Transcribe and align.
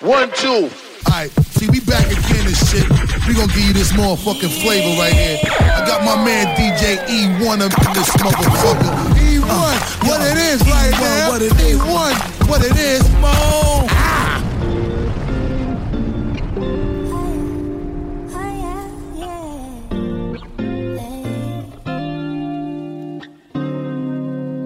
One, 0.00 0.30
two. 0.34 0.68
Alright, 1.06 1.30
see, 1.56 1.70
we 1.70 1.80
back 1.80 2.04
again 2.04 2.46
and 2.46 2.56
shit. 2.56 2.84
We 3.26 3.32
gonna 3.32 3.46
give 3.48 3.64
you 3.64 3.72
this 3.72 3.92
motherfucking 3.92 4.52
flavor 4.60 5.00
right 5.00 5.12
here. 5.12 5.38
I 5.42 5.86
got 5.86 6.04
my 6.04 6.22
man 6.22 6.54
DJ 6.54 6.98
Ewone 7.06 7.62
up 7.62 7.72
in 7.86 7.92
this 7.94 8.10
motherfucker. 8.16 8.92
Ewone, 9.16 9.48
uh, 9.48 10.06
what 10.06 10.20
it 10.20 10.36
is 10.36 10.60
Ewone, 10.62 10.70
right 10.70 10.92
now. 11.00 11.30
What 11.30 11.42
it 11.42 11.52
is. 11.52 11.78
Ewone, 11.78 12.48
what 12.48 12.62
it 12.62 12.76
is. 12.76 13.10
Mo. 13.14 13.30
Ah. 13.32 14.42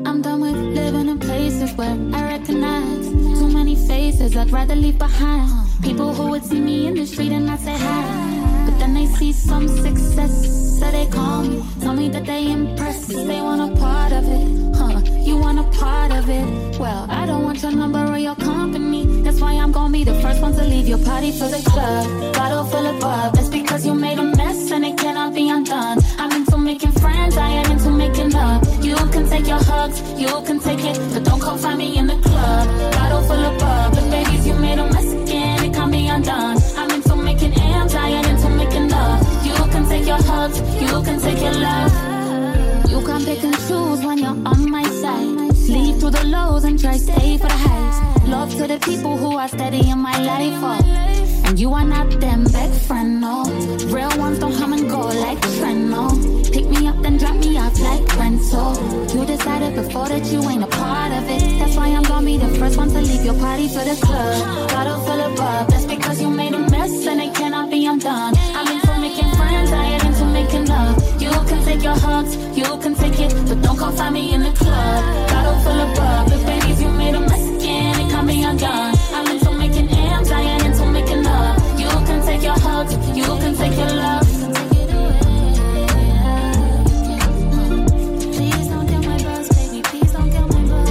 I'm 0.07 0.23
done 0.23 0.41
with 0.41 0.57
living 0.57 1.09
in 1.09 1.21
places 1.21 1.73
where 1.75 1.91
I 1.91 1.95
recognize 1.95 2.11
too 2.11 2.19
many 2.19 2.30
I'd 4.37 4.51
rather 4.53 4.77
leave 4.77 4.99
behind. 4.99 5.51
People 5.83 6.15
who 6.15 6.31
would 6.31 6.45
see 6.45 6.61
me 6.61 6.87
in 6.87 6.95
the 6.95 7.07
street 7.07 7.33
and 7.33 7.47
not 7.47 7.59
say 7.59 7.77
hi. 7.77 8.65
But 8.67 8.79
then 8.79 8.95
they 8.95 9.07
see 9.07 9.33
some 9.33 9.67
success, 9.67 10.79
so 10.79 10.91
they 10.91 11.07
call 11.07 11.43
me. 11.43 11.63
Tell 11.81 11.95
me 11.95 12.09
that 12.11 12.27
they 12.27 12.51
impressed, 12.51 13.09
they 13.09 13.41
want 13.41 13.61
a 13.73 13.77
part 13.77 14.13
of 14.13 14.25
it. 14.25 14.77
Huh, 14.77 15.01
you 15.19 15.37
want 15.37 15.59
a 15.59 15.65
part 15.79 16.13
of 16.13 16.29
it. 16.29 16.79
Well, 16.79 17.07
I 17.09 17.27
don't 17.27 17.43
want 17.43 17.61
your 17.63 17.73
number 17.73 18.05
or 18.05 18.19
your 18.19 18.37
company. 18.37 19.05
That's 19.23 19.41
why 19.41 19.55
I'm 19.55 19.73
gonna 19.73 19.93
be 19.93 20.05
the 20.05 20.15
first 20.21 20.41
one 20.41 20.55
to 20.55 20.65
leave 20.65 20.87
your 20.87 21.03
party 21.05 21.33
for 21.33 21.49
the 21.49 21.63
club. 21.71 22.35
Bottle 22.35 22.65
full 22.65 22.87
of 22.87 23.01
bub, 23.01 23.35
that's 23.35 23.49
because 23.49 23.85
you 23.85 23.95
made 23.95 24.19
a 24.19 24.25
mess 24.25 24.71
and 24.71 24.85
it 24.85 24.97
cannot 24.97 25.35
be 25.35 25.51
undone. 25.51 25.99
I'm 26.19 26.33
into 26.33 26.50
making 26.65 26.93
friends, 26.93 27.37
I 27.37 27.49
ain't 27.49 27.71
into 27.71 27.91
making 27.91 28.31
love. 28.31 28.85
You 28.85 28.97
can 29.13 29.29
take 29.29 29.47
your 29.47 29.63
hugs, 29.63 30.01
you 30.21 30.29
can 30.47 30.59
take 30.61 30.85
it, 30.85 30.99
but 31.13 31.25
don't 31.25 31.41
come 31.41 31.59
find 31.59 31.79
me 31.79 31.99
in 31.99 32.07
the 32.07 32.17
club. 32.17 32.69
Bottle 32.93 33.23
full 33.23 33.45
of 33.45 33.59
bub, 33.59 33.95
but 33.95 34.11
babies, 34.11 34.47
you 34.47 34.55
made 34.55 34.79
a 34.79 34.85
mess 34.85 35.13
again, 35.13 35.65
it 35.65 35.75
can't 35.75 35.93
be 35.93 36.07
undone. 36.07 36.57
I'm 36.77 36.91
into 36.91 37.17
making 37.17 37.53
M's, 37.53 37.95
I 37.95 38.09
ain't 38.09 38.27
into 38.27 38.49
making 38.51 38.89
love. 38.89 39.21
You 39.45 39.55
can 39.73 39.89
take 39.89 40.07
your 40.07 40.23
hugs, 40.23 40.59
you 40.81 41.03
can 41.03 41.21
take 41.21 41.41
your 41.41 41.55
love. 41.55 42.91
You 42.91 43.01
can 43.07 43.25
pick 43.25 43.43
and 43.45 43.55
choose 43.67 44.05
when 44.05 44.19
you're 44.19 44.39
on 44.47 44.71
my 44.71 44.85
side. 44.85 45.50
Sleep 45.71 46.01
through 46.01 46.11
the 46.11 46.25
lows 46.25 46.65
and 46.65 46.77
try 46.81 46.95
to 46.95 46.99
stay 46.99 47.39
for 47.39 47.47
the 47.47 47.55
highs. 47.55 48.29
Love 48.29 48.51
to 48.57 48.67
the 48.67 48.81
people 48.81 49.17
who 49.17 49.37
are 49.37 49.47
steady 49.47 49.89
in 49.89 50.01
my 50.01 50.19
life. 50.19 50.59
Oh. 50.67 51.45
And 51.47 51.61
you 51.61 51.73
are 51.73 51.85
not 51.85 52.11
them 52.19 52.43
big 52.43 52.73
friend, 52.89 53.21
no. 53.21 53.45
Real 53.87 54.11
ones 54.19 54.41
don't 54.41 54.57
come 54.59 54.73
and 54.73 54.91
go 54.91 54.99
like 54.99 55.41
trend, 55.59 55.89
no. 55.89 56.11
Pick 56.51 56.67
me 56.67 56.89
up 56.89 57.01
then 57.03 57.19
drop 57.19 57.37
me 57.37 57.57
off 57.57 57.79
like 57.79 58.03
rental. 58.19 58.75
You 59.15 59.25
decided 59.25 59.77
before 59.77 60.09
that 60.09 60.27
you 60.33 60.43
ain't 60.51 60.65
a 60.65 60.67
part 60.67 61.13
of 61.13 61.23
it. 61.31 61.61
That's 61.61 61.77
why 61.77 61.87
I'm 61.87 62.03
gonna 62.03 62.27
be 62.27 62.37
the 62.37 62.49
first 62.59 62.77
one 62.77 62.89
to 62.89 63.01
leave 63.01 63.25
your 63.25 63.39
party 63.39 63.69
for 63.69 63.85
the 63.85 63.95
club. 64.03 64.69
Bottle 64.71 64.99
full 65.07 65.21
of 65.21 65.37
bub. 65.37 65.71
That's 65.71 65.87
because 65.87 66.21
you 66.21 66.31
made 66.31 66.53
a 66.53 66.59
mess 66.59 67.07
and 67.07 67.21
it 67.21 67.33
cannot 67.33 67.71
be 67.71 67.87
undone. 67.87 68.35
I'm 68.37 68.67
into 68.67 68.99
making 68.99 69.31
friends, 69.37 69.71
I 69.71 69.85
ain't 69.85 70.03
into 70.03 70.25
making 70.25 70.67
love. 70.67 71.00
Can 71.61 71.69
take 71.77 71.85
your 71.85 71.99
hugs, 71.99 72.37
you 72.57 72.65
can 72.79 72.95
take 72.95 73.21
it, 73.21 73.35
but 73.47 73.61
don't 73.61 73.77
come 73.77 73.95
find 73.95 74.15
me 74.15 74.33
in 74.33 74.41
the 74.43 74.51
club. 74.53 75.29
Bottle 75.29 75.61
full 75.61 75.81
of 75.81 75.95
bub. 75.95 76.31
But 76.31 76.47
babies, 76.47 76.81
you 76.81 76.89
made 76.89 77.15
a 77.15 77.21
mess 77.21 77.49
again, 77.49 78.01
it 78.01 78.11
can't 78.11 78.27
be 78.27 78.43
undone. 78.43 78.95
I'm 79.13 79.27
into 79.27 79.53
making 79.53 79.89
M's, 79.91 80.31
I 80.31 80.41
ain't 80.41 80.65
into 80.65 80.87
making 80.87 81.23
love. 81.23 81.79
You 81.79 81.89
can 82.07 82.25
take 82.25 82.43
your 82.43 82.59
hugs, 82.59 82.95
you 83.15 83.25
can 83.25 83.55
take 83.55 83.77
your 83.77 83.89
love. 83.89 84.27
Please 88.33 88.69
don't 88.69 88.87
kill 88.89 89.03
my 89.03 89.19
buzz, 89.23 89.49
baby. 89.51 89.83
Please 89.83 90.13
don't 90.13 90.31
kill 90.31 90.47
my 90.49 90.63
buzz. 90.71 90.91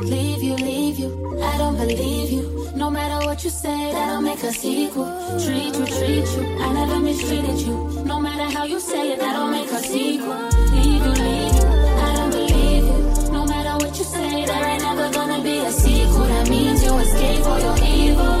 Leave 0.00 0.42
you, 0.42 0.54
leave 0.56 0.98
you. 0.98 1.40
I 1.42 1.56
don't 1.58 1.76
believe 1.76 2.30
you. 2.32 2.70
No 2.74 2.90
matter 2.90 3.24
what 3.24 3.44
you 3.44 3.50
say, 3.50 3.92
that'll 3.92 4.20
make 4.20 4.42
a 4.42 4.52
sequel. 4.52 5.19
Treat 5.38 5.74
you, 5.76 5.86
treat 5.86 6.26
you. 6.36 6.58
I 6.58 6.72
never 6.72 6.98
mistreated 7.00 7.60
you. 7.60 7.74
No 8.04 8.18
matter 8.18 8.52
how 8.56 8.64
you 8.64 8.80
say 8.80 9.12
it, 9.12 9.20
that'll 9.20 9.48
make 9.48 9.70
a 9.70 9.78
sequel. 9.78 10.34
Leave 10.72 11.02
you, 11.06 11.12
leave 11.24 11.54
you. 11.54 11.66
I 12.06 12.14
don't 12.16 12.30
believe 12.30 12.84
you. 12.84 13.32
No 13.32 13.46
matter 13.46 13.84
what 13.84 13.96
you 13.96 14.04
say, 14.04 14.44
there 14.44 14.64
ain't 14.70 14.82
never 14.82 15.10
gonna 15.12 15.42
be 15.42 15.58
a 15.58 15.70
sequel. 15.70 16.26
That 16.26 16.48
means 16.50 16.82
you 16.84 16.96
escape 16.98 17.46
or 17.46 17.58
you're 17.60 17.80
evil. 17.96 18.40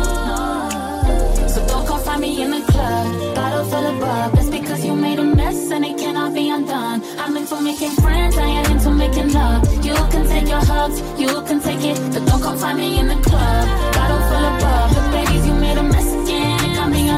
So 1.48 1.66
don't 1.66 1.86
come 1.86 2.00
find 2.02 2.20
me 2.20 2.42
in 2.42 2.50
the 2.50 2.62
club. 2.72 3.34
Bottle 3.34 3.64
full 3.64 3.86
of 3.86 4.00
bub. 4.00 4.32
That's 4.32 4.50
because 4.50 4.84
you 4.84 4.94
made 4.96 5.18
a 5.18 5.24
mess 5.24 5.70
and 5.70 5.84
it 5.84 5.96
cannot 5.96 6.34
be 6.34 6.50
undone. 6.50 7.02
I'm 7.18 7.36
into 7.36 7.60
making 7.60 7.92
friends, 8.02 8.36
I 8.36 8.46
ain't 8.46 8.70
into 8.70 8.90
making 8.90 9.32
love. 9.32 9.62
You 9.84 9.94
can 9.94 10.26
take 10.26 10.48
your 10.48 10.64
hugs, 10.64 10.98
you 11.20 11.28
can 11.48 11.60
take 11.60 11.84
it, 11.84 11.98
but 12.12 12.26
don't 12.26 12.42
come 12.42 12.58
find 12.58 12.78
me 12.78 12.98
in 12.98 13.08
the 13.08 13.16
club. 13.16 13.99
You 17.10 17.16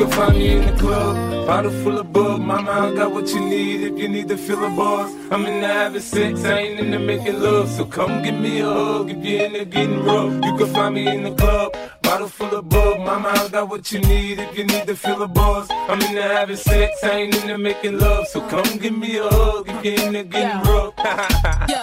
can 0.00 0.10
find 0.10 0.38
me 0.38 0.56
in 0.56 0.66
the 0.66 0.72
club, 0.78 1.46
bottle 1.46 1.70
full 1.70 1.98
of 1.98 2.12
bug. 2.12 2.40
Mama, 2.40 2.70
I 2.70 2.94
got 2.94 3.12
what 3.12 3.28
you 3.28 3.40
need 3.40 3.82
if 3.82 3.98
you 3.98 4.08
need 4.08 4.28
to 4.28 4.36
fill 4.36 4.64
a 4.64 4.70
bars. 4.70 5.12
I'm 5.30 5.46
in 5.46 5.60
the 5.60 5.68
having 5.68 6.00
sex, 6.00 6.44
I 6.44 6.58
ain't 6.58 6.80
in 6.80 6.90
the 6.90 6.98
making 6.98 7.40
love. 7.40 7.70
So 7.70 7.84
come 7.84 8.22
give 8.22 8.34
me 8.34 8.60
a 8.60 8.66
hug 8.66 9.10
if 9.10 9.24
you're 9.24 9.44
in 9.44 9.52
the 9.52 9.64
getting 9.64 10.04
rough. 10.04 10.32
You 10.44 10.56
can 10.56 10.74
find 10.74 10.94
me 10.94 11.08
in 11.08 11.22
the 11.24 11.32
club, 11.32 11.76
bottle 12.04 12.28
full 12.28 12.54
of 12.54 12.68
bug. 12.68 13.00
Mama, 13.00 13.28
I 13.28 13.48
got 13.48 13.68
what 13.68 13.90
you 13.90 13.98
need 14.00 14.38
if 14.38 14.56
you 14.56 14.64
need 14.64 14.86
to 14.86 14.94
feel 14.94 15.22
a 15.22 15.28
buzz. 15.28 15.68
I'm 15.70 16.00
in 16.02 16.14
the 16.14 16.22
having 16.22 16.56
sex, 16.56 17.02
I 17.02 17.10
ain't 17.10 17.34
in 17.42 17.48
the 17.48 17.58
making 17.58 17.98
love. 17.98 18.28
So 18.28 18.40
come 18.48 18.78
give 18.78 18.96
me 18.96 19.16
a 19.16 19.28
hug 19.28 19.68
if 19.68 19.84
you're 19.84 20.06
in 20.06 20.12
the 20.12 20.24
getting 20.24 20.62
rough. 20.70 20.94
Yo, 21.68 21.82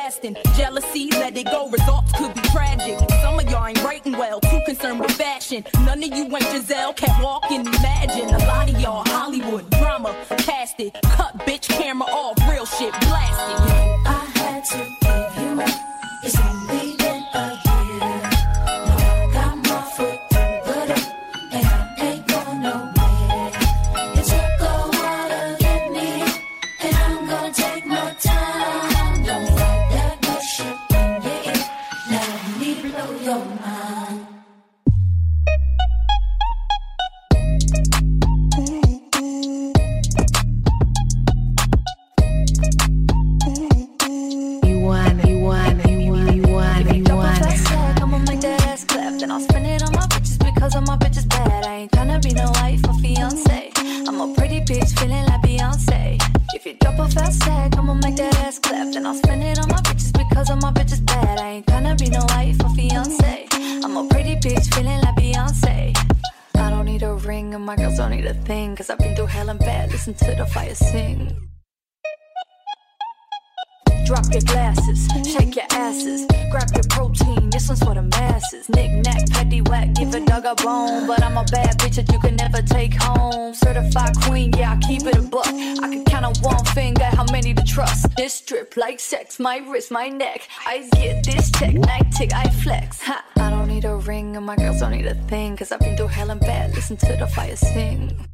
lasting. 0.11 0.35
Jealousy, 0.57 1.09
let 1.11 1.37
it 1.37 1.45
go, 1.45 1.69
results 1.69 2.11
could 2.13 2.33
be 2.33 2.41
tragic. 2.49 2.97
Some 3.21 3.39
of 3.39 3.49
y'all 3.49 3.67
ain't 3.67 3.81
writing 3.83 4.13
well, 4.13 4.39
too 4.41 4.59
concerned 4.65 4.99
with 4.99 5.11
fashion. 5.11 5.63
None 5.85 6.03
of 6.03 6.13
you 6.13 6.25
ain't 6.25 6.43
Giselle, 6.51 6.93
can't 6.93 7.23
walk 7.23 7.49
and 7.49 7.67
imagine. 7.67 8.29
My 89.51 89.57
wrist, 89.69 89.91
my 89.91 90.07
neck. 90.07 90.47
I 90.65 90.87
get 90.93 91.25
this 91.25 91.51
check, 91.51 91.73
night 91.73 92.09
tick, 92.13 92.33
I 92.33 92.47
flex. 92.63 93.01
Ha, 93.01 93.21
I 93.35 93.49
don't 93.49 93.67
need 93.67 93.83
a 93.83 93.97
ring, 93.97 94.37
and 94.37 94.45
my 94.45 94.55
girls 94.55 94.79
don't 94.79 94.91
need 94.91 95.07
a 95.07 95.15
thing. 95.27 95.57
Cause 95.57 95.73
I've 95.73 95.81
been 95.81 95.97
through 95.97 96.07
hell 96.07 96.31
and 96.31 96.39
bad, 96.39 96.73
listen 96.73 96.95
to 96.95 97.17
the 97.17 97.27
fire 97.27 97.57
sing. 97.57 98.30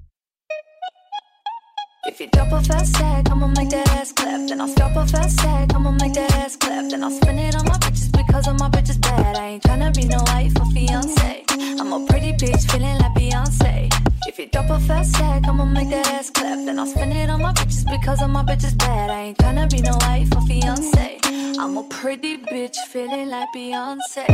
If 2.17 2.21
you 2.21 2.29
drop 2.29 2.51
a 2.51 2.63
fast 2.63 2.95
stack, 2.95 3.29
I'ma 3.29 3.45
make 3.45 3.69
that 3.69 3.87
ass 3.89 4.11
clap. 4.11 4.49
Then 4.49 4.59
I'll 4.59 4.67
stop 4.67 4.95
a 4.95 5.05
fast 5.05 5.39
I'ma 5.45 5.91
make 5.91 6.15
that 6.15 6.31
ass 6.33 6.55
clap. 6.55 6.89
Then 6.89 7.03
I'll 7.03 7.11
spin 7.11 7.37
it 7.37 7.55
on 7.55 7.65
my 7.65 7.77
bitches 7.77 8.11
because 8.11 8.47
of 8.47 8.59
my 8.59 8.67
bitches 8.69 8.99
bad. 8.99 9.37
I 9.37 9.49
ain't 9.49 9.61
tryna 9.61 9.95
be 9.95 10.05
no 10.05 10.17
wife 10.25 10.51
or 10.59 10.65
fiance. 10.71 11.45
I'm 11.79 11.93
a 11.93 12.03
pretty 12.07 12.33
bitch 12.33 12.71
feeling 12.71 12.97
like 12.97 13.13
Beyonce. 13.13 13.93
If 14.27 14.39
you 14.39 14.47
drop 14.47 14.67
a 14.71 14.79
fast 14.79 15.11
stack, 15.11 15.47
I'ma 15.47 15.65
make 15.65 15.91
that 15.91 16.07
ass 16.07 16.31
clap. 16.31 16.57
Then 16.65 16.79
I'll 16.79 16.87
spin 16.87 17.11
it 17.11 17.29
on 17.29 17.39
my 17.39 17.53
bitches 17.53 17.85
because 17.87 18.19
of 18.23 18.31
my 18.31 18.41
bitches 18.41 18.75
bad. 18.79 19.11
I 19.11 19.21
ain't 19.25 19.37
tryna 19.37 19.69
be 19.69 19.81
no 19.81 19.95
wife 20.01 20.35
or 20.35 20.41
fiance. 20.47 21.19
I'm 21.59 21.77
a 21.77 21.83
pretty 21.83 22.37
bitch 22.37 22.77
feeling 22.87 23.29
like 23.29 23.49
Beyonce. 23.55 24.25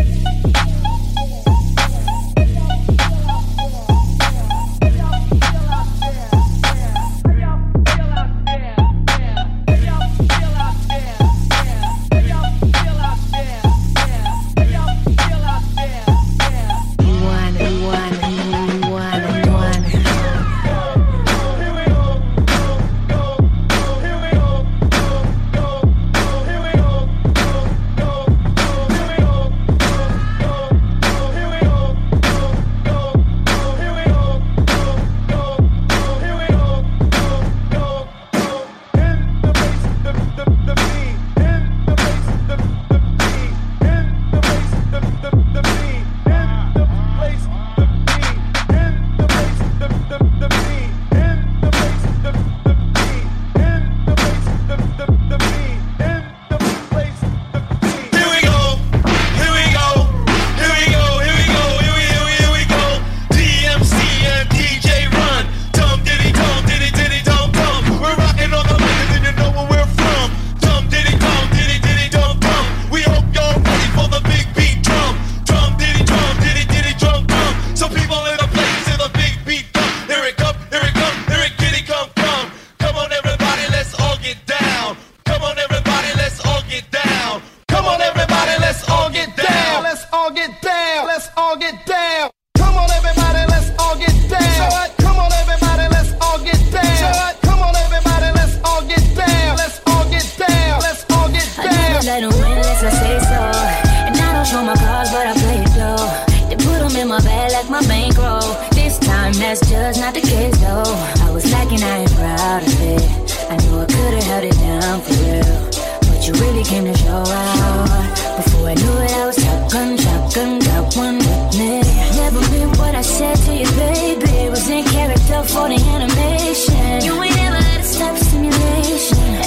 That's 109.54 109.70
just 109.70 110.00
not 110.02 110.16
the 110.16 110.22
case, 110.22 110.58
though. 110.62 110.82
I 110.82 111.30
was 111.30 111.46
lacking, 111.52 111.84
I 111.84 112.00
ain't 112.00 112.12
proud 112.14 112.64
of 112.64 112.82
it. 112.82 113.06
I 113.52 113.56
knew 113.62 113.82
I 113.82 113.86
could've 113.86 114.24
held 114.24 114.46
it 114.46 114.58
down 114.58 115.00
for 115.02 115.14
real. 115.22 115.70
But 116.10 116.26
you 116.26 116.34
really 116.42 116.64
came 116.64 116.86
to 116.86 116.98
show 116.98 117.22
out. 117.22 118.18
Before 118.38 118.70
I 118.70 118.74
knew 118.74 118.98
it, 119.06 119.12
I 119.14 119.28
was 119.28 119.38
shotgun, 119.38 119.96
shotgun, 119.96 120.58
got 120.58 120.98
one 120.98 121.18
with 121.20 121.54
me. 121.54 121.86
Never 122.18 122.42
meant 122.50 122.80
what 122.80 122.96
I 122.96 123.04
said 123.04 123.38
to 123.46 123.54
you, 123.54 123.70
baby. 123.78 124.26
It 124.42 124.50
was 124.50 124.68
in 124.68 124.86
character 124.86 125.44
for 125.46 125.70
the 125.70 125.78
animation. 125.78 127.06
You 127.06 127.22
ain't 127.22 127.38
ever 127.38 127.62
let 127.62 127.80
it 127.80 127.86
stop 127.86 128.18
stimulation 128.18 128.64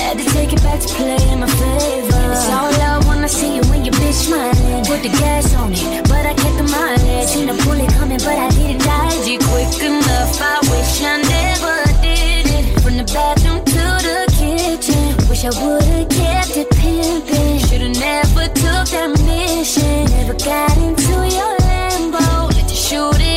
had 0.07 0.19
to 0.19 0.25
take 0.31 0.53
it 0.53 0.63
back 0.63 0.79
to 0.81 0.89
play 0.95 1.19
in 1.33 1.41
my 1.41 1.51
favor. 1.51 2.25
It's 2.31 2.49
all 2.57 2.71
love 2.83 3.09
when 3.09 3.25
I 3.25 3.27
see 3.27 3.57
you 3.57 3.63
when 3.71 3.85
you 3.85 3.91
bitch 3.91 4.31
my. 4.31 4.51
Put 4.87 5.03
the 5.03 5.13
gas 5.21 5.53
on 5.55 5.71
me, 5.71 5.83
but 6.11 6.25
I 6.31 6.35
kept 6.43 6.57
the 6.63 6.67
mileage. 6.75 7.29
Seen 7.33 7.49
a 7.49 7.57
bullet 7.65 7.91
coming, 7.99 8.23
but 8.27 8.39
I 8.47 8.49
didn't 8.51 8.83
dodge 8.87 9.27
it 9.35 9.41
quick 9.51 9.75
enough. 9.83 10.33
I 10.41 10.57
wish 10.71 10.93
I 11.13 11.15
never 11.35 11.77
did 12.07 12.47
it. 12.57 12.65
From 12.83 12.95
the 13.01 13.07
bathroom 13.15 13.61
to 13.75 13.85
the 14.09 14.19
kitchen, 14.39 15.03
wish 15.29 15.45
I 15.45 15.53
would've 15.61 16.09
kept 16.09 16.55
it 16.63 16.71
pimping. 16.79 17.59
Should've 17.67 17.99
never 17.99 18.47
took 18.63 18.87
that 18.95 19.11
mission. 19.27 20.05
Never 20.17 20.35
got 20.35 20.77
into 20.87 21.17
your 21.37 21.53
Lambo, 21.67 22.27
let 22.55 22.71
you 22.71 22.81
shoot 22.89 23.21
it. 23.21 23.36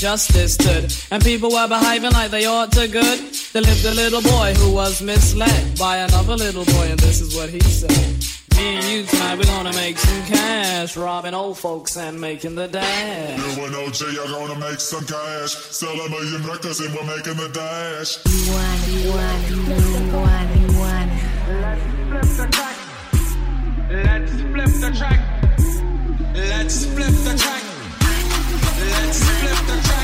Justice 0.00 0.54
stood, 0.54 0.90
and 1.10 1.22
people 1.22 1.50
were 1.52 1.68
behaving 1.68 2.10
like 2.12 2.30
they 2.30 2.46
ought 2.46 2.72
to 2.72 2.88
good. 2.88 3.18
There 3.52 3.60
lived 3.60 3.84
a 3.84 3.94
little 3.94 4.22
boy 4.22 4.54
who 4.54 4.72
was 4.72 5.02
misled 5.02 5.78
by 5.78 5.98
another 5.98 6.36
little 6.36 6.64
boy, 6.64 6.86
and 6.88 6.98
this 6.98 7.20
is 7.20 7.36
what 7.36 7.50
he 7.50 7.60
said. 7.60 7.90
Me 8.56 8.76
and 8.76 8.84
you 8.86 9.04
tonight, 9.04 9.36
we're 9.36 9.44
gonna 9.44 9.74
make 9.74 9.98
some 9.98 10.22
cash, 10.24 10.96
robbing 10.96 11.34
old 11.34 11.58
folks 11.58 11.98
and 11.98 12.18
making 12.18 12.54
the 12.54 12.66
dash. 12.66 13.56
You 13.56 13.64
and 13.64 13.74
OG 13.76 14.00
are 14.18 14.30
gonna 14.38 14.58
make 14.58 14.80
some 14.80 15.04
cash, 15.04 15.52
sell 15.52 15.92
a 15.92 16.08
million 16.08 16.42
records 16.44 16.80
and 16.80 16.94
we're 16.94 17.04
making 17.04 17.36
the 17.36 17.50
dash. 17.52 18.16
One, 18.48 18.80
one, 19.14 19.44
one, 20.16 20.76
one. 20.76 21.10
Let's 22.10 22.36
flip 22.36 22.48
the 22.48 22.56
track. 22.56 22.76
Let's 23.90 24.32
flip 24.32 24.72
the 24.80 24.96
track. 24.96 25.20
Let's 26.34 26.86
flip 26.86 27.14
the 27.28 27.38
track. 27.38 27.69
Flip 29.12 29.66
the 29.66 29.88
track. 29.88 29.99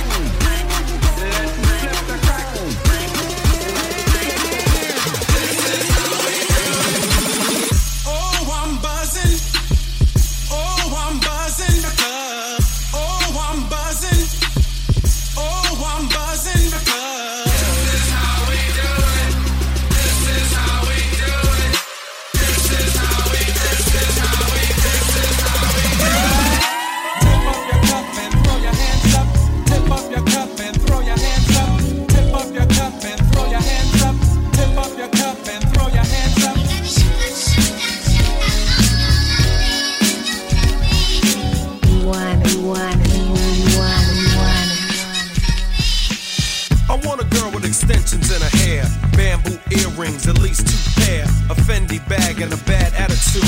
hair, 51.07 51.25
a 51.51 51.55
Fendi 51.55 52.03
bag, 52.09 52.41
and 52.43 52.53
a 52.53 52.61
bad 52.67 52.93
attitude. 52.95 53.47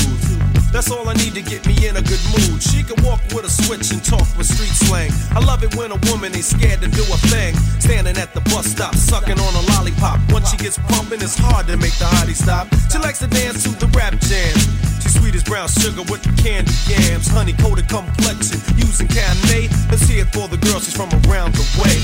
That's 0.71 0.91
all 0.91 1.09
I 1.09 1.13
need 1.13 1.33
to 1.33 1.41
get 1.41 1.65
me 1.67 1.75
in 1.87 1.97
a 1.97 2.01
good 2.01 2.21
mood. 2.31 2.61
She 2.61 2.83
can 2.83 2.95
walk 3.03 3.19
with 3.33 3.43
a 3.43 3.49
switch 3.49 3.91
and 3.91 4.03
talk 4.03 4.25
with 4.37 4.47
street 4.47 4.71
slang. 4.71 5.11
I 5.35 5.43
love 5.43 5.63
it 5.63 5.75
when 5.75 5.91
a 5.91 5.99
woman 6.09 6.33
ain't 6.33 6.45
scared 6.45 6.81
to 6.81 6.87
do 6.87 7.03
a 7.09 7.19
thing. 7.33 7.55
Standing 7.81 8.17
at 8.17 8.33
the 8.33 8.41
bus 8.51 8.65
stop, 8.67 8.95
sucking 8.95 9.39
on 9.39 9.53
a 9.55 9.63
lollipop. 9.73 10.19
Once 10.31 10.51
she 10.51 10.57
gets 10.57 10.77
pumping, 10.93 11.21
it's 11.21 11.37
hard 11.37 11.67
to 11.67 11.77
make 11.77 11.97
the 11.97 12.05
hottie 12.05 12.37
stop. 12.37 12.67
She 12.91 12.97
likes 12.99 13.19
to 13.19 13.27
dance 13.27 13.63
to 13.63 13.71
the 13.81 13.87
rap 13.97 14.13
jam. 14.21 14.53
She's 15.01 15.17
sweet 15.19 15.35
as 15.35 15.43
brown 15.43 15.67
sugar 15.67 16.03
with 16.05 16.21
the 16.21 16.33
candy 16.41 16.71
yams. 16.87 17.27
Honey 17.27 17.53
coated 17.53 17.89
complexion, 17.89 18.61
using 18.77 19.07
Kanye. 19.07 19.69
Let's 19.89 20.05
hear 20.07 20.21
it 20.23 20.31
for 20.31 20.47
the 20.47 20.57
girl, 20.57 20.79
she's 20.79 20.95
from 20.95 21.09
around 21.25 21.55
the 21.55 21.65
way. 21.81 21.97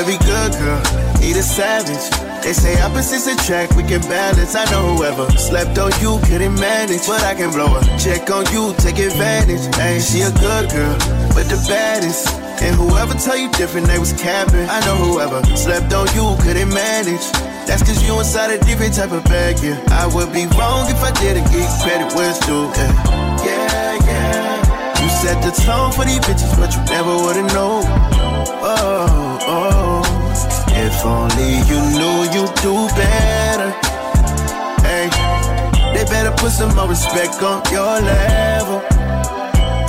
Every 0.00 0.16
good 0.24 0.52
girl 0.56 0.80
need 1.20 1.36
a 1.36 1.42
savage. 1.44 2.08
They 2.40 2.54
say 2.54 2.80
opposites 2.80 3.26
attract, 3.26 3.76
we 3.76 3.82
can 3.82 4.00
balance. 4.08 4.56
I 4.56 4.64
know 4.72 4.96
whoever 4.96 5.30
slept 5.36 5.76
on 5.76 5.92
you 6.00 6.18
couldn't 6.24 6.54
manage, 6.54 7.06
but 7.06 7.22
I 7.22 7.34
can 7.34 7.50
blow 7.52 7.68
a 7.76 7.84
check 8.00 8.30
on 8.30 8.48
you, 8.48 8.72
take 8.78 8.96
advantage. 8.96 9.60
Hey, 9.76 10.00
she 10.00 10.22
a 10.22 10.32
good 10.40 10.72
girl, 10.72 10.96
but 11.36 11.52
the 11.52 11.60
baddest. 11.68 12.32
And 12.64 12.74
whoever 12.76 13.12
tell 13.12 13.36
you 13.36 13.52
different, 13.52 13.88
they 13.88 13.98
was 13.98 14.14
capping. 14.14 14.64
I 14.72 14.80
know 14.88 14.96
whoever 14.96 15.44
slept 15.54 15.92
on 15.92 16.08
you 16.16 16.32
couldn't 16.40 16.72
manage. 16.72 17.26
That's 17.68 17.82
cause 17.84 18.02
you 18.02 18.16
inside 18.18 18.56
a 18.56 18.58
different 18.64 18.94
type 18.94 19.12
of 19.12 19.22
bag, 19.24 19.60
yeah. 19.62 19.76
I 19.92 20.08
would 20.08 20.32
be 20.32 20.48
wrong 20.56 20.88
if 20.88 20.96
I 21.04 21.12
didn't 21.20 21.44
give 21.52 21.68
credit 21.84 22.08
where 22.16 22.30
it's 22.30 22.40
due, 22.48 22.72
yeah. 22.72 23.44
Yeah, 23.44 24.06
yeah. 24.08 25.02
You 25.02 25.08
set 25.20 25.44
the 25.44 25.52
tone 25.60 25.92
for 25.92 26.08
these 26.08 26.24
bitches, 26.24 26.56
but 26.56 26.72
you 26.72 26.80
never 26.88 27.12
would've 27.20 27.52
known. 27.52 27.84
Oh, 28.62 29.38
oh. 29.42 29.89
If 30.82 31.04
only 31.04 31.60
you 31.68 31.80
knew 31.92 32.24
you'd 32.32 32.54
do 32.64 32.88
better. 32.96 33.70
Hey, 34.80 35.08
they 35.92 36.04
better 36.04 36.32
put 36.32 36.52
some 36.52 36.74
more 36.74 36.88
respect 36.88 37.42
on 37.42 37.60
your 37.70 38.00
level. 38.00 38.80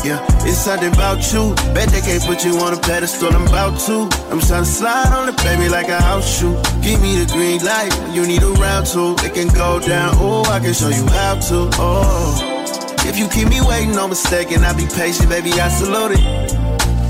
Yeah, 0.04 0.20
it's 0.44 0.58
something 0.58 0.92
about 0.92 1.32
you. 1.32 1.56
Bet 1.74 1.88
they 1.90 2.02
can't 2.02 2.22
put 2.24 2.44
you 2.44 2.58
on 2.58 2.74
a 2.74 2.78
pedestal. 2.78 3.34
I'm 3.34 3.48
about 3.48 3.80
to. 3.88 4.10
I'm 4.32 4.42
trying 4.42 4.66
to 4.66 4.72
slide 4.80 5.14
on 5.14 5.28
the 5.28 5.34
baby 5.44 5.70
like 5.70 5.88
a 5.88 6.02
house 6.02 6.28
shoe. 6.40 6.60
Give 6.82 7.00
me 7.02 7.24
the 7.24 7.32
green 7.32 7.64
light 7.64 7.94
you 8.14 8.28
need 8.28 8.44
a 8.44 8.52
round 8.60 8.86
two. 8.86 9.16
It 9.24 9.34
can 9.34 9.48
go 9.48 9.80
down. 9.80 10.16
Oh, 10.18 10.44
I 10.52 10.60
can 10.60 10.74
show 10.74 10.90
you 10.90 11.06
how 11.08 11.36
to. 11.36 11.70
Oh, 11.80 12.98
if 13.08 13.18
you 13.18 13.30
keep 13.30 13.48
me 13.48 13.62
waiting, 13.62 13.92
no 13.92 14.10
mistake, 14.10 14.52
and 14.52 14.66
I 14.66 14.74
be 14.74 14.88
patient, 14.88 15.30
baby, 15.30 15.54
I 15.54 15.70
salute 15.70 16.20
it. 16.20 16.20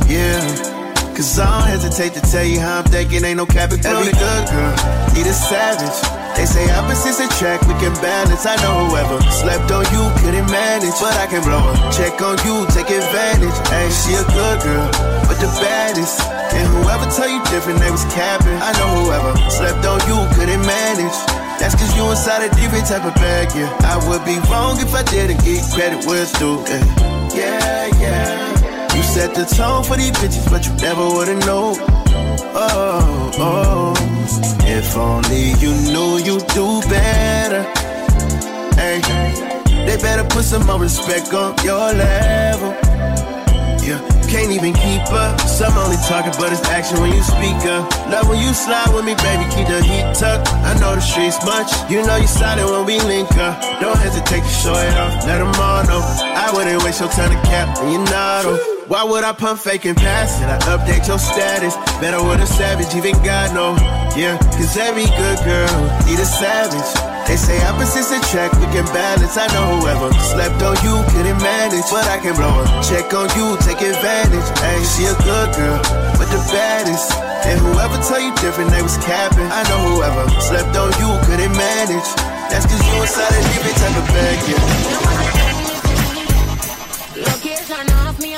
Yeah. 0.07 0.70
Cause 1.15 1.37
I 1.37 1.45
don't 1.45 1.67
hesitate 1.69 2.13
to 2.13 2.21
tell 2.21 2.45
you 2.45 2.59
how 2.59 2.79
I'm 2.79 2.85
thinking, 2.85 3.23
ain't 3.23 3.37
no 3.37 3.45
cap 3.45 3.71
Every 3.71 4.15
good 4.15 4.43
girl 4.49 4.73
need 5.13 5.27
a 5.27 5.35
savage. 5.35 5.99
They 6.35 6.47
say 6.47 6.63
opposites 6.71 7.19
attract, 7.19 7.67
we 7.67 7.75
can 7.83 7.93
balance. 7.99 8.45
I 8.47 8.55
know 8.63 8.87
whoever 8.87 9.19
slept 9.29 9.69
on 9.71 9.83
you 9.91 10.03
couldn't 10.23 10.47
manage, 10.47 10.95
but 11.03 11.13
I 11.19 11.27
can 11.27 11.43
blow 11.43 11.59
a 11.59 11.75
check 11.91 12.15
on 12.23 12.39
you, 12.47 12.63
take 12.71 12.89
advantage. 12.89 13.55
Hey, 13.67 13.91
she 13.91 14.15
a 14.15 14.23
good 14.31 14.57
girl, 14.63 14.87
but 15.27 15.37
the 15.43 15.51
baddest. 15.59 16.23
And 16.55 16.65
whoever 16.79 17.05
tell 17.11 17.27
you 17.27 17.43
different, 17.51 17.79
they 17.79 17.91
was 17.91 18.07
capping. 18.15 18.55
I 18.57 18.71
know 18.79 18.89
whoever 19.03 19.35
slept 19.51 19.83
on 19.85 19.99
you 20.07 20.17
couldn't 20.35 20.63
manage. 20.63 21.17
That's 21.59 21.75
cause 21.75 21.91
you 21.95 22.09
inside 22.09 22.47
a 22.47 22.49
different 22.55 22.87
type 22.87 23.03
of 23.05 23.13
bag, 23.15 23.51
yeah. 23.53 23.69
I 23.85 23.99
would 24.07 24.23
be 24.25 24.39
wrong 24.49 24.79
if 24.79 24.95
I 24.95 25.03
didn't 25.03 25.43
get 25.43 25.61
credit 25.75 26.07
where 26.07 26.23
it's 26.23 26.31
due, 26.39 26.63
yeah. 26.65 26.81
Yeah, 27.35 27.99
yeah. 27.99 28.60
You 29.11 29.17
set 29.17 29.35
the 29.35 29.43
tone 29.43 29.83
for 29.83 29.97
these 29.97 30.11
bitches, 30.11 30.49
but 30.49 30.63
you 30.65 30.71
never 30.79 31.03
would've 31.03 31.45
known. 31.45 31.75
Oh, 32.55 33.31
oh. 33.35 33.93
If 34.63 34.95
only 34.95 35.51
you 35.59 35.75
knew 35.91 36.23
you'd 36.23 36.47
do 36.55 36.79
better. 36.87 37.67
Hey, 38.79 39.03
they 39.83 39.97
better 39.99 40.23
put 40.23 40.45
some 40.45 40.65
more 40.65 40.79
respect 40.79 41.33
on 41.33 41.59
your 41.65 41.91
level. 41.91 42.71
Yeah, 43.83 43.99
can't 44.31 44.51
even 44.55 44.71
keep 44.71 45.03
up. 45.11 45.41
Some 45.41 45.75
only 45.75 45.97
talking, 46.07 46.31
but 46.39 46.53
it's 46.53 46.63
action 46.71 47.01
when 47.01 47.11
you 47.11 47.23
speak 47.23 47.59
up. 47.67 47.91
Love 48.07 48.29
when 48.29 48.39
you 48.39 48.53
slide 48.53 48.95
with 48.95 49.03
me, 49.03 49.15
baby, 49.19 49.43
keep 49.51 49.67
the 49.67 49.83
heat 49.83 50.07
tucked. 50.15 50.47
I 50.63 50.79
know 50.79 50.95
the 50.95 51.01
streets 51.01 51.43
much. 51.43 51.67
You 51.91 52.05
know 52.07 52.15
you 52.15 52.27
solid 52.27 52.63
when 52.63 52.85
we 52.85 52.95
link 53.01 53.29
up. 53.35 53.59
Don't 53.81 53.97
hesitate 53.97 54.39
to 54.39 54.53
show 54.63 54.75
it 54.75 54.95
off. 54.95 55.27
Let 55.27 55.39
them 55.39 55.51
all 55.59 55.83
know. 55.83 55.99
I 55.99 56.47
wouldn't 56.55 56.81
waste 56.83 57.01
your 57.01 57.09
time 57.09 57.35
to 57.35 57.41
cap, 57.49 57.75
and 57.79 57.91
you're 57.91 58.05
know. 58.05 58.55
though. 58.55 58.80
Why 58.91 59.07
would 59.07 59.23
I 59.23 59.31
pump 59.31 59.63
fake 59.63 59.87
and 59.87 59.95
pass 59.95 60.43
it? 60.43 60.51
I 60.51 60.59
update 60.67 61.07
your 61.07 61.15
status. 61.15 61.79
Better 62.03 62.19
with 62.19 62.43
a 62.43 62.45
savage, 62.59 62.91
even 62.91 63.15
God 63.23 63.55
know. 63.55 63.71
Yeah, 64.19 64.35
cause 64.51 64.75
every 64.75 65.07
good 65.15 65.39
girl 65.47 65.71
need 66.03 66.19
a 66.19 66.27
savage. 66.27 66.91
They 67.23 67.39
say 67.39 67.55
opposites 67.71 68.11
attract, 68.11 68.59
we 68.59 68.67
can 68.75 68.83
balance. 68.91 69.39
I 69.39 69.47
know 69.55 69.79
whoever 69.79 70.11
slept 70.35 70.59
on 70.59 70.75
you 70.83 70.91
couldn't 71.15 71.39
manage, 71.39 71.87
but 71.87 72.03
I 72.11 72.19
can 72.19 72.35
blow 72.35 72.51
a 72.51 72.67
check 72.83 73.07
on 73.15 73.31
you, 73.39 73.55
take 73.63 73.79
advantage. 73.79 74.43
Hey, 74.59 74.83
she 74.83 75.07
a 75.07 75.15
good 75.23 75.55
girl, 75.55 75.79
but 76.19 76.27
the 76.27 76.43
baddest. 76.51 77.15
And 77.47 77.63
whoever 77.63 77.95
tell 78.03 78.19
you 78.19 78.35
different, 78.43 78.75
they 78.75 78.83
was 78.83 78.99
capping. 79.07 79.47
I 79.47 79.63
know 79.71 79.79
whoever 79.87 80.27
slept 80.43 80.75
on 80.75 80.91
you 80.99 81.07
couldn't 81.31 81.55
manage. 81.55 82.11
That's 82.51 82.67
cause 82.67 82.83
you 82.83 82.99
inside 82.99 83.39
a 83.39 83.41
different 83.55 83.77
type 83.79 83.95
of 83.95 84.07
bag, 84.11 84.39
yeah. 84.51 84.59
Location 87.23 87.87
off 88.03 88.19
me. 88.19 88.35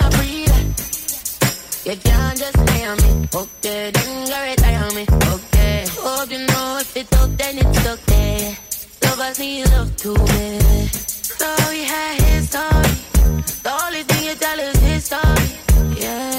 You 1.86 1.98
can't 1.98 2.40
just 2.40 2.58
stay 2.58 2.86
on 2.86 2.96
me. 2.98 3.28
Okay, 3.36 3.92
then 3.92 4.28
go 4.28 4.42
retire 4.42 4.92
me. 4.96 5.06
Okay. 5.36 5.86
Hope 6.00 6.32
you 6.32 6.48
know 6.48 6.78
if 6.80 6.96
it's 6.96 7.12
up, 7.22 7.30
then 7.36 7.58
it's 7.58 7.86
okay. 7.86 8.58
Lovers 9.04 9.40
need 9.40 9.70
love 9.72 9.94
too, 9.98 10.16
baby. 10.16 10.88
So 10.88 11.46
we 11.70 11.84
had 11.84 12.22
his 12.22 12.48
story. 12.48 12.96
The 13.64 13.72
only 13.84 14.04
thing 14.04 14.24
you 14.28 14.36
tell 14.36 14.60
is 14.60 14.78
his 14.78 15.04
story. 15.04 16.00
Yeah. 16.00 16.33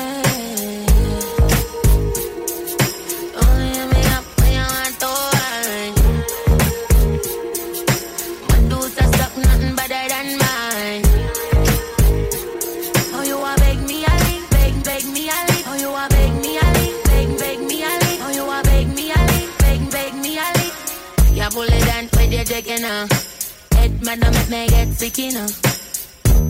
Man, 24.04 24.23
I 24.23 24.30
make 24.30 24.50
me 24.50 24.68
get 24.68 24.88
sick 24.94 25.18
enough. 25.18 25.62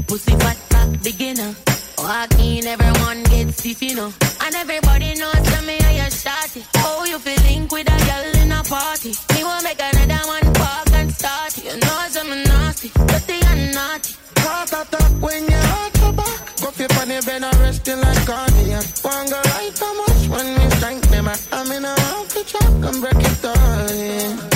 Pussy 0.06 0.32
fat, 0.32 0.56
fat, 0.70 1.02
beginner. 1.02 1.54
Oh, 1.98 2.04
Walking, 2.04 2.66
everyone 2.66 3.22
gets 3.24 3.58
stiff, 3.58 3.82
you 3.82 3.94
know. 3.94 4.12
And 4.40 4.54
everybody 4.54 5.14
knows 5.14 5.44
that 5.50 5.64
me 5.66 5.78
are 5.78 5.92
your 5.92 6.10
shotty. 6.10 6.66
Oh, 6.78 7.04
you 7.04 7.18
feel 7.18 7.40
link 7.44 7.70
with 7.70 7.86
a 7.86 7.98
girl 8.08 8.42
in 8.42 8.52
a 8.52 8.62
party. 8.64 9.12
Me 9.34 9.44
will 9.44 9.62
make 9.62 9.80
another 9.80 10.26
one 10.26 10.54
park 10.54 10.92
and 10.92 11.12
start. 11.12 11.56
You 11.58 11.76
know 11.78 11.94
I'm 12.16 12.44
nasty, 12.44 12.88
dirty 13.06 13.38
and 13.46 13.74
naughty. 13.74 14.14
Heart 14.38 14.72
attack 14.72 15.12
when 15.20 15.44
you 15.44 15.62
hurt 15.72 15.98
your 16.00 16.12
back. 16.12 16.56
Go 16.60 16.70
flip 16.70 16.96
on 16.98 17.08
the 17.08 17.22
bed 17.24 17.42
and 17.42 17.56
resting 17.58 18.00
like 18.00 18.26
cardiac. 18.26 18.84
One 19.02 19.28
go 19.30 19.40
right 19.52 19.78
how 19.78 19.94
much 20.00 20.28
when 20.28 20.46
me 20.56 20.70
strength 20.76 21.10
them. 21.10 21.28
I'm 21.52 21.72
in 21.72 21.84
a 21.84 22.00
half 22.00 22.28
the 22.34 22.44
track 22.44 22.84
and 22.88 23.00
break 23.00 23.20
it 23.20 23.44
all. 23.44 23.90
Yeah. 23.94 24.53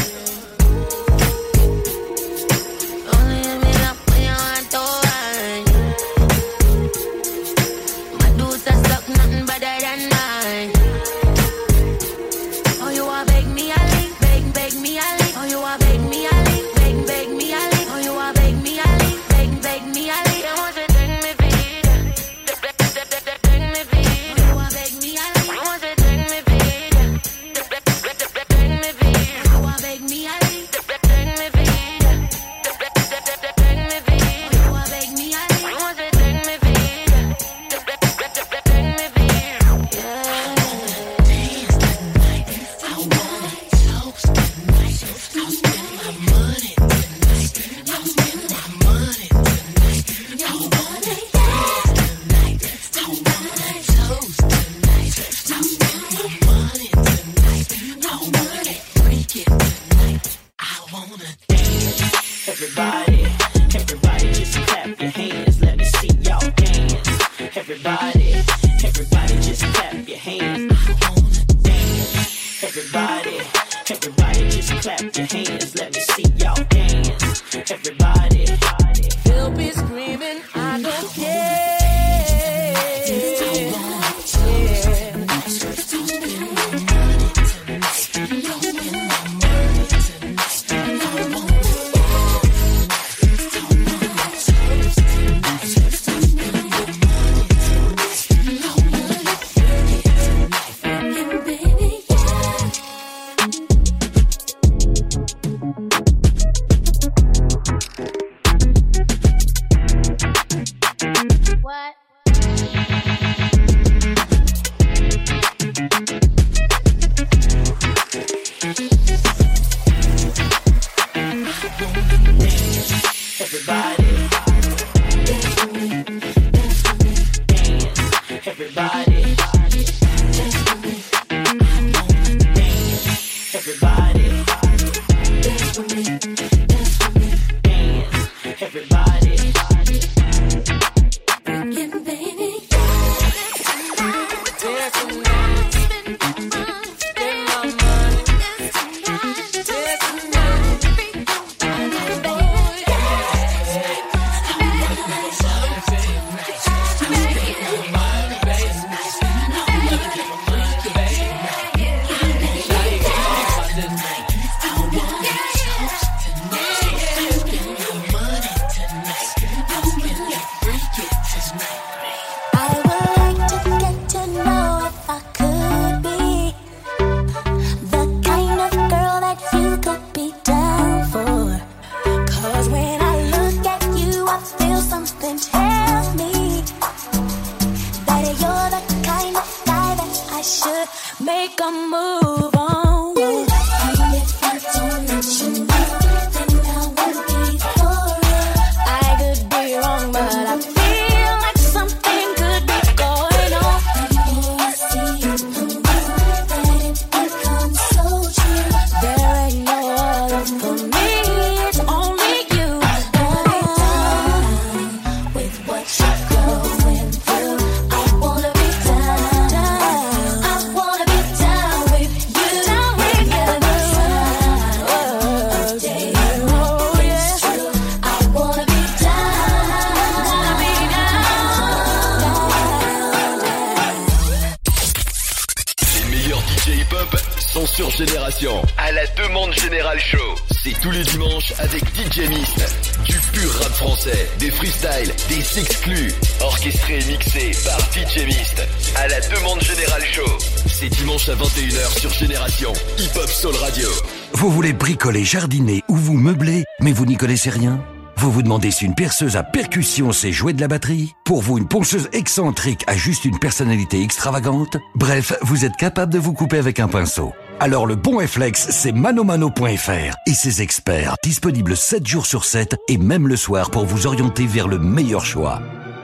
Sur 237.67 237.91
Génération. 237.91 238.63
À 238.77 238.93
la 238.93 239.07
demande 239.17 239.53
Général 239.53 239.99
Show. 239.99 240.35
C'est 240.63 240.79
tous 240.81 240.91
les 240.91 241.03
dimanches 241.03 241.53
avec 241.59 241.83
DJ 241.95 242.29
Mist. 242.29 242.77
Du 243.05 243.17
pur 243.33 243.51
rap 243.53 243.73
français, 243.73 244.29
des 244.39 244.51
freestyles, 244.51 245.13
des 245.29 245.59
exclus. 245.59 246.13
Orchestré 246.41 246.99
et 246.99 247.05
mixé 247.05 247.51
par 247.65 247.79
DJ 247.93 248.27
Mist. 248.27 248.63
À 248.97 249.09
la 249.09 249.21
demande 249.21 249.61
Général 249.63 250.03
Show. 250.05 250.39
C'est 250.67 250.89
dimanche 250.89 251.29
à 251.29 251.35
21h 251.35 251.99
sur 251.99 252.11
Génération. 252.11 252.73
Hip-hop 252.99 253.29
Soul 253.29 253.55
Radio. 253.57 253.89
Vous 254.35 254.51
voulez 254.51 254.73
bricoler, 254.73 255.25
jardiner 255.25 255.83
ou 255.89 255.97
vous 255.97 256.15
meubler, 256.15 256.65
mais 256.81 256.93
vous 256.93 257.07
n'y 257.07 257.17
connaissez 257.17 257.51
rien? 257.51 257.83
Vous 258.17 258.33
vous 258.33 258.43
demandez 258.43 258.71
si 258.71 258.85
une 258.85 258.95
perceuse 258.95 259.37
à 259.37 259.43
percussion 259.43 260.13
sait 260.13 260.33
jouer 260.33 260.53
de 260.53 260.61
la 260.61 260.69
batterie? 260.69 261.13
Pour 261.25 261.41
vous, 261.41 261.59
une 261.59 261.69
ponceuse 261.69 262.09
excentrique 262.13 262.85
a 262.89 262.97
juste 262.97 263.25
une 263.25 263.39
personnalité 263.39 264.03
extravagante? 264.03 264.77
Bref, 264.97 265.33
vous 265.43 265.65
êtes 265.65 265.77
capable 265.77 266.13
de 266.13 266.19
vous 266.19 266.33
couper 266.33 266.59
avec 266.59 266.81
un 266.81 266.89
pinceau. 266.89 267.33
Alors 267.61 267.87
le 267.87 267.97
bon 267.97 268.19
réflexe, 268.19 268.69
c'est 268.71 268.93
manomano.fr 268.93 270.15
et 270.27 270.33
ses 270.33 270.63
experts, 270.63 271.17
disponibles 271.25 271.77
7 271.77 272.07
jours 272.07 272.25
sur 272.25 272.45
7 272.45 272.77
et 272.89 272.99
même 272.99 273.27
le 273.27 273.37
soir 273.37 273.73
pour 273.73 273.85
vous 273.85 274.07
orienter 274.07 274.47
vers 274.47 274.69
le 274.69 274.79
meilleur 274.79 275.25
choix. 275.25 275.61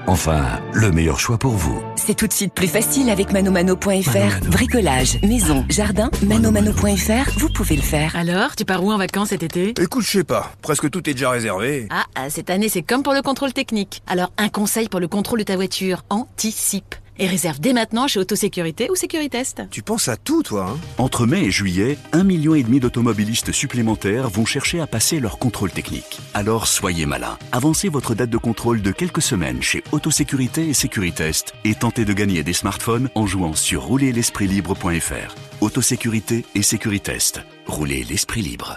Enfin, 0.09 0.61
le 0.73 0.91
meilleur 0.91 1.21
choix 1.21 1.39
pour 1.39 1.53
vous. 1.53 1.81
C'est 1.95 2.17
tout 2.17 2.27
de 2.27 2.33
suite 2.33 2.53
plus 2.53 2.67
facile 2.67 3.09
avec 3.09 3.33
manomano.fr. 3.33 4.51
Bricolage, 4.51 5.23
maison, 5.23 5.65
jardin, 5.69 6.11
manomano.fr, 6.27 7.31
vous 7.39 7.49
pouvez 7.51 7.77
le 7.77 7.83
faire. 7.83 8.17
Alors, 8.17 8.57
tu 8.57 8.65
pars 8.65 8.83
où 8.83 8.91
en 8.91 8.99
vacances 8.99 9.29
cet 9.29 9.45
été? 9.45 9.75
Écoute, 9.81 10.05
je 10.05 10.19
sais 10.19 10.25
pas, 10.25 10.53
presque 10.61 10.91
tout 10.91 11.09
est 11.09 11.15
déjà 11.15 11.31
réservé. 11.31 11.87
Ah, 11.91 12.05
ah, 12.17 12.31
cette 12.31 12.51
année 12.51 12.69
c'est 12.69 12.83
comme 12.83 13.05
pour 13.05 13.15
le 13.15 13.23
contrôle 13.23 13.53
technique. 13.53 14.03
Alors, 14.09 14.33
un 14.39 14.49
conseil 14.49 14.89
pour 14.89 14.99
le 14.99 15.07
contrôle 15.07 15.39
de 15.39 15.45
ta 15.45 15.55
voiture, 15.55 16.03
anticipe. 16.11 16.97
Et 17.19 17.27
réserve 17.27 17.61
dès 17.61 17.73
maintenant 17.73 18.09
chez 18.09 18.19
Autosécurité 18.19 18.91
ou 18.91 18.97
Sécuritest. 18.97 19.63
Tu 19.71 19.83
penses 19.83 20.09
à 20.09 20.17
tout, 20.17 20.43
toi, 20.43 20.71
hein? 20.71 20.79
Entre 20.99 21.27
mai 21.27 21.45
et 21.45 21.51
juillet, 21.51 21.97
un 22.13 22.25
million 22.25 22.55
et 22.55 22.63
demi 22.63 22.81
d'automobilistes 22.81 23.53
supplémentaires 23.53 24.29
vont 24.29 24.45
chercher 24.45 24.81
à 24.81 24.87
passer 24.87 25.21
leur 25.21 25.39
contrôle 25.39 25.71
technique. 25.71 26.21
Alors 26.35 26.67
soyez 26.67 27.07
malin. 27.07 27.39
Avancez 27.53 27.89
votre 27.89 28.15
date 28.15 28.31
de 28.31 28.39
contrôle 28.39 28.83
de 28.83 28.91
quelques 28.91 29.23
semaines 29.23 29.63
chez 29.63 29.85
Autosécurité 29.93 30.69
et 30.69 30.75
Sécuritest 30.75 31.55
et 31.65 31.75
tentez 31.75 32.05
de 32.05 32.13
gagner 32.13 32.43
des 32.43 32.53
smartphones 32.53 33.09
en 33.15 33.27
jouant 33.27 33.55
sur 33.55 33.83
roulerlespritlibre.fr. 33.85 35.35
Autosécurité 35.61 36.45
et 36.55 36.63
Sécuritest. 36.63 37.41
Roulez 37.67 38.05
l'esprit 38.05 38.43
libre. 38.43 38.75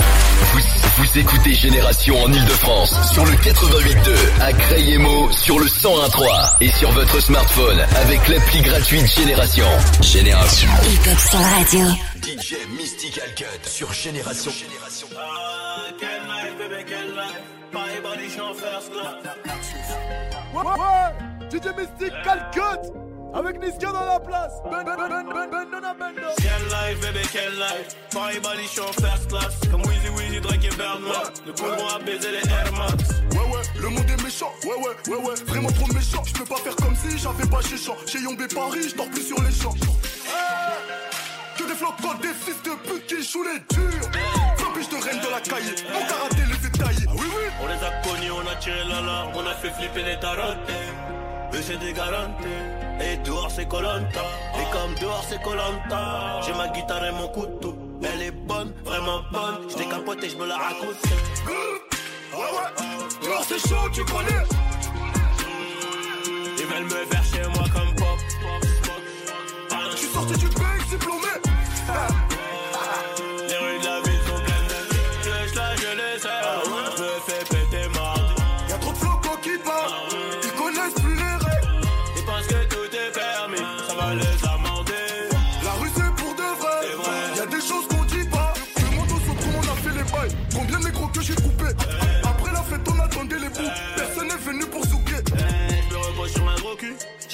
Vous, 0.00 0.60
vous 0.98 1.18
écoutez 1.18 1.54
Génération 1.54 2.22
en 2.22 2.32
Ile-de-France 2.32 2.94
sur 3.12 3.24
le 3.24 3.32
88.2, 3.32 4.40
à 4.40 4.52
Crayemo 4.52 5.30
sur 5.32 5.58
le 5.58 5.66
101.3 5.66 6.56
et 6.60 6.68
sur 6.70 6.90
votre 6.92 7.20
smartphone 7.20 7.80
avec 7.96 8.28
l'appli 8.28 8.60
gratuite 8.62 9.06
Génération. 9.06 9.66
Génération. 10.00 10.68
Hip-Hop 10.84 11.18
la 11.32 11.48
radio. 11.48 11.80
DJ 12.22 12.54
Mystical 12.76 13.34
Cut 13.36 13.68
sur 13.68 13.92
Génération. 13.92 14.52
Ouais, 20.54 20.62
ouais, 20.62 21.50
DJ 21.50 21.66
Mystic 21.76 22.12
Calcute 22.24 23.11
avec 23.34 23.58
Niska 23.60 23.92
dans 23.92 24.04
la 24.04 24.20
place. 24.20 24.60
Ben, 24.64 24.84
ben, 24.84 24.94
ben, 24.96 25.08
ben, 25.08 25.24
ben, 25.24 25.48
ben, 25.50 25.66
ben, 25.70 25.80
ben, 25.98 26.12
ben. 26.14 26.22
Quelle 26.36 26.68
life, 26.68 27.00
bébé, 27.00 27.22
quelle 27.32 27.54
life? 27.54 27.96
Paris, 28.12 28.38
Bali, 28.40 28.62
je 28.64 28.68
suis 28.68 28.80
en 28.80 28.92
first 28.92 29.28
class. 29.28 29.54
Comme 29.70 29.80
Wheezy, 29.86 30.08
Wheezy, 30.10 30.40
Drake 30.40 30.64
et 30.64 30.76
Birdman. 30.76 31.32
Le 31.46 31.52
poumon 31.52 31.88
a 31.88 31.98
baisé 31.98 32.30
les 32.30 32.46
Air 32.50 32.72
Max. 32.72 32.92
Ouais, 33.32 33.38
ouais, 33.38 33.62
le 33.80 33.88
monde 33.88 34.10
est 34.10 34.22
méchant. 34.22 34.52
Ouais, 34.64 34.76
ouais, 34.76 34.94
ouais, 35.08 35.28
ouais. 35.28 35.34
Vraiment 35.46 35.70
trop 35.72 35.86
méchant. 35.94 36.22
Je 36.26 36.32
peux 36.34 36.44
pas 36.44 36.56
faire 36.56 36.76
comme 36.76 36.94
si 36.94 37.18
j'avais 37.18 37.46
pas 37.46 37.62
chez 37.62 37.78
champ. 37.78 37.96
Chez 38.06 38.20
Yombé 38.20 38.48
Paris, 38.48 38.90
je 38.90 38.96
dors 38.96 39.08
plus 39.08 39.26
sur 39.26 39.42
les 39.42 39.52
champs. 39.52 39.74
Que 41.56 41.64
des 41.64 41.74
flocs 41.74 41.94
quand 42.02 42.20
des 42.20 42.34
fils 42.34 42.62
de 42.62 42.74
pute 42.86 43.06
qui 43.06 43.22
jouent 43.22 43.44
les 43.44 43.60
durs. 43.74 44.10
Flopage 44.58 44.88
de 44.90 44.96
reine 44.96 45.20
de 45.20 45.30
la 45.30 45.40
caille. 45.40 45.74
On 45.88 46.06
t'a 46.06 46.16
raté 46.16 46.42
les 46.50 46.68
détails. 46.68 47.06
Ah, 47.08 47.12
oui, 47.14 47.26
oui. 47.26 47.44
On 47.62 47.66
les 47.66 47.82
a 47.82 47.90
connus, 48.02 48.30
on 48.30 48.46
a 48.46 48.56
tiré 48.56 48.84
la 48.88 49.00
larme. 49.00 49.32
On 49.34 49.46
a 49.46 49.54
fait 49.54 49.70
flipper 49.70 50.02
les 50.02 50.18
tarottes. 50.20 50.58
Et 51.54 51.62
c'est 51.62 51.78
des 51.78 51.92
garanties. 51.92 52.44
Et 53.00 53.16
dehors 53.18 53.50
c'est 53.50 53.68
Colanta. 53.68 54.24
Et 54.60 54.72
comme 54.72 54.94
dehors 55.00 55.24
c'est 55.28 55.40
Colanta, 55.42 56.40
j'ai 56.46 56.54
ma 56.54 56.68
guitare 56.68 57.04
et 57.04 57.12
mon 57.12 57.28
couteau. 57.28 57.76
Elle 58.02 58.22
est 58.22 58.30
bonne, 58.30 58.72
vraiment 58.84 59.22
bonne. 59.30 59.68
Je 59.68 59.84
capoté, 59.88 60.28
je 60.30 60.36
me 60.36 60.46
la 60.46 60.56
raconte. 60.56 60.96
Ouais, 61.46 62.38
ouais. 62.38 62.70
Dehors 63.22 63.44
c'est 63.46 63.68
chaud, 63.68 63.88
tu 63.92 64.04
connais. 64.04 64.44
Ils 66.58 66.66
veulent 66.66 66.84
me 66.84 67.06
faire 67.06 67.24
chez 67.24 67.42
moi 67.54 67.64
comme 67.74 67.94
pop. 67.96 68.18
Je 69.92 69.96
suis 69.96 70.08
sorti 70.08 70.38
du 70.38 70.46
bec 70.46 70.88
diplômé. 70.90 71.51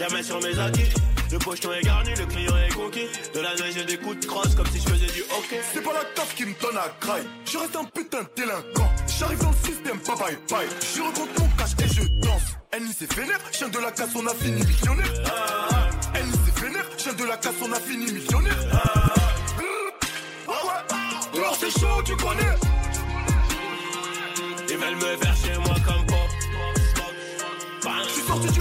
Cul. 0.08 0.14
Jamais 0.14 0.22
sur 0.22 0.40
mes 0.40 0.58
acquis. 0.58 0.88
Le 1.30 1.38
pocheton 1.38 1.72
est 1.72 1.82
garni, 1.82 2.10
le 2.14 2.26
client 2.26 2.56
est 2.56 2.74
conquis. 2.74 3.06
De 3.34 3.40
la 3.40 3.54
neige 3.54 3.76
et 3.76 3.84
des 3.84 3.98
coups 3.98 4.20
de 4.20 4.26
crosse 4.26 4.54
comme 4.54 4.66
si 4.66 4.80
je 4.80 4.88
faisais 4.88 5.12
du 5.12 5.22
hockey. 5.22 5.60
C'est 5.72 5.82
pas 5.82 5.92
la 5.92 6.04
taf 6.14 6.34
qui 6.34 6.46
me 6.46 6.54
donne 6.60 6.76
à 6.76 6.90
graille. 7.00 7.26
Je 7.44 7.58
reste 7.58 7.76
un 7.76 7.84
putain 7.84 8.22
de 8.22 8.28
délinquant. 8.36 8.90
J'arrive 9.18 9.42
dans 9.42 9.50
le 9.50 9.56
système, 9.56 9.98
bye 10.06 10.16
bye 10.16 10.38
bye. 10.50 10.68
Je 10.94 11.02
rencontre 11.02 11.40
mon 11.40 11.48
cash 11.56 11.70
et 11.84 11.88
je 11.88 12.02
danse. 12.20 12.56
Annie 12.72 12.94
c'est 12.98 13.12
vénère, 13.12 13.40
chien 13.52 13.68
de 13.68 13.78
la 13.78 13.90
casse, 13.90 14.10
on 14.14 14.26
a 14.26 14.34
fini 14.34 14.62
millionnaire. 14.64 15.12
Annie 16.14 16.32
c'est 16.44 16.64
vénère, 16.64 16.86
chien 16.96 17.12
de 17.12 17.24
la 17.24 17.36
casse, 17.36 17.54
on 17.62 17.72
a 17.72 17.80
fini 17.80 18.12
millionnaire. 18.12 18.56
Ouais, 20.48 20.54
ouais. 20.54 21.42
C'est 21.60 21.70
chaud, 21.78 22.02
tu 22.04 22.16
connais. 22.16 22.54
Ils 24.70 24.76
veulent 24.76 24.96
me 24.96 25.16
faire 25.16 25.36
chez 25.36 25.58
moi 25.58 25.74
comme 25.86 26.06
pop. 26.06 26.16
Je 28.04 28.08
suis 28.12 28.22
sorti 28.22 28.48
du 28.52 28.60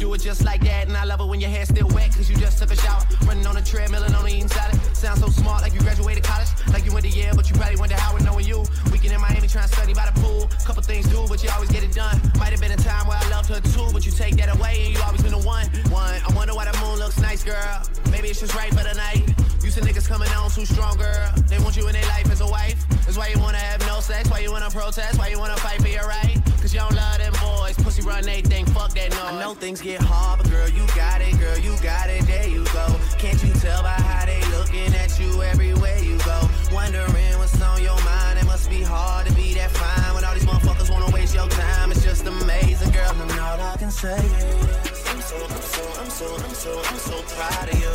do 0.00 0.14
it 0.14 0.22
just 0.22 0.44
like 0.44 0.62
that, 0.62 0.88
and 0.88 0.96
I 0.96 1.04
love 1.04 1.20
it 1.20 1.26
when 1.26 1.40
your 1.40 1.50
hair's 1.50 1.68
still 1.68 1.86
wet, 1.88 2.10
cause 2.16 2.28
you 2.30 2.36
just 2.36 2.58
took 2.58 2.70
a 2.70 2.76
shower. 2.76 3.04
Running 3.26 3.46
on 3.46 3.58
a 3.58 3.62
treadmill 3.62 4.02
and 4.02 4.14
only 4.14 4.32
eating 4.32 4.48
salad. 4.48 4.80
Sound 4.96 5.20
so 5.20 5.28
smart, 5.28 5.60
like 5.60 5.74
you 5.74 5.80
graduated 5.80 6.24
college, 6.24 6.48
like 6.72 6.86
you 6.86 6.92
went 6.92 7.04
to 7.04 7.12
Yale, 7.12 7.36
but 7.36 7.48
you 7.50 7.54
probably 7.54 7.76
went 7.76 7.92
to 7.92 7.98
Howard 7.98 8.24
knowing 8.24 8.46
you. 8.46 8.64
Weekend 8.90 9.12
in 9.12 9.20
Miami 9.20 9.46
trying 9.46 9.68
to 9.68 9.74
study 9.74 9.92
by 9.92 10.10
the 10.10 10.18
pool. 10.20 10.48
Couple 10.64 10.82
things 10.82 11.06
do, 11.06 11.26
but 11.28 11.44
you 11.44 11.50
always 11.52 11.70
get 11.70 11.84
it 11.84 11.92
done. 11.92 12.18
Might 12.38 12.50
have 12.50 12.60
been 12.60 12.72
a 12.72 12.76
time 12.76 13.06
where 13.06 13.18
I 13.18 13.28
loved 13.28 13.50
her 13.50 13.60
too, 13.60 13.92
but 13.92 14.06
you 14.06 14.12
take 14.12 14.36
that 14.36 14.48
away, 14.56 14.86
and 14.86 14.94
you 14.94 15.02
always 15.02 15.20
been 15.22 15.32
the 15.32 15.46
one. 15.46 15.66
One, 15.92 16.16
I 16.26 16.32
wonder 16.34 16.54
why 16.54 16.64
the 16.64 16.78
moon 16.80 16.98
looks 16.98 17.20
nice, 17.20 17.44
girl. 17.44 17.82
Maybe 18.10 18.28
it's 18.28 18.40
just 18.40 18.54
right 18.54 18.70
for 18.70 18.82
the 18.82 18.94
night. 18.94 19.24
You 19.62 19.70
see 19.70 19.80
niggas 19.82 20.08
coming 20.08 20.28
on 20.30 20.50
too 20.50 20.66
strong, 20.66 20.96
girl. 20.96 21.32
They 21.46 21.58
want 21.58 21.76
you 21.76 21.86
in 21.86 21.92
their 21.92 22.06
life 22.06 22.30
as 22.30 22.40
a 22.40 22.46
wife. 22.46 22.76
That's 23.04 23.16
why 23.16 23.28
you 23.28 23.38
wanna 23.38 23.58
have 23.58 23.80
no 23.86 24.00
sex, 24.00 24.30
why 24.30 24.40
you 24.40 24.50
wanna 24.50 24.70
protest, 24.70 25.18
why 25.18 25.28
you 25.28 25.38
wanna 25.38 25.56
fight 25.56 25.80
for 25.80 25.88
your 25.88 26.06
right. 26.06 26.36
Cause 26.60 26.74
you 26.74 26.80
don't 26.80 26.94
love 26.94 27.18
them 27.18 27.32
boys. 27.40 27.76
Pussy 27.76 28.02
run 28.02 28.24
they 28.24 28.42
think, 28.42 28.68
fuck 28.70 28.92
that 28.94 29.10
noise. 29.10 29.20
I 29.22 29.40
know 29.40 29.54
things 29.54 29.80
get 29.80 30.00
hard, 30.02 30.40
but 30.40 30.50
girl, 30.50 30.68
you 30.68 30.86
got 30.94 31.20
it, 31.20 31.38
girl, 31.38 31.58
you 31.58 31.76
got 31.82 32.10
it, 32.10 32.26
there 32.26 32.48
you 32.48 32.64
go. 32.72 32.86
Can't 33.18 33.42
you 33.42 33.52
tell 33.54 33.82
by 33.82 33.90
how 33.90 34.26
they 34.26 34.40
looking 34.56 34.94
at 34.94 35.18
you 35.18 35.42
everywhere 35.42 35.98
you 35.98 36.18
go? 36.18 36.40
Wondering 36.72 37.38
what's 37.38 37.60
on 37.62 37.82
your 37.82 38.00
mind. 38.02 38.38
It 38.38 38.46
must 38.46 38.68
be 38.68 38.82
hard 38.82 39.26
to 39.26 39.32
be 39.34 39.54
that 39.54 39.70
fine 39.70 40.14
when 40.14 40.24
all 40.24 40.34
these 40.34 40.44
motherfuckers 40.46 40.90
wanna 40.90 41.10
waste 41.14 41.34
your 41.34 41.48
time. 41.48 41.90
It's 41.92 42.04
just 42.04 42.26
amazing, 42.26 42.90
girl. 42.90 43.10
And 43.20 43.30
all 43.40 43.60
I 43.60 43.76
can 43.78 43.90
say 43.90 44.18
is, 44.18 44.99
I'm 45.20 45.26
so, 45.26 45.36
I'm 45.36 45.60
so, 45.60 45.84
I'm 46.00 46.08
so, 46.08 46.34
I'm 46.34 46.54
so, 46.54 46.82
I'm 46.82 46.96
so 46.96 47.22
proud 47.36 47.68
of 47.68 47.78
you. 47.78 47.92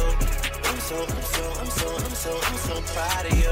I'm 0.64 0.78
so, 0.78 0.96
I'm 1.02 1.24
so, 1.24 1.44
I'm 1.60 1.70
so, 1.72 1.96
I'm 1.98 2.14
so, 2.14 2.38
I'm 2.38 2.58
so 2.58 2.82
proud 2.94 3.26
of 3.26 3.34
you. 3.34 3.50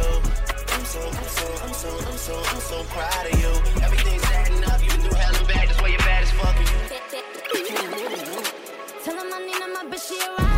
I'm 0.67 0.86
so, 0.86 1.01
I'm 1.01 1.27
so, 1.27 1.47
I'm 1.63 1.73
so, 1.73 1.89
I'm 2.05 2.17
so, 2.17 2.38
I'm 2.38 2.62
so 2.62 2.83
proud 2.93 3.25
of 3.25 3.39
you. 3.41 3.49
Everything's 3.81 4.23
adding 4.25 4.63
up. 4.65 4.79
You 4.79 4.89
can 4.89 5.01
do 5.01 5.15
hell 5.15 5.36
and 5.36 5.47
back. 5.47 5.67
That's 5.67 5.81
why 5.81 5.88
you're 5.88 5.97
bad 5.97 6.21
as 6.21 6.31
fuck. 6.33 6.55
Tell 9.03 9.17
him 9.17 9.33
I 9.33 9.39
need 9.39 9.57
my 9.73 9.86
bitch, 9.89 10.07
she 10.07 10.21
a. 10.21 10.52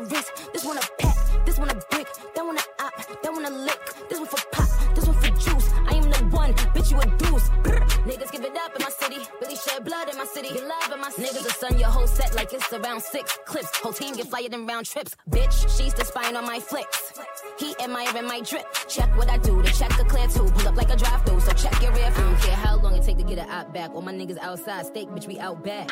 wrist. 0.00 0.32
This 0.52 0.64
one 0.64 0.78
a 0.78 0.80
pack, 0.98 1.16
this 1.46 1.58
one 1.58 1.70
a 1.70 1.74
brick, 1.90 2.08
that 2.34 2.44
one 2.44 2.56
a 2.56 2.82
op, 2.82 2.94
that 3.22 3.32
one 3.32 3.44
a 3.44 3.50
lick. 3.50 3.80
This 4.08 4.18
one 4.18 4.28
for 4.28 4.40
pop, 4.52 4.68
this 4.94 5.06
one 5.06 5.16
for 5.16 5.30
juice. 5.30 5.70
I 5.88 5.94
am 5.94 6.10
the 6.10 6.36
one, 6.36 6.52
bitch, 6.74 6.90
you 6.90 7.00
a 7.00 7.06
deuce. 7.18 7.48
Brr. 7.62 7.80
Niggas 8.06 8.32
give 8.32 8.44
it 8.44 8.56
up 8.56 8.74
in 8.74 8.82
my 8.82 8.90
city, 8.90 9.18
really 9.40 9.56
shed 9.56 9.84
blood 9.84 10.08
in 10.08 10.16
my 10.16 10.24
city. 10.24 10.48
Get 10.48 10.66
love 10.66 10.92
in 10.92 11.00
my 11.00 11.10
city. 11.10 11.28
Niggas 11.28 11.44
will 11.44 11.50
sun 11.50 11.78
your 11.78 11.88
whole 11.88 12.06
set 12.06 12.34
like 12.34 12.52
it's 12.52 12.72
around 12.72 13.02
six 13.02 13.38
clips. 13.44 13.76
Whole 13.76 13.92
team 13.92 14.14
get 14.14 14.26
flyer 14.28 14.48
than 14.48 14.66
round 14.66 14.86
trips. 14.86 15.16
Bitch, 15.28 15.54
she's 15.76 15.94
the 15.94 16.04
spine 16.04 16.34
on 16.36 16.46
my 16.46 16.60
flicks. 16.60 17.12
He 17.58 17.74
admiring 17.80 18.26
my 18.26 18.40
drip. 18.40 18.66
Check 18.88 19.14
what 19.16 19.28
I 19.28 19.38
do, 19.38 19.62
the 19.62 19.68
check 19.68 19.92
a 20.00 20.04
clear 20.04 20.28
too. 20.28 20.46
Pull 20.46 20.68
up 20.68 20.76
like 20.76 20.90
a 20.90 20.96
drive 20.96 21.24
through, 21.26 21.40
so 21.40 21.52
check 21.52 21.80
your 21.82 21.92
rear 21.92 22.10
view. 22.10 22.24
I 22.24 22.30
don't 22.30 22.40
care 22.40 22.56
how 22.56 22.76
long 22.76 22.94
it 22.94 23.04
take 23.04 23.18
to 23.18 23.24
get 23.24 23.38
an 23.38 23.50
op 23.50 23.72
back. 23.74 23.90
All 23.90 24.02
my 24.02 24.12
niggas 24.12 24.38
outside, 24.38 24.86
steak, 24.86 25.08
bitch, 25.08 25.26
we 25.26 25.38
out 25.38 25.62
back. 25.62 25.90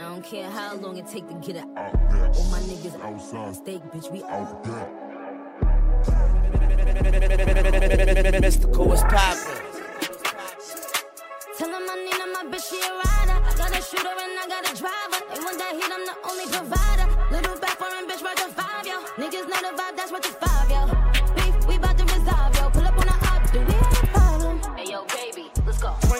I 0.00 0.04
don't 0.04 0.24
care 0.24 0.48
how 0.48 0.76
long 0.76 0.96
it 0.96 1.06
take 1.08 1.28
to 1.28 1.34
get 1.34 1.56
it 1.56 1.64
out. 1.76 1.94
All 2.34 2.44
my 2.46 2.58
niggas 2.60 2.98
outside, 3.02 3.54
steak, 3.54 3.82
bitch, 3.92 4.10
we 4.10 4.22
out 4.22 4.64
back. 4.64 4.88
Mystical, 8.40 8.86
what's 8.86 9.02
poppin'? 9.02 9.60
Tell 11.58 11.68
him 11.68 11.82
I 11.86 11.96
need 12.02 12.14
him, 12.14 12.32
my 12.32 12.44
bitch, 12.48 12.70
she 12.70 12.80
a 12.80 12.88
rider. 12.96 13.44
I 13.44 13.52
got 13.58 13.78
a 13.78 13.82
shooter 13.82 14.08
and 14.08 14.38
I 14.40 14.46
got 14.48 14.72
a 14.72 14.74
driver. 14.74 15.20
They 15.34 15.40
want 15.44 15.58
that 15.58 15.74
heat, 15.74 15.92
I'm 15.92 16.06
the 16.06 16.16
only 16.30 16.46
provider. 16.46 17.06
Little 17.30 17.60
back 17.60 17.76
foreign 17.76 18.08
bitch 18.08 18.22
worth 18.22 18.40
a 18.40 18.48
five, 18.54 18.86
yo. 18.86 19.02
Niggas 19.18 19.46
know 19.50 19.60
the 19.60 19.76
vibe, 19.76 19.96
that's 19.98 20.10
worth 20.10 20.24
a 20.24 20.32
five, 20.32 20.70
yo. 20.70 20.99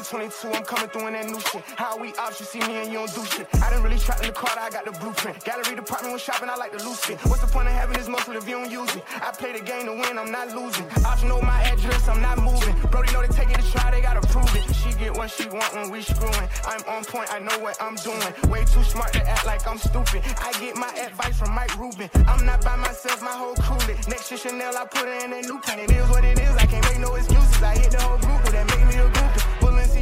2022, 0.00 0.56
I'm 0.56 0.64
coming 0.64 0.88
through 0.88 1.06
in 1.08 1.12
that 1.12 1.26
new 1.26 1.40
shit. 1.40 1.62
How 1.76 1.98
we 1.98 2.14
ops, 2.16 2.40
you 2.40 2.46
see 2.46 2.60
me 2.60 2.80
and 2.80 2.88
you 2.88 3.04
don't 3.04 3.14
do 3.14 3.24
shit. 3.24 3.46
I 3.60 3.68
didn't 3.68 3.84
really 3.84 3.98
trap 3.98 4.20
in 4.20 4.28
the 4.28 4.32
car, 4.32 4.48
I 4.56 4.70
got 4.70 4.84
the 4.88 4.92
blueprint. 4.96 5.44
Gallery 5.44 5.76
department 5.76 6.16
when 6.16 6.20
shopping, 6.20 6.48
I 6.48 6.56
like 6.56 6.72
to 6.72 6.82
lose 6.88 7.04
it. 7.10 7.20
What's 7.28 7.44
the 7.44 7.52
point 7.52 7.68
of 7.68 7.74
having 7.74 7.98
this 7.98 8.08
muscle 8.08 8.34
if 8.34 8.48
you 8.48 8.56
don't 8.56 8.70
use 8.70 8.94
it? 8.96 9.04
I 9.20 9.30
play 9.30 9.52
the 9.52 9.60
game 9.60 9.84
to 9.84 9.92
win, 9.92 10.16
I'm 10.16 10.32
not 10.32 10.56
losing. 10.56 10.88
Ops 11.04 11.22
know 11.24 11.40
my 11.42 11.60
address, 11.68 12.08
I'm 12.08 12.22
not 12.22 12.40
moving. 12.40 12.74
Brody 12.88 13.12
know 13.12 13.20
they 13.20 13.28
take 13.28 13.50
it 13.50 13.60
to 13.60 13.66
try, 13.72 13.90
they 13.90 14.00
gotta 14.00 14.24
prove 14.28 14.48
it. 14.56 14.64
She 14.72 14.96
get 14.96 15.12
what 15.12 15.30
she 15.30 15.48
want 15.52 15.68
when 15.74 15.90
we 15.90 16.00
screwing. 16.00 16.48
I'm 16.64 16.80
on 16.88 17.04
point, 17.04 17.28
I 17.28 17.38
know 17.38 17.58
what 17.60 17.76
I'm 17.80 17.96
doing. 18.00 18.32
Way 18.48 18.64
too 18.64 18.82
smart 18.82 19.12
to 19.12 19.22
act 19.28 19.44
like 19.44 19.66
I'm 19.68 19.76
stupid. 19.76 20.24
I 20.40 20.52
get 20.60 20.76
my 20.76 20.92
advice 20.96 21.36
from 21.36 21.52
Mike 21.52 21.76
Rubin. 21.76 22.08
I'm 22.24 22.46
not 22.46 22.64
by 22.64 22.76
myself, 22.76 23.20
my 23.20 23.36
whole 23.36 23.54
crew 23.54 23.76
lit. 23.84 24.08
Next 24.08 24.30
to 24.30 24.36
Chanel, 24.38 24.76
I 24.76 24.84
put 24.86 25.04
her 25.04 25.18
in 25.24 25.30
that 25.32 25.44
new 25.44 25.60
paint. 25.60 25.90
It 25.90 25.92
is 25.92 26.08
what 26.08 26.24
it 26.24 26.38
is, 26.40 26.56
I 26.56 26.64
can't 26.64 26.84
make 26.88 26.98
no 26.98 27.14
excuses. 27.14 27.62
I 27.62 27.76
hit 27.76 27.92
the 27.92 28.00
whole 28.00 28.18
group, 28.18 28.40
that 28.48 28.64
make 28.64 28.86
me 28.88 28.96
a 28.96 29.08
groupie. 29.10 29.39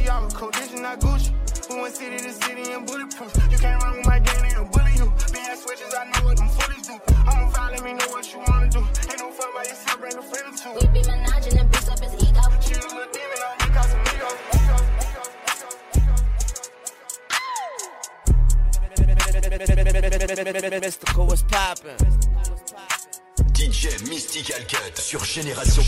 Balenciaga, 0.09 0.33
Codition, 0.33 0.81
not 0.81 0.99
Gucci. 0.99 1.31
We 1.69 1.81
went 1.81 1.95
city 1.95 2.17
to 2.17 2.33
city 2.33 2.71
and 2.73 2.85
bulletproof? 2.85 3.31
You 3.51 3.57
can't 3.57 3.81
run 3.83 3.97
with 3.97 4.07
my 4.07 4.19
gang, 4.19 4.49
they'll 4.49 4.65
bully 4.65 4.93
you. 4.97 5.13
Being 5.31 5.55
switches, 5.55 5.93
I 5.93 6.05
know 6.05 6.25
what 6.25 6.37
them 6.37 6.49
fullies 6.49 6.87
do. 6.87 6.99
I'm 7.27 7.47
a 7.47 7.51
file, 7.51 7.71
let 7.71 7.83
me 7.83 7.93
know 7.93 8.07
what 8.09 8.33
you 8.33 8.39
wanna 8.47 8.69
do. 8.69 8.79
Ain't 8.79 9.19
no 9.19 9.29
fun 9.31 9.49
by 9.53 9.63
yourself, 9.63 9.99
bring 9.99 10.17
a 10.17 10.21
friend 10.21 10.47
or 10.49 10.57
two. 10.57 10.73
We 10.73 10.87
be 10.93 11.01
menaging 11.05 11.59
and 11.59 11.71
boost 11.71 11.91
up 11.91 11.99
his 11.99 12.13
ego. 12.15 12.41
She 12.59 12.73
a 12.73 12.77
little 12.77 13.05
demon, 13.13 13.37
I'll 13.45 13.67
make 13.67 13.77
out 13.77 13.85
some 13.85 14.01
ego. 14.01 14.29
Mystical, 20.81 21.25
what's 21.27 21.43
poppin'? 21.43 21.97
DJ 23.53 24.09
Mystical 24.09 24.63
Cut 24.67 24.97
sur 24.97 25.19
Génération. 25.19 25.83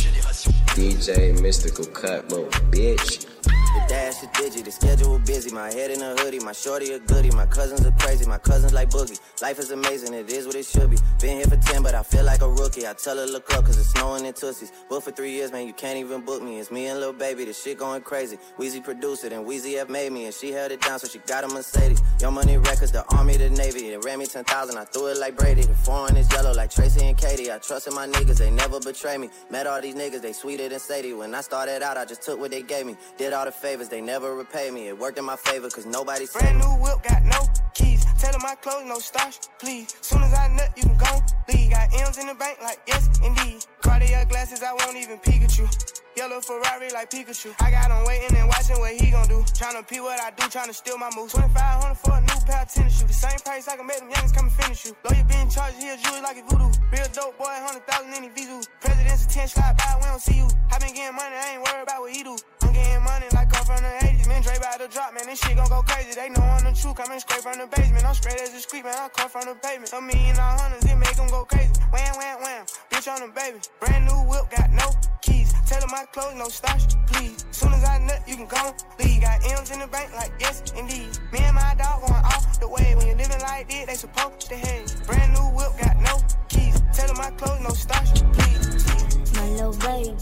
DJ 0.76 1.42
Mystical 1.42 1.86
Cut, 1.86 2.30
little 2.30 2.46
bitch. 2.70 3.26
The 3.74 3.86
dash 3.88 4.22
is 4.22 4.30
digi, 4.30 4.64
the 4.64 4.72
schedule 4.72 5.18
busy. 5.20 5.52
My 5.52 5.72
head 5.72 5.92
in 5.92 6.02
a 6.02 6.16
hoodie, 6.16 6.40
my 6.40 6.52
shorty 6.52 6.92
a 6.92 7.00
goodie. 7.00 7.32
My 7.32 7.46
cousins 7.46 7.86
are 7.86 7.92
crazy, 8.00 8.26
my 8.26 8.38
cousins 8.38 8.74
like 8.74 8.90
boogie. 8.90 9.20
Life 9.42 9.60
is 9.60 9.72
amazing, 9.72 10.14
it 10.14 10.30
is 10.30 10.46
what 10.46 10.56
it 10.56 10.66
should 10.66 10.90
be. 10.90 10.98
Been 11.20 11.38
here 11.38 11.46
for 11.46 11.56
10, 11.56 11.82
but 11.82 11.96
I 11.96 12.04
feel 12.04 12.26
like 12.26 12.42
a 12.42 12.50
rookie. 12.50 12.86
I 12.86 12.94
tell 12.94 13.16
her 13.18 13.26
look 13.26 13.54
up, 13.54 13.66
cause 13.66 13.78
it's 13.78 13.90
snowing 13.90 14.26
in 14.26 14.34
Tussies. 14.34 14.72
Booked 14.90 15.06
for 15.06 15.12
three 15.12 15.32
years, 15.32 15.54
man, 15.54 15.68
you 15.68 15.74
can't 15.74 15.98
even 15.98 16.22
book 16.22 16.44
me. 16.44 16.60
It's 16.60 16.70
me 16.70 16.88
and 16.88 17.00
Lil 17.00 17.14
Baby, 17.14 17.46
the 17.46 17.54
shit 17.54 17.78
going 17.78 18.02
crazy. 18.02 18.38
Weezy 18.60 18.84
produced 18.84 19.24
it, 19.24 19.32
and 19.32 19.48
Weezy 19.48 19.78
F 19.78 19.88
made 19.88 20.12
me, 20.12 20.26
and 20.26 20.34
she 20.34 20.52
held 20.52 20.72
it 20.74 20.82
down, 20.82 21.00
so 21.00 21.08
she 21.08 21.20
got 21.20 21.46
a 21.46 21.48
Mercedes. 21.48 22.02
Your 22.20 22.32
money 22.32 22.58
records, 22.58 22.92
the 22.92 23.06
army, 23.16 23.38
the 23.38 23.50
navy. 23.50 23.94
It 23.94 24.04
ran 24.04 24.20
me 24.20 24.26
10,000, 24.26 24.78
I 24.78 24.84
threw 24.84 25.08
it 25.08 25.18
like 25.18 25.38
Brady. 25.38 25.64
The 25.64 25.74
foreign 25.76 26.18
is 26.18 26.30
yellow 26.34 26.54
like 26.54 26.72
Tracy 26.72 27.06
and 27.06 27.18
Katie. 27.18 27.52
I 27.52 27.58
trusted 27.60 27.94
my 27.94 28.08
niggas, 28.08 28.38
they 28.38 28.52
never 28.52 28.82
betray 28.82 29.18
me. 29.18 29.30
Met 29.50 29.66
all 29.66 29.82
these 29.82 29.96
niggas, 29.96 30.22
they 30.22 30.34
sweeter 30.34 30.68
than 30.68 30.80
Sadie. 30.80 31.14
When 31.14 31.34
I 31.34 31.42
started 31.42 31.82
out, 31.82 31.98
I 31.98 32.04
just 32.04 32.22
took 32.22 32.38
what 32.38 32.52
they 32.52 32.64
gave 32.64 32.86
me. 32.86 32.98
Did 33.18 33.34
all 33.34 33.46
the 33.46 33.52
favors, 33.62 33.90
they 33.90 34.02
never 34.02 34.36
repay 34.36 34.72
me. 34.72 34.88
It 34.88 34.98
worked 34.98 35.20
in 35.20 35.26
my 35.26 35.36
favor, 35.36 35.70
cause 35.70 35.86
nobody 35.86 36.26
Brand 36.34 36.58
new 36.58 36.74
whip, 36.82 37.04
got 37.04 37.24
no 37.24 37.48
keys. 37.74 38.04
Tell 38.18 38.32
them 38.32 38.42
my 38.42 38.56
clothes, 38.56 38.86
no 38.88 38.98
starch, 38.98 39.38
please. 39.60 39.96
Soon 40.02 40.24
as 40.24 40.34
I 40.34 40.48
nut, 40.48 40.72
you 40.76 40.84
can 40.84 40.98
go 40.98 41.14
leave. 41.48 41.70
Got 41.70 41.94
M's 41.94 42.18
in 42.18 42.28
the 42.28 42.34
bank, 42.34 42.58
like 42.62 42.80
yes, 42.88 43.08
indeed. 43.24 43.64
Cartier 43.82 44.26
glasses, 44.26 44.64
I 44.64 44.74
won't 44.74 44.98
even 44.98 45.20
peek 45.20 45.44
at 45.44 45.58
you. 45.58 45.70
Yellow 46.18 46.42
Ferrari 46.42 46.92
like 46.92 47.10
Pikachu. 47.10 47.54
I 47.62 47.72
got 47.72 47.90
him 47.90 48.04
waiting 48.06 48.36
and 48.36 48.48
watching 48.48 48.78
what 48.80 48.92
he 48.94 49.12
gon' 49.12 49.28
do. 49.28 49.40
Tryna 49.56 49.88
pee 49.88 50.02
what 50.02 50.20
I 50.20 50.32
do, 50.32 50.44
tryna 50.50 50.74
steal 50.74 50.98
my 50.98 51.10
moves. 51.16 51.34
2500 51.34 51.96
for 51.96 52.18
a 52.18 52.22
new 52.22 52.40
pair 52.46 52.62
of 52.64 52.68
tennis 52.68 53.00
shoes. 53.00 53.08
The 53.08 53.14
same 53.14 53.40
price 53.46 53.68
I 53.68 53.78
can 53.78 53.88
make 53.88 54.00
them 54.00 54.10
youngins 54.10 54.36
come 54.36 54.48
and 54.48 54.54
finish 54.54 54.86
you. 54.86 54.96
Lawyer 55.06 55.24
being 55.24 55.50
charged, 55.50 55.78
he 55.78 55.88
a 55.88 55.98
jewelry 55.98 56.22
like 56.22 56.38
a 56.38 56.44
voodoo. 56.50 56.74
Real 56.92 57.08
dope 57.14 57.38
boy, 57.38 57.54
100,000 57.64 58.14
in 58.14 58.24
his 58.24 58.34
visu. 58.34 58.60
President's 58.82 59.24
attention, 59.26 59.62
slide 59.62 59.78
by, 59.78 59.96
we 60.02 60.06
don't 60.06 60.22
see 60.22 60.38
you. 60.38 60.48
I 60.72 60.80
been 60.80 60.94
getting 60.94 61.16
money, 61.16 61.36
I 61.36 61.56
ain't 61.56 61.64
worried 61.64 61.84
about 61.84 62.02
what 62.02 62.12
he 62.12 62.24
do. 62.24 62.36
I'm 62.72 62.78
getting 62.80 63.04
money 63.04 63.28
like 63.34 63.52
I'm 63.52 63.66
from 63.66 63.84
the 63.84 63.92
80s. 64.00 64.28
Man, 64.30 64.42
Dre 64.42 64.56
about 64.56 64.80
to 64.80 64.88
drop, 64.88 65.14
man, 65.14 65.26
this 65.28 65.40
shit 65.44 65.58
gon' 65.58 65.68
go 65.68 65.82
crazy. 65.84 66.16
They 66.16 66.30
know 66.30 66.40
I'm 66.40 66.64
the 66.64 66.72
truth, 66.72 66.96
coming 66.96 67.20
straight 67.20 67.44
from 67.44 67.60
the 67.60 67.68
basement. 67.68 68.06
I'm 68.06 68.16
straight 68.16 68.40
as 68.40 68.56
a 68.56 68.62
street, 68.64 68.86
man, 68.86 68.96
I 68.96 69.10
come 69.10 69.28
from 69.28 69.44
the 69.44 69.56
pavement. 69.60 69.92
A 69.92 70.00
million 70.00 70.40
all 70.40 70.56
hundreds, 70.56 70.86
it 70.86 70.96
make 70.96 71.16
them 71.20 71.28
go 71.28 71.44
crazy. 71.44 71.68
Wham, 71.92 72.16
wham, 72.16 72.40
wham, 72.40 72.64
bitch 72.90 73.12
on 73.12 73.28
the 73.28 73.34
baby. 73.36 73.60
Brand 73.82 74.06
new 74.08 74.24
whip, 74.24 74.48
got 74.56 74.72
no 74.72 74.88
keys. 75.20 75.52
Tell 75.68 75.84
my 75.92 76.06
clothes, 76.16 76.40
no 76.40 76.48
starch, 76.48 76.96
please. 77.12 77.44
Soon 77.52 77.74
as 77.74 77.84
I 77.84 78.00
nut, 78.08 78.24
you 78.26 78.40
can 78.40 78.48
go 78.48 78.72
leave. 79.04 79.20
Got 79.20 79.44
M's 79.52 79.72
in 79.72 79.80
the 79.80 79.88
bank, 79.88 80.16
like 80.16 80.32
yes, 80.40 80.64
indeed. 80.72 81.12
Me 81.34 81.40
and 81.44 81.56
my 81.56 81.76
dog 81.76 82.08
going 82.08 82.24
off 82.24 82.58
the 82.58 82.70
way. 82.72 82.96
When 82.96 83.04
you're 83.06 83.20
living 83.20 83.42
like 83.42 83.68
this, 83.68 83.86
they 83.86 83.96
supposed 83.96 84.48
to 84.48 84.56
hate. 84.56 84.96
Brand 85.08 85.34
new 85.34 85.44
whip, 85.60 85.76
got 85.76 86.00
no 86.00 86.24
keys. 86.48 86.80
Tell 86.96 87.12
my 87.16 87.32
clothes, 87.36 87.60
no 87.68 87.76
starch, 87.76 88.24
please. 88.32 89.36
My 89.36 89.48
little 89.60 89.76
baby, 89.76 90.16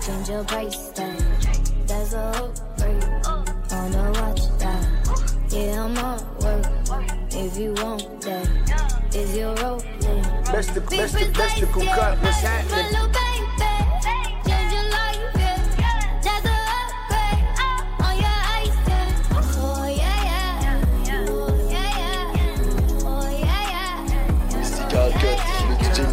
change 0.00 0.28
your 0.30 0.44
bracelet. 0.44 1.31
Upgrade 2.14 3.04
on 3.24 3.90
the 3.90 4.20
watch 4.20 4.58
that. 4.58 5.48
Yeah, 5.50 5.84
I'm 5.84 5.96
on 5.96 6.20
work. 6.40 6.66
If 7.30 7.56
you 7.56 7.72
want 7.72 8.20
that, 8.20 9.14
is 9.14 9.34
your 9.34 9.54
role? 9.56 9.82
Mystical, 10.52 10.98
mystical 10.98 11.82
cut, 11.82 12.18
what's 12.18 12.40
happening? 12.40 13.31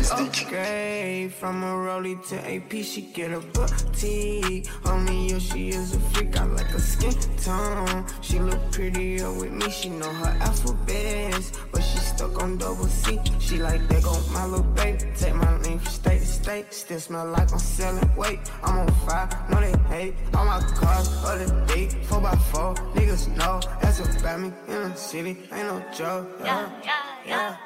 Le 0.10 0.16
DJ 0.16 0.30
Mystique. 0.30 0.44
Upgrade 0.46 1.34
from 1.34 1.64
a 1.64 1.74
rollie 1.76 2.18
to 2.30 2.36
AP, 2.36 2.84
she 2.84 3.02
get 3.14 3.32
a 3.32 3.40
boutique. 3.40 4.68
Only 4.86 5.30
you, 5.30 5.40
she 5.40 5.70
is 5.70 5.96
a 5.96 6.00
freak. 6.12 6.40
I 6.40 6.46
like 6.46 6.68
her 6.68 6.80
skin 6.80 7.14
tone. 7.38 8.06
She 8.22 8.40
look 8.40 8.60
prettier 8.72 9.32
with 9.32 9.52
me. 9.52 9.70
She 9.70 9.90
know 9.90 10.10
her 10.10 10.38
alphabets, 10.42 11.52
but 11.72 11.82
she 11.82 11.98
stuck 12.00 12.42
on 12.42 12.58
double 12.58 12.88
C. 12.88 13.20
She 13.40 13.58
like 13.58 13.88
that 13.88 14.04
go 14.04 14.20
my 14.34 14.46
little 14.46 14.64
baby. 14.74 15.00
Take 15.18 15.36
my 15.36 15.58
name 15.62 15.80
from 15.80 15.92
state 15.92 16.22
to 16.22 16.28
state. 16.28 16.74
Still 16.74 17.00
smell 17.00 17.28
like 17.28 17.52
I'm 17.52 17.60
selling 17.60 18.16
weight. 18.16 18.40
I'm 18.64 18.80
on 18.80 18.88
fire, 19.06 19.30
no 19.50 19.60
they 19.62 19.76
hate. 19.90 20.16
All 20.34 20.46
my 20.46 20.60
cars 20.76 21.08
of 21.26 21.40
the 21.40 21.74
day, 21.74 21.90
four 22.04 22.22
by 22.22 22.36
four. 22.52 22.74
Niggas 22.96 23.28
know 23.36 23.60
that's 23.82 24.00
about 24.00 24.40
me 24.40 24.52
in 24.68 24.90
the 24.90 24.96
city. 24.96 25.38
Ain't 25.52 25.68
no 25.68 25.84
joke. 25.94 26.28
Yeah, 26.44 26.70
yeah, 26.84 26.98
yeah. 27.26 27.58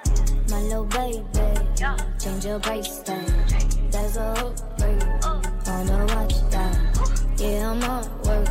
My 0.50 0.62
little 0.62 0.86
baby, 0.86 1.24
change 2.18 2.46
your 2.46 2.60
bracelet. 2.60 3.34
There's 3.92 4.16
a 4.16 4.22
upgrade 4.22 5.04
on 5.26 5.42
the 5.86 6.14
watch 6.16 6.36
that. 6.52 6.76
Yeah, 7.38 7.72
I'm 7.72 7.84
on 7.84 8.04
work. 8.24 8.48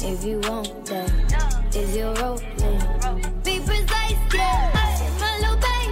If 0.00 0.24
you 0.24 0.40
want 0.40 0.86
that, 0.86 1.74
is 1.74 1.96
your 1.96 2.14
role? 2.14 2.38
Be 3.44 3.60
precise, 3.60 4.16
yeah. 4.34 4.70
My 5.20 5.38
little 5.38 5.56
baby, 5.56 5.82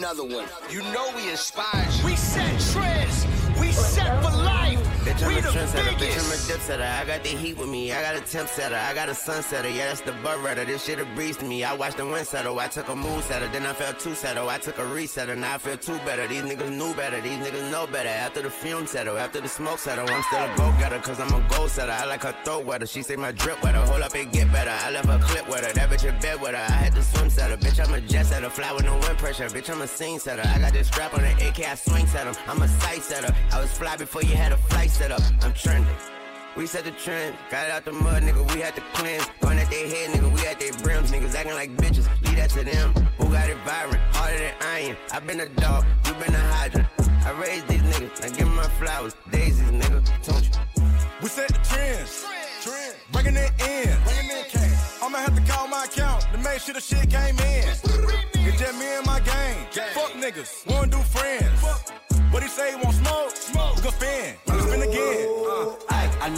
Another 0.00 0.24
one. 0.24 0.46
You 0.70 0.80
know 0.94 1.12
we 1.14 1.28
inspired 1.28 1.92
you. 1.96 2.06
We 2.06 2.16
set 2.16 2.58
trends. 2.72 2.89
Bitch, 5.20 5.26
I'm 5.26 5.34
we 5.34 5.38
a 5.38 5.42
the 5.42 5.48
trendsetter, 5.48 5.96
bitch. 5.98 6.16
I'm 6.18 6.32
a 6.32 6.46
dip 6.48 6.60
setter. 6.62 6.82
I 6.82 7.04
got 7.04 7.22
the 7.22 7.28
heat 7.28 7.58
with 7.58 7.68
me, 7.68 7.92
I 7.92 8.00
got 8.00 8.16
a 8.16 8.20
temp 8.20 8.48
setter, 8.48 8.76
I 8.76 8.94
got 8.94 9.10
a 9.10 9.12
sunsetter. 9.12 9.74
Yeah, 9.74 9.88
that's 9.88 10.00
the 10.00 10.12
butt 10.22 10.42
redder. 10.42 10.64
This 10.64 10.84
shit 10.84 10.98
a 10.98 11.04
breeze 11.14 11.36
to 11.38 11.44
me. 11.44 11.62
I 11.62 11.74
watched 11.74 11.98
the 11.98 12.06
wind 12.06 12.26
settle, 12.26 12.58
I 12.58 12.68
took 12.68 12.88
a 12.88 12.96
mood 12.96 13.22
setter, 13.24 13.46
then 13.48 13.66
I 13.66 13.74
felt 13.74 13.98
two 13.98 14.14
settle. 14.14 14.48
I 14.48 14.56
took 14.56 14.78
a 14.78 14.82
resetter, 14.82 15.36
now 15.36 15.56
I 15.56 15.58
feel 15.58 15.76
two 15.76 15.98
better. 16.06 16.26
These 16.26 16.42
niggas 16.42 16.70
knew 16.70 16.94
better, 16.94 17.20
these 17.20 17.38
niggas 17.38 17.70
know 17.70 17.86
better. 17.86 18.08
After 18.08 18.40
the 18.40 18.48
fume 18.48 18.86
settle, 18.86 19.18
after 19.18 19.42
the 19.42 19.48
smoke 19.48 19.78
settle, 19.78 20.08
I'm 20.08 20.22
still 20.22 20.40
a 20.40 20.56
go 20.56 20.72
getter, 20.78 20.98
cause 21.00 21.20
I'm 21.20 21.34
a 21.34 21.46
goal 21.50 21.68
setter. 21.68 21.92
I 21.92 22.06
like 22.06 22.22
her 22.22 22.34
throat 22.44 22.64
wetter, 22.64 22.86
she 22.86 23.02
say 23.02 23.16
my 23.16 23.32
drip 23.32 23.62
wetter. 23.62 23.78
Hold 23.78 24.00
up, 24.00 24.14
it 24.16 24.32
get 24.32 24.50
better. 24.50 24.70
I 24.70 24.90
left 24.90 25.06
her 25.06 25.18
clip 25.18 25.46
with 25.48 25.66
her, 25.66 25.72
that 25.74 25.90
bitch 25.90 26.08
in 26.08 26.18
bed 26.20 26.40
with 26.40 26.52
her. 26.52 26.56
I 26.56 26.80
had 26.84 26.94
to 26.94 27.02
swim 27.02 27.28
setter, 27.28 27.58
bitch, 27.58 27.78
I'm 27.86 27.92
a 27.92 28.00
jet 28.00 28.24
setter. 28.24 28.48
Fly 28.48 28.72
with 28.72 28.84
no 28.84 28.96
wind 28.96 29.18
pressure, 29.18 29.48
bitch, 29.48 29.68
I'm 29.68 29.82
a 29.82 29.86
scene 29.86 30.18
setter. 30.18 30.42
I 30.46 30.58
got 30.58 30.72
this 30.72 30.86
strap 30.86 31.12
on 31.12 31.20
the 31.20 31.32
AK, 31.46 31.60
I 31.68 31.74
swing 31.74 32.06
setter. 32.06 32.32
I'm 32.46 32.62
a 32.62 32.68
sight 32.68 33.02
setter. 33.02 33.34
I 33.52 33.60
was 33.60 33.70
fly 33.70 33.96
before 33.96 34.22
you 34.22 34.34
had 34.34 34.52
a 34.52 34.56
flight 34.56 34.88
set 35.10 35.20
up. 35.20 35.44
I'm 35.44 35.52
trending. 35.52 35.96
We 36.56 36.66
set 36.66 36.84
the 36.84 36.90
trend, 36.90 37.36
got 37.50 37.66
it 37.66 37.70
out 37.70 37.84
the 37.84 37.92
mud, 37.92 38.22
nigga. 38.22 38.54
We 38.54 38.60
had 38.60 38.74
to 38.74 38.82
cleanse. 38.92 39.26
Going 39.40 39.58
at 39.58 39.70
their 39.70 39.86
head, 39.86 40.10
nigga. 40.10 40.32
We 40.34 40.46
at 40.46 40.58
their 40.58 40.72
brims, 40.82 41.10
niggas 41.12 41.34
acting 41.34 41.54
like 41.54 41.76
bitches. 41.76 42.06
Leave 42.24 42.36
that 42.36 42.50
to 42.50 42.64
them. 42.64 42.92
Who 43.18 43.30
got 43.30 43.48
it 43.48 43.56
vibrant, 43.64 44.02
harder 44.14 44.38
than 44.38 44.54
iron. 44.60 44.96
I 45.12 45.20
been 45.20 45.40
a 45.40 45.48
dog, 45.48 45.84
you 46.06 46.14
been 46.14 46.34
a 46.34 46.38
hydrant. 46.38 46.88
I 47.24 47.30
raised 47.40 47.68
these 47.68 47.82
niggas, 47.82 48.24
I 48.24 48.36
give 48.36 48.48
my 48.48 48.68
flowers. 48.80 49.14
Daisies, 49.30 49.70
nigga. 49.70 50.00
Don't 50.26 50.44
you? 50.44 50.84
We 51.22 51.28
set 51.28 51.48
the 51.48 51.60
trends. 51.62 52.24
Trend. 52.62 52.96
Bringing 53.12 53.36
it 53.36 53.52
in. 53.60 53.96
Bringing 54.04 54.44
in. 54.52 54.78
I'ma 55.02 55.18
have 55.18 55.34
to 55.34 55.52
call 55.52 55.68
my 55.68 55.84
account 55.84 56.26
to 56.32 56.38
make 56.38 56.60
sure 56.60 56.74
the 56.74 56.80
shit 56.80 57.08
came 57.08 57.38
in. 57.38 57.68
It's 57.68 58.58
just 58.58 58.78
me 58.78 58.86
and 58.96 59.06
my 59.06 59.20
gang. 59.20 59.66
Fuck 59.94 60.12
niggas. 60.12 60.66
Wanna 60.66 60.90
do 60.90 60.98
friends. 60.98 61.62
What 62.30 62.42
he 62.42 62.48
say? 62.48 62.70
he 62.70 62.76
Want 62.76 62.94
smoke? 62.94 63.30
Smoke. 63.34 63.76
We 63.76 63.82
gon' 63.82 63.92
spin. 63.92 64.49
Again. 64.90 65.29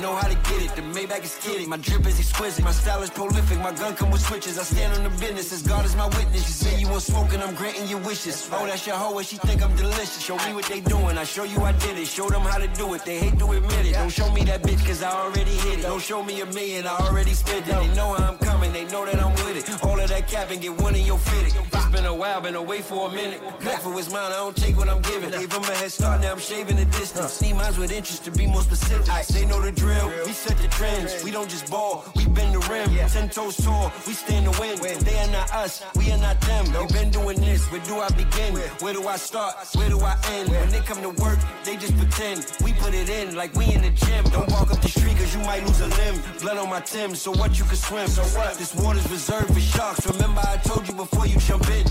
Know 0.01 0.17
how 0.17 0.27
to 0.27 0.35
get 0.35 0.63
it, 0.63 0.75
the 0.75 0.83
Maybach 0.83 1.23
is 1.23 1.37
kitty. 1.41 1.67
My 1.67 1.77
drip 1.77 2.07
is 2.07 2.19
exquisite, 2.19 2.65
my 2.65 2.73
style 2.73 3.03
is 3.03 3.11
prolific. 3.11 3.59
My 3.59 3.73
gun 3.73 3.95
come 3.95 4.11
with 4.11 4.23
switches. 4.23 4.59
I 4.59 4.63
stand 4.63 4.95
on 4.95 5.05
the 5.05 5.11
business 5.21 5.53
as 5.53 5.63
God 5.63 5.85
is 5.85 5.95
my 5.95 6.07
witness. 6.07 6.47
You 6.49 6.55
say 6.71 6.81
you 6.81 6.89
want 6.89 7.03
smoke 7.03 7.33
and 7.33 7.43
I'm 7.43 7.55
granting 7.55 7.87
your 7.89 8.01
wishes. 8.01 8.49
Oh, 8.53 8.67
that's 8.67 8.87
your 8.87 8.97
hoe 8.97 9.17
and 9.19 9.27
she 9.27 9.37
think 9.37 9.63
I'm 9.63 9.77
delicious. 9.77 10.21
Show 10.21 10.37
me 10.39 10.55
what 10.55 10.65
they 10.65 10.81
doing, 10.81 11.19
I 11.19 11.25
show 11.25 11.45
you 11.45 11.61
I 11.61 11.73
did 11.73 11.99
it. 11.99 12.09
Show 12.09 12.29
them 12.29 12.43
how 12.43 12.59
to 12.59 12.67
do 12.69 12.95
it, 12.95 13.05
they 13.05 13.19
hate 13.19 13.39
to 13.39 13.53
admit 13.53 13.87
it. 13.87 13.93
Don't 13.93 14.11
show 14.11 14.31
me 14.33 14.43
that 14.45 14.63
bitch 14.63 14.85
cause 14.87 15.03
I 15.03 15.13
already 15.13 15.55
hit 15.65 15.79
it. 15.81 15.83
Don't 15.83 16.03
show 16.03 16.23
me 16.25 16.41
a 16.41 16.47
million, 16.47 16.87
I 16.87 16.97
already 17.07 17.35
spent 17.35 17.69
it. 17.69 17.75
They 17.75 17.95
know 17.95 18.15
how 18.15 18.33
I'm 18.33 18.39
coming, 18.39 18.73
they 18.73 18.87
know 18.87 19.05
that 19.05 19.23
I'm 19.23 19.33
with 19.45 19.57
it. 19.57 19.85
All 19.85 20.01
of 20.01 20.09
that 20.09 20.27
cap 20.27 20.51
and 20.51 20.61
get 20.61 20.73
one 20.81 20.97
in 20.97 21.07
your 21.07 21.19
fitted. 21.19 21.55
It's 21.73 21.89
been 21.91 22.07
a 22.07 22.15
while, 22.15 22.41
been 22.41 22.57
away 22.57 22.81
for 22.81 23.09
a 23.09 23.13
minute. 23.13 23.41
For 23.83 23.93
his 23.93 24.13
mine, 24.13 24.33
I 24.33 24.37
don't 24.37 24.57
take 24.57 24.77
what 24.77 24.89
I'm 24.89 25.03
giving. 25.03 25.31
Gave 25.31 25.53
him 25.53 25.63
a 25.63 25.75
head 25.77 25.93
start, 25.93 26.23
now 26.23 26.33
I'm 26.33 26.41
shaving 26.41 26.77
the 26.77 26.87
distance. 26.87 27.33
See 27.33 27.53
mines 27.53 27.79
with 27.79 27.93
interest 27.93 28.25
to 28.25 28.31
be 28.31 28.47
more 28.47 28.63
specific. 28.63 29.07
They 29.29 29.47
know 29.47 29.61
the 29.61 29.73
drill, 29.83 30.09
we 30.25 30.33
set 30.33 30.57
the 30.59 30.69
trends. 30.69 31.25
We 31.25 31.31
don't 31.31 31.51
just 31.51 31.71
ball, 31.71 32.05
we 32.15 32.25
bend 32.27 32.55
the 32.55 32.61
rim. 32.71 32.89
Ten 33.09 33.29
toes 33.29 33.57
tall, 33.57 33.93
we 34.07 34.13
stand 34.13 34.45
to 34.47 34.53
win. 34.61 34.79
They 34.79 35.19
are 35.19 35.31
not 35.31 35.53
us, 35.53 35.83
we 35.97 36.11
are 36.13 36.19
not 36.19 36.41
them. 36.43 36.65
We 36.73 36.87
been 36.93 37.11
doing 37.11 37.41
this, 37.41 37.67
where 37.71 37.85
do 37.91 37.99
I 37.99 38.09
begin? 38.11 38.55
Where 38.83 38.95
do 38.95 39.03
I 39.09 39.17
start? 39.17 39.55
Where 39.75 39.91
do 39.91 39.99
I 40.01 40.15
end? 40.35 40.49
When 40.51 40.71
they 40.71 40.81
come 40.81 41.01
to 41.03 41.11
work, 41.23 41.39
they 41.65 41.77
just 41.77 41.97
pretend. 41.99 42.39
We 42.65 42.73
put 42.73 42.95
it 42.95 43.09
in 43.09 43.35
like 43.35 43.53
we 43.55 43.65
in 43.75 43.83
the 43.83 43.91
gym. 43.91 44.25
Don't 44.37 44.51
walk 44.51 44.71
up 44.71 44.81
the 44.81 44.89
street 44.89 45.17
cause 45.17 45.35
you 45.35 45.43
might 45.43 45.67
lose 45.67 45.81
a 45.81 45.89
limb. 46.01 46.17
Blood 46.41 46.59
on 46.59 46.71
my 46.71 46.81
Tim, 46.81 47.15
so 47.15 47.33
what 47.33 47.59
you 47.59 47.65
can 47.65 47.77
swim. 47.77 48.07
So 48.07 48.23
what? 48.39 48.55
This 48.59 48.75
water's 48.75 49.09
reserved 49.11 49.53
for 49.53 49.61
sharks. 49.61 50.07
Remember 50.07 50.43
I 50.45 50.57
told 50.59 50.87
you 50.89 50.95
before 50.95 51.27
you 51.27 51.39
jump 51.39 51.69
in. 51.69 51.85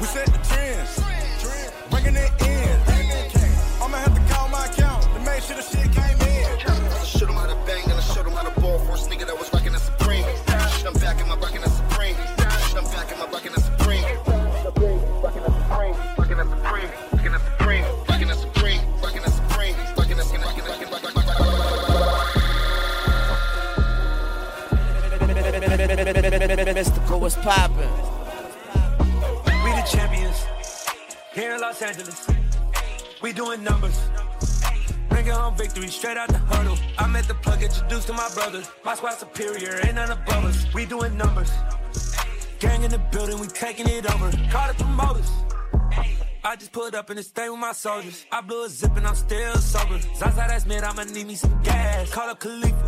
We 0.00 0.06
set 0.06 0.26
the 0.32 0.40
trends, 0.48 0.92
bringing 1.90 2.16
it 2.16 2.32
in. 2.42 2.59
First 9.00 9.12
nigga 9.12 9.26
that 9.26 9.38
was 9.38 9.50
rocking 9.50 9.72
that 9.72 9.80
Supreme. 9.80 10.24
I'm 10.86 10.92
back 11.00 11.18
in 11.22 11.26
my 11.26 11.34
rocking 11.36 11.62
that 11.62 11.70
Supreme. 11.70 12.14
I'm 12.76 12.84
back 12.84 13.10
in 13.10 13.18
my 13.18 13.24
rocking 13.32 13.52
that 13.52 13.64
Supreme. 13.64 14.04
Rocking 15.24 15.40
that 15.40 15.54
Supreme. 15.56 15.94
Rocking 16.18 16.36
that 16.36 16.44
Supreme. 16.44 17.00
Rocking 17.08 17.28
that 17.32 17.40
Supreme. 17.40 17.84
Rocking 18.06 18.28
that 18.28 18.36
Supreme. 18.36 18.84
Rocking 19.00 19.16
that 19.16 19.32
Supreme. 19.32 19.72
Rocking 19.96 20.16
that 20.16 20.26
Supreme. 20.26 20.52
Rocking 20.52 20.76
that 20.76 21.24
Supreme. 26.66 26.74
Mystical, 26.74 27.20
what's 27.20 27.36
poppin'? 27.36 27.88
We 29.64 29.70
the 29.80 29.82
champions 29.90 30.44
here 31.32 31.54
in 31.54 31.60
Los 31.62 31.80
Angeles. 31.80 32.28
We 33.22 33.32
doing 33.32 33.64
numbers. 33.64 33.98
Bringing 35.20 35.38
home 35.38 35.54
victory 35.54 35.88
straight 35.88 36.16
out 36.16 36.30
the 36.30 36.38
huddle. 36.38 36.78
I 36.96 37.06
met 37.06 37.28
the 37.28 37.34
plug, 37.34 37.62
introduced 37.62 38.06
to 38.06 38.14
my 38.14 38.26
brothers. 38.32 38.70
My 38.86 38.94
squad 38.94 39.18
superior, 39.18 39.78
ain't 39.84 39.96
none 39.96 40.10
above 40.10 40.46
us. 40.46 40.64
We 40.72 40.86
doing 40.86 41.14
numbers. 41.14 41.52
Gang 42.58 42.84
in 42.84 42.90
the 42.90 43.00
building, 43.12 43.38
we 43.38 43.46
taking 43.48 43.86
it 43.86 44.10
over. 44.10 44.30
Call 44.50 44.68
the 44.68 44.74
promoters. 44.82 45.30
I 46.42 46.56
just 46.56 46.72
pulled 46.72 46.94
up 46.94 47.10
in 47.10 47.16
this 47.16 47.30
with 47.36 47.58
my 47.58 47.72
soldiers. 47.72 48.24
I 48.32 48.40
blew 48.40 48.64
a 48.64 48.68
zip 48.70 48.96
and 48.96 49.06
I'm 49.06 49.14
still 49.14 49.56
sober. 49.56 50.00
Zaza, 50.16 50.46
that's 50.48 50.64
mid, 50.64 50.82
I'ma 50.84 51.04
need 51.04 51.26
me 51.26 51.34
some 51.34 51.62
gas. 51.62 52.10
Call 52.10 52.30
up 52.30 52.40
Khalifa. 52.40 52.86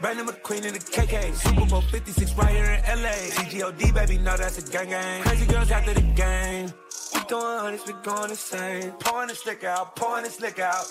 Brandon 0.00 0.24
McQueen 0.24 0.66
in 0.66 0.74
the 0.74 0.78
KK. 0.78 1.34
Super 1.34 1.66
Bowl 1.66 1.80
56 1.80 2.32
right 2.34 2.54
here 2.54 2.64
in 2.64 3.02
LA. 3.02 3.10
TGOD, 3.34 3.92
baby, 3.92 4.18
know 4.18 4.36
that's 4.36 4.58
a 4.58 4.70
gang 4.70 4.90
gang. 4.90 5.22
Crazy 5.24 5.46
girls 5.46 5.72
after 5.72 5.94
the 5.94 6.02
game. 6.14 6.72
We 7.28 7.34
going 7.34 7.58
hundreds, 7.60 7.86
we 7.86 7.92
going 8.04 8.30
insane. 8.30 8.90
Pouring 9.00 9.28
this 9.28 9.44
lick 9.44 9.62
out, 9.62 9.94
pouring 9.96 10.24
this 10.24 10.40
lick 10.40 10.58
out. 10.60 10.86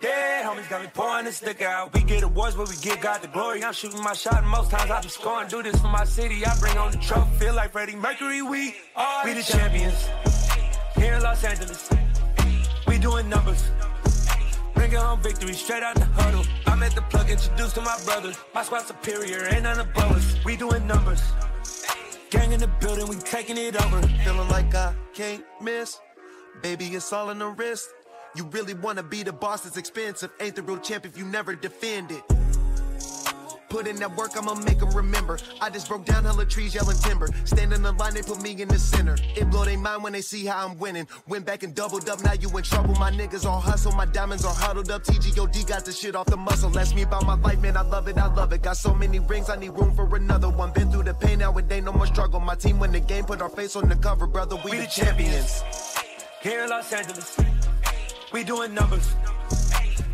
Yeah, 0.00 0.44
homies 0.44 0.70
got 0.70 0.82
me 0.82 0.88
pouring 0.94 1.24
this 1.24 1.42
lick 1.42 1.60
out. 1.62 1.92
We 1.92 2.04
get 2.04 2.22
awards, 2.22 2.54
but 2.54 2.68
we 2.68 2.76
give 2.76 3.00
God 3.00 3.22
the 3.22 3.26
glory. 3.26 3.64
I'm 3.64 3.72
shooting 3.72 4.00
my 4.04 4.12
shot, 4.12 4.38
and 4.38 4.46
most 4.46 4.70
times 4.70 4.88
I 4.88 5.00
be 5.02 5.08
scoring. 5.08 5.48
Do 5.48 5.60
this 5.64 5.80
for 5.80 5.88
my 5.88 6.04
city, 6.04 6.46
I 6.46 6.56
bring 6.60 6.78
on 6.78 6.92
the 6.92 6.98
truck. 6.98 7.28
Feel 7.40 7.54
like 7.54 7.72
Freddie 7.72 7.96
Mercury, 7.96 8.40
we 8.42 8.76
are 8.94 9.24
we 9.24 9.32
the 9.32 9.42
champions. 9.42 10.08
Here 10.94 11.14
in 11.14 11.22
Los 11.24 11.42
Angeles, 11.42 11.90
we 12.86 12.98
doing 12.98 13.28
numbers. 13.28 13.68
Bringing 14.74 14.98
home 14.98 15.20
victory 15.22 15.54
straight 15.54 15.82
out 15.82 15.96
the 15.96 16.04
huddle. 16.04 16.44
I 16.68 16.76
met 16.76 16.94
the 16.94 17.02
plug, 17.02 17.28
introduced 17.28 17.74
to 17.74 17.80
my 17.80 17.98
brothers. 18.04 18.38
My 18.54 18.62
squad 18.62 18.82
superior, 18.82 19.48
ain't 19.52 19.64
none 19.64 19.80
above 19.80 20.12
us. 20.12 20.36
We 20.44 20.56
doing 20.56 20.86
numbers. 20.86 21.20
Gang 22.32 22.52
in 22.52 22.60
the 22.60 22.68
building, 22.80 23.06
we 23.08 23.16
taking 23.16 23.58
it 23.58 23.76
over. 23.84 24.00
Feeling 24.24 24.48
like 24.48 24.74
I 24.74 24.94
can't 25.12 25.44
miss. 25.60 26.00
Baby, 26.62 26.86
it's 26.86 27.12
all 27.12 27.28
in 27.28 27.38
the 27.38 27.48
wrist. 27.48 27.90
You 28.34 28.44
really 28.44 28.72
wanna 28.72 29.02
be 29.02 29.22
the 29.22 29.34
boss, 29.34 29.66
it's 29.66 29.76
expensive. 29.76 30.30
Ain't 30.40 30.56
the 30.56 30.62
real 30.62 30.78
champ 30.78 31.04
if 31.04 31.18
you 31.18 31.26
never 31.26 31.54
defend 31.54 32.10
it. 32.10 32.22
Put 33.72 33.86
in 33.86 33.96
that 34.00 34.14
work, 34.18 34.36
I'ma 34.36 34.52
make 34.52 34.80
them 34.80 34.90
remember. 34.90 35.38
I 35.62 35.70
just 35.70 35.88
broke 35.88 36.04
down 36.04 36.24
hella 36.24 36.44
trees, 36.44 36.74
yelling 36.74 36.98
timber. 36.98 37.26
Stand 37.46 37.72
in 37.72 37.80
the 37.80 37.92
line, 37.92 38.12
they 38.12 38.20
put 38.20 38.42
me 38.42 38.50
in 38.60 38.68
the 38.68 38.78
center. 38.78 39.16
It 39.34 39.48
blow 39.48 39.64
their 39.64 39.78
mind 39.78 40.02
when 40.02 40.12
they 40.12 40.20
see 40.20 40.44
how 40.44 40.68
I'm 40.68 40.78
winning. 40.78 41.08
Went 41.26 41.46
back 41.46 41.62
and 41.62 41.74
doubled 41.74 42.06
up, 42.10 42.22
now 42.22 42.34
you 42.34 42.54
in 42.54 42.64
trouble. 42.64 42.94
My 42.96 43.10
niggas 43.10 43.46
all 43.46 43.60
hustle, 43.60 43.92
my 43.92 44.04
diamonds 44.04 44.44
are 44.44 44.52
huddled 44.52 44.90
up. 44.90 45.04
TGOD 45.04 45.66
got 45.66 45.86
the 45.86 45.92
shit 45.92 46.14
off 46.14 46.26
the 46.26 46.36
muscle. 46.36 46.78
Ask 46.78 46.94
me 46.94 47.00
about 47.00 47.24
my 47.24 47.36
life, 47.36 47.62
man, 47.62 47.78
I 47.78 47.80
love 47.80 48.08
it, 48.08 48.18
I 48.18 48.26
love 48.34 48.52
it. 48.52 48.60
Got 48.60 48.76
so 48.76 48.92
many 48.94 49.20
rings, 49.20 49.48
I 49.48 49.56
need 49.56 49.70
room 49.70 49.96
for 49.96 50.14
another 50.16 50.50
one. 50.50 50.70
Been 50.74 50.92
through 50.92 51.04
the 51.04 51.14
pain, 51.14 51.38
now 51.38 51.56
it 51.56 51.72
ain't 51.72 51.86
no 51.86 51.92
more 51.92 52.06
struggle. 52.06 52.40
My 52.40 52.54
team 52.54 52.78
win 52.78 52.92
the 52.92 53.00
game, 53.00 53.24
put 53.24 53.40
our 53.40 53.48
face 53.48 53.74
on 53.74 53.88
the 53.88 53.96
cover, 53.96 54.26
brother. 54.26 54.56
We, 54.66 54.72
We 54.72 54.76
the 54.76 54.82
the 54.82 54.88
champions. 54.90 55.62
Here 56.42 56.64
in 56.64 56.68
Los 56.68 56.92
Angeles, 56.92 57.40
we 58.34 58.44
doing 58.44 58.74
numbers. 58.74 59.14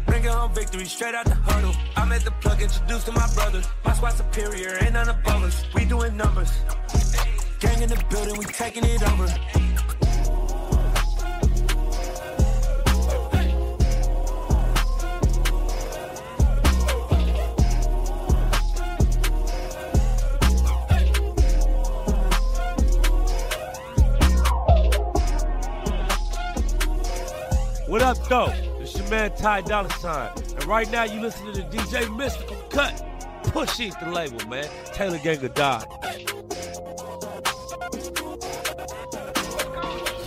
Bringing 0.09 0.31
home 0.31 0.53
victory 0.55 0.87
straight 0.87 1.15
out 1.15 1.27
the 1.27 1.35
huddle. 1.35 1.75
I 1.95 2.07
met 2.07 2.25
the 2.25 2.31
plug, 2.41 2.63
introduced 2.63 3.05
to 3.07 3.13
my 3.13 3.29
brothers. 3.35 3.67
My 3.85 3.93
squad 3.93 4.15
superior, 4.15 4.79
ain't 4.81 4.95
none 4.95 5.11
above 5.11 5.43
us. 5.45 5.63
We 5.75 5.85
doing 5.85 6.17
numbers. 6.17 6.51
Gang 7.61 7.83
in 7.83 7.91
the 7.91 8.03
building, 8.09 8.39
we 8.39 8.47
taking 8.47 8.85
it 8.85 9.03
over. 9.03 9.29
What 27.87 28.03
up, 28.03 28.29
though? 28.29 28.68
Man 29.11 29.35
Ty 29.37 29.63
Dolla 29.63 29.91
Sign. 30.01 30.31
And 30.37 30.65
right 30.67 30.91
now, 30.91 31.05
you 31.05 31.21
listening 31.21 31.55
to 31.55 31.63
the 31.63 31.69
DJ 31.69 32.15
Mystical 32.15 32.57
Cut. 32.69 33.03
Push 33.45 33.81
it, 33.81 33.95
the 34.01 34.11
label, 34.11 34.47
man. 34.49 34.69
Taylor 34.93 35.17
Gang 35.19 35.43
of 35.43 35.55
Die. 35.55 35.85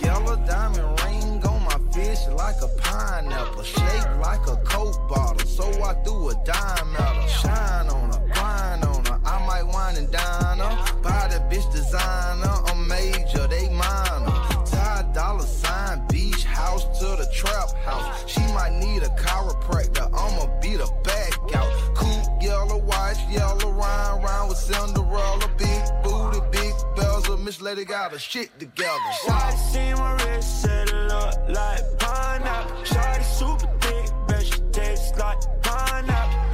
Yellow 0.02 0.36
diamond 0.46 1.00
ring 1.04 1.46
on 1.46 1.62
my 1.62 1.78
fish 1.92 2.26
like 2.36 2.56
a 2.60 2.68
pineapple, 2.78 3.62
shaped 3.62 4.18
like 4.20 4.44
a 4.48 4.56
coke 4.64 5.08
bottle. 5.08 5.46
So 5.46 5.64
I 5.84 5.94
threw 6.02 6.30
a 6.30 6.34
dime 6.44 6.96
at 6.96 7.16
her, 7.16 7.28
shine 7.28 7.88
on 7.88 8.12
her, 8.12 8.32
grind 8.32 8.84
on 8.84 9.04
her. 9.04 9.20
I 9.24 9.46
might 9.46 9.66
wine 9.72 9.96
and 9.96 10.10
dine 10.10 10.58
her, 10.58 11.00
buy 11.02 11.28
the 11.28 11.38
bitch 11.54 11.70
designer. 11.72 12.61
A 27.78 27.84
got 27.86 28.12
her 28.12 28.18
shit 28.18 28.58
together. 28.58 28.98
Shawty 29.24 29.56
see 29.56 29.94
my 29.94 30.12
wrist, 30.24 30.60
said 30.60 30.88
it 30.90 30.94
look 31.08 31.34
like 31.48 31.98
pineapple. 31.98 32.76
Shawty 32.84 33.24
super 33.24 33.66
thick, 33.80 34.10
bet 34.28 34.44
she 34.44 34.60
tastes 34.72 35.18
like 35.18 35.38
pineapple. 35.62 36.51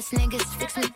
Ass 0.00 0.12
niggas 0.12 0.44
fix 0.56 0.76
me, 0.78 0.89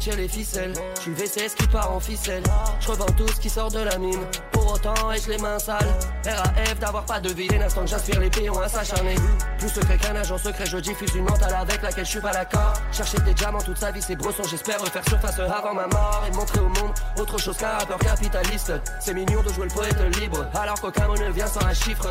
Tient 0.00 0.16
les 0.16 0.28
ficelles, 0.28 0.72
je 0.96 1.00
suis 1.02 1.12
VCS 1.12 1.54
qui 1.58 1.66
part 1.66 1.92
en 1.92 2.00
ficelle. 2.00 2.42
Je 2.80 2.88
revends 2.88 3.12
tout 3.18 3.28
ce 3.28 3.38
qui 3.38 3.50
sort 3.50 3.70
de 3.70 3.80
la 3.80 3.98
mine, 3.98 4.18
autant 4.70 5.10
ai-je 5.12 5.28
les 5.30 5.38
mains 5.38 5.58
sales? 5.58 5.78
RAF 6.26 6.78
d'avoir 6.78 7.04
pas 7.04 7.20
deviné 7.20 7.58
l'instant 7.58 7.82
que 7.82 7.88
j'aspire 7.88 8.20
les 8.20 8.30
pions 8.30 8.60
à 8.60 8.68
s'acharner. 8.68 9.14
Plus 9.58 9.68
secret 9.68 9.96
qu'un 9.98 10.16
agent 10.16 10.38
secret, 10.38 10.66
je 10.66 10.78
diffuse 10.78 11.14
une 11.14 11.24
mentale 11.24 11.54
avec 11.54 11.82
laquelle 11.82 12.04
je 12.04 12.10
suis 12.10 12.20
pas 12.20 12.32
d'accord. 12.32 12.74
Chercher 12.92 13.18
des 13.20 13.34
diamants 13.34 13.62
toute 13.62 13.78
sa 13.78 13.90
vie, 13.90 14.02
c'est 14.02 14.16
brosson, 14.16 14.42
j'espère 14.44 14.80
refaire 14.80 15.04
surface 15.08 15.38
avant 15.38 15.74
ma 15.74 15.86
mort 15.86 16.24
et 16.28 16.34
montrer 16.34 16.60
au 16.60 16.68
monde 16.68 16.92
autre 17.18 17.38
chose 17.38 17.56
qu'un 17.56 17.78
rappeur 17.78 17.98
capitaliste. 17.98 18.72
C'est 19.00 19.14
mignon 19.14 19.42
de 19.42 19.52
jouer 19.52 19.66
le 19.68 19.74
poète 19.74 20.18
libre, 20.18 20.46
alors 20.54 20.80
qu'aucun 20.80 21.06
mot 21.06 21.16
ne 21.16 21.30
vient 21.30 21.46
sans 21.46 21.64
un 21.64 21.74
chiffre. 21.74 22.08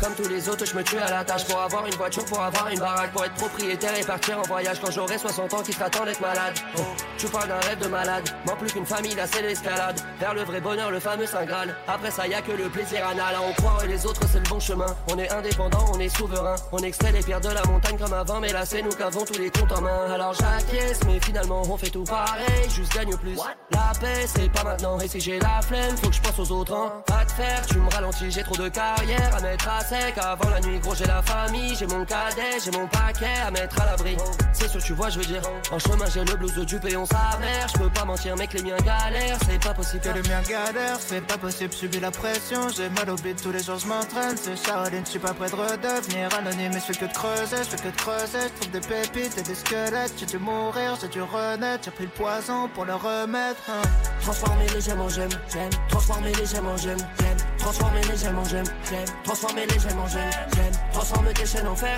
Comme 0.00 0.14
tous 0.14 0.28
les 0.28 0.48
autres, 0.48 0.64
je 0.64 0.76
me 0.76 0.82
tue 0.82 0.98
à 0.98 1.10
la 1.10 1.24
tâche 1.24 1.44
pour 1.46 1.60
avoir 1.60 1.86
une 1.86 1.94
voiture, 1.94 2.24
pour 2.24 2.40
avoir 2.40 2.68
une 2.68 2.78
baraque, 2.78 3.12
pour 3.12 3.24
être 3.24 3.34
propriétaire 3.34 3.96
et 3.98 4.04
partir 4.04 4.38
en 4.38 4.42
voyage 4.42 4.80
quand 4.80 4.90
j'aurai 4.90 5.18
60 5.18 5.54
ans 5.54 5.62
qui 5.62 5.72
temps 5.74 6.04
d'être 6.04 6.20
malade. 6.20 6.54
Oh, 6.76 6.82
tu 7.16 7.26
parles 7.26 7.48
d'un 7.48 7.60
rêve 7.60 7.78
de 7.78 7.88
malade, 7.88 8.28
moins 8.46 8.56
plus 8.56 8.72
qu'une 8.72 8.86
famille, 8.86 9.14
là 9.14 9.26
c'est 9.26 9.42
l'escalade. 9.42 10.00
Vers 10.20 10.34
le 10.34 10.42
vrai 10.42 10.60
bonheur, 10.60 10.90
le 10.90 11.00
fameux 11.00 11.26
Saint 11.26 11.44
Graal. 11.44 11.74
Après 11.98 12.12
ça, 12.12 12.28
y 12.28 12.34
a 12.34 12.40
que 12.40 12.52
le 12.52 12.68
plaisir 12.68 13.04
anal. 13.04 13.34
À 13.34 13.42
en 13.42 13.52
croire 13.54 13.82
et 13.82 13.88
les 13.88 14.06
autres, 14.06 14.20
c'est 14.30 14.38
le 14.38 14.48
bon 14.48 14.60
chemin. 14.60 14.86
On 15.10 15.18
est 15.18 15.28
indépendant, 15.32 15.84
on 15.92 15.98
est 15.98 16.08
souverain. 16.08 16.54
On 16.70 16.78
extrait 16.78 17.10
les 17.10 17.18
pierres 17.18 17.40
de 17.40 17.48
la 17.48 17.64
montagne 17.64 17.98
comme 17.98 18.12
avant, 18.12 18.38
mais 18.38 18.52
là 18.52 18.64
c'est 18.64 18.82
nous 18.82 18.90
qu'avons 18.90 19.24
tous 19.24 19.36
les 19.36 19.50
comptes 19.50 19.72
en 19.72 19.80
main. 19.80 20.12
Alors 20.12 20.32
j'acquiesce, 20.32 21.00
mais 21.06 21.18
finalement 21.18 21.62
on 21.68 21.76
fait 21.76 21.90
tout 21.90 22.04
pareil, 22.04 22.70
juste 22.70 22.94
gagne 22.94 23.16
plus. 23.16 23.36
La 23.72 23.92
paix, 24.00 24.26
c'est 24.28 24.48
pas 24.52 24.62
maintenant. 24.62 25.00
Et 25.00 25.08
si 25.08 25.18
j'ai 25.18 25.40
la 25.40 25.60
flemme, 25.60 25.96
faut 25.96 26.08
que 26.08 26.14
je 26.14 26.20
pense 26.20 26.38
aux 26.38 26.52
autres. 26.52 26.72
Hein. 26.72 27.02
Pas 27.04 27.24
de 27.24 27.30
faire, 27.32 27.66
tu 27.66 27.78
me 27.78 27.90
ralentis, 27.90 28.30
j'ai 28.30 28.44
trop 28.44 28.56
de 28.56 28.68
carrière 28.68 29.34
à 29.36 29.40
mettre 29.40 29.68
à 29.68 29.80
sec. 29.80 30.14
Avant 30.18 30.50
la 30.50 30.60
nuit, 30.60 30.78
gros, 30.78 30.94
j'ai 30.94 31.06
la 31.06 31.20
famille, 31.20 31.74
j'ai 31.74 31.86
mon 31.88 32.04
cadet, 32.04 32.60
j'ai 32.64 32.70
mon 32.70 32.86
paquet 32.86 33.26
à 33.44 33.50
mettre 33.50 33.80
à 33.82 33.86
l'abri. 33.86 34.16
C'est 34.52 34.68
sûr, 34.68 34.80
tu 34.80 34.92
vois, 34.92 35.10
je 35.10 35.18
veux 35.18 35.26
dire. 35.26 35.42
En 35.72 35.80
chemin, 35.80 36.06
j'ai 36.14 36.22
le 36.22 36.36
blues 36.36 36.54
du 36.64 36.78
péon 36.78 37.04
sa 37.06 37.38
mère. 37.40 37.66
Je 37.74 37.78
peux 37.78 37.90
pas 37.90 38.04
mentir, 38.04 38.36
mec, 38.36 38.52
les 38.52 38.62
miens 38.62 38.76
galèrent, 38.84 39.38
c'est 39.48 39.60
pas 39.60 39.74
possible. 39.74 40.02
Que 40.04 40.10
le 40.10 40.22
mien 40.22 40.40
galère, 40.48 40.96
c'est 41.00 41.26
pas 41.26 41.36
possible, 41.36 41.74
subis 41.88 42.00
la 42.00 42.10
pression. 42.10 42.68
J'ai 42.76 42.88
mal 42.90 43.10
au 43.10 43.16
bide, 43.16 43.40
tous 43.40 43.50
les 43.52 43.62
jours 43.62 43.78
je 43.78 43.86
m'entraîne. 43.86 44.36
C'est 44.36 44.56
Charline, 44.56 45.04
je 45.04 45.10
suis 45.10 45.18
pas 45.18 45.32
prêt 45.32 45.48
de 45.48 45.54
redevenir 45.54 46.28
anonyme. 46.38 46.72
Mais 46.72 46.80
je 46.80 46.92
fais 46.92 46.94
que 46.94 47.06
de 47.06 47.12
creuser, 47.12 47.56
je 47.58 47.76
fais 47.76 47.76
que 47.76 47.88
de 47.88 47.96
creuser. 47.96 48.38
Je 48.42 48.60
trouve 48.60 48.70
des 48.72 48.80
pépites 48.80 49.38
et 49.38 49.42
des 49.42 49.54
squelettes. 49.54 50.12
J'ai 50.18 50.26
dû 50.26 50.38
mourir, 50.38 50.96
j'ai 51.00 51.08
dû 51.08 51.22
renaître. 51.22 51.84
J'ai 51.84 51.90
pris 51.90 52.04
le 52.04 52.10
poison 52.10 52.68
pour 52.74 52.84
le 52.84 52.94
remettre. 52.94 53.62
hein. 53.68 53.82
Transformer 54.20 54.66
les 54.74 54.80
gemmes 54.80 55.00
en 55.00 55.08
gemmes, 55.08 55.28
j'aime. 55.52 55.70
Transformer 55.88 56.32
les 56.34 56.46
gemmes 56.46 56.66
en 56.66 56.76
gemmes, 56.76 57.06
j'aime. 57.20 57.36
Transformer 57.58 58.00
les 58.02 58.16
gemmes 58.16 58.38
en 58.38 58.44
gemmes, 58.44 58.70
j'aime. 58.90 59.04
Transformer 59.24 59.66
les 59.66 59.78
gemmes 59.78 59.98
en 60.00 60.08
gemmes, 60.08 60.30
j'aime. 60.54 60.72
Transformer 60.92 61.32
tes 61.32 61.46
chaînes 61.46 61.68
en 61.68 61.76
fer, 61.76 61.96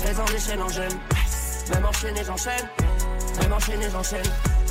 faisant 0.00 0.24
des 0.24 0.38
chaînes 0.38 0.62
en 0.62 0.68
gemmes. 0.68 0.98
Même 1.72 1.84
enchaîné, 1.84 2.24
j'enchaîne. 2.24 2.68
Même 3.40 3.52
enchaîné, 3.52 3.86
j'enchaîne. 3.90 4.61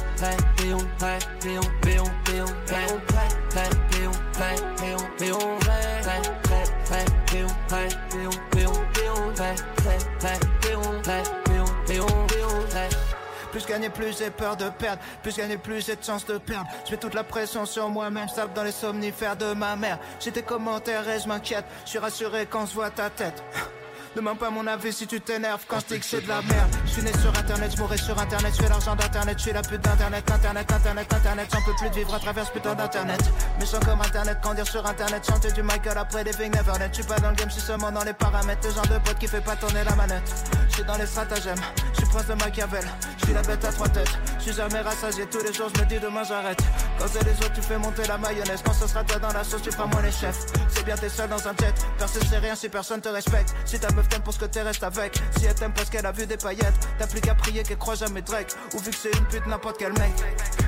Plus 13.52 13.66
gagner, 13.66 13.90
plus 13.90 14.18
j'ai 14.18 14.30
peur 14.30 14.56
de 14.56 14.70
perdre. 14.70 15.02
Plus 15.24 15.36
gagner, 15.36 15.58
plus 15.58 15.86
j'ai 15.86 15.96
de 15.96 16.04
chance 16.04 16.26
de 16.26 16.38
perdre. 16.38 16.70
Je 16.86 16.92
mets 16.92 16.98
toute 16.98 17.14
la 17.16 17.24
pression 17.24 17.66
sur 17.66 17.90
moi-même, 17.90 18.28
stable 18.30 18.54
dans 18.54 18.64
les 18.64 18.72
somnifères 18.72 19.36
de 19.36 19.54
ma 19.54 19.76
mère. 19.76 20.00
J'ai 20.20 20.32
des 20.32 20.44
commentaires 20.44 21.08
et 21.10 21.20
je 21.20 21.28
m'inquiète. 21.28 21.66
Je 21.86 21.90
suis 21.90 22.00
rassuré 22.00 22.48
quand 22.50 22.66
je 22.68 22.74
vois 22.74 22.92
ta 22.92 23.10
tête. 23.10 23.44
Demande 24.14 24.40
pas 24.40 24.50
mon 24.50 24.68
avis 24.68 24.92
si 24.92 25.08
tu 25.08 25.22
t'énerves 25.22 25.64
quand 25.70 25.80
je 25.80 25.94
dis 25.94 26.00
que 26.02 26.06
c'est 26.06 26.20
de 26.20 26.28
la 26.28 26.42
merde. 26.42 26.70
Je 26.86 26.92
suis 26.92 27.02
né 27.02 27.12
sur 27.22 27.30
internet, 27.30 27.72
je 27.74 27.82
mourrai 27.82 27.98
sur 27.98 28.20
internet, 28.20 28.54
je 28.54 28.62
fais 28.62 28.68
l'argent 28.68 28.94
d'internet, 28.94 29.38
je 29.38 29.44
suis 29.44 29.54
la 29.54 29.62
pute 29.62 29.80
d'internet, 29.80 30.30
internet, 30.30 30.70
internet, 30.70 31.14
internet, 31.14 31.50
j'en 31.54 31.62
peux 31.62 31.74
plus 31.78 31.90
de 31.90 31.96
vivre 31.96 32.14
à 32.14 32.20
travers 32.20 32.46
ce 32.46 32.52
putain 32.52 32.76
d'internet. 32.76 33.22
Méchant 33.58 33.80
comme 33.80 34.02
internet, 34.02 34.38
grandir 34.42 34.68
sur 34.68 34.86
internet, 34.86 35.26
chanter 35.26 35.54
du 35.54 35.64
Michael 35.64 35.98
après 35.98 36.26
des 36.26 36.32
things 36.32 36.52
never 36.52 36.78
net. 36.78 36.90
Je 36.90 36.96
suis 36.96 37.04
pas 37.06 37.20
dans 37.20 37.30
le 37.30 37.36
game, 37.36 37.48
je 37.48 37.54
suis 37.54 37.62
seulement 37.62 37.90
dans 37.90 38.04
les 38.04 38.12
paramètres. 38.12 38.68
Le 38.68 38.74
genre 38.74 38.88
de 38.88 38.98
pote 39.00 39.18
qui 39.18 39.28
fait 39.28 39.40
pas 39.40 39.56
tourner 39.56 39.84
la 39.86 39.96
manette. 39.96 40.30
Je 40.68 40.74
suis 40.76 40.84
dans 40.84 40.98
les 40.98 41.06
stratagèmes, 41.06 41.62
je 41.94 42.00
suis 42.00 42.10
prince 42.10 42.28
de 42.28 42.34
Machiavel, 42.34 42.84
je 43.18 43.26
suis 43.26 43.34
la 43.34 43.42
bête 43.44 43.64
à 43.64 43.72
trois 43.72 43.88
têtes. 43.88 44.12
Je 44.40 44.44
suis 44.44 44.54
jamais 44.54 44.82
rassasié, 44.82 45.26
tous 45.28 45.42
les 45.42 45.54
jours 45.54 45.70
je 45.74 45.82
me 45.82 45.86
dis 45.86 46.00
demain 46.00 46.24
j'arrête. 46.26 46.60
Quand 47.00 47.06
c'est 47.08 47.24
les 47.24 47.32
autres, 47.32 47.54
tu 47.54 47.62
fais 47.62 47.78
monter 47.78 48.04
la 48.08 48.18
mayonnaise. 48.18 48.62
Quand 48.66 48.74
ce 48.74 48.88
sera 48.88 49.06
toi 49.06 49.20
dans 49.20 49.32
la 49.32 49.44
sauce, 49.46 49.62
tu 49.62 49.72
feras 49.72 49.86
moins 49.86 50.02
les 50.02 50.12
chefs. 50.12 50.48
C'est 50.68 50.84
bien, 50.84 50.96
t'es 50.96 51.10
seul 51.10 51.30
dans 51.30 51.48
un 51.48 51.54
jet. 51.60 51.74
Personne 51.98 52.24
sait 52.24 52.40
rien 52.40 52.56
si 52.56 52.68
personne 52.68 53.00
te 53.00 53.10
respecte. 53.10 53.56
Si 53.66 53.80
ta 53.80 53.88
t'aime 54.08 54.22
pour 54.22 54.34
ce 54.34 54.40
que 54.40 54.46
t'es, 54.46 54.60
avec. 54.60 55.22
Si 55.38 55.46
elle 55.46 55.56
t'aime 55.56 55.74
parce 55.74 55.90
qu'elle 55.90 56.06
a 56.06 56.12
vu 56.12 56.26
des 56.26 56.38
paillettes, 56.38 56.88
t'as 56.98 57.08
plus 57.08 57.22
qu'à 57.22 57.36
prier 57.36 57.64
qu'elle 57.64 57.78
croit 57.78 57.96
jamais 57.96 58.22
Drake. 58.22 58.54
Ou 58.74 58.80
vu 58.80 58.92
que 58.92 58.98
c'est 58.98 59.16
une 59.18 59.26
pute, 59.26 59.46
n'importe 59.48 59.78
quel 59.78 59.94
mec. 59.94 60.12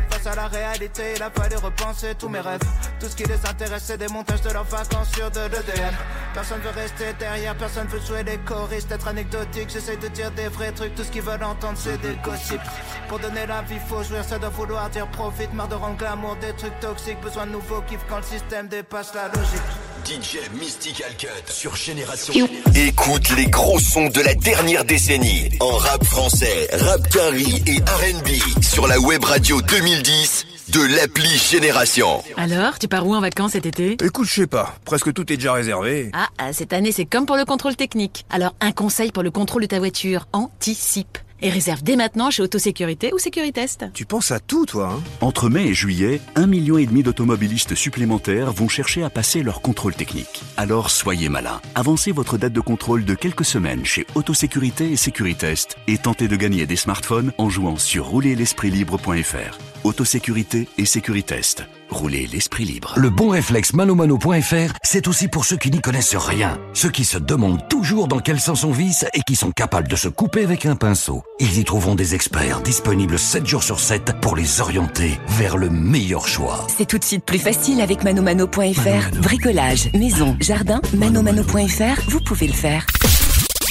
Face 0.10 0.28
à 0.28 0.36
la 0.36 0.48
réalité, 0.48 1.14
il 1.16 1.24
a 1.24 1.30
fallu 1.30 1.56
repenser 1.58 2.16
tous 2.16 2.30
mes 2.30 2.40
rêves. 2.40 2.62
Tout 3.00 3.08
ce 3.08 3.16
qui 3.16 3.24
les 3.24 3.46
intéresse, 3.46 3.84
c'est 3.86 3.98
des 3.98 4.08
montages 4.08 4.42
de 4.42 4.52
leurs 4.52 4.64
vacances 4.64 5.12
sur 5.12 5.30
de 5.32 5.42
l'EDM. 5.42 5.96
Personne 6.34 6.60
veut 6.62 6.70
rester 6.70 7.14
derrière, 7.20 7.56
personne 7.56 7.88
veut 7.88 8.00
jouer 8.00 8.24
les 8.24 8.38
choristes, 8.40 8.92
être 8.92 9.08
anecdotique. 9.08 9.70
J'essaie 9.70 9.98
de 9.98 10.08
dire 10.10 10.32
des 10.32 10.48
vrais 10.48 10.72
trucs, 10.72 10.96
tout 10.96 11.04
ce 11.04 11.12
qu'ils 11.12 11.22
veulent 11.22 11.44
entendre, 11.44 11.78
c'est 11.78 11.98
des 12.02 12.16
gossips. 12.24 12.62
Pour 13.08 13.20
donner 13.20 13.46
la 13.46 13.62
vie, 13.64 13.80
faut 13.88 14.04
jouir, 14.04 14.24
ça 14.24 14.40
doit 14.40 14.50
vouloir 14.50 14.90
dire 14.90 15.08
profite. 15.08 15.54
Marre 15.54 15.68
de 15.68 15.76
rendre 15.76 15.98
glamour 15.98 16.36
des 16.38 16.54
trucs 16.54 16.80
toxiques, 16.80 17.20
besoin 17.22 17.46
de 17.46 17.52
nouveaux 17.52 17.82
kiffs 17.82 18.06
quand 18.08 18.18
le 18.18 18.24
système 18.24 18.68
dépasse 18.68 19.14
la 19.14 19.28
logique. 19.28 19.83
DJ 20.04 20.50
Mystical 20.60 21.16
Cut 21.18 21.28
sur 21.48 21.76
Génération. 21.76 22.34
Écoute 22.76 23.30
les 23.38 23.46
gros 23.46 23.80
sons 23.80 24.10
de 24.10 24.20
la 24.22 24.34
dernière 24.36 24.84
décennie 24.84 25.50
en 25.62 25.78
rap 25.78 26.04
français, 26.04 26.68
rap 26.74 27.08
carry 27.10 27.64
et 27.68 27.78
R&B 27.78 28.62
sur 28.62 28.88
la 28.88 29.00
web 29.00 29.24
radio 29.24 29.62
2010 29.62 30.46
de 30.74 30.82
l'appli 30.96 31.30
Génération. 31.38 32.22
Alors, 32.36 32.80
tu 32.80 32.88
pars 32.88 33.06
où 33.08 33.16
en 33.16 33.22
vacances 33.22 33.52
cet 33.52 33.66
été? 33.66 33.98
Écoute, 34.04 34.28
je 34.28 34.34
sais 34.41 34.48
pas, 34.48 34.76
presque 34.84 35.14
tout 35.14 35.32
est 35.32 35.38
déjà 35.38 35.54
réservé. 35.54 36.10
Ah, 36.14 36.28
ah, 36.38 36.52
cette 36.52 36.74
année 36.74 36.91
c'est 36.91 37.06
comme 37.06 37.26
pour 37.26 37.38
le 37.38 37.46
contrôle 37.46 37.76
technique. 37.76 38.26
Alors, 38.30 38.54
un 38.60 38.72
conseil 38.72 39.12
pour 39.12 39.24
le 39.24 39.32
contrôle 39.32 39.62
de 39.62 39.68
ta 39.68 39.80
voiture, 39.80 40.28
anticipe. 40.34 41.18
Et 41.44 41.50
réserve 41.50 41.84
dès 41.84 41.98
maintenant 41.98 42.32
chez 42.32 42.41
Autosécurité 42.41 43.14
ou 43.14 43.20
Sécuritest. 43.20 43.86
Tu 43.94 44.06
penses 44.06 44.32
à 44.32 44.39
tout, 44.39 44.66
toi, 44.66 44.94
hein? 44.94 45.04
Entre 45.20 45.50
mai 45.50 45.68
et 45.68 45.74
juillet, 45.74 46.22
un 46.36 46.48
million 46.48 46.78
et 46.78 46.86
demi 46.86 47.04
d'automobilistes 47.04 47.76
supplémentaires 47.76 48.54
vont 48.54 48.70
chercher 48.70 49.04
à 49.04 49.10
passer 49.10 49.44
leur 49.44 49.62
contrôle 49.62 49.94
technique. 49.94 50.41
Alors 50.56 50.89
soyez 50.89 51.28
malin. 51.28 51.60
Avancez 51.76 52.14
votre 52.14 52.38
date 52.38 52.54
de 52.54 52.62
contrôle 52.62 53.04
de 53.04 53.14
quelques 53.14 53.44
semaines 53.44 53.84
chez 53.84 54.08
Autosécurité 54.16 54.89
et 54.91 54.96
Sécuritest 54.96 55.76
et 55.88 55.98
tentez 55.98 56.30
de 56.30 56.38
gagner 56.38 56.66
des 56.66 56.78
smartphones 56.78 57.34
en 57.38 57.50
jouant 57.50 57.76
sur 57.76 58.06
roulerlespritlibre.fr. 58.06 59.73
Autosécurité 59.84 60.68
et 60.78 60.86
Sécuritest. 60.86 61.66
roulez 61.90 62.28
l'esprit 62.28 62.66
libre. 62.66 62.94
Le 62.98 63.10
bon 63.10 63.30
réflexe 63.30 63.74
manomano.fr, 63.74 64.74
c'est 64.84 65.08
aussi 65.08 65.28
pour 65.28 65.46
ceux 65.46 65.58
qui 65.58 65.72
n'y 65.72 65.82
connaissent 65.82 66.16
rien. 66.16 66.58
Ceux 66.74 66.90
qui 66.90 67.06
se 67.06 67.18
demandent 67.18 67.68
toujours 67.70 68.08
dans 68.08 68.20
quel 68.20 68.40
sens 68.40 68.64
on 68.64 68.72
visse 68.72 69.06
et 69.14 69.22
qui 69.22 69.36
sont 69.36 69.52
capables 69.52 69.88
de 69.88 69.96
se 69.96 70.08
couper 70.08 70.44
avec 70.44 70.66
un 70.66 70.76
pinceau. 70.76 71.24
Ils 71.40 71.60
y 71.60 71.64
trouveront 71.64 71.96
des 71.96 72.16
experts 72.16 72.62
disponibles 72.62 73.20
7 73.20 73.46
jours 73.46 73.64
sur 73.64 73.80
7 73.80 74.14
pour 74.22 74.36
les 74.36 74.62
orienter 74.62 75.20
vers 75.28 75.58
le 75.58 75.70
meilleur 75.70 76.28
choix. 76.28 76.66
C'est 76.76 76.88
tout 76.88 76.98
de 76.98 77.04
suite 77.04 77.26
plus 77.26 77.40
facile 77.40 77.82
avec 77.82 78.04
manomano.fr. 78.04 79.20
Bricolage, 79.22 79.92
maison, 79.94 80.36
jardin, 80.40 80.82
manomano.fr, 80.94 82.02
vous 82.10 82.22
pouvez 82.22 82.48
le 82.48 82.54
faire. 82.54 82.86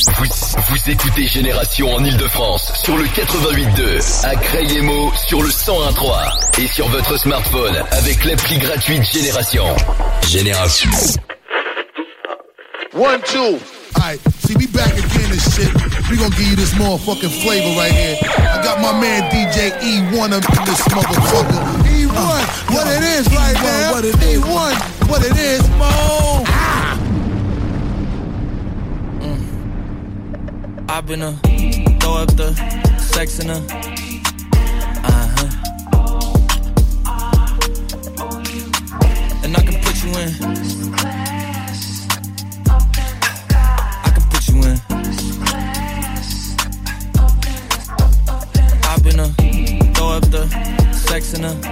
Vous, 0.07 0.25
vous 0.69 0.91
écoutez 0.91 1.29
Génération 1.29 1.95
en 1.95 2.05
Ile-de-France 2.05 2.73
sur 2.83 2.97
le 2.97 3.05
88.2, 3.05 4.27
à 4.27 4.35
Crayemo 4.35 5.13
sur 5.29 5.43
le 5.43 5.49
101.3 5.49 6.61
et 6.61 6.67
sur 6.67 6.89
votre 6.89 7.17
smartphone 7.17 7.77
avec 7.93 8.25
l'appli 8.25 8.59
gratuite 8.59 9.05
Génération. 9.05 9.65
Génération. 10.29 10.91
One, 12.95 13.21
two. 13.23 13.59
Alright, 13.95 14.21
see, 14.41 14.57
we 14.57 14.67
back 14.67 14.93
again 14.93 15.31
and 15.31 15.41
shit. 15.41 15.71
We 16.11 16.17
gonna 16.17 16.35
give 16.35 16.49
you 16.49 16.57
this 16.57 16.75
motherfucking 16.75 17.31
flavor 17.43 17.79
right 17.79 17.93
here. 17.93 18.17
I 18.23 18.61
got 18.65 18.81
my 18.81 18.99
man 19.01 19.31
DJ 19.31 19.71
E1 19.79 20.33
up 20.33 20.43
in 20.43 20.65
this 20.65 20.83
motherfucker. 20.89 21.63
E1, 21.87 22.75
what 22.75 22.87
it 22.89 23.05
is 23.05 23.29
right 23.29 23.55
now. 23.55 23.93
What 23.93 24.05
it 24.05 24.17
is. 24.17 24.41
E1, 24.41 25.09
what 25.09 25.23
it 25.25 25.37
is, 25.37 25.69
Mo. 25.79 26.32
I've 30.95 31.07
been 31.07 31.23
a 31.23 31.33
throw 32.01 32.17
up 32.17 32.37
the 32.37 32.53
sex 32.99 33.39
in 33.39 33.49
a 33.49 33.55
uh 35.05 35.27
huh. 35.37 35.49
And 39.43 39.57
I 39.57 39.63
can 39.63 39.81
put 39.81 40.05
you 40.05 40.11
in. 40.21 40.29
I 44.05 44.11
can 44.13 44.23
put 44.29 44.49
you 44.49 44.57
in. 44.69 44.79
I've 48.85 49.03
been 49.03 49.19
a 49.19 49.29
throw 49.95 50.09
up 50.11 50.25
the 50.31 50.47
sex 50.93 51.33
in 51.33 51.45
a 51.45 51.72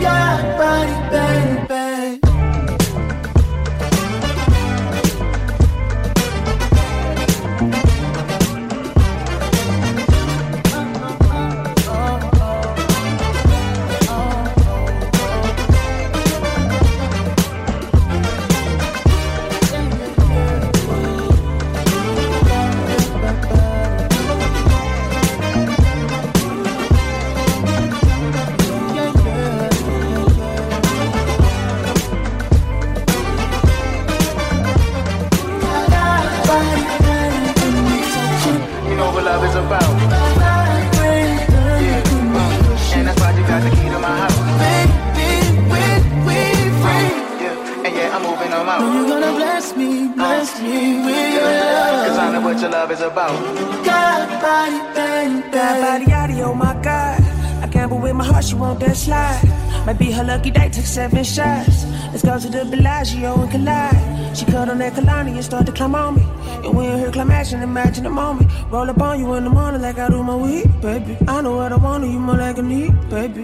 God, 0.00 0.58
body, 0.58 1.68
baby. 1.68 2.23
Seven 60.94 61.24
shots. 61.24 61.86
Let's 62.12 62.22
go 62.22 62.38
to 62.38 62.48
the 62.48 62.64
Bellagio 62.66 63.42
and 63.42 63.50
collide. 63.50 64.36
She 64.36 64.44
cut 64.44 64.68
on 64.68 64.78
that 64.78 64.92
Kehlani 64.92 65.32
and 65.32 65.44
start 65.44 65.66
to 65.66 65.72
climb 65.72 65.96
on 65.96 66.14
me. 66.14 66.22
And 66.64 66.76
when 66.76 67.00
her 67.00 67.10
climb 67.10 67.32
action, 67.32 67.62
imagine 67.62 68.04
the 68.04 68.10
moment. 68.10 68.48
Roll 68.70 68.88
up 68.88 69.00
on 69.00 69.18
you 69.18 69.34
in 69.34 69.42
the 69.42 69.50
morning 69.50 69.82
like 69.82 69.98
I 69.98 70.08
do 70.08 70.22
my 70.22 70.36
weed, 70.36 70.80
baby. 70.80 71.16
I 71.26 71.40
know 71.40 71.56
what 71.56 71.72
I 71.72 71.76
want, 71.78 72.04
you 72.04 72.20
more 72.20 72.36
like 72.36 72.58
a 72.58 72.62
need, 72.62 72.92
baby. 73.10 73.42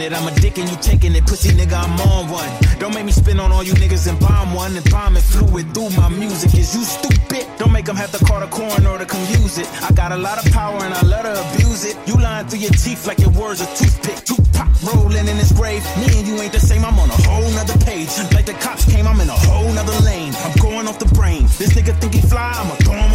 Faking 0.00 0.12
it. 0.12 0.16
I'm 0.16 0.26
a 0.28 0.40
dick 0.40 0.58
and 0.58 0.68
you 0.68 0.76
taking 0.76 1.14
it, 1.14 1.26
pussy 1.26 1.50
nigga, 1.50 1.76
I'm 1.76 2.00
on 2.00 2.30
one. 2.30 2.50
Don't 2.78 2.94
make 2.94 3.04
me 3.04 3.12
spin 3.12 3.40
on 3.40 3.52
all 3.52 3.62
you 3.62 3.74
niggas 3.74 4.08
and 4.08 4.18
bomb 4.20 4.54
one 4.54 4.76
and 4.76 4.90
bomb 4.90 5.16
it 5.16 5.22
fluid 5.22 5.72
through 5.74 5.90
my 5.90 6.08
music. 6.08 6.54
Is 6.54 6.74
you 6.74 6.82
stupid? 6.82 7.46
Don't 7.58 7.72
make 7.72 7.84
them 7.84 7.96
have 7.96 8.12
to 8.12 8.24
call 8.24 8.40
the 8.40 8.46
coroner 8.46 8.98
to 8.98 9.06
come 9.06 9.20
use 9.40 9.58
it. 9.58 9.68
I 9.82 9.92
got 9.92 10.12
a 10.12 10.16
lot 10.16 10.44
of 10.44 10.52
power 10.52 10.78
and 10.82 10.94
I 10.94 11.02
let 11.02 11.24
her 11.24 11.36
abuse 11.52 11.84
it. 11.84 11.96
You 12.06 12.14
lying 12.14 12.46
through 12.48 12.60
your 12.60 12.72
teeth 12.72 13.06
like 13.06 13.18
your 13.18 13.30
words 13.30 13.60
a 13.60 13.66
toothpick. 13.76 14.24
Tupac 14.24 14.70
rolling 14.82 15.28
in 15.28 15.36
his 15.36 15.52
grave. 15.52 15.84
Me 15.98 16.08
and 16.18 16.26
you 16.26 16.40
ain't 16.40 16.52
the 16.52 16.60
same, 16.60 16.84
I'm 16.84 16.98
on 16.98 17.10
a 17.10 17.18
whole 17.28 17.50
nother 17.52 17.78
page. 17.84 18.08
Like 18.32 18.46
the 18.46 18.54
cops 18.54 18.84
came, 18.90 19.06
I'm 19.06 19.20
in 19.20 19.28
a 19.28 19.38
whole 19.48 19.72
nother 19.72 19.98
lane. 20.04 20.32
I'm 20.44 20.56
going 20.60 20.86
off 20.88 20.98
the 20.98 21.10
brain. 21.14 21.42
This 21.58 21.72
nigga 21.74 21.94
think 22.00 22.14
he 22.14 22.22
fly, 22.22 22.52
I'ma 22.56 22.74
throw 22.84 22.94
him 22.94 23.09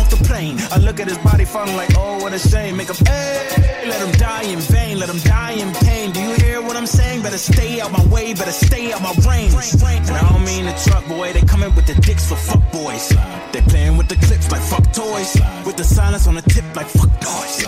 plane. 0.53 0.67
I 0.71 0.77
look 0.77 0.99
at 0.99 1.07
his 1.07 1.17
body 1.19 1.45
falling 1.45 1.75
like, 1.75 1.89
oh, 1.97 2.21
what 2.21 2.33
a 2.33 2.39
shame. 2.39 2.77
Make 2.77 2.89
him, 2.89 3.05
hey, 3.05 3.87
let 3.87 4.01
him 4.01 4.11
die 4.19 4.43
in 4.43 4.59
vain, 4.59 4.99
let 4.99 5.09
him 5.09 5.19
die 5.19 5.53
in 5.53 5.73
pain. 5.73 6.11
Do 6.11 6.21
you 6.21 6.33
hear 6.35 6.61
what 6.61 6.75
I'm 6.75 6.87
saying? 6.87 7.21
Better 7.21 7.37
stay 7.37 7.81
out 7.81 7.91
my 7.91 8.05
way, 8.07 8.33
better 8.33 8.51
stay 8.51 8.91
out 8.93 9.01
my 9.01 9.13
range. 9.29 9.53
And 9.53 10.11
I 10.11 10.29
don't 10.29 10.45
mean 10.45 10.65
the 10.65 10.75
truck 10.85 11.05
boy, 11.07 11.33
they 11.33 11.41
coming 11.41 11.73
with 11.75 11.87
the 11.87 11.95
dicks 12.01 12.27
for 12.27 12.35
fuck 12.35 12.71
boys. 12.71 13.09
They 13.51 13.61
playing 13.61 13.97
with 13.97 14.07
the 14.07 14.15
clips 14.15 14.51
like 14.51 14.61
fuck 14.61 14.91
toys. 14.93 15.35
With 15.65 15.77
the 15.77 15.83
silence 15.83 16.27
on 16.27 16.35
the 16.35 16.41
tip 16.41 16.65
like 16.75 16.87
fuck 16.87 17.11
noise. 17.21 17.65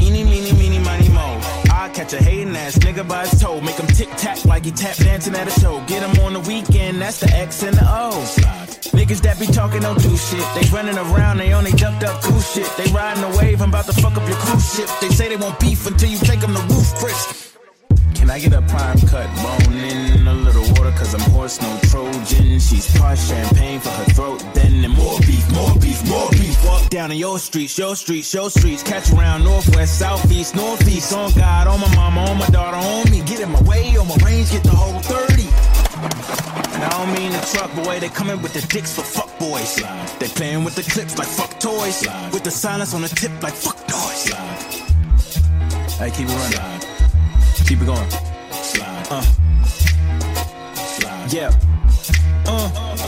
Eeny, 0.00 0.24
meeny, 0.24 0.52
meeny, 0.52 0.78
miny, 0.78 1.08
mo. 1.08 1.40
I 1.72 1.90
catch 1.92 2.12
a 2.12 2.22
hating 2.22 2.54
ass 2.56 2.78
nigga 2.78 3.06
by 3.08 3.26
his 3.26 3.40
toe. 3.40 3.60
Make 3.60 3.76
him 3.76 3.86
tic 3.86 4.10
tac 4.16 4.44
like 4.44 4.64
he 4.64 4.70
tap 4.70 4.96
dancing 4.96 5.34
at 5.34 5.48
a 5.48 5.60
show. 5.60 5.82
Get 5.86 6.02
him 6.02 6.24
on 6.24 6.34
the 6.34 6.40
weekend, 6.40 7.00
that's 7.00 7.20
the 7.20 7.30
X 7.32 7.62
and 7.62 7.76
the 7.76 7.86
O. 7.88 8.65
Niggas 8.96 9.20
that 9.20 9.38
be 9.38 9.46
talking 9.46 9.82
don't 9.82 10.00
do 10.00 10.16
shit. 10.16 10.42
They 10.56 10.64
running 10.72 10.96
around, 10.96 11.36
they 11.36 11.52
only 11.52 11.72
ducked 11.72 12.02
up 12.02 12.22
cool 12.22 12.40
shit. 12.40 12.66
They 12.78 12.90
riding 12.92 13.20
the 13.20 13.36
wave, 13.36 13.60
I'm 13.60 13.68
about 13.68 13.84
to 13.86 13.92
fuck 13.92 14.16
up 14.16 14.26
your 14.26 14.38
cruise 14.38 14.74
ship. 14.74 14.88
They 15.02 15.10
say 15.10 15.28
they 15.28 15.36
want 15.36 15.60
beef 15.60 15.86
until 15.86 16.08
you 16.08 16.18
take 16.18 16.40
them 16.40 16.54
to 16.54 16.62
Ruth's 16.62 16.94
Chris. 16.98 17.52
Can 18.14 18.30
I 18.30 18.38
get 18.38 18.54
a 18.54 18.62
prime 18.62 18.98
cut 19.06 19.28
bone 19.44 19.74
in 19.74 20.26
a 20.26 20.32
little 20.32 20.64
water? 20.72 20.90
Cause 20.96 21.12
I'm 21.12 21.20
horse, 21.30 21.60
no 21.60 21.78
Trojan. 21.90 22.58
She's 22.58 22.88
part 22.98 23.18
champagne 23.18 23.80
for 23.80 23.90
her 23.90 24.04
throat. 24.16 24.42
Then 24.54 24.82
and 24.82 24.96
more 24.96 25.20
beef, 25.20 25.44
more 25.52 25.74
beef, 25.78 26.02
more 26.08 26.30
beef. 26.30 26.56
Walk 26.64 26.88
down 26.88 27.12
in 27.12 27.18
your 27.18 27.38
streets, 27.38 27.76
your 27.76 27.94
streets, 27.94 28.32
your 28.32 28.48
streets. 28.48 28.82
Catch 28.82 29.12
around 29.12 29.44
northwest, 29.44 29.98
southeast, 29.98 30.56
northeast. 30.56 31.12
On 31.12 31.30
God, 31.32 31.66
on 31.66 31.80
my 31.80 31.94
mama, 31.94 32.22
on 32.30 32.38
my 32.38 32.46
daughter, 32.46 32.78
on 32.78 33.10
me. 33.10 33.20
Get 33.22 33.40
in 33.40 33.50
my 33.50 33.60
way, 33.62 33.94
on 33.98 34.08
my 34.08 34.16
range, 34.24 34.50
get 34.50 34.62
the 34.62 34.70
whole 34.70 34.98
30. 35.00 36.45
I 36.82 36.88
don't 36.90 37.12
mean 37.14 37.32
the 37.32 37.40
truck 37.52 37.74
boy, 37.74 37.98
they 38.00 38.08
coming 38.08 38.40
with 38.42 38.52
the 38.52 38.60
dicks 38.68 38.94
for 38.94 39.02
fuck 39.02 39.38
boys. 39.38 39.76
They 40.18 40.28
playing 40.28 40.64
with 40.64 40.74
the 40.74 40.82
clips 40.82 41.18
like 41.18 41.28
fuck 41.28 41.58
toys. 41.58 42.06
With 42.32 42.44
the 42.44 42.50
silence 42.50 42.94
on 42.94 43.02
the 43.02 43.08
tip 43.08 43.30
like 43.42 43.54
fuck 43.54 43.78
noise. 43.88 44.32
Hey, 45.98 46.10
keep 46.10 46.28
it 46.28 46.34
running. 46.34 46.80
Keep 47.66 47.80
it 47.80 47.86
going. 47.86 48.08
Uh. 49.08 49.24
Yeah. 51.30 51.50
Uh. 52.46 53.05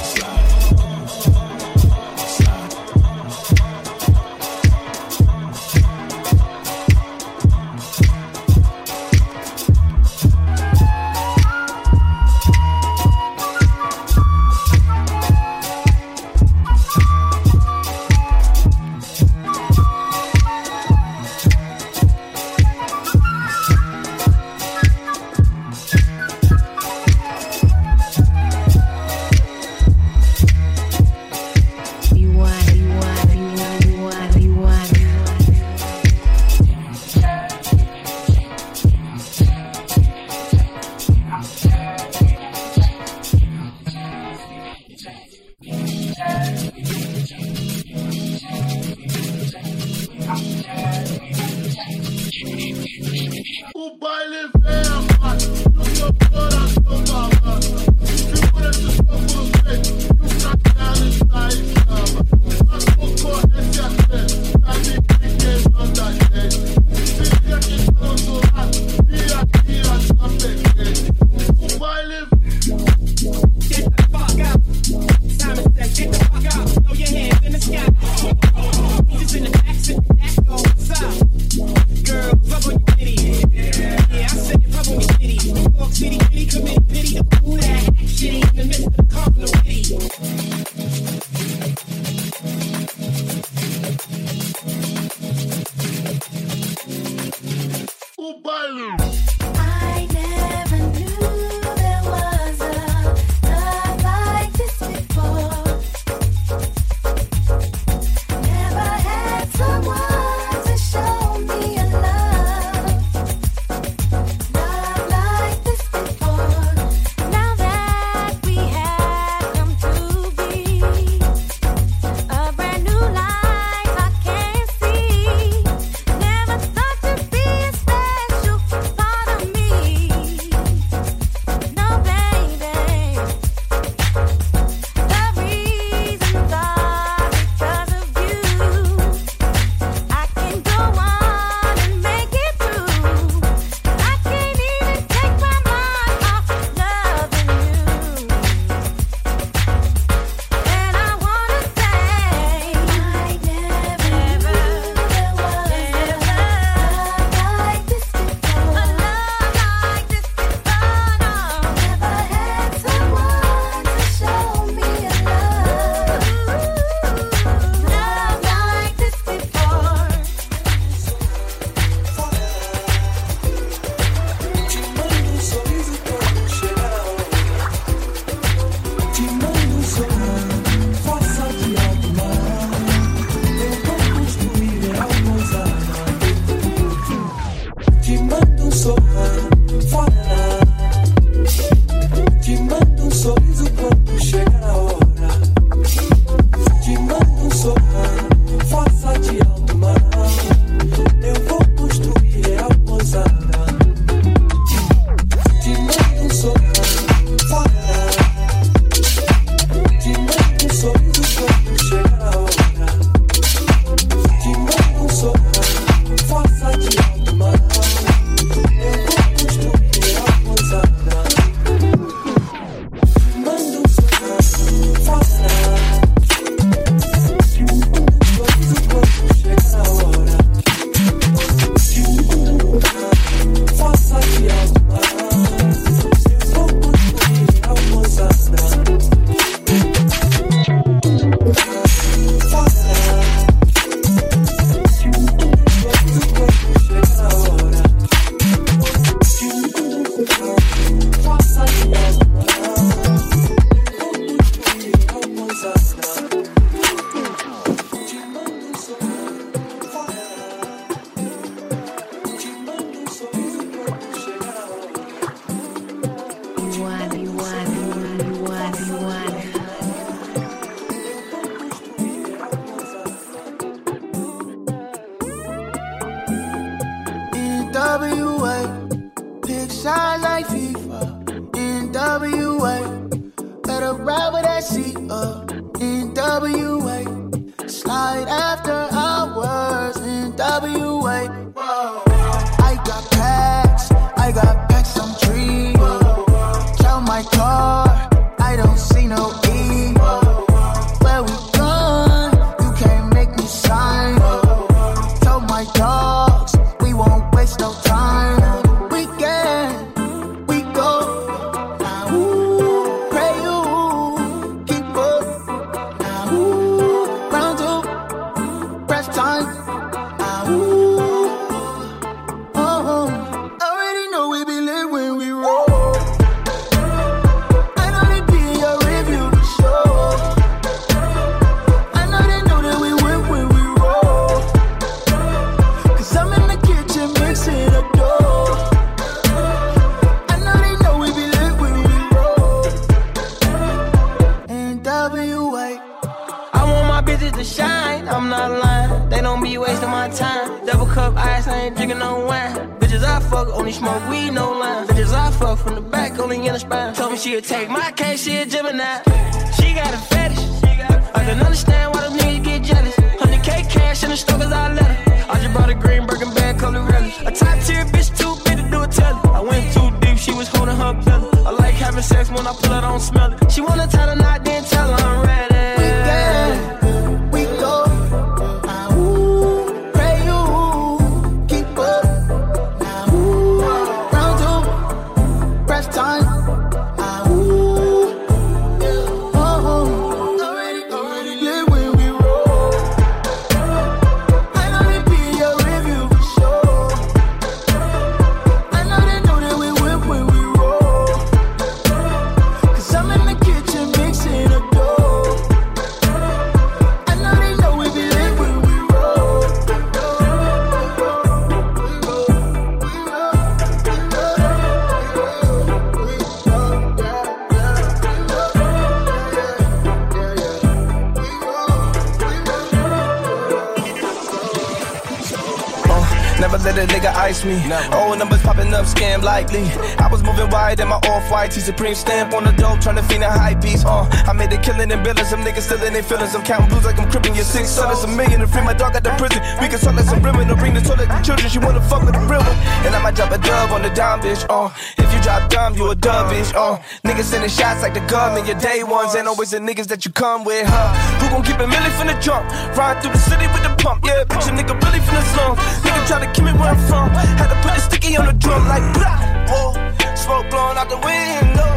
Their 435.98 436.06
feelings. 436.06 436.32
I'm 436.32 436.44
counting 436.44 436.70
blues 436.70 436.84
like 436.84 436.96
I'm 437.00 437.10
crippin' 437.10 437.34
your 437.34 437.42
six 437.42 437.70
sons. 437.70 438.04
A 438.04 438.06
million 438.06 438.38
to 438.38 438.46
free 438.46 438.62
my 438.62 438.72
dog 438.72 438.94
out 438.94 439.02
the 439.02 439.10
prison. 439.18 439.42
We 439.58 439.66
can 439.66 439.82
talk 439.82 439.98
like 439.98 440.06
some 440.06 440.22
women 440.22 440.46
to 440.46 440.54
bring 440.54 440.72
the 440.72 440.80
toilet 440.80 441.10
to 441.10 441.18
children. 441.26 441.50
She 441.50 441.58
wanna 441.58 441.82
fuck 441.90 442.06
with 442.06 442.14
the 442.14 442.22
real 442.30 442.38
one. 442.38 442.54
And 442.86 442.94
I 442.94 443.02
might 443.02 443.16
drop 443.16 443.34
a 443.34 443.38
dub 443.38 443.72
on 443.74 443.82
the 443.82 443.90
dime, 443.90 444.22
bitch. 444.22 444.46
Uh, 444.46 444.70
if 444.94 445.10
you 445.10 445.18
drop 445.26 445.50
dumb, 445.50 445.74
you 445.74 445.90
a 445.90 445.96
dub, 445.96 446.30
bitch. 446.30 446.54
Uh, 446.54 446.78
niggas 447.02 447.26
sending 447.26 447.50
shots 447.50 447.82
like 447.82 447.94
the 447.94 448.04
government. 448.06 448.46
Your 448.46 448.54
day 448.62 448.84
ones 448.84 449.16
ain't 449.16 449.26
always 449.26 449.50
the 449.50 449.58
niggas 449.58 449.88
that 449.88 450.06
you 450.06 450.12
come 450.12 450.44
with, 450.44 450.70
huh? 450.70 450.94
Who 451.18 451.34
gon' 451.34 451.42
keep 451.42 451.58
a 451.58 451.66
milli 451.66 451.90
from 451.98 452.06
the 452.06 452.14
jump? 452.22 452.46
Ride 452.78 453.02
through 453.02 453.18
the 453.18 453.18
city 453.18 453.50
with 453.50 453.66
the 453.66 453.74
pump, 453.82 454.06
yeah. 454.06 454.22
Bitch, 454.22 454.46
a 454.46 454.54
nigga 454.54 454.78
really 454.78 455.02
from 455.02 455.18
the 455.18 455.24
slum. 455.34 455.56
Nigga 455.82 456.06
try 456.06 456.22
to 456.22 456.30
keep 456.30 456.44
me 456.46 456.54
where 456.62 456.78
I'm 456.78 456.80
from. 456.86 457.10
Had 457.10 457.50
to 457.50 457.58
put 457.58 457.74
a 457.74 457.80
sticky 457.82 458.14
on 458.14 458.26
the 458.30 458.38
drum 458.38 458.62
like 458.70 458.86
blah. 458.94 459.18
Oh, 459.50 459.74
smoke 460.14 460.46
blowing 460.46 460.78
out 460.78 460.86
the 460.94 461.00
window. 461.02 461.74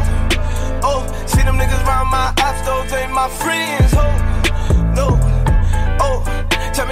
Oh, 0.86 1.02
see 1.26 1.42
them 1.42 1.58
niggas 1.58 1.82
round 1.82 2.06
my 2.14 2.30
those 2.64 2.92
ain't 2.92 3.12
my 3.12 3.28
friends. 3.28 3.90
Tell 3.90 4.11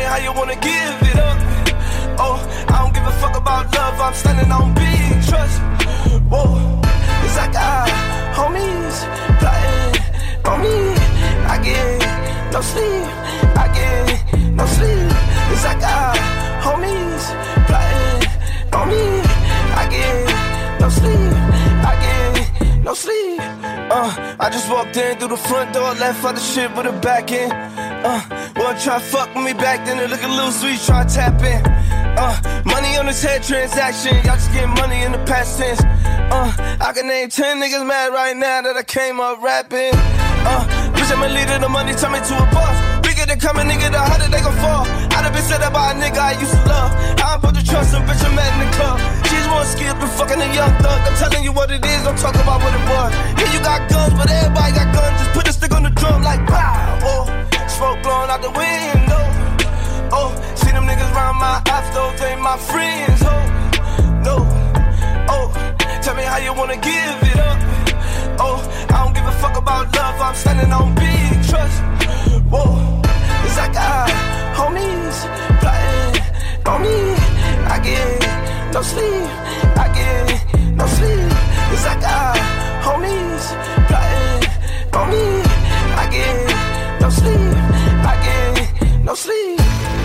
me 0.01 0.07
how 0.07 0.21
you 0.27 0.33
wanna 0.33 0.59
give 0.71 0.97
it 1.11 1.19
up. 1.29 1.39
Oh, 2.25 2.39
I 2.73 2.77
don't 2.81 2.95
give 2.97 3.07
a 3.13 3.15
fuck 3.23 3.37
about 3.37 3.65
love, 3.77 3.97
I'm 4.07 4.15
standing 4.23 4.51
on 4.59 4.67
big 4.75 5.13
trust. 5.29 5.59
Whoa, 6.33 6.49
it's 7.25 7.37
I 7.37 7.85
homies 8.39 8.97
plotting 9.41 9.93
on 10.51 10.59
me. 10.65 10.77
I 11.53 11.57
get 11.69 12.01
no 12.55 12.61
sleep, 12.73 13.07
I 13.63 13.67
get 13.79 14.07
no 14.59 14.65
sleep. 14.77 15.11
It's 15.53 15.65
like 15.69 15.83
I 15.83 16.01
homies 16.65 17.25
plotting 17.69 18.21
on 18.79 18.87
me. 18.93 19.05
I 19.81 19.85
get 19.95 20.81
no 20.83 20.89
sleep, 21.01 21.33
I 21.91 21.95
get 22.05 22.85
no 22.87 22.95
sleep. 23.05 23.41
Uh, 23.97 24.11
I 24.45 24.47
just 24.51 24.69
walked 24.71 24.97
in 24.97 25.19
through 25.19 25.33
the 25.37 25.43
front 25.49 25.73
door, 25.75 25.93
left 25.95 26.25
out 26.25 26.35
the 26.37 26.41
shit 26.41 26.71
with 26.77 26.87
a 26.87 26.93
back 27.01 27.33
in. 27.33 27.51
Uh, 27.53 28.40
wanna 28.61 28.81
try 28.81 28.99
fuck 28.99 29.35
me 29.37 29.53
back 29.53 29.85
then, 29.87 29.99
and 29.99 30.11
look 30.11 30.23
a 30.23 30.29
little 30.29 30.53
sweet, 30.53 30.81
try 30.85 31.05
tap 31.05 31.41
in. 31.43 31.65
Uh, 32.19 32.63
money 32.65 32.97
on 32.97 33.07
this 33.07 33.23
head 33.23 33.43
transaction, 33.43 34.15
y'all 34.25 34.37
just 34.37 34.53
getting 34.53 34.75
money 34.75 35.03
in 35.03 35.13
the 35.13 35.23
past 35.25 35.59
tense. 35.59 35.81
Uh, 36.31 36.53
I 36.81 36.93
can 36.93 37.07
name 37.07 37.29
10 37.29 37.59
niggas 37.59 37.87
mad 37.87 38.13
right 38.13 38.37
now 38.37 38.63
that 38.63 38.77
I 38.77 38.83
came 38.83 39.21
up 39.21 39.43
rapping. 39.43 39.95
Uh, 40.45 40.65
bitch, 40.95 41.11
I'm 41.11 41.23
a 41.23 41.29
leader, 41.29 41.59
the 41.59 41.69
money 41.69 41.95
turn 41.95 42.13
me 42.13 42.21
to 42.21 42.35
a 42.37 42.47
boss. 42.53 42.77
Bigger 43.03 43.27
than 43.27 43.41
coming, 43.41 43.67
nigga, 43.67 43.91
the 43.91 43.99
harder 43.99 44.29
they 44.29 44.41
gon' 44.41 44.57
fall. 44.61 44.85
I 45.17 45.23
done 45.23 45.33
been 45.33 45.43
set 45.43 45.63
up 45.63 45.73
by 45.73 45.93
a 45.93 45.95
nigga 45.95 46.21
I 46.21 46.33
used 46.39 46.53
to 46.53 46.63
love. 46.69 46.91
I 47.21 47.39
put 47.41 47.55
the 47.55 47.63
trust 47.65 47.95
in, 47.97 48.03
bitch, 48.05 48.23
I'm 48.25 48.39
at 48.39 48.51
in 48.55 48.67
the 48.67 48.71
club. 48.77 48.99
She 49.27 49.37
just 49.37 49.51
wanna 49.51 49.65
skip 49.65 49.97
and 49.97 50.13
fucking 50.19 50.41
a 50.41 50.49
young 50.53 50.75
thug. 50.85 51.01
I'm 51.09 51.17
telling 51.17 51.45
you 51.45 51.53
what 51.53 51.71
it 51.71 51.85
is, 51.85 52.05
don't 52.05 52.19
talk 52.19 52.35
about 52.35 52.61
what 52.61 52.75
it 52.75 52.85
was. 52.87 53.11
Yeah, 53.41 53.53
you 53.55 53.61
got 53.65 53.89
guns, 53.89 54.15
but 54.15 54.31
everybody 54.31 54.73
got 54.75 54.89
guns. 54.95 55.17
Just 55.19 55.33
put 55.33 55.45
the 55.47 55.53
stick 55.53 55.73
on 55.73 55.83
the 55.83 55.91
drum 55.91 56.23
like 56.23 56.45
pow. 56.47 56.99
Oh, 57.03 57.50
smoke 57.81 58.03
blowing 58.03 58.29
out 58.29 58.43
the 58.43 58.53
window. 58.63 59.25
Oh, 60.13 60.31
see 60.55 60.71
them 60.71 60.85
niggas 60.85 61.13
round 61.17 61.39
my 61.39 61.57
those 61.95 62.21
ain't 62.29 62.43
my 62.43 62.59
friends. 62.71 63.21
Oh, 63.25 63.45
no. 64.29 64.37
Oh, 65.35 65.47
tell 66.03 66.15
me 66.15 66.25
how 66.25 66.37
you 66.47 66.53
wanna 66.53 66.77
give 66.77 67.19
it 67.31 67.39
up. 67.49 67.59
Oh, 68.45 68.59
I 68.95 68.97
don't 69.03 69.15
give 69.17 69.25
a 69.25 69.37
fuck 69.43 69.57
about 69.57 69.85
love, 69.97 70.21
I'm 70.27 70.35
standing 70.35 70.73
on 70.79 70.95
big 70.95 71.33
trust. 71.49 71.79
Whoa, 72.53 72.69
it's 73.47 73.57
like 73.63 73.77
I 73.77 74.05
homies 74.59 75.19
plotting 75.61 76.21
on 76.71 76.79
me. 76.85 76.99
I 77.75 77.77
get 77.89 78.21
no 78.75 78.83
sleep, 78.93 79.25
I 79.85 79.87
get 79.97 80.27
no 80.81 80.87
sleep. 80.99 81.33
It's 81.73 81.85
like 81.89 82.05
I 82.05 82.37
homies 82.87 83.45
plotting 83.89 84.43
on 84.99 85.07
me. 85.13 85.25
I 86.03 86.05
get 86.17 87.01
no 87.01 87.09
sleep, 87.21 87.50
no 89.05 89.15
sleep. 89.15 89.59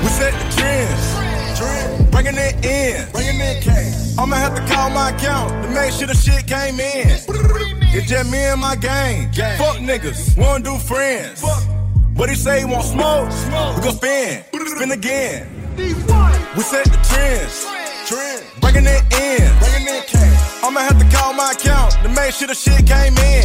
We 0.04 0.10
set 0.10 0.34
the 0.34 0.56
trends, 0.56 2.12
bringing 2.12 2.36
it 2.38 2.66
in, 2.66 3.12
bringing 3.12 3.40
in 3.40 3.62
cash. 3.62 4.18
I'ma 4.18 4.36
have 4.36 4.56
to 4.56 4.74
call 4.74 4.90
my 4.90 5.10
account 5.10 5.50
to 5.64 5.70
make 5.72 5.92
sure 5.92 6.08
the 6.08 6.16
shit 6.16 6.48
came 6.48 6.80
in. 6.80 7.08
It's 7.96 8.10
just 8.10 8.32
me 8.32 8.40
and 8.40 8.62
my 8.62 8.76
gang. 8.76 9.32
Fuck 9.58 9.78
niggas, 9.78 10.38
wanna 10.38 10.64
do 10.64 10.78
friends. 10.78 11.44
What 12.16 12.30
he 12.30 12.36
say 12.36 12.60
he 12.60 12.66
want 12.66 12.86
smoke? 12.86 13.32
smoke. 13.32 13.76
We 13.78 13.84
gon' 13.84 13.96
spin, 13.96 14.44
spin 14.76 14.92
again. 14.92 15.48
We 15.78 16.62
set 16.64 16.86
the 16.86 17.00
trends, 17.10 17.66
bringing 18.62 18.86
it 18.86 19.04
in. 19.14 19.60
Bringing 19.60 19.96
it 19.96 20.14
in. 20.14 20.34
I'ma 20.64 20.80
have 20.80 20.98
to 21.00 21.18
call 21.18 21.34
my 21.34 21.52
account 21.52 21.94
to 22.04 22.10
make 22.10 22.34
sure 22.34 22.48
the 22.48 22.56
shit 22.56 22.88
came 22.88 23.18
in. 23.18 23.44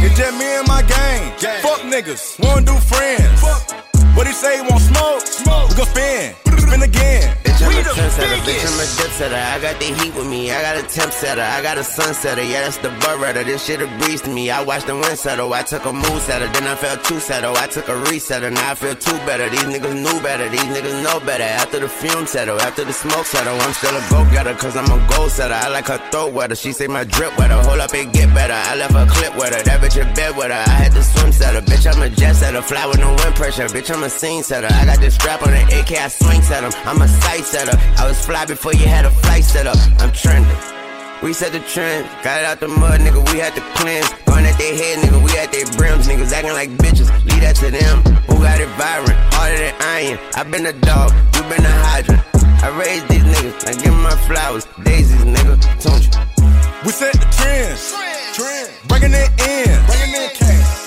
It's 0.00 0.16
just 0.16 0.38
me 0.38 0.44
and 0.44 0.68
my 0.68 0.82
gang. 0.82 1.32
Fuck 1.62 1.80
niggas, 1.80 2.38
wanna 2.44 2.66
do 2.66 2.74
friends. 2.74 3.87
What 4.14 4.26
he 4.26 4.32
say 4.32 4.56
he 4.56 4.62
want 4.62 4.82
smoke? 4.82 5.68
We 5.68 5.74
gon' 5.76 5.86
spin, 5.86 6.34
spin 6.60 6.82
again. 6.82 7.36
Bitch, 7.44 7.62
I'm 7.62 7.76
a 7.76 7.82
trendsetter, 7.82 8.40
bitch, 8.46 8.64
I'm 8.66 8.78
a 8.78 8.86
dip 8.96 9.12
setter. 9.18 9.36
I 9.36 9.60
got 9.60 9.80
the 9.80 9.86
heat 9.86 10.14
with 10.14 10.28
me, 10.28 10.50
I 10.50 10.62
got 10.62 10.76
a 10.78 10.86
temp 10.86 11.12
setter, 11.12 11.42
I 11.42 11.62
got 11.62 11.78
a 11.78 11.82
sunsetter, 11.82 12.48
yeah, 12.48 12.62
that's 12.62 12.78
the 12.78 12.90
rider. 13.16 13.44
This 13.44 13.64
shit 13.64 13.80
a 13.80 13.86
breeze 13.98 14.22
to 14.22 14.30
me. 14.30 14.50
I 14.50 14.62
watched 14.62 14.86
the 14.86 14.94
wind 14.94 15.18
settle, 15.18 15.52
I 15.52 15.62
took 15.62 15.84
a 15.84 15.92
mood 15.92 16.20
setter, 16.22 16.46
then 16.48 16.66
I 16.66 16.74
felt 16.76 17.04
two 17.04 17.20
settle. 17.20 17.56
I 17.56 17.66
took 17.66 17.88
a 17.88 17.96
resetter, 18.08 18.52
now 18.52 18.72
I 18.72 18.74
feel 18.74 18.94
two 18.94 19.16
better. 19.26 19.48
These 19.48 19.64
niggas 19.64 19.94
knew 19.94 20.20
better, 20.22 20.48
these 20.48 20.68
niggas 20.74 21.02
know 21.02 21.20
better. 21.20 21.44
After 21.44 21.80
the 21.80 21.88
fume 21.88 22.26
settle, 22.26 22.60
after 22.60 22.84
the 22.84 22.92
smoke 22.92 23.26
settle, 23.26 23.54
I'm 23.60 23.72
still 23.72 23.96
a 23.96 24.02
go 24.10 24.24
getter, 24.30 24.54
cause 24.54 24.76
I'm 24.76 24.90
a 24.90 24.98
goal 25.08 25.28
setter. 25.28 25.54
I 25.54 25.68
like 25.68 25.86
her 25.88 25.98
throat 26.10 26.32
wetter, 26.32 26.54
she 26.54 26.72
say 26.72 26.86
my 26.86 27.04
drip 27.04 27.36
wetter. 27.38 27.60
Hold 27.62 27.80
up, 27.80 27.94
it 27.94 28.12
get 28.12 28.32
better. 28.34 28.54
I 28.54 28.76
left 28.76 28.94
her 28.94 29.06
clip 29.06 29.34
with 29.36 29.54
her, 29.54 29.62
that 29.62 29.80
bitch 29.80 30.00
a 30.00 30.04
bed 30.14 30.36
with 30.36 30.50
her. 30.52 30.64
I 30.66 30.76
had 30.82 30.92
to 30.92 31.02
swim 31.02 31.32
setter, 31.32 31.60
bitch, 31.62 31.86
I'm 31.90 32.02
a 32.02 32.10
jet 32.10 32.34
setter, 32.34 32.62
fly 32.62 32.86
with 32.86 32.98
no 32.98 33.10
wind 33.10 33.34
pressure, 33.34 33.66
bitch, 33.66 33.90
I'm 33.94 34.02
a 34.02 34.10
scene 34.10 34.42
setter. 34.42 34.68
I 34.70 34.84
got 34.84 35.00
this 35.00 35.14
strap 35.14 35.42
on 35.46 35.52
the 35.52 35.62
AK, 35.80 35.92
I 35.92 36.08
swing 36.08 36.42
I'm 36.50 37.02
a 37.02 37.08
sight 37.08 37.44
setter. 37.44 37.76
I 37.98 38.08
was 38.08 38.24
fly 38.24 38.46
before 38.46 38.72
you 38.72 38.86
had 38.86 39.04
a 39.04 39.10
flight 39.10 39.44
set 39.44 39.66
up. 39.66 39.76
I'm 39.98 40.10
trending. 40.12 40.56
We 41.22 41.34
set 41.34 41.52
the 41.52 41.60
trend, 41.60 42.08
got 42.24 42.40
it 42.40 42.46
out 42.46 42.58
the 42.58 42.68
mud, 42.68 43.00
nigga. 43.00 43.20
We 43.32 43.38
had 43.38 43.54
to 43.54 43.60
cleanse. 43.76 44.08
Going 44.24 44.46
at 44.46 44.56
their 44.56 44.74
head, 44.74 45.04
nigga. 45.04 45.22
We 45.22 45.36
at 45.36 45.52
their 45.52 45.66
brims, 45.76 46.08
niggas 46.08 46.32
acting 46.32 46.52
like 46.52 46.70
bitches. 46.70 47.12
Leave 47.26 47.42
that 47.42 47.56
to 47.56 47.70
them. 47.70 48.00
Who 48.28 48.40
got 48.40 48.60
it 48.60 48.68
vibrant? 48.80 49.18
Harder 49.34 49.58
than 49.58 49.74
iron. 49.82 50.18
I 50.36 50.42
been 50.44 50.64
a 50.64 50.72
dog, 50.72 51.12
you 51.36 51.42
been 51.52 51.64
a 51.64 51.74
hydrant. 51.84 52.22
I 52.64 52.68
raised 52.80 53.08
these 53.08 53.24
niggas, 53.24 53.68
I 53.68 53.82
give 53.82 53.94
my 53.94 54.16
flowers. 54.24 54.64
Daisies, 54.82 55.24
nigga. 55.28 55.60
Don't 55.84 56.00
you? 56.00 56.10
We 56.86 56.92
set 56.92 57.12
the 57.12 57.28
trends, 57.36 57.92
bringing 58.88 59.12
it 59.12 59.30
in. 59.36 59.68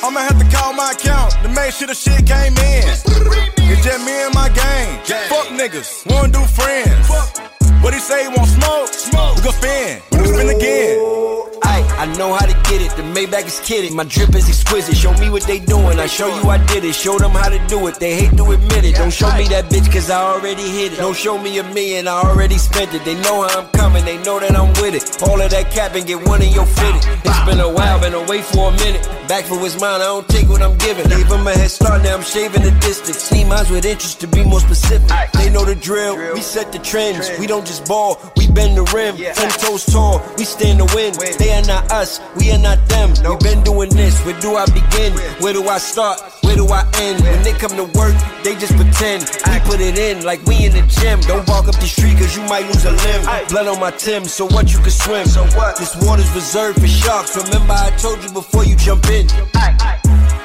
I'ma 0.04 0.22
have 0.22 0.40
to 0.42 0.58
call 0.58 0.74
my 0.74 0.92
account 0.98 1.34
to 1.44 1.50
make 1.50 1.72
sure 1.74 1.88
the 1.88 1.94
shit 1.94 2.26
came 2.26 2.58
in. 2.58 3.61
Just 3.84 4.06
me 4.06 4.12
and 4.12 4.34
my 4.36 4.48
gang. 4.50 5.04
Fuck 5.28 5.48
niggas, 5.48 6.06
wanna 6.06 6.32
do 6.32 6.46
friends. 6.46 7.61
What 7.82 7.94
he 7.94 8.00
say 8.00 8.24
he 8.24 8.28
want 8.30 8.50
smoke? 8.50 8.88
Smoke. 8.94 9.36
We 9.38 9.42
gon' 9.42 9.54
spin, 9.54 10.02
we 10.12 10.18
gon' 10.18 10.28
spin 10.28 10.50
again. 10.56 11.22
Ay, 11.64 11.86
I 11.98 12.06
know 12.18 12.34
how 12.34 12.46
to 12.46 12.54
get 12.70 12.82
it. 12.82 12.92
The 12.98 13.04
Maybach 13.04 13.46
is 13.46 13.60
kidding. 13.60 13.96
My 13.96 14.04
drip 14.04 14.34
is 14.36 14.50
exquisite. 14.50 14.96
Show 14.96 15.14
me 15.18 15.30
what 15.30 15.44
they 15.44 15.60
doing. 15.60 16.00
I 16.00 16.08
show 16.08 16.28
you 16.28 16.50
I 16.50 16.58
did 16.66 16.84
it. 16.84 16.96
Show 16.96 17.18
them 17.20 17.32
how 17.32 17.50
to 17.50 17.60
do 17.68 17.86
it. 17.88 18.00
They 18.00 18.16
hate 18.16 18.36
to 18.38 18.52
admit 18.52 18.86
it. 18.86 18.96
Don't 18.96 19.14
show 19.14 19.32
me 19.38 19.46
that 19.50 19.66
bitch 19.66 19.92
cause 19.92 20.10
I 20.10 20.22
already 20.22 20.68
hit 20.68 20.94
it. 20.94 20.98
Don't 20.98 21.16
show 21.16 21.38
me 21.38 21.60
a 21.60 21.64
million. 21.64 22.08
I 22.08 22.22
already 22.22 22.58
spent 22.58 22.94
it. 22.94 23.06
They 23.06 23.16
know 23.22 23.48
how 23.48 23.62
I'm 23.62 23.68
coming. 23.72 24.04
They 24.06 24.18
know 24.24 24.40
that 24.40 24.56
I'm 24.56 24.70
with 24.82 24.96
it. 24.96 25.22
All 25.24 25.40
of 25.40 25.52
that 25.52 25.72
cap 25.72 25.94
and 25.96 26.06
get 26.06 26.28
one 26.28 26.42
in 26.42 26.52
your 26.52 26.66
fitted. 26.66 27.04
It's 27.26 27.46
been 27.46 27.60
a 27.60 27.70
while, 27.70 28.00
been 28.00 28.16
away 28.16 28.42
for 28.42 28.70
a 28.70 28.72
minute. 28.78 29.08
Back 29.28 29.46
for 29.46 29.60
what's 29.60 29.80
mine. 29.80 30.02
I 30.02 30.06
don't 30.06 30.28
take 30.28 30.50
what 30.50 30.62
I'm 30.62 30.78
giving. 30.78 31.08
Gave 31.10 31.30
them 31.30 31.46
a 31.46 31.54
head 31.54 31.70
start. 31.70 32.02
Now 32.02 32.16
I'm 32.16 32.24
shaving 32.24 32.64
the 32.64 32.72
distance. 32.82 33.18
See 33.18 33.44
mines 33.44 33.70
with 33.70 33.86
interest 33.86 34.20
to 34.22 34.28
be 34.28 34.44
more 34.44 34.60
specific. 34.60 35.08
They 35.34 35.50
know 35.50 35.64
the 35.64 35.76
drill. 35.76 36.18
We 36.34 36.42
set 36.42 36.72
the 36.72 36.80
trends. 36.80 37.30
We 37.40 37.46
don't 37.46 37.66
just 37.72 37.88
ball. 37.88 38.20
We 38.36 38.48
bend 38.52 38.76
the 38.76 38.84
rim. 38.92 39.16
Ten 39.16 39.50
toes 39.64 39.86
tall. 39.86 40.22
We 40.38 40.44
stand 40.44 40.80
to 40.80 40.88
win. 40.96 41.14
They 41.40 41.52
are 41.56 41.66
not 41.66 41.92
us, 41.92 42.20
we 42.36 42.52
are 42.52 42.60
not 42.60 42.80
them. 42.88 43.10
We've 43.24 43.40
been 43.40 43.64
doing 43.64 43.90
this, 43.90 44.20
where 44.26 44.40
do 44.40 44.56
I 44.56 44.66
begin? 44.66 45.14
Where 45.40 45.54
do 45.54 45.68
I 45.68 45.78
start? 45.78 46.20
Where 46.44 46.56
do 46.56 46.68
I 46.68 46.84
end? 47.00 47.24
When 47.24 47.44
they 47.44 47.54
come 47.54 47.72
to 47.80 47.88
work, 47.98 48.16
they 48.44 48.56
just 48.56 48.76
pretend. 48.76 49.24
We 49.48 49.60
put 49.64 49.80
it 49.80 49.98
in 49.98 50.24
like 50.26 50.44
we 50.46 50.66
in 50.66 50.74
the 50.74 50.84
gym. 51.00 51.22
Don't 51.22 51.48
walk 51.48 51.68
up 51.68 51.76
the 51.80 51.88
street 51.88 52.18
cause 52.18 52.36
you 52.36 52.44
might 52.44 52.66
lose 52.68 52.84
a 52.84 52.92
limb. 52.92 53.24
Blood 53.48 53.68
on 53.68 53.80
my 53.80 53.92
Tim, 53.92 54.26
so 54.26 54.46
what 54.46 54.74
you 54.74 54.80
can 54.80 54.92
swim. 54.92 55.26
So 55.26 55.44
what? 55.56 55.78
This 55.78 55.96
water's 56.04 56.30
reserved 56.36 56.82
for 56.82 56.88
sharks. 56.88 57.38
Remember 57.38 57.74
I 57.74 57.92
told 57.98 58.22
you 58.24 58.32
before 58.32 58.66
you 58.66 58.76
jump 58.76 59.06
in. 59.08 59.28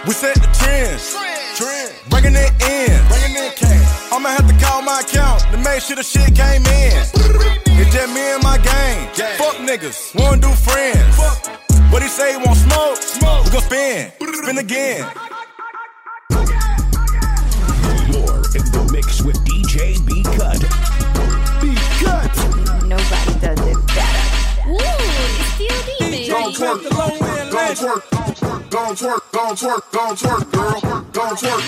We 0.06 0.12
set 0.12 0.36
the 0.36 0.46
trends, 0.54 1.16
bringing 2.08 2.36
it 2.36 2.52
in. 2.62 2.94
Bringing 3.08 3.42
in 3.42 3.50
cash. 3.56 4.12
I'ma 4.12 4.28
have 4.28 4.46
to 4.46 4.54
call 4.64 4.80
my 4.82 5.00
account 5.00 5.40
to 5.50 5.58
make 5.58 5.80
sure 5.82 5.96
the 5.96 6.04
shit 6.04 6.32
came 6.32 6.62
in. 6.62 6.94
It's 7.74 7.92
just 7.92 8.14
me 8.14 8.20
and 8.20 8.40
my 8.40 8.56
gang. 8.58 9.08
Fuck 9.34 9.56
niggas, 9.56 10.14
wanna 10.14 10.40
do 10.40 10.48
friends. 10.52 11.16
Fuck. 11.16 11.50
What 11.90 12.02
he 12.04 12.08
say 12.08 12.32
he 12.32 12.36
want 12.36 12.56
smoke? 12.56 13.02
Smoke. 13.02 13.46
We 13.46 13.50
gon' 13.50 13.62
spin, 13.62 14.12
spin 14.20 14.58
again. 14.58 15.10
You're 18.06 18.46
in 18.54 18.64
the 18.70 18.88
mix 18.92 19.22
with 19.22 19.42
DJ 19.44 19.98
B 20.06 20.22
Cut. 20.38 20.62
B 21.60 21.74
Cut. 21.98 22.30
Nobody 22.86 23.32
does 23.42 23.58
it 23.58 23.78
better. 23.90 24.22
Ooh, 24.70 24.78
it's 24.78 25.50
still 25.54 25.80
DJ. 25.98 26.30
Gon' 26.30 26.52
twerk, 26.52 26.90
gon' 26.90 27.10
twerk, 27.10 27.50
gon' 27.50 27.74
twerk, 27.74 28.70
gon' 28.70 28.94
twerk, 28.94 29.25
gon' 29.36 29.54
twerk, 29.54 29.92
girl, 29.92 30.14
gon' 31.12 31.36
twerk, 31.36 31.62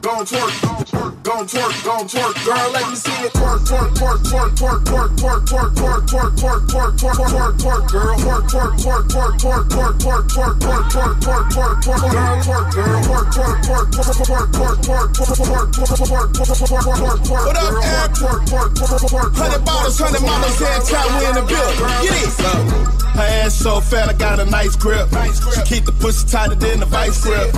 gon' 0.00 0.24
twerk, 0.24 1.20
gon' 1.22 1.46
twerk, 1.46 1.84
gon' 1.84 2.08
twerk, 2.08 2.44
girl. 2.46 2.70
Let 2.72 2.88
me 2.88 2.96
see 2.96 3.12
it 3.20 3.32
twerk, 3.34 3.60
twerk, 3.68 3.92
twerk, 3.92 4.20
twerk, 4.24 4.50
twerk, 4.56 4.80
twerk, 4.88 5.44
twerk, 5.44 5.74
twerk, 5.76 6.04
twerk, 6.08 6.32
twerk, 6.38 6.64
twerk, 6.64 6.64
twerk, 6.64 6.96
twerk, 6.96 7.28
twerk, 7.28 7.58
twerk, 7.60 7.84
girl, 7.92 8.16
twerk, 8.16 8.44
twerk, 8.48 8.72
twerk, 8.80 9.04
twerk, 9.04 9.34
twerk, 9.34 9.60
twerk, 9.60 9.98
twerk, 10.00 10.24
twerk, 10.24 10.64
twerk, 10.64 11.04
twerk, 11.04 11.44
twerk, 11.44 11.52
twerk, 11.54 11.80
twerk, 11.84 12.08
girl, 12.14 12.40
twerk, 12.40 12.72
girl, 12.72 13.00
twerk, 13.04 13.28
twerk, 13.34 13.90
twerk, 13.92 14.14
twerk, 14.14 14.40
twerk, 14.44 14.78
twerk, 14.84 15.04
twerk, 15.04 15.32
twerk, 15.34 15.68
twerk, 15.74 16.00
twerk, 16.04 16.44
twerk, 16.44 16.88
twerk, 16.94 17.20
twerk, 17.24 17.44
What 17.44 17.56
up, 17.56 17.72
twerk, 17.84 18.14
twerk, 18.14 18.40
twerk, 18.44 18.70
twerk, 18.74 19.02
twerk, 19.12 19.36
Hundred 19.36 19.64
bottles, 19.64 19.98
hundred 19.98 20.22
mamas, 20.22 20.58
head 20.58 20.80
top, 20.88 21.20
we 21.20 21.26
in 21.26 21.34
the 21.34 21.42
building. 21.42 21.84
Get 22.02 22.22
it. 22.22 22.94
Her 23.14 23.22
ass 23.22 23.54
so 23.54 23.80
fat, 23.80 24.08
I 24.08 24.12
got 24.12 24.40
a 24.40 24.44
nice 24.44 24.74
grip. 24.74 25.08
She 25.54 25.62
keep 25.62 25.84
the 25.84 25.92
pussy 25.92 26.26
tighter 26.26 26.56
than 26.56 26.80
the 26.80 26.86
vice 26.94 27.18
grip. 27.18 27.50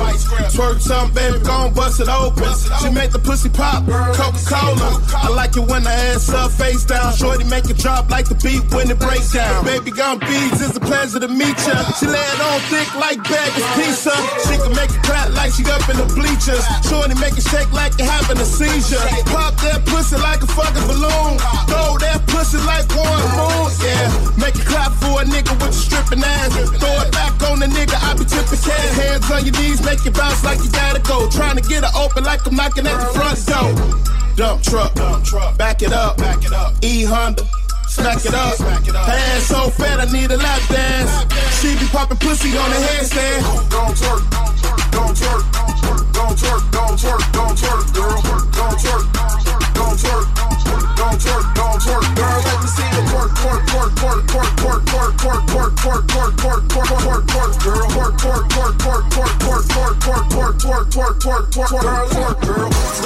Twerk 0.56 0.80
something, 0.80 1.12
baby, 1.12 1.44
gon' 1.44 1.74
bust 1.74 2.00
it 2.00 2.08
open. 2.08 2.48
She 2.80 2.88
make 2.88 3.12
the 3.12 3.20
pussy 3.20 3.50
pop, 3.50 3.84
Coca-Cola. 4.16 4.88
I 5.12 5.28
like 5.28 5.56
it 5.56 5.68
when 5.68 5.84
the 5.84 5.92
ass 5.92 6.32
up, 6.32 6.50
face 6.52 6.84
down. 6.84 7.12
Shorty 7.12 7.44
make 7.44 7.68
it 7.68 7.76
drop 7.76 8.08
like 8.08 8.28
the 8.28 8.34
beat 8.40 8.64
when 8.72 8.90
it 8.90 8.98
breaks 8.98 9.32
down. 9.32 9.64
Baby, 9.64 9.92
gon' 9.92 10.18
beads, 10.18 10.64
it's 10.64 10.76
a 10.76 10.80
pleasure 10.80 11.20
to 11.20 11.28
meet 11.28 11.56
ya. 11.68 11.76
She 12.00 12.06
lay 12.08 12.16
it 12.16 12.40
on 12.40 12.60
thick 12.72 12.88
like 12.96 13.20
Baggy's 13.28 13.68
pizza. 13.76 14.16
She 14.48 14.56
can 14.56 14.72
make 14.72 14.90
it 14.90 15.02
clap 15.04 15.28
like 15.36 15.52
she 15.52 15.62
up 15.68 15.84
in 15.92 16.00
the 16.00 16.08
bleachers. 16.16 16.64
Shorty 16.88 17.14
make 17.20 17.36
it 17.36 17.44
shake 17.44 17.70
like 17.76 17.92
you 18.00 18.08
having 18.08 18.40
a 18.40 18.48
seizure. 18.48 19.04
Pop 19.28 19.52
that 19.60 19.84
pussy 19.84 20.16
like 20.16 20.40
a 20.40 20.48
fucking 20.48 20.86
balloon. 20.88 21.36
Throw 21.68 22.00
that 22.00 22.24
pussy 22.32 22.56
like 22.64 22.88
one 22.96 23.24
moon. 23.36 23.68
Yeah, 23.84 24.08
make 24.40 24.56
it 24.56 24.64
clap 24.64 24.96
for 24.96 25.20
a 25.20 25.24
nigga 25.28 25.52
with 25.60 25.76
your 25.76 25.84
stripping 25.84 26.24
ass. 26.24 26.56
Throw 26.80 26.94
it 27.04 27.12
back 27.12 27.36
on 27.52 27.60
the 27.60 27.68
nigga, 27.68 28.00
I 28.00 28.16
be 28.16 28.24
tipping 28.24 28.62
cash. 28.64 28.96
Hands 28.96 29.25
on 29.30 29.44
your 29.44 29.54
knees, 29.60 29.82
make 29.84 30.04
it 30.06 30.14
bounce 30.14 30.44
like 30.44 30.58
you 30.58 30.70
gotta 30.70 31.00
go. 31.00 31.28
Trying 31.30 31.56
to 31.56 31.62
get 31.62 31.82
it 31.82 31.90
open 31.96 32.24
like 32.24 32.46
I'm 32.46 32.54
knocking 32.54 32.86
at 32.86 32.96
the 32.98 33.06
front 33.14 33.46
door. 33.46 33.74
Dump 34.36 34.62
truck, 34.62 34.94
back 35.56 35.82
it 35.82 35.92
up, 35.92 36.20
E 36.82 37.04
Honda. 37.04 37.42
Smack 37.88 38.24
it 38.26 38.34
up. 38.34 38.58
Her 38.58 39.12
ass 39.12 39.44
so 39.44 39.70
fat, 39.70 40.00
I 40.00 40.04
need 40.12 40.30
a 40.30 40.36
lap 40.36 40.60
dance. 40.68 41.10
She 41.60 41.74
be 41.78 41.86
popping 41.88 42.18
pussy 42.18 42.56
on 42.58 42.68
the 42.70 42.76
handstand. 42.76 43.70
Gon' 43.70 43.94
twerk, 43.94 44.22
gon' 44.30 44.54
twerk, 44.54 44.82
gon' 44.92 45.14
twerk, 45.14 46.12
gon' 46.12 46.36
twerk, 46.36 46.62
gon' 46.72 46.96
twerk, 46.96 47.32
don't 47.32 47.56
twerk, 47.56 47.94
girl, 47.94 48.20
gon' 48.52 48.76
twerk, 48.76 49.06
gon' 49.74 49.96
twerk, 49.96 50.25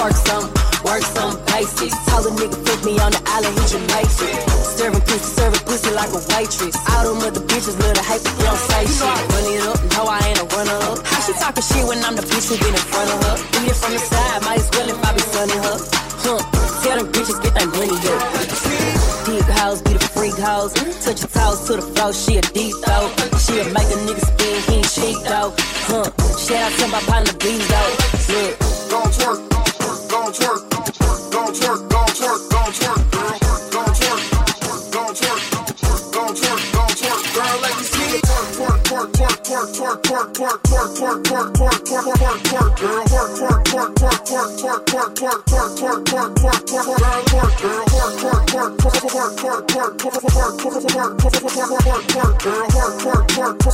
Twerk 0.01 0.14
some, 0.24 0.49
work 0.84 1.03
some 1.03 1.36
nigga 2.41 2.57
put 2.64 2.80
me 2.84 2.97
on 3.05 3.12
the 3.12 3.20
island, 3.36 3.53
he 3.53 3.64
Serving 4.64 5.05
pussy, 5.05 5.28
serving 5.36 5.61
pussy 5.68 5.91
like 5.93 6.09
a 6.09 6.20
waitress. 6.32 6.76
All 6.88 7.05
bitches 7.45 7.76
don't 8.41 8.61
say 8.72 8.88
shit. 8.88 9.05
Run 9.05 9.45
it 9.45 9.61
up, 9.68 9.80
no, 9.93 10.09
I 10.09 10.24
ain't 10.24 10.41
a 10.41 10.47
runner 10.57 10.78
up. 10.88 11.05
How 11.05 11.20
she 11.20 11.32
talking 11.36 11.62
shit 11.62 11.84
when 11.86 12.01
I'm 12.05 12.16
the 12.16 12.22
bitch 12.22 12.49
who 12.49 12.57
been 12.57 12.72
in 12.72 12.86
front 12.88 13.12
of 13.12 13.20
her? 13.28 13.36
It 13.68 13.76
from 13.76 13.93
the 13.93 14.01
side, 14.01 14.41
might 14.49 14.59
as 14.59 14.70
well 14.72 14.88
if 14.88 15.05
I 15.05 15.12
be 15.12 15.22
her. 15.61 15.76
Huh, 16.24 16.41
them 16.97 17.12
bitches 17.12 17.36
get 17.43 17.55
that 17.55 17.68
money 17.76 17.97
be 19.84 19.93
the 19.93 20.10
freak 20.21 20.37
house. 20.37 20.75
Touch 21.03 21.21
your 21.23 21.33
toes 21.33 21.64
to 21.66 21.77
the 21.77 21.83
floor, 21.83 22.12
she 22.12 22.37
a 22.37 22.43
deep 22.53 22.75
throat. 22.85 23.11
She'll 23.41 23.64
make 23.73 23.89
a 23.89 23.99
nigga 24.05 24.21
spin, 24.21 24.57
he 24.68 24.75
ain't 24.77 24.91
cheap 24.93 25.18
though. 25.25 25.55
Huh, 25.89 26.09
shout 26.37 26.61
out 26.61 26.79
to 26.79 26.87
my 26.89 27.01
partner, 27.09 27.33
Bees 27.41 27.66
though. 27.73 27.93
Look. 28.33 28.53
Gon' 28.91 29.09
twerk, 29.16 29.41
gon' 29.49 29.64
twerk, 29.73 30.11
gon' 30.11 30.33
twerk, 30.33 31.33
gon' 31.33 31.53
twerk, 31.55 31.89
gon' 31.89 32.09
twerk, 32.18 32.51
gon' 32.51 32.73
twerk. 32.73 33.10
work, 39.61 39.77
work, 39.79 40.09
work, 40.09 40.41
work, 40.41 40.71
work, 40.71 41.01
work, 41.01 41.31
work, 41.31 41.59
work, 41.59 41.81
work, 41.81 42.01
work, 42.01 42.51
work, 42.51 42.77
girl, 42.81 43.05
work, 43.11 43.37
work, 43.41 43.69
work, 43.71 44.01
work, 44.01 44.31
work, 44.31 44.57
work, 44.61 44.89
work, 44.91 45.21
work, 45.21 45.41
work, 45.41 45.61
work, 45.61 45.91
work, 45.91 46.11
work, 46.11 46.11
work, 46.11 46.41
work, 46.41 46.71
girl, 46.71 47.77
work, 47.81 48.17
work, 48.31 48.51
work, 48.51 48.71
work, 48.71 48.91
work, 48.91 49.07
work, 49.11 49.41
work, 49.41 49.67
work, 49.67 49.77
work, 49.77 49.91
work, 49.91 50.35
work, 50.71 50.97
work, 51.31 51.65
work, 52.01 52.25
work, 52.25 52.65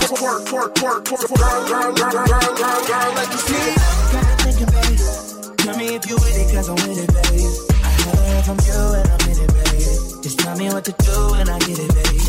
girl, 0.06 0.14
work, 0.16 0.52
work, 0.52 0.74
work, 0.76 0.82
work, 0.82 1.12
work, 1.16 1.62
work, 1.86 2.22
work, 2.56 3.14
like 3.14 3.32
you 3.32 3.38
see. 3.38 3.74
Got 4.12 4.24
me 4.26 4.34
thinking, 4.42 4.70
babe. 4.74 5.56
Tell 5.58 5.76
me 5.76 5.86
if 5.94 6.02
you 6.08 6.16
with 6.16 6.36
it, 6.36 6.54
cause 6.54 6.68
I'm 6.68 6.74
with 6.76 6.98
it, 6.98 7.10
babe. 7.14 7.54
I 7.82 7.90
heard 7.94 8.44
from 8.44 8.58
you 8.66 8.80
and 8.94 9.08
I'm 9.10 9.30
in 9.30 9.38
it, 9.38 9.50
babe. 9.54 10.22
Just 10.22 10.38
tell 10.38 10.56
me 10.56 10.68
what 10.68 10.84
to 10.84 10.92
do 10.92 11.34
and 11.34 11.48
I 11.48 11.58
get 11.60 11.78
it, 11.78 11.94
babe. 11.94 12.25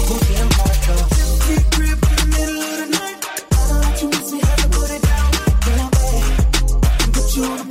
you 7.38 7.67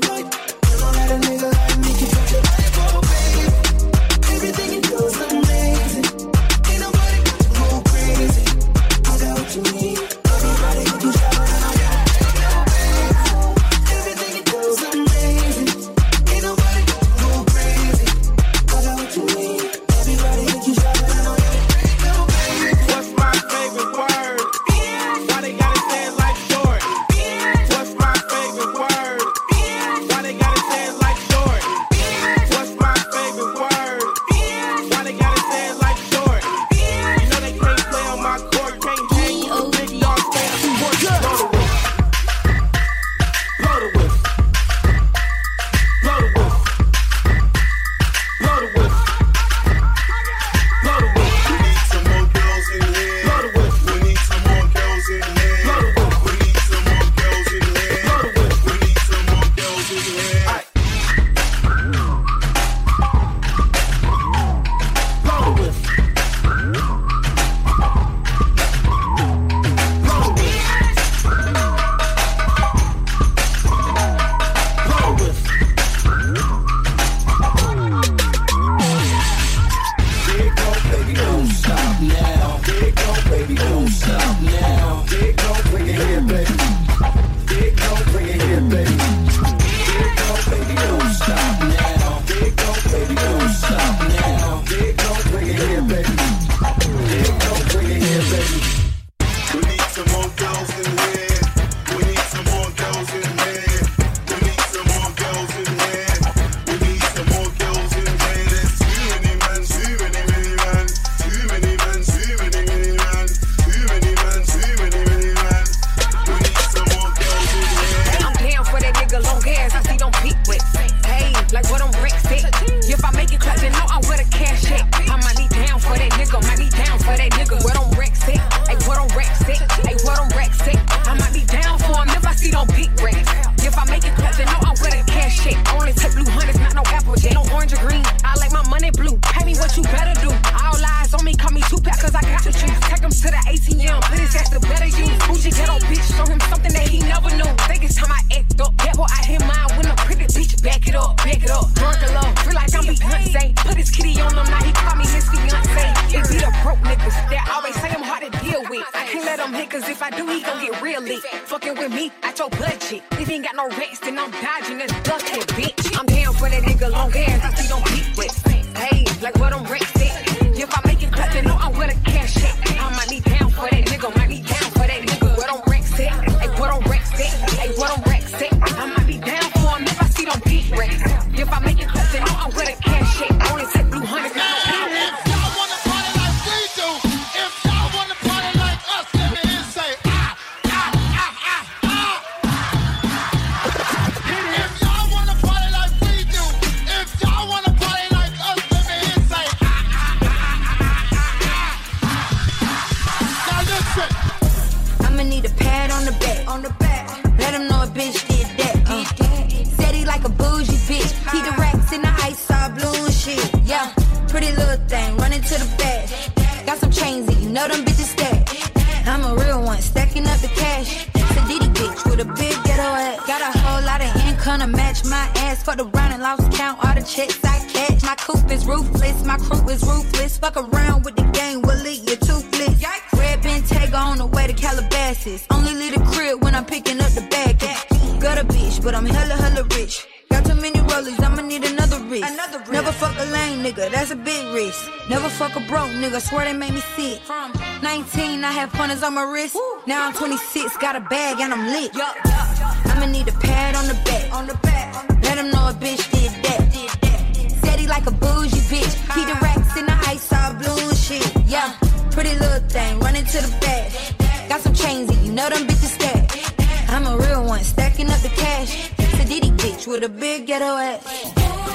Now 249.87 250.09
I'm 250.09 250.15
26, 250.15 250.79
got 250.79 250.97
a 250.97 251.01
bag 251.01 251.39
and 251.39 251.55
I'm 251.55 251.65
lit. 251.69 251.93
I'ma 251.95 253.07
need 253.07 253.29
a 253.29 253.33
pad 253.33 253.77
on 253.77 253.87
the 253.87 253.95
back. 254.05 254.33
On 254.33 254.45
the 254.45 254.55
back. 254.55 255.23
Let 255.23 255.39
him 255.39 255.51
know 255.53 255.69
a 255.69 255.73
bitch 255.75 256.11
did 256.11 256.33
that. 256.43 256.73
Did. 256.73 257.53
Said 257.65 257.79
he 257.79 257.87
like 257.87 258.05
a 258.07 258.11
bougie 258.11 258.59
bitch. 258.67 258.95
He 259.15 259.25
the 259.25 259.39
racks 259.41 259.77
in 259.77 259.87
the 259.87 259.97
ice 260.09 260.33
all 260.33 260.55
blue 260.55 260.93
shit. 260.97 261.25
Yeah, 261.47 261.73
pretty 262.11 262.35
little 262.35 262.69
thing, 262.69 262.99
running 262.99 263.27
to 263.27 263.39
the 263.41 263.57
back. 263.61 264.49
Got 264.49 264.61
some 264.63 264.75
chains 264.75 265.09
that 265.09 265.25
you 265.25 265.31
know 265.31 265.49
them 265.49 265.69
bitches 265.69 265.95
stack. 265.95 266.89
I'm 266.89 267.07
a 267.07 267.17
real 267.17 267.45
one, 267.45 267.63
stacking 267.63 268.11
up 268.11 268.21
the 268.23 268.31
cash. 268.31 268.91
It's 268.99 269.25
a 269.25 269.29
Diddy 269.29 269.53
bitch 269.53 269.87
with 269.87 270.03
a 270.03 270.09
big 270.09 270.49
ghetto 270.49 270.65
ass. 270.65 271.66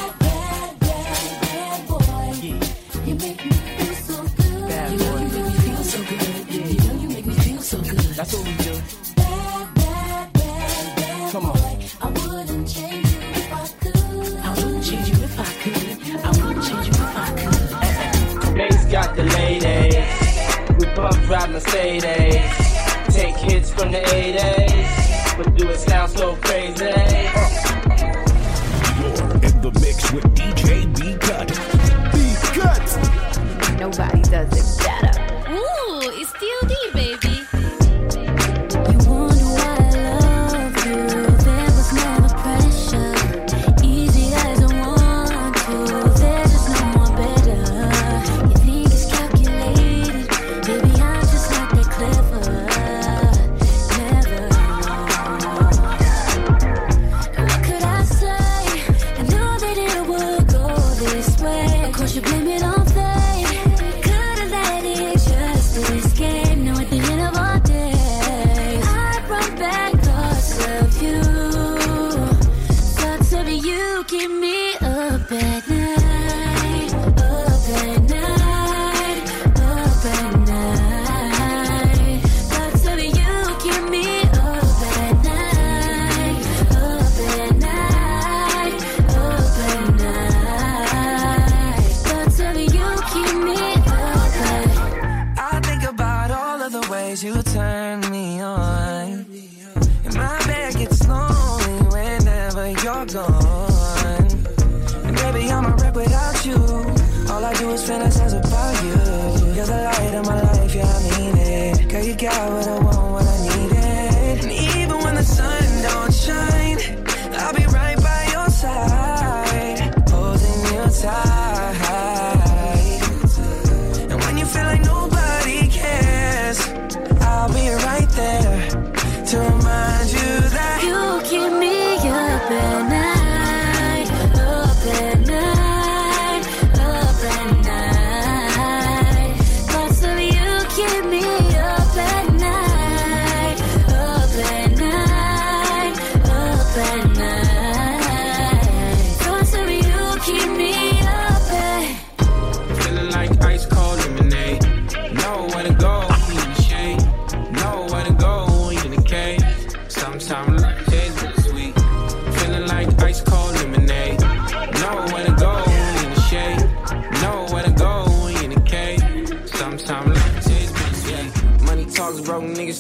That's 8.21 8.33
what 8.35 8.45
we 8.45 8.53
do. 8.57 8.73
Come 11.31 11.45
on. 11.47 11.57
I 12.01 12.07
wouldn't 12.07 12.67
change 12.69 13.13
you 13.13 13.19
if 13.33 13.51
I 13.51 13.67
could. 13.81 14.35
I 14.37 14.53
wouldn't 14.57 14.83
change 14.83 15.09
you 15.09 15.23
if 15.23 15.39
I 15.39 15.45
could. 15.63 16.25
I 16.25 16.29
wouldn't 16.29 16.63
change 16.63 16.85
you 16.85 16.93
if 16.93 17.17
I 17.17 17.29
could. 18.45 18.53
Bass 18.53 18.85
got 18.91 19.15
the 19.15 19.23
ladies. 19.23 20.77
We 20.77 20.85
both 20.93 21.19
drive 21.25 21.49
Mercedes. 21.49 22.45
Take 23.09 23.37
hits 23.37 23.71
from 23.71 23.91
the 23.91 24.01
80s. 24.01 25.37
But 25.37 25.55
do 25.57 25.69
it 25.69 25.79
sound 25.79 26.11
so 26.11 26.35
crazy. 26.35 26.85
You're 26.85 27.60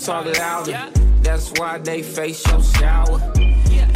talk 0.05 0.25
louder. 0.37 0.89
That's 1.21 1.51
why 1.57 1.77
they 1.77 2.01
face 2.01 2.45
your 2.47 2.61
shower. 2.61 3.21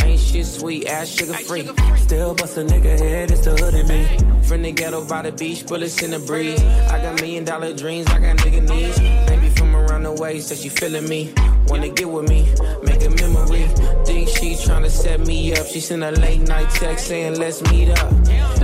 Ain't 0.03 0.19
shit 0.19 0.45
sweet, 0.45 0.88
ass 0.88 1.10
sugar 1.10 1.34
free. 1.34 1.68
Still 1.98 2.36
bust 2.36 2.57
a 2.57 2.61
nigga 2.61 2.99
head, 2.99 3.32
it's 3.32 3.45
the 3.45 3.52
hood 3.52 3.73
in 3.73 3.88
me. 3.88 4.06
From 4.44 4.61
the 4.61 4.72
ghetto 4.72 5.03
by 5.07 5.23
the 5.23 5.32
beach, 5.32 5.65
bullets 5.65 6.02
in 6.03 6.11
the 6.11 6.19
breeze. 6.19 6.61
I 6.61 7.02
got 7.02 7.19
million 7.22 7.44
dollar 7.44 7.73
dreams, 7.73 8.07
I 8.07 8.19
got 8.19 8.38
nigga 8.38 8.69
needs. 8.69 8.99
Baby 9.27 9.49
from 9.56 9.76
around 9.76 10.03
the 10.03 10.11
way, 10.11 10.40
said 10.40 10.60
she 10.60 10.69
feeling 10.69 11.10
me. 11.10 11.34
Wanna 11.68 11.90
get 11.90 12.07
with 12.10 12.30
me, 12.30 12.48
make 12.84 13.03
a 13.03 13.10
memory. 13.10 13.65
Think 14.06 14.24
she 14.56 14.69
tryna 14.69 14.90
set 14.90 15.19
me 15.22 15.53
up. 15.53 15.65
She 15.68 15.80
sent 15.80 16.03
a 16.03 16.11
late 16.11 16.41
night 16.41 16.69
text 16.69 17.07
saying, 17.07 17.38
let's 17.38 17.61
meet 17.72 17.90
up. 17.90 18.11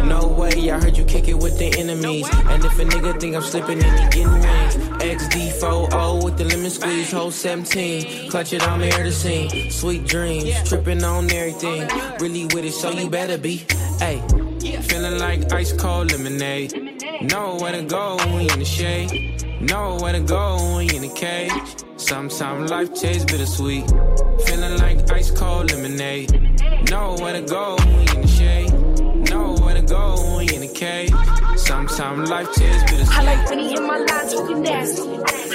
No 0.05 0.27
way, 0.27 0.71
I 0.71 0.79
heard 0.79 0.97
you 0.97 1.05
kick 1.05 1.27
it 1.27 1.33
with 1.33 1.57
the 1.57 1.77
enemies. 1.77 2.27
And 2.31 2.63
if 2.63 2.79
a 2.79 2.85
nigga 2.85 3.19
think 3.19 3.35
I'm 3.35 3.41
slipping, 3.41 3.79
then 3.79 3.97
he 3.97 4.21
getting 4.21 4.31
wings. 4.31 4.75
XD40 5.01 6.23
with 6.23 6.37
the 6.37 6.45
lemon 6.45 6.69
squeeze, 6.69 7.11
whole 7.11 7.31
17. 7.31 8.29
Clutch 8.29 8.53
it, 8.53 8.67
I'm 8.67 8.81
here 8.81 9.03
to 9.03 9.11
sing. 9.11 9.69
Sweet 9.69 10.05
dreams, 10.05 10.67
tripping 10.67 11.03
on 11.03 11.31
everything. 11.31 11.87
Really 12.19 12.45
with 12.45 12.65
it, 12.65 12.73
so 12.73 12.91
you 12.91 13.09
better 13.09 13.37
be. 13.37 13.65
Hey, 13.99 14.21
feeling 14.81 15.19
like 15.19 15.51
ice 15.51 15.73
cold 15.73 16.11
lemonade. 16.11 16.73
Know 17.21 17.57
where 17.59 17.73
to 17.73 17.83
go 17.83 18.17
you 18.29 18.49
in 18.49 18.59
the 18.59 18.65
shade. 18.65 19.61
Know 19.61 19.97
where 20.01 20.13
to 20.13 20.21
go 20.21 20.79
you 20.79 20.95
in 20.95 21.01
the 21.01 21.13
cage. 21.13 21.90
Sometimes 22.01 22.71
life 22.71 22.93
tastes 22.93 23.25
bittersweet. 23.25 23.87
Feeling 24.45 24.77
like 24.79 25.09
ice 25.11 25.29
cold 25.31 25.71
lemonade. 25.71 26.31
Know 26.89 27.15
where 27.19 27.33
to 27.33 27.41
go 27.41 27.77
when 27.77 28.27
go 29.91 30.39
you 30.39 30.55
in 30.55 30.61
the 30.61 30.73
cage. 30.73 31.11
Sometimes 31.57 32.29
life 32.29 32.49
tastes 32.53 32.83
bittersweet. 32.89 33.17
I 33.17 33.23
like 33.23 33.49
when 33.49 33.59
he 33.59 33.69
hit 33.71 33.81
my 33.81 33.97
line 33.97 34.27
talking 34.31 34.61
nasty. 34.61 35.01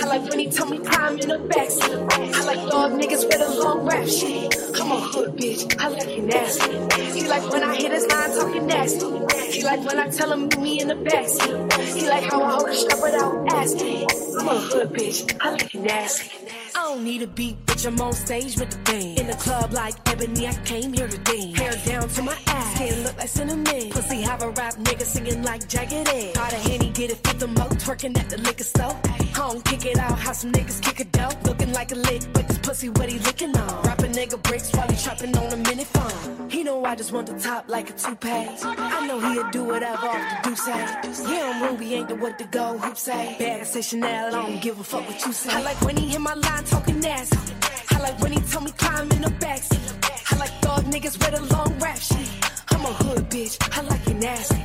I 0.02 0.04
like 0.12 0.22
when 0.28 0.38
he 0.38 0.48
told 0.50 0.70
me 0.70 0.78
climb 0.78 1.18
in 1.18 1.28
the 1.28 1.40
backseat. 1.52 2.36
I 2.38 2.44
like 2.44 2.62
dog 2.70 2.92
niggas 3.00 3.24
with 3.28 3.40
a 3.40 3.50
long 3.62 3.86
rap 3.86 4.06
shit. 4.06 4.54
I'm 4.78 4.92
a 4.92 5.00
hood 5.00 5.30
bitch. 5.38 5.62
I 5.80 5.88
like 5.88 6.16
you 6.16 6.22
nasty. 6.22 6.74
He 7.18 7.26
like 7.26 7.50
when 7.50 7.62
I 7.64 7.76
hit 7.76 7.92
his 7.92 8.06
line 8.12 8.30
talking 8.38 8.66
nasty. 8.66 9.08
He 9.56 9.64
like 9.64 9.82
when 9.86 9.98
I 9.98 10.08
tell 10.08 10.30
him 10.32 10.42
meet 10.48 10.60
me 10.60 10.80
in 10.82 10.88
the 10.88 10.94
backseat. 10.96 11.96
He 11.96 12.06
like 12.06 12.24
how 12.24 12.42
I 12.42 12.50
hold 12.56 12.68
a 12.68 12.74
strap 12.74 13.00
without 13.02 13.52
asking. 13.52 14.06
I'm 14.38 14.48
a 14.48 14.60
hood 14.60 14.92
bitch. 14.92 15.34
I 15.40 15.50
like 15.52 15.72
you 15.72 15.80
nasty. 15.80 16.45
Don't 16.88 17.02
need 17.02 17.22
a 17.22 17.26
beat, 17.26 17.56
bitch. 17.66 17.84
I'm 17.84 18.00
on 18.00 18.12
stage 18.12 18.56
with 18.56 18.70
the 18.70 18.78
band. 18.88 19.18
In 19.18 19.26
the 19.26 19.34
club 19.34 19.72
like 19.72 19.96
Ebony, 20.08 20.46
I 20.46 20.52
came 20.64 20.92
here 20.92 21.08
to 21.08 21.18
dance. 21.18 21.58
Hair 21.58 21.72
down 21.84 22.08
to 22.08 22.22
my 22.22 22.38
ass, 22.46 22.74
skin 22.76 23.02
look 23.02 23.16
like 23.18 23.28
cinnamon. 23.28 23.90
Pussy 23.90 24.22
have 24.22 24.40
a 24.40 24.50
rap 24.50 24.74
nigga 24.74 25.02
singing 25.02 25.42
like 25.42 25.66
Jagged 25.68 26.08
Edge. 26.08 26.34
Got 26.34 26.52
a 26.52 26.56
henny, 26.56 26.90
get 26.90 27.10
it 27.10 27.26
for 27.26 27.34
the 27.34 27.48
mo, 27.48 27.66
twerking 27.82 28.16
at 28.16 28.30
the 28.30 28.38
liquor 28.38 28.62
store. 28.62 28.94
Home, 29.36 29.60
kick 29.60 29.84
it 29.84 29.98
out, 29.98 30.18
how 30.18 30.32
some 30.32 30.50
niggas 30.50 30.80
kick 30.80 30.98
it 31.00 31.12
dope. 31.12 31.36
Looking 31.44 31.70
like 31.74 31.92
a 31.92 31.94
lick, 31.94 32.22
but 32.32 32.48
this 32.48 32.56
pussy 32.58 32.88
what 32.88 33.10
he 33.10 33.18
licking 33.18 33.54
on. 33.54 33.82
Rapping 33.82 34.12
nigga 34.12 34.42
bricks 34.42 34.72
while 34.72 34.88
he 34.88 34.96
trapping 34.96 35.36
on 35.36 35.52
a 35.52 35.56
minute 35.58 35.86
phone. 35.88 36.48
He 36.48 36.64
know 36.64 36.82
I 36.86 36.94
just 36.94 37.12
want 37.12 37.26
the 37.26 37.38
top 37.38 37.68
like 37.68 37.90
a 37.90 37.92
toupee. 37.92 38.48
I 38.62 39.06
know 39.06 39.20
he'll 39.20 39.50
do 39.50 39.64
whatever 39.64 40.06
off 40.06 40.42
the 40.42 40.48
do 40.48 40.56
say. 40.56 40.78
Yeah, 41.30 41.52
I'm 41.52 41.62
Ruby, 41.62 41.94
ain't 41.94 42.08
the 42.08 42.14
what 42.14 42.38
to 42.38 42.44
go, 42.44 42.78
hoop 42.78 42.96
say. 42.96 43.36
Bag 43.38 43.66
say 43.66 43.82
Chanel, 43.82 44.28
I 44.28 44.30
don't 44.30 44.62
give 44.62 44.80
a 44.80 44.84
fuck 44.84 45.06
what 45.06 45.26
you 45.26 45.32
say. 45.32 45.50
I 45.50 45.60
like 45.60 45.80
when 45.82 45.98
he 45.98 46.08
hit 46.08 46.20
my 46.20 46.32
line 46.32 46.64
talking 46.64 46.98
nasty. 47.00 47.38
I 47.90 47.98
like 48.00 48.18
when 48.20 48.32
he 48.32 48.40
told 48.40 48.64
me 48.64 48.72
climb 48.72 49.10
in 49.12 49.20
the 49.20 49.32
backseat. 49.44 50.32
I 50.32 50.36
like 50.38 50.52
thug 50.62 50.84
niggas 50.84 51.18
with 51.18 51.40
a 51.40 51.54
long 51.54 51.78
rap 51.78 51.98
shit. 51.98 52.28
I'm 52.70 52.80
a 52.86 52.92
hood 53.04 53.28
bitch, 53.28 53.54
I 53.76 53.82
like 53.82 54.06
it 54.08 54.16
nasty 54.16 54.62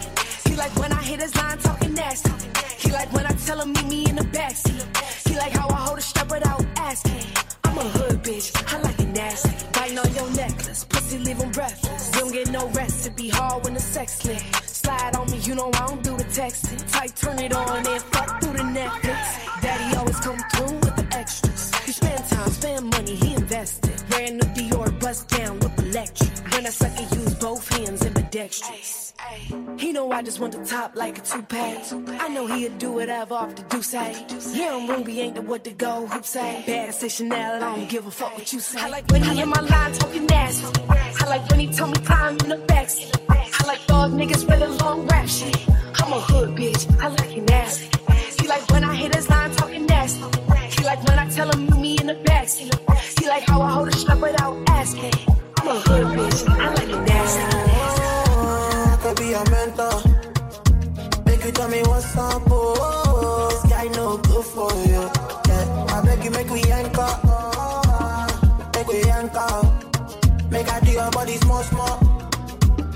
like 0.62 0.78
when 0.78 0.92
I 0.92 1.02
hit 1.02 1.20
his 1.20 1.36
line 1.36 1.58
talking 1.58 1.94
nasty. 1.96 2.32
He 2.78 2.92
like 2.92 3.12
when 3.14 3.26
I 3.26 3.34
tell 3.46 3.60
him 3.62 3.74
meet 3.74 3.88
me 3.94 4.02
in 4.10 4.16
the 4.16 4.28
backseat. 4.38 4.86
He 5.28 5.36
like 5.36 5.54
how 5.54 5.68
I 5.70 5.80
hold 5.88 5.98
a 5.98 6.02
strap 6.02 6.30
without 6.30 6.64
asking. 6.78 7.26
I'm 7.64 7.78
a 7.80 7.88
hood 7.96 8.18
bitch, 8.22 8.48
I 8.72 8.80
like 8.82 9.00
it 9.00 9.10
nasty. 9.10 9.56
Biting 9.74 9.98
on 9.98 10.14
your 10.14 10.30
necklace, 10.42 10.84
pussy 10.84 11.18
leaving 11.18 11.52
breathless. 11.52 12.12
You 12.14 12.20
don't 12.22 12.34
get 12.38 12.52
no 12.52 12.68
rest, 12.80 13.08
it 13.08 13.16
be 13.16 13.30
hard 13.30 13.64
when 13.64 13.74
the 13.74 13.80
sex 13.80 14.24
lit. 14.24 14.44
Slide 14.82 15.16
on 15.16 15.32
me, 15.32 15.38
you 15.48 15.56
know 15.56 15.72
I 15.74 15.88
don't 15.88 16.04
do 16.04 16.16
the 16.16 16.28
texting. 16.40 16.80
Tight, 16.94 17.16
turn 17.16 17.40
it 17.40 17.54
on 17.54 17.88
and 17.94 18.04
fuck 18.14 18.30
through 18.42 18.58
the 18.62 18.68
Netflix. 18.80 19.22
Daddy 19.64 19.98
always 19.98 20.20
come 20.20 20.42
through 20.54 20.78
with 20.84 20.96
the 20.96 21.08
extras. 21.22 21.74
He 21.86 21.92
spend 21.92 22.24
time, 22.30 22.50
spend 22.52 22.84
money, 22.96 23.16
he 23.16 23.34
invested. 23.34 23.98
Ran 24.12 24.38
the 24.38 24.46
Dior 24.58 24.90
bust 25.00 25.28
down, 25.30 25.58
with 25.58 25.76
electric. 25.88 26.34
When 26.54 26.68
I 26.68 26.70
suck 26.70 26.94
it, 27.02 27.10
use 27.16 27.34
both 27.36 27.68
hands 27.76 28.06
and 28.06 28.16
ambidextrous. 28.16 29.01
He 29.78 29.94
know 29.94 30.12
I 30.12 30.22
just 30.22 30.40
want 30.40 30.54
the 30.54 30.66
top 30.66 30.96
like 30.96 31.18
a 31.18 31.22
toupee. 31.22 31.78
I 32.20 32.28
know 32.30 32.48
he'll 32.48 32.78
do 32.78 32.92
whatever 32.92 33.36
off 33.36 33.56
the 33.56 33.64
do 33.64 33.82
say. 33.82 34.12
Eh? 34.14 34.38
Yeah, 34.54 34.76
I'm 34.76 34.90
Ruby, 34.90 35.22
ain't 35.22 35.36
the 35.36 35.42
what 35.42 35.64
to 35.64 35.72
go. 35.72 36.06
Who 36.08 36.22
say? 36.24 36.64
Bad 36.68 36.94
say 36.94 37.08
Chanel, 37.08 37.56
I 37.56 37.60
don't 37.60 37.90
give 37.90 38.06
a 38.06 38.12
fuck 38.12 38.38
what 38.38 38.52
you 38.52 38.60
say. 38.60 38.80
I 38.80 38.90
like 38.90 39.10
when 39.12 39.24
he 39.24 39.42
in 39.42 39.50
my 39.50 39.62
line 39.62 39.94
talking 39.94 40.26
nasty. 40.26 40.68
I 40.90 41.30
like 41.30 41.50
when 41.50 41.60
he 41.62 41.68
tell 41.68 41.88
me 41.88 41.98
climb 42.00 42.38
in 42.44 42.50
the 42.50 42.58
backseat. 42.58 43.10
I 43.30 43.68
like 43.68 43.86
dog 43.88 44.12
niggas 44.12 44.48
with 44.48 44.62
a 44.62 44.84
long 44.84 45.08
rap 45.08 45.28
shit. 45.28 45.68
I'm 45.70 46.12
a 46.12 46.20
hood 46.20 46.50
bitch, 46.58 47.02
I 47.02 47.08
like 47.08 47.38
it 47.38 47.50
nasty. 47.50 47.90
He 48.42 48.48
like 48.48 48.70
when 48.70 48.84
I 48.84 48.96
hit 48.96 49.16
his 49.16 49.30
line 49.30 49.52
talking 49.52 49.86
nasty. 49.86 50.24
He 50.78 50.84
like 50.84 51.04
when 51.08 51.18
I 51.18 51.30
tell 51.30 51.50
him 51.50 51.68
meet 51.68 51.80
me 51.80 51.98
in 52.00 52.08
the 52.08 52.16
backseat. 52.16 53.20
He 53.20 53.28
like 53.28 53.44
how 53.44 53.62
I 53.62 53.72
hold 53.72 53.88
a 53.88 53.94
strap 53.94 54.20
without 54.20 54.58
asking. 54.70 55.14
I'm 55.58 55.68
a 55.68 55.80
hood 55.80 56.08
bitch, 56.18 56.50
I 56.50 56.74
like 56.74 56.90
it 56.90 57.02
nasty. 57.08 57.71
A 59.34 59.50
mentor. 59.50 60.02
Make 61.26 61.46
you 61.46 61.52
tell 61.54 61.70
me 61.70 61.82
what's 61.84 62.18
up, 62.18 62.44
oh. 62.48 63.48
This 63.50 63.72
guy 63.72 63.88
no 63.96 64.18
good 64.18 64.44
for 64.44 64.70
you. 64.74 65.10
Yeah, 65.48 65.86
I 65.88 66.02
beg 66.04 66.24
you, 66.26 66.32
make 66.32 66.50
we 66.50 66.62
anchor. 66.64 67.08
Oh. 67.24 68.72
Make 68.76 68.88
we 68.88 69.02
anchor. 69.10 70.48
Make 70.50 70.68
I 70.70 70.82
do 70.82 70.92
your 70.92 71.10
body 71.12 71.38
small, 71.38 71.64
small. 71.64 71.98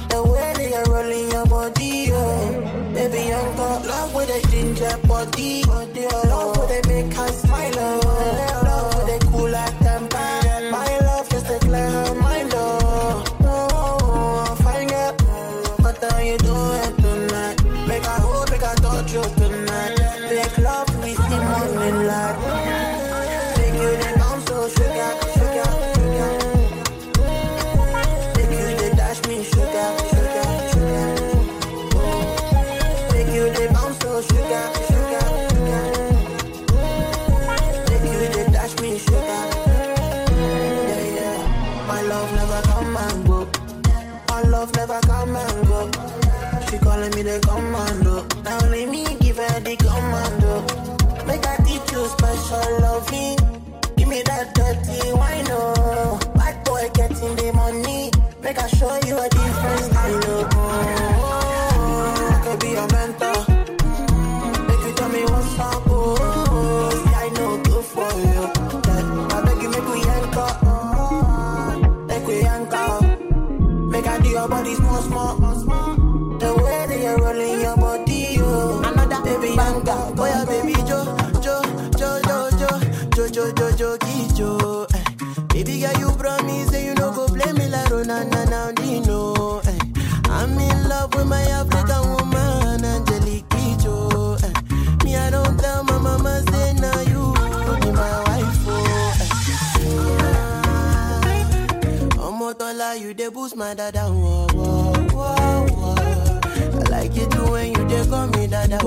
The 0.09 0.23
way 0.23 0.53
that 0.57 0.69
you're 0.69 0.93
rolling 0.93 1.31
your 1.31 1.45
body, 1.45 2.09
oh. 2.11 2.91
Baby, 2.93 3.31
anchor. 3.31 3.87
Love 3.87 4.13
with 4.13 4.27
the 4.27 4.47
ginger 4.51 4.97
body. 5.07 5.63
Love 5.63 5.93
Ronana 88.65 88.71
now, 88.71 88.71
Dino. 88.71 89.59
Eh. 89.61 89.79
I'm 90.29 90.57
in 90.59 90.89
love 90.89 91.13
with 91.15 91.27
my 91.27 91.41
African 91.41 92.09
woman, 92.11 92.83
Angelique 92.85 93.47
Kidjo. 93.49 94.37
Eh. 94.43 94.53
Me, 95.03 95.15
I 95.15 95.29
don't 95.29 95.57
tell 95.59 95.83
my 95.83 95.97
mama 95.97 96.43
say 96.49 96.73
now 96.73 96.99
you 97.01 97.33
be 97.81 97.91
my 97.91 98.23
wife, 98.23 98.67
oh. 98.67 99.13
Eh. 99.21 99.27
Omotola, 102.17 102.99
you 102.99 103.13
dey 103.13 103.29
boost 103.29 103.55
my 103.55 103.73
dada. 103.73 104.01
I 106.77 106.89
like 106.89 107.15
it 107.17 107.33
when 107.49 107.67
you 107.73 107.85
dey 107.87 108.05
call 108.09 108.27
me 108.27 108.47
dada, 108.47 108.77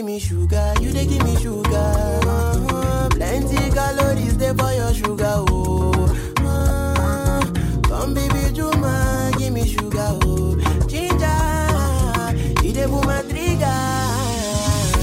give 0.00 0.06
me 0.06 0.18
sugar, 0.18 0.72
you 0.80 0.92
dey 0.92 1.04
give 1.06 1.22
me 1.24 1.36
sugar. 1.36 1.70
Uh-huh. 1.74 3.08
Plenty 3.10 3.56
calories 3.70 4.34
dey 4.38 4.54
for 4.54 4.72
your 4.72 4.94
sugar, 4.94 5.44
oh. 5.50 5.92
Uh, 6.38 7.42
come 7.82 8.14
baby 8.14 8.50
Juma, 8.54 9.30
give 9.36 9.52
me 9.52 9.66
sugar, 9.66 10.16
oh. 10.24 10.56
Ginger, 10.88 12.64
you 12.64 12.72
dey 12.72 12.86
pull 12.86 13.02
my 13.02 13.20
trigger. 13.28 13.76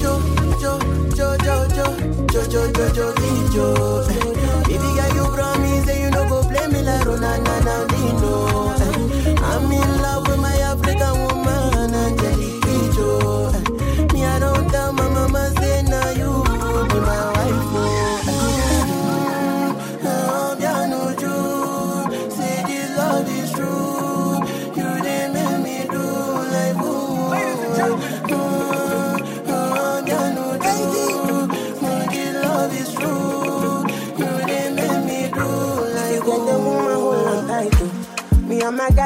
Jo, 0.02 0.18
jo, 0.60 0.78
jo, 1.14 1.36
jo, 1.44 1.68
jo, 1.76 1.86
jo, 2.32 2.42
jo, 2.50 2.72
jo, 2.72 2.92
jo, 2.92 3.12
jo, 3.14 3.52
jo. 3.54 4.17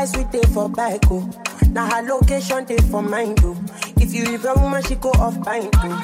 And 0.02 0.16
we 0.16 0.24
take 0.32 0.48
for 0.48 0.68
bike, 0.68 1.04
oh. 1.12 1.30
Now 1.70 1.86
her 1.88 2.02
location 2.02 2.66
take 2.66 2.82
for 2.86 3.02
mine, 3.02 3.36
oh. 3.44 3.56
If 3.98 4.12
you 4.12 4.24
leave 4.24 4.44
a 4.44 4.52
woman, 4.54 4.82
she 4.82 4.96
go 4.96 5.10
off 5.10 5.40
pine, 5.42 5.70
oh. 5.74 6.02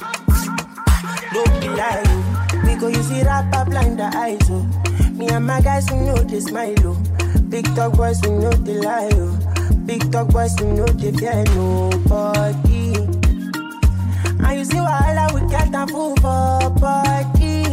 Don't 1.32 1.60
be 1.60 1.68
lie, 1.68 2.04
oh. 2.06 2.62
We 2.64 2.76
go 2.76 2.86
use 2.86 3.08
blind 3.08 3.98
the 3.98 4.08
eyes, 4.14 4.38
oh. 4.50 4.62
Me 5.14 5.26
and 5.30 5.44
my 5.44 5.60
guys, 5.60 5.90
we 5.90 5.96
know 5.96 6.14
they 6.14 6.38
smile, 6.38 6.74
oh. 6.84 7.02
Big 7.48 7.64
talk 7.74 7.94
boys, 7.94 8.20
we 8.22 8.30
know 8.30 8.52
they 8.52 8.78
lie, 8.78 9.10
oh. 9.14 9.36
Big 9.84 10.12
talk 10.12 10.28
boys, 10.28 10.54
we 10.60 10.66
know 10.68 10.86
they 10.86 11.10
fear 11.10 11.42
nobody. 11.56 12.94
And 14.46 14.58
you 14.58 14.64
see 14.64 14.76
wahala, 14.76 15.34
we 15.34 15.40
get 15.50 15.74
a 15.74 15.86
fool 15.88 16.14
body. 16.14 17.64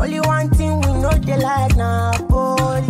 Only 0.00 0.20
one 0.20 0.48
thing 0.54 0.80
we 0.80 0.86
know 1.02 1.10
they 1.10 1.36
like 1.36 1.76
now, 1.76 2.12
police. 2.30 2.89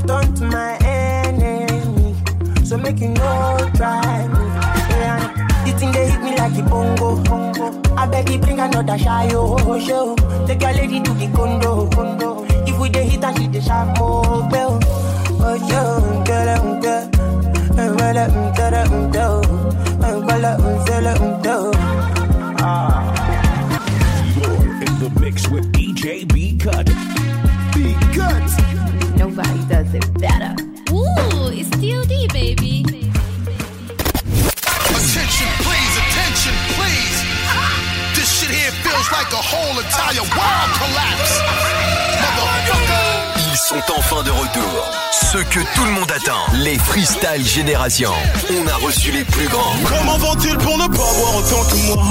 You 0.00 0.06
turn 0.06 0.34
to 0.34 0.44
my 0.46 0.76
enemy. 0.82 2.14
So 2.64 2.78
make 2.78 3.00
you 3.00 3.08
no 3.08 3.70
try 3.74 4.26
me. 4.28 4.38
Yeah, 4.96 5.64
the 5.64 5.72
thing 5.78 5.92
they 5.92 6.08
hit 6.10 6.20
me 6.22 6.36
like 6.36 6.56
a 6.56 6.62
bongo. 6.62 7.22
bongo. 7.24 7.94
I 7.96 8.06
beg 8.06 8.30
you 8.30 8.38
bring 8.38 8.58
another 8.60 8.96
shy 8.96 9.28
oh 9.34 9.78
show. 9.80 10.14
Take 10.46 10.62
your 10.62 10.72
lady 10.72 11.00
to 11.02 11.12
the 11.12 11.26
condo. 11.36 11.88
condo. 11.90 12.44
If 12.66 12.78
we 12.78 12.88
dey 12.88 13.04
hit 13.08 13.24
and 13.24 13.36
she 13.38 13.46
dey 13.48 13.60
sharp 13.60 13.98
more 13.98 14.48
bell. 14.48 14.78
Oh 15.42 15.54
yo, 15.68 16.24
girl, 16.24 16.48
um, 16.48 16.80
girl. 16.80 17.10
Um, 17.78 17.96
girl, 17.96 18.18
um, 18.18 18.54
girl, 18.54 18.74
um, 18.74 19.10
girl. 21.42 21.72
You're 24.36 24.82
in 24.86 24.98
the 24.98 25.10
mix 25.20 25.48
with 25.48 25.70
DJ 25.72 26.32
B 26.32 26.56
Cut. 26.56 26.86
B 27.74 27.94
Cut. 28.14 28.69
Nobody 29.20 29.60
does 29.68 29.92
it 29.92 30.06
better. 30.14 30.54
Ooh, 30.90 31.52
it's 31.52 31.68
DOD, 31.76 32.32
baby. 32.32 32.82
Attention, 34.96 35.48
please, 35.60 35.94
attention, 36.00 36.54
please. 36.72 37.18
This 38.14 38.28
shit 38.40 38.48
here 38.48 38.72
feels 38.80 39.12
like 39.12 39.30
a 39.34 39.42
whole 39.50 39.78
entire 39.78 40.24
world 40.24 40.70
collapse. 40.80 41.32
Motherfucker. 42.22 43.08
Ils 43.52 43.58
sont 43.58 43.84
enfin 43.94 44.22
de 44.22 44.30
retour. 44.30 44.88
Ceux 45.30 45.44
que 45.44 45.60
tout 45.74 45.84
le 45.84 45.90
monde 45.90 46.10
attend. 46.10 46.46
Les 46.54 46.78
Freestyle 46.78 47.46
Génération. 47.46 48.12
On 48.58 48.66
a 48.68 48.76
reçu 48.76 49.12
les 49.12 49.24
plus 49.24 49.48
grands. 49.48 49.76
Comment 49.86 50.16
vont-ils 50.16 50.56
pour 50.56 50.78
ne 50.78 50.86
pas 50.86 50.96
boire 50.96 51.36
autant 51.36 51.64
que 51.68 51.76
moi? 51.88 52.04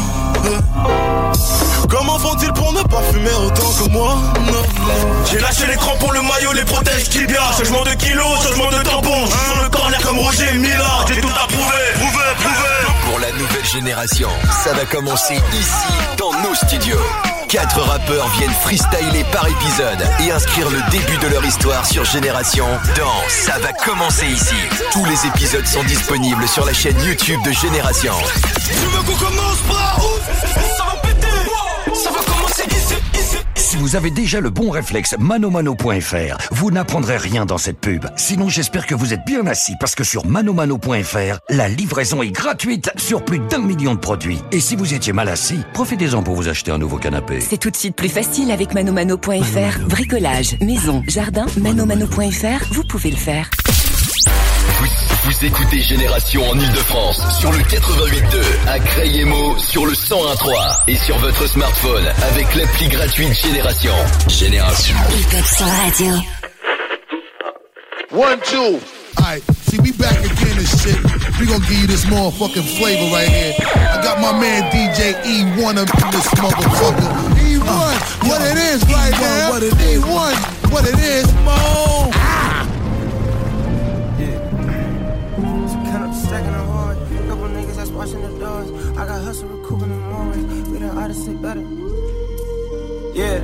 Comment 1.90 2.20
font-ils 2.20 2.54
pour 2.54 2.72
ne 2.74 2.82
pas 2.84 3.02
fumer 3.12 3.34
autant 3.34 3.72
que 3.74 3.90
moi 3.90 4.16
Non, 4.42 4.52
non. 4.52 5.26
J'ai 5.30 5.40
lâché 5.40 5.66
l'écran 5.68 5.96
pour 6.00 6.14
le 6.14 6.22
maillot, 6.22 6.54
les 6.54 6.64
protèges 6.66 7.10
tibia 7.10 7.42
Changement 7.58 7.84
de 7.84 7.92
kilos, 7.92 8.44
changement 8.44 8.70
de 8.72 8.84
tampon 8.84 9.26
Je 9.26 9.32
suis 9.32 9.46
sur 9.54 9.64
le 9.64 9.70
corner 9.70 10.02
comme 10.02 10.20
Roger 10.20 10.54
Mila 10.54 11.06
J'ai 11.08 11.22
tout 11.22 11.28
approuvé, 11.28 11.78
prouvé, 11.96 12.24
prouvé 12.40 13.10
Pour 13.10 13.20
la 13.20 13.32
nouvelle 13.32 13.66
génération, 13.66 14.30
ça 14.64 14.74
va 14.74 14.86
commencer 14.86 15.36
ici, 15.54 15.94
dans 16.18 16.32
nos 16.48 16.56
studios. 16.56 17.00
Quatre 17.48 17.82
rappeurs 17.82 18.28
viennent 18.38 18.54
freestyler 18.62 19.24
par 19.32 19.48
épisode 19.48 20.08
et 20.20 20.32
inscrire 20.32 20.70
le 20.70 20.80
début 20.92 21.18
de 21.18 21.28
leur 21.30 21.44
histoire 21.44 21.84
sur 21.84 22.06
Génération 22.06 22.68
dans 22.96 23.28
Ça 23.28 23.58
va 23.58 23.74
commencer 23.74 24.28
ici. 24.28 24.54
Tous 24.92 25.04
les 25.06 25.26
épisodes 25.26 25.66
sont 25.66 25.84
disponibles 25.86 26.48
sur 26.48 26.64
la 26.64 26.74
chaîne 26.74 27.00
YouTube 27.02 27.42
de 27.44 27.52
Génération. 27.52 28.14
Tu 28.68 28.74
veux 28.74 29.02
qu'on 29.02 29.26
commence 29.26 29.58
par 29.68 29.98
où? 30.00 30.20
Ça 30.78 30.84
va 30.86 30.92
péter 30.92 30.99
Ça 32.02 32.12
va 32.12 32.20
commencer 32.20 32.64
ici, 32.72 32.94
ici 33.14 33.38
Si 33.56 33.76
vous 33.76 33.98
avez 33.98 34.10
déjà 34.10 34.40
le 34.40 34.50
bon 34.50 34.70
réflexe 34.70 35.16
manomano.fr, 35.20 36.38
vous 36.52 36.72
n'apprendrez 36.72 37.18
rien 37.18 37.46
dans 37.46 37.58
cette 37.58 37.80
pub. 37.80 38.06
Sinon, 38.16 38.48
j'espère 38.48 38.86
que 38.86 38.96
vous 38.96 39.14
êtes 39.14 39.26
bien 39.26 39.46
assis 39.48 39.74
parce 39.82 39.96
que 39.96 40.06
sur 40.06 40.26
manomano.fr, 40.26 41.40
la 41.50 41.68
livraison 41.68 42.22
est 42.24 42.32
gratuite 42.32 42.90
sur 42.96 43.26
plus 43.26 43.40
d'un 43.40 43.60
million 43.60 43.96
de 43.96 44.00
produits. 44.00 44.40
Et 44.54 44.62
si 44.62 44.78
vous 44.78 44.94
étiez 44.94 45.12
mal 45.12 45.28
assis, 45.28 45.60
profitez-en 45.74 46.24
pour 46.24 46.36
vous 46.36 46.48
acheter 46.48 46.72
un 46.72 46.78
nouveau 46.78 46.98
canapé. 46.98 47.42
C'est 47.42 47.58
tout 47.58 47.70
de 47.70 47.76
suite 47.76 47.98
plus 47.98 48.08
facile 48.08 48.52
avec 48.52 48.74
manomano.fr. 48.74 49.80
Bricolage, 49.88 50.58
maison, 50.62 51.04
jardin, 51.06 51.48
manomano.fr, 51.58 52.66
vous 52.72 52.84
pouvez 52.86 53.12
le 53.12 53.18
faire. 53.18 53.50
Vous, 54.80 54.88
vous 55.26 55.46
écoutez 55.46 55.82
Génération 55.82 56.50
en 56.50 56.58
Ile-de-France 56.58 57.22
sur 57.40 57.52
le 57.52 57.60
88.2, 57.60 58.70
à 58.70 58.80
Crayemo 58.80 59.58
sur 59.58 59.86
le 59.86 59.92
101.3 59.92 60.84
et 60.88 60.96
sur 60.96 61.18
votre 61.20 61.48
smartphone 61.48 62.06
avec 62.32 62.56
l'appli 62.56 62.88
gratuite 62.88 63.34
Génération. 63.34 63.94
Génération. 64.28 64.96
radio. 65.60 66.14
One, 68.12 68.40
two. 68.42 68.80
Alright, 69.18 69.44
see, 69.68 69.80
we 69.80 69.92
back 69.92 70.18
again 70.18 70.58
and 70.58 70.68
shit. 70.68 70.96
We 71.40 71.46
gonna 71.46 71.60
give 71.68 71.82
you 71.82 71.88
this 71.88 72.06
motherfucking 72.06 72.64
flavor 72.80 73.14
right 73.14 73.28
here. 73.28 73.54
I 73.60 74.02
got 74.02 74.22
my 74.22 74.32
man 74.40 74.64
DJ 74.72 75.14
E1 75.24 75.78
up 75.78 75.90
in 75.94 76.12
this 76.12 76.28
motherfucker. 76.40 77.10
E1, 77.36 78.30
what 78.30 78.42
it 78.42 78.58
is 78.58 78.84
right 78.86 79.12
now. 79.12 79.50
What 79.52 79.64
it 79.64 79.74
is. 79.74 80.02
E1, 80.02 80.72
what 80.72 80.86
it 80.88 81.00
is. 81.00 81.34
Mo. 81.44 82.12
Count 82.12 82.49
always. 91.10 91.26
We 91.26 91.26
the 91.26 91.26
artists 91.26 91.26
say 91.26 91.34
better. 91.36 91.62
Yeah. 93.14 93.42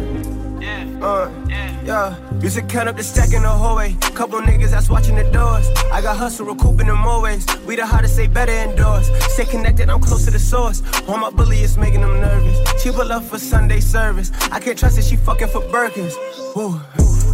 Uh, 1.01 1.29
yeah. 1.47 1.81
yeah. 1.83 2.39
Used 2.41 2.55
to 2.57 2.61
count 2.63 2.89
up 2.89 2.97
the 2.97 3.03
stack 3.03 3.33
in 3.33 3.43
the 3.43 3.49
hallway. 3.49 3.93
Couple 4.13 4.39
niggas 4.39 4.71
that's 4.71 4.89
watching 4.89 5.15
the 5.15 5.23
doors. 5.31 5.69
I 5.91 6.01
got 6.01 6.17
hustle 6.17 6.45
recouping 6.45 6.87
them 6.87 7.05
always. 7.05 7.45
We 7.65 7.75
the 7.75 7.85
hottest, 7.85 8.15
say 8.15 8.27
better 8.27 8.51
indoors. 8.51 9.09
Stay 9.33 9.45
connected, 9.45 9.89
I'm 9.89 9.99
close 9.99 10.25
to 10.25 10.31
the 10.31 10.39
source. 10.39 10.81
All 11.07 11.17
my 11.17 11.29
bully 11.31 11.59
is 11.59 11.77
making 11.77 12.01
them 12.01 12.19
nervous. 12.21 12.57
She 12.81 12.91
pull 12.91 13.11
up 13.11 13.23
for 13.23 13.39
Sunday 13.39 13.79
service. 13.79 14.31
I 14.51 14.59
can't 14.59 14.77
trust 14.77 14.95
that 14.97 15.05
she 15.05 15.15
fucking 15.17 15.49
for 15.49 15.61
Birkins. 15.61 16.15
Woo. 16.55 16.79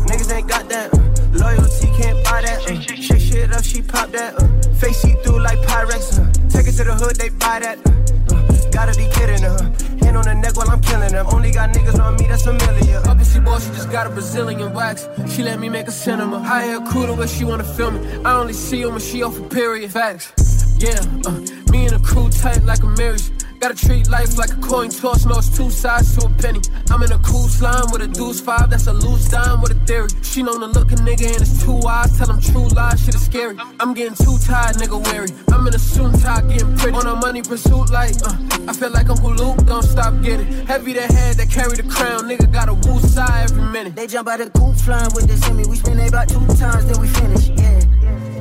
Niggas 0.07 0.33
ain't 0.33 0.47
got 0.47 0.67
that. 0.69 0.93
uh, 0.93 0.97
Loyalty 1.33 1.87
can't 2.01 2.23
buy 2.25 2.41
that. 2.41 2.69
Uh, 2.69 2.79
shake 2.81 3.21
shit 3.21 3.53
up, 3.53 3.63
she 3.63 3.81
pop 3.81 4.11
that. 4.11 4.35
Uh, 4.41 4.47
face 4.75 5.01
see 5.01 5.13
through 5.23 5.41
like 5.41 5.59
Pyrex. 5.59 6.19
Uh, 6.19 6.31
take 6.49 6.67
it 6.67 6.73
to 6.77 6.83
the 6.83 6.93
hood, 6.95 7.15
they 7.17 7.29
buy 7.29 7.59
that. 7.59 7.77
Uh, 7.85 8.00
gotta 8.71 8.97
be 8.97 9.07
kidding 9.13 9.43
her. 9.43 9.57
Hand 10.01 10.17
on 10.17 10.23
the 10.23 10.33
neck 10.33 10.55
while 10.55 10.69
I'm 10.69 10.81
killing 10.81 11.11
them. 11.11 11.25
Only 11.31 11.51
got 11.51 11.69
niggas 11.71 11.99
on 11.99 12.15
me 12.15 12.27
that's 12.27 12.43
familiar. 12.43 13.01
Obviously, 13.07 13.41
boy, 13.41 13.59
she 13.59 13.69
just 13.69 13.91
got 13.91 14.07
a 14.07 14.09
Brazilian 14.09 14.73
wax. 14.73 15.07
She 15.27 15.43
let 15.43 15.59
me 15.59 15.69
make 15.69 15.87
a 15.87 15.91
cinema. 15.91 16.37
A 16.37 16.89
crew 16.89 17.05
to 17.05 17.13
where 17.13 17.27
she 17.27 17.43
wanna 17.43 17.63
film 17.63 17.97
it. 17.97 18.25
I 18.25 18.33
only 18.33 18.53
see 18.53 18.81
her 18.81 18.89
when 18.89 18.99
she 18.99 19.23
off 19.23 19.37
a 19.39 19.43
period. 19.43 19.91
Facts. 19.91 20.31
Yeah, 20.79 20.99
uh, 21.25 21.31
me 21.71 21.85
and 21.85 21.95
the 21.95 22.01
crew 22.03 22.29
tight 22.29 22.63
like 22.63 22.81
a 22.83 22.87
marriage. 22.87 23.29
Gotta 23.61 23.75
treat 23.75 24.09
life 24.09 24.39
like 24.39 24.49
a 24.49 24.55
coin 24.55 24.89
toss, 24.89 25.23
no, 25.27 25.37
it's 25.37 25.55
two 25.55 25.69
sides 25.69 26.17
to 26.17 26.25
a 26.25 26.29
penny. 26.41 26.61
I'm 26.89 27.03
in 27.03 27.11
a 27.11 27.19
cool 27.19 27.47
slime 27.47 27.91
with 27.91 28.01
a 28.01 28.07
deuce 28.07 28.41
five, 28.41 28.71
that's 28.71 28.87
a 28.87 28.93
loose 28.93 29.29
dime 29.29 29.61
with 29.61 29.71
a 29.71 29.75
theory. 29.85 30.09
She 30.23 30.41
known 30.41 30.61
to 30.61 30.65
look 30.65 30.91
a 30.91 30.95
nigga 30.95 31.27
and 31.29 31.41
his 31.41 31.63
two 31.63 31.77
eyes, 31.85 32.17
tell 32.17 32.31
him 32.31 32.41
true 32.41 32.67
lies, 32.69 33.05
shit 33.05 33.13
is 33.13 33.23
scary. 33.23 33.55
I'm 33.79 33.93
getting 33.93 34.15
too 34.15 34.39
tired, 34.39 34.77
nigga 34.77 34.97
weary. 35.05 35.29
I'm 35.53 35.67
in 35.67 35.75
a 35.75 35.77
suit 35.77 36.11
tie, 36.21 36.41
getting 36.41 36.75
pretty. 36.75 36.97
On 36.97 37.05
a 37.05 37.15
money 37.15 37.43
pursuit, 37.43 37.91
like, 37.91 38.15
uh, 38.25 38.35
I 38.67 38.73
feel 38.73 38.89
like 38.89 39.07
Uncle 39.09 39.35
Luke, 39.35 39.63
don't 39.67 39.83
stop 39.83 40.19
getting. 40.23 40.65
Heavy 40.65 40.93
the 40.93 41.01
head 41.01 41.35
that 41.35 41.51
carry 41.51 41.75
the 41.75 41.83
crown, 41.83 42.21
nigga 42.21 42.51
got 42.51 42.67
a 42.67 42.73
woo 42.73 42.99
side 43.01 43.51
every 43.51 43.61
minute. 43.61 43.95
They 43.95 44.07
jump 44.07 44.27
out 44.27 44.39
the 44.39 44.49
coop 44.49 44.75
flying 44.75 45.13
with 45.13 45.27
the 45.27 45.37
semi. 45.37 45.65
We 45.67 45.75
spin 45.75 45.99
it 45.99 46.09
about 46.09 46.29
two 46.29 46.47
times, 46.57 46.87
then 46.87 46.99
we 46.99 47.07
finish. 47.09 47.49
Yeah. 47.49 47.77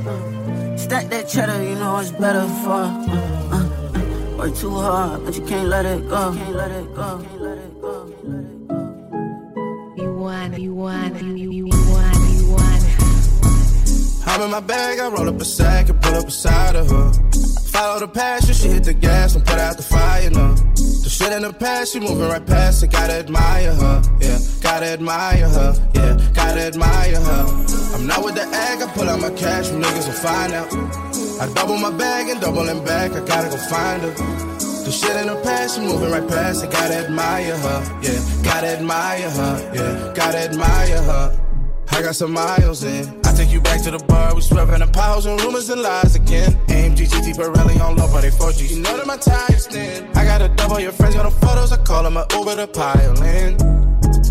Uh, 0.09 0.77
stack 0.77 1.09
that 1.09 1.29
cheddar, 1.29 1.61
you 1.63 1.75
know 1.75 1.99
it's 1.99 2.09
better 2.09 2.47
for. 2.63 2.89
Uh. 2.89 3.50
Work 4.41 4.55
too 4.55 4.71
hard, 4.71 5.23
but 5.23 5.37
you 5.37 5.45
can't 5.45 5.67
let 5.67 5.85
it 5.85 6.09
go. 6.09 6.33
Can't 6.33 6.55
let 6.55 6.71
it 6.71 6.95
go. 6.95 7.23
Can't 7.23 7.41
let 7.41 7.57
it 7.59 7.79
go. 7.79 8.07
You 9.95 10.13
want, 10.15 10.59
you 10.59 10.73
want, 10.73 11.21
you, 11.21 11.35
you, 11.35 11.51
you 11.51 11.65
want, 11.67 12.17
you 12.33 12.49
want. 12.49 12.83
I'm 14.25 14.41
in 14.41 14.49
my 14.49 14.59
bag, 14.59 14.99
I 14.99 15.09
roll 15.09 15.29
up 15.29 15.39
a 15.39 15.45
sack 15.45 15.89
and 15.89 16.01
pull 16.01 16.15
up 16.15 16.25
beside 16.25 16.75
of 16.75 16.89
her. 16.89 17.13
Follow 17.67 17.99
the 17.99 18.07
passion, 18.07 18.55
she 18.55 18.69
hit 18.69 18.83
the 18.83 18.95
gas 18.95 19.35
and 19.35 19.45
put 19.45 19.59
out 19.59 19.77
the 19.77 19.83
fire 19.83 20.31
now. 20.31 20.55
The 20.55 21.09
shit 21.11 21.31
in 21.33 21.43
the 21.43 21.53
past, 21.53 21.93
she 21.93 21.99
moving 21.99 22.27
right 22.27 22.43
past 22.43 22.81
it, 22.81 22.91
gotta 22.91 23.13
admire 23.13 23.75
her, 23.75 24.01
yeah. 24.21 24.39
Gotta 24.59 24.87
admire 24.87 25.47
her, 25.49 25.91
yeah. 25.93 26.31
Gotta 26.33 26.61
admire 26.61 27.21
her. 27.21 27.45
I'm 27.93 28.07
not 28.07 28.25
with 28.25 28.33
the 28.33 28.47
egg, 28.47 28.81
I 28.81 28.91
pull 28.95 29.07
out 29.07 29.21
my 29.21 29.29
cash, 29.29 29.69
you 29.69 29.77
niggas 29.77 30.07
will 30.07 30.13
find 30.13 30.53
out. 30.53 31.10
I 31.41 31.51
double 31.55 31.75
my 31.75 31.89
bag 31.89 32.29
and 32.29 32.39
double 32.39 32.69
it 32.69 32.85
back, 32.85 33.13
I 33.13 33.25
gotta 33.25 33.49
go 33.49 33.57
find 33.57 34.03
her. 34.03 34.11
The 34.11 34.91
shit 34.91 35.15
in 35.15 35.25
the 35.25 35.41
past, 35.41 35.75
she 35.75 35.81
moving 35.81 36.11
right 36.11 36.27
past 36.27 36.63
I 36.63 36.69
gotta 36.69 36.97
admire 37.05 37.57
her, 37.57 37.99
yeah. 38.03 38.43
Gotta 38.43 38.67
admire 38.67 39.27
her, 39.27 39.71
yeah. 39.73 40.13
Gotta 40.13 40.37
admire 40.37 41.01
her. 41.01 41.41
I 41.89 42.01
got 42.03 42.15
some 42.15 42.33
miles 42.33 42.83
in. 42.83 43.19
I 43.25 43.33
take 43.33 43.51
you 43.51 43.59
back 43.59 43.81
to 43.85 43.91
the 43.91 43.97
bar. 44.05 44.35
We 44.35 44.41
swerving 44.41 44.81
the 44.81 44.87
piles 44.87 45.25
and 45.25 45.41
rumors 45.41 45.67
and 45.71 45.81
lies 45.81 46.15
again. 46.15 46.51
AMG 46.67 47.09
GT 47.09 47.33
Pirelli 47.35 47.81
on 47.81 47.95
low, 47.97 48.07
but 48.13 48.21
they 48.21 48.29
4G. 48.29 48.75
You 48.75 48.81
know 48.83 48.95
that 48.95 49.07
my 49.07 49.17
tires 49.17 49.65
thin. 49.65 50.07
I 50.15 50.23
got 50.23 50.43
a 50.43 50.47
double 50.49 50.79
your 50.79 50.91
friends 50.91 51.15
got 51.15 51.23
the 51.23 51.31
photos. 51.45 51.71
I 51.71 51.77
call 51.77 52.03
them 52.03 52.17
a 52.17 52.27
Uber 52.33 52.55
to 52.55 52.67
pile 52.67 53.21
in. 53.23 53.59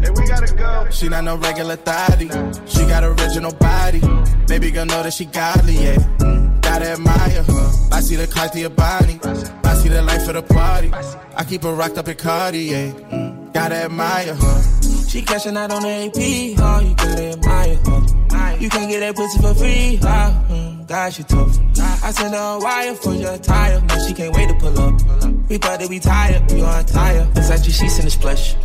And 0.04 0.16
we 0.16 0.26
gotta 0.26 0.54
go. 0.54 0.88
She 0.90 1.08
not 1.08 1.24
no 1.24 1.36
regular 1.36 1.76
thotty. 1.76 2.28
She 2.66 2.86
got 2.86 3.02
original 3.02 3.52
body. 3.52 4.00
Baby 4.46 4.70
girl 4.70 4.86
know 4.86 5.02
that 5.02 5.12
she 5.12 5.26
godly, 5.26 5.74
yeah. 5.74 5.96
Mm, 6.18 6.49
gotta 6.70 6.92
admire 6.92 7.42
her. 7.42 7.72
I 7.90 8.00
see 8.00 8.16
the 8.16 8.26
Cartier 8.26 8.70
Bonnie. 8.70 9.18
I 9.64 9.74
see 9.74 9.88
the 9.88 10.02
life 10.02 10.28
of 10.28 10.34
the 10.34 10.42
party. 10.42 10.90
I 11.36 11.44
keep 11.44 11.62
her 11.64 11.74
rocked 11.74 11.98
up 11.98 12.06
in 12.08 12.16
Cartier. 12.16 12.92
Mm, 12.92 13.52
gotta 13.52 13.74
admire 13.86 14.34
her. 14.34 14.62
She 15.08 15.22
cashing 15.22 15.56
out 15.56 15.72
on 15.72 15.82
the 15.82 15.88
AP, 15.88 16.20
oh, 16.62 16.80
you 16.80 16.94
gotta 16.94 17.32
admire 17.34 17.74
her. 17.74 18.56
You 18.58 18.68
can't 18.68 18.88
get 18.90 19.00
that 19.00 19.16
pussy 19.16 19.38
for 19.42 19.54
free, 19.54 19.98
oh, 20.02 20.46
mm. 20.50 20.79
She 20.90 21.22
tough. 21.22 21.56
I 22.02 22.10
sent 22.10 22.34
her 22.34 22.56
a 22.56 22.58
wire 22.58 22.94
for 22.96 23.14
your 23.14 23.38
tire. 23.38 23.80
Now 23.80 24.04
she 24.04 24.12
can't 24.12 24.34
wait 24.34 24.48
to 24.48 24.54
pull 24.56 24.76
up. 24.76 25.00
We 25.48 25.56
thought 25.56 25.78
that 25.78 25.88
we 25.88 26.00
tired, 26.00 26.50
we 26.50 26.62
on 26.62 26.84
tire. 26.84 27.26
Versace 27.32 27.70
sheets 27.70 28.00
in 28.00 28.06
the 28.06 28.10
splash. 28.10 28.56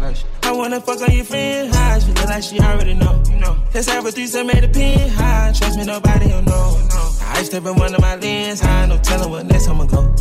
I 0.42 0.52
wanna 0.52 0.82
fuck 0.82 1.02
on 1.02 1.16
your 1.16 1.24
friend 1.24 1.72
high. 1.72 2.00
She 2.00 2.08
look 2.08 2.26
like 2.26 2.42
she 2.42 2.60
already 2.60 2.96
know. 2.96 3.22
Let's 3.76 3.88
have 3.90 4.08
a 4.08 4.12
threesome 4.12 4.48
made 4.48 4.64
a 4.64 4.68
pin 4.68 5.08
high. 5.10 5.54
Trust 5.56 5.78
me, 5.78 5.86
nobody 5.86 6.30
don't 6.30 6.46
know. 6.46 6.80
I 7.22 7.44
step 7.44 7.64
in 7.64 7.76
one 7.76 7.94
of 7.94 8.02
my 8.02 8.16
lens 8.16 8.60
high. 8.60 8.88
No 8.88 8.98
telling 8.98 9.30
what 9.30 9.46
next 9.46 9.68
I'ma 9.68 9.86
go. 9.86 10.12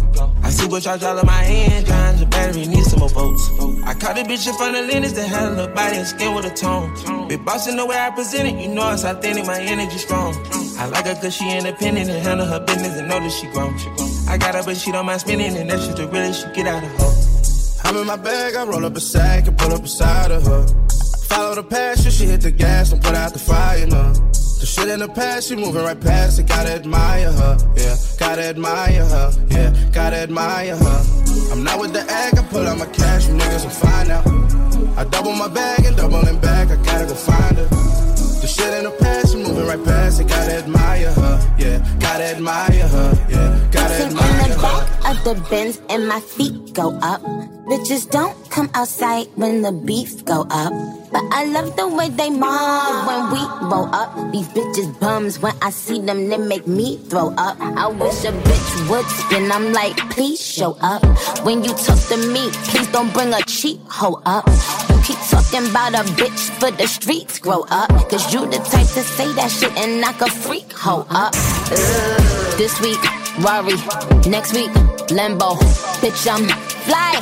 I 0.42 0.50
see 0.50 0.66
what 0.68 0.84
y'all 0.84 1.02
all 1.02 1.18
in 1.18 1.26
my 1.26 1.42
hand. 1.42 1.86
Trying 1.86 2.20
the 2.20 2.26
battery 2.26 2.66
needs 2.66 2.90
some 2.90 3.00
more 3.00 3.08
votes. 3.08 3.48
I 3.86 3.94
caught 3.94 4.18
a 4.18 4.24
bitch 4.24 4.46
in 4.46 4.54
front 4.56 4.76
of 4.76 4.86
Lennox 4.86 5.14
that 5.14 5.26
had 5.26 5.58
a 5.58 5.68
body 5.68 5.96
and 5.96 6.06
skin 6.06 6.34
with 6.34 6.44
a 6.44 6.54
tone. 6.54 7.28
Big 7.28 7.42
boss 7.46 7.66
in 7.66 7.76
the 7.76 7.86
way 7.86 7.96
I 7.98 8.10
present 8.10 8.46
it. 8.48 8.60
You 8.60 8.74
know 8.74 8.92
it's 8.92 9.04
authentic, 9.04 9.46
my 9.46 9.58
energy 9.58 9.96
strong. 9.96 10.34
I 10.78 10.86
like 10.86 11.06
her 11.06 11.14
cause 11.14 11.34
she 11.34 11.56
independent 11.56 12.10
and 12.10 12.22
handle 12.22 12.46
her 12.46 12.60
business 12.60 12.98
and 12.98 13.08
know 13.08 13.20
that 13.20 13.30
she 13.30 13.46
grown. 13.48 13.74
I 14.28 14.36
got 14.36 14.54
her, 14.54 14.62
but 14.64 14.76
she 14.76 14.90
don't 14.92 15.06
mind 15.06 15.20
spending, 15.20 15.56
and 15.56 15.70
that's 15.70 15.86
just 15.86 15.96
the 15.96 16.08
realest 16.08 16.42
she 16.42 16.52
get 16.52 16.66
out 16.66 16.82
of 16.82 16.90
her. 16.90 17.88
I'm 17.88 17.96
in 17.96 18.06
my 18.06 18.16
bag, 18.16 18.54
I 18.54 18.64
roll 18.64 18.84
up 18.84 18.96
a 18.96 19.00
sack 19.00 19.46
and 19.46 19.56
pull 19.56 19.72
up 19.72 19.82
beside 19.82 20.30
of 20.30 20.44
her. 20.46 20.66
Follow 21.28 21.54
the 21.54 21.62
passion, 21.62 22.10
she 22.10 22.26
hit 22.26 22.40
the 22.40 22.50
gas 22.50 22.92
and 22.92 23.02
put 23.02 23.14
out 23.14 23.32
the 23.32 23.38
fire, 23.38 23.86
no. 23.86 24.12
The 24.12 24.66
shit 24.66 24.88
in 24.88 25.00
the 25.00 25.08
past, 25.08 25.48
she 25.48 25.56
moving 25.56 25.82
right 25.82 26.00
past 26.00 26.38
it, 26.38 26.46
gotta 26.46 26.72
admire 26.72 27.30
her, 27.30 27.56
yeah. 27.76 27.96
Gotta 28.18 28.44
admire 28.44 29.04
her, 29.04 29.32
yeah. 29.50 29.90
Gotta 29.92 30.16
admire 30.16 30.76
her. 30.76 31.06
I'm 31.52 31.62
not 31.62 31.78
with 31.78 31.92
the 31.92 32.00
egg, 32.00 32.38
I 32.38 32.42
pull 32.48 32.66
out 32.66 32.78
my 32.78 32.86
cash, 32.86 33.28
you 33.28 33.34
niggas 33.34 33.64
will 33.64 33.70
find 33.70 34.10
out. 34.10 34.26
I 34.98 35.04
double 35.04 35.32
my 35.32 35.48
bag 35.48 35.84
and 35.84 35.96
doubling 35.96 36.40
back, 36.40 36.70
I 36.70 36.76
gotta 36.82 37.06
go 37.06 37.14
find 37.14 37.58
her. 37.58 38.13
The 38.44 38.48
shit 38.48 38.74
in 38.74 38.84
the 38.84 38.90
past, 38.90 39.32
she 39.32 39.38
moving 39.38 39.66
right 39.66 39.82
past 39.82 40.20
it, 40.20 40.28
gotta 40.28 40.56
admire 40.56 41.10
her, 41.12 41.56
yeah. 41.58 41.78
Gotta 41.98 42.24
admire 42.24 42.86
her, 42.88 43.26
yeah. 43.30 43.68
Gotta 43.72 43.94
Sitting 43.94 44.10
in 44.10 44.50
the 44.50 44.56
her. 44.56 44.60
back 44.60 44.84
of 45.08 45.24
the 45.24 45.48
Benz 45.48 45.80
and 45.88 46.06
my 46.06 46.20
feet 46.20 46.74
go 46.74 46.92
up. 47.00 47.22
Bitches 47.64 48.04
don't 48.10 48.36
come 48.50 48.68
outside 48.74 49.28
when 49.36 49.62
the 49.62 49.72
beef 49.72 50.22
go 50.26 50.42
up. 50.50 50.74
But 51.10 51.24
I 51.32 51.46
love 51.46 51.74
the 51.76 51.88
way 51.88 52.10
they 52.10 52.28
mob 52.28 53.08
when 53.08 53.32
we 53.32 53.40
roll 53.72 53.88
up. 53.94 54.12
These 54.30 54.48
bitches 54.48 55.00
bums 55.00 55.38
when 55.38 55.54
I 55.62 55.70
see 55.70 56.02
them, 56.02 56.28
they 56.28 56.36
make 56.36 56.66
me 56.66 56.98
throw 57.08 57.32
up. 57.38 57.56
I 57.58 57.88
wish 57.88 58.26
a 58.26 58.32
bitch 58.44 58.90
would 58.90 59.06
spin. 59.06 59.50
I'm 59.50 59.72
like, 59.72 59.96
please 60.10 60.38
show 60.38 60.76
up. 60.82 61.00
When 61.46 61.64
you 61.64 61.72
talk 61.72 61.98
to 62.12 62.18
me, 62.18 62.50
please 62.68 62.92
don't 62.92 63.10
bring 63.14 63.32
a 63.32 63.40
cheap 63.46 63.80
hoe 63.88 64.20
up. 64.26 64.44
Keep 65.04 65.18
talking 65.28 65.68
about 65.68 65.92
a 65.92 66.02
bitch 66.16 66.48
for 66.58 66.70
the 66.70 66.86
streets, 66.86 67.38
grow 67.38 67.66
up. 67.68 67.90
Cause 68.08 68.32
you 68.32 68.46
the 68.46 68.56
type 68.56 68.88
to 68.96 69.02
say 69.02 69.30
that 69.34 69.50
shit 69.50 69.76
and 69.76 70.00
knock 70.00 70.20
a 70.22 70.30
freak 70.30 70.72
hoe 70.72 71.06
up. 71.10 71.34
Ugh. 71.36 72.56
This 72.56 72.80
week, 72.80 73.02
Rari. 73.44 73.76
Next 74.30 74.54
week, 74.54 74.70
Lambo. 75.12 75.58
Bitch, 76.00 76.24
I'm 76.26 76.48
fly. 76.88 77.20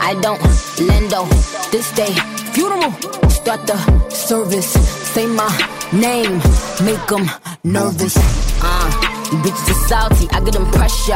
I 0.00 0.18
don't 0.20 0.40
lendo. 0.88 1.22
This 1.70 1.92
day, 1.92 2.12
funeral. 2.52 2.90
Start 3.30 3.64
the 3.66 3.78
service. 4.10 4.72
Say 5.14 5.26
my 5.26 5.46
name. 5.92 6.42
Make 6.84 7.06
them 7.06 7.30
nervous. 7.62 8.16
Uh, 8.60 8.90
you 9.30 9.38
bitches 9.38 9.70
are 9.70 9.88
salty. 9.88 10.26
I 10.32 10.40
get 10.40 10.54
them 10.54 10.68
pressure. 10.72 11.14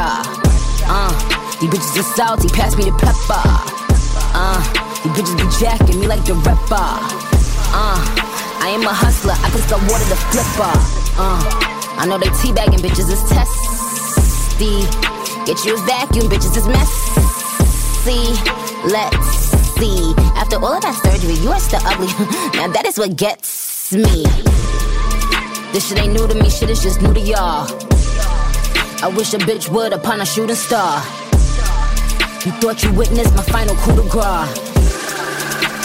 Uh, 0.87 1.11
you 1.61 1.67
bitches 1.67 1.99
are 1.99 2.15
salty. 2.15 2.47
Pass 2.47 2.77
me 2.77 2.85
the 2.85 2.91
pepper. 3.03 3.85
Uh, 4.33 4.94
you 5.05 5.11
bitches 5.11 5.37
be 5.37 5.45
jacking 5.61 5.99
me 5.99 6.07
like 6.07 6.25
the 6.25 6.33
rapper. 6.33 6.89
Uh, 7.69 8.01
I 8.57 8.73
am 8.73 8.81
a 8.81 8.93
hustler. 8.93 9.37
I 9.37 9.49
can 9.53 9.61
start 9.61 9.81
water 9.85 10.05
the 10.09 10.17
flipper. 10.33 10.73
Uh, 11.21 11.37
I 12.01 12.09
know 12.09 12.17
they 12.17 12.33
teabagging 12.41 12.81
bitches 12.81 13.13
is 13.13 13.21
testy. 13.29 14.81
Get 15.45 15.63
you 15.63 15.77
a 15.77 15.81
vacuum, 15.85 16.25
bitches 16.25 16.57
is 16.57 16.65
messy. 16.65 18.33
Let's 18.89 19.29
see. 19.77 20.13
After 20.33 20.57
all 20.57 20.73
of 20.73 20.81
that 20.81 20.97
surgery, 21.05 21.35
you 21.35 21.51
are 21.51 21.59
still 21.59 21.81
ugly. 21.85 22.07
now 22.57 22.67
that 22.73 22.85
is 22.85 22.97
what 22.97 23.15
gets 23.15 23.93
me. 23.93 24.25
This 25.71 25.89
shit 25.89 25.99
ain't 25.99 26.13
new 26.13 26.27
to 26.27 26.33
me, 26.33 26.49
shit 26.49 26.71
is 26.71 26.81
just 26.81 27.01
new 27.03 27.13
to 27.13 27.19
y'all. 27.19 27.69
I 29.05 29.13
wish 29.15 29.33
a 29.35 29.37
bitch 29.37 29.69
would 29.69 29.93
upon 29.93 30.21
a 30.21 30.25
shooting 30.25 30.55
star. 30.55 30.97
You 32.41 32.51
thought 32.57 32.81
you 32.81 32.91
witnessed 32.93 33.35
my 33.35 33.43
final 33.43 33.75
coup 33.75 33.95
de 34.01 34.09
grace. 34.09 34.74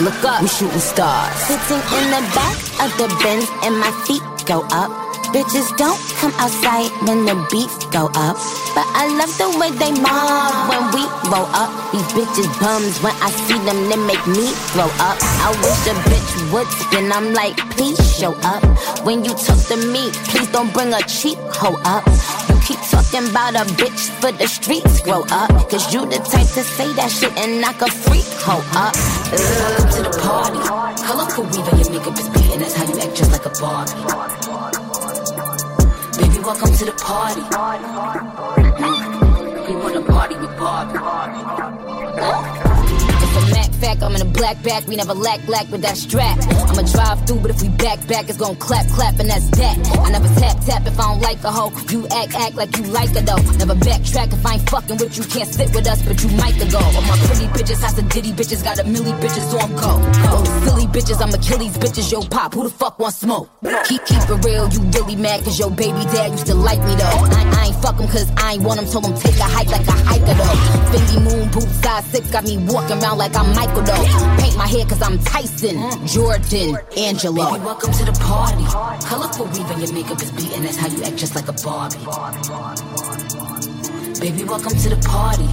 Look 0.01 0.25
up, 0.25 0.41
we 0.41 0.49
shooting 0.49 0.81
stars. 0.81 1.35
Sitting 1.41 1.77
in 1.77 2.05
the 2.09 2.23
back 2.35 2.57
of 2.81 2.91
the 2.97 3.07
Benz 3.23 3.47
and 3.63 3.79
my 3.79 3.93
feet 4.07 4.23
go 4.47 4.63
up. 4.73 5.10
Bitches 5.31 5.71
don't 5.77 6.01
come 6.19 6.33
outside 6.43 6.91
when 7.07 7.25
the 7.25 7.39
beef 7.53 7.71
go 7.95 8.11
up. 8.19 8.35
But 8.75 8.83
I 8.99 9.07
love 9.15 9.31
the 9.39 9.47
way 9.63 9.71
they 9.71 9.95
mob 10.03 10.67
when 10.67 10.83
we 10.91 11.07
roll 11.31 11.47
up. 11.55 11.71
These 11.93 12.11
bitches 12.19 12.51
bums 12.59 12.99
when 12.99 13.15
I 13.23 13.31
see 13.47 13.59
them, 13.63 13.79
they 13.87 13.95
make 14.11 14.27
me 14.27 14.51
throw 14.75 14.91
up. 14.99 15.17
I 15.47 15.55
wish 15.63 15.87
a 15.87 15.95
bitch 16.11 16.53
would 16.53 16.67
spin. 16.67 17.13
I'm 17.13 17.33
like, 17.33 17.57
please 17.79 18.03
show 18.19 18.35
up. 18.43 18.63
When 19.07 19.25
you 19.25 19.31
talk 19.39 19.63
to 19.71 19.77
me, 19.77 20.11
please 20.35 20.51
don't 20.51 20.73
bring 20.75 20.93
a 20.95 21.03
cheap 21.07 21.39
hoe 21.55 21.79
up. 21.85 22.03
You 22.51 22.59
keep 22.67 22.83
talking 22.91 23.31
about 23.31 23.55
a 23.55 23.63
bitch 23.79 24.11
for 24.19 24.33
the 24.33 24.49
streets, 24.49 25.01
grow 25.01 25.23
up. 25.31 25.51
Cause 25.71 25.95
you 25.95 26.07
the 26.07 26.19
type 26.19 26.51
to 26.59 26.65
say 26.67 26.93
that 26.95 27.09
shit 27.09 27.31
and 27.39 27.61
knock 27.61 27.81
a 27.83 27.91
freak 27.91 28.27
hoe 28.43 28.67
up. 28.75 28.99
Welcome 29.31 29.91
to 29.95 30.03
the 30.03 30.13
party. 30.19 30.59
Weave 31.41 31.69
and 31.69 31.81
your 31.81 31.91
makeup 31.91 32.19
is 32.19 32.29
beating. 32.31 32.59
That's 32.59 32.75
how 32.75 32.85
you 32.85 32.99
act 32.99 33.17
just 33.17 33.31
like 33.31 33.47
a 33.47 33.51
Barbie. 33.61 34.90
Baby, 36.21 36.39
welcome 36.41 36.71
to 36.75 36.85
the 36.85 36.93
party. 36.93 37.41
We 39.67 39.77
wanna 39.77 40.03
party 40.03 40.35
with 40.35 40.51
a 40.51 41.01
Mac 42.15 42.50
fact, 43.81 44.03
I'm 44.03 44.15
in 44.15 44.23
a 44.23 44.31
black 44.31 44.63
back, 44.63 44.87
we 44.87 44.97
never 44.97 45.15
lack 45.15 45.47
lack 45.49 45.69
with 45.71 45.83
that 45.83 45.97
strap. 45.97 46.39
I'ma 46.69 46.83
drive 46.83 47.27
through, 47.27 47.41
but 47.41 47.51
if 47.51 47.63
we 47.63 47.69
back 47.69 48.07
back, 48.07 48.29
it's 48.29 48.39
gon' 48.39 48.57
clap 48.57 48.87
clap, 48.89 49.19
and 49.19 49.29
that's 49.31 49.49
that. 49.57 49.77
I 50.05 50.11
never 50.11 50.29
tap 50.41 50.61
tap 50.65 50.87
if 50.87 50.99
I 51.01 51.05
don't 51.09 51.21
like 51.21 51.43
a 51.45 51.51
hoe. 51.51 51.73
You 51.89 52.07
act 52.09 52.35
act 52.35 52.55
like 52.57 52.77
you 52.77 52.85
like 52.85 53.11
her 53.17 53.23
though. 53.23 53.41
Never 53.57 53.75
backtrack 53.75 54.33
if 54.33 54.45
I 54.45 54.55
ain't 54.55 54.69
fucking 54.69 54.99
with 54.99 55.17
you, 55.17 55.25
can't 55.25 55.49
sit 55.49 55.75
with 55.75 55.87
us, 55.87 56.03
but 56.03 56.23
you 56.23 56.29
might 56.37 56.57
go. 56.71 56.79
All 56.79 57.03
my 57.03 57.17
pretty 57.27 57.47
bitches, 57.57 57.81
house 57.81 57.95
the 57.95 58.03
ditty 58.03 58.33
bitches, 58.33 58.63
got 58.63 58.79
a 58.79 58.85
milli 58.85 59.17
bitches 59.21 59.49
on 59.57 59.73
go. 59.73 59.97
Oh, 60.29 60.45
silly 60.65 60.87
bitches, 60.87 61.21
I'm 61.23 61.33
Achilles 61.33 61.79
bitches, 61.79 62.13
yo 62.13 62.21
pop, 62.23 62.55
who 62.55 62.65
the 62.65 62.71
fuck 62.71 62.99
want 62.99 63.15
smoke? 63.15 63.49
Keep 63.89 64.05
keep 64.05 64.23
it 64.29 64.45
real, 64.45 64.69
you 64.69 64.81
really 64.93 65.17
mad 65.17 65.43
cause 65.45 65.59
your 65.59 65.71
baby 65.71 66.05
dad 66.13 66.33
used 66.33 66.47
to 66.47 66.55
like 66.55 66.81
me 66.85 66.95
though. 66.97 67.21
I, 67.39 67.43
I 67.57 67.67
ain't 67.67 67.77
fuck 67.77 67.99
him 67.99 68.09
cause 68.09 68.31
I 68.37 68.55
ain't 68.55 68.63
want 68.63 68.81
him, 68.81 68.87
told 68.87 69.07
him 69.07 69.15
take 69.15 69.37
a 69.39 69.49
hike 69.49 69.69
like 69.69 69.87
a 69.89 69.93
hiker 69.93 70.35
though. 70.35 70.59
Fendi 70.93 71.23
moon 71.25 71.51
boots 71.51 71.81
size 71.83 72.05
six 72.07 72.31
got 72.31 72.45
me 72.45 72.59
walking 72.59 73.03
around 73.03 73.19
like 73.19 73.35
I'm 73.35 73.55
Michael 73.71 73.87
though. 73.87 74.03
Paint 74.43 74.57
my 74.57 74.67
hair 74.67 74.85
cause 74.85 75.01
I'm 75.01 75.19
Tyson, 75.21 75.79
Jordan, 76.05 76.77
Angelo. 76.97 77.53
Baby, 77.53 77.65
welcome 77.65 77.93
to 77.93 78.05
the 78.05 78.13
party. 78.19 78.65
Colorful 79.07 79.47
weave 79.47 79.71
and 79.71 79.81
your 79.81 79.93
makeup 79.93 80.21
is 80.21 80.33
beating, 80.33 80.63
that's 80.63 80.77
how 80.77 80.89
you 80.89 81.05
act 81.05 81.17
just 81.17 81.37
like 81.37 81.47
a 81.47 81.53
Barbie. 81.53 81.99
Baby, 84.19 84.43
welcome 84.45 84.75
to 84.77 84.89
the 84.89 84.99
party. 85.07 85.47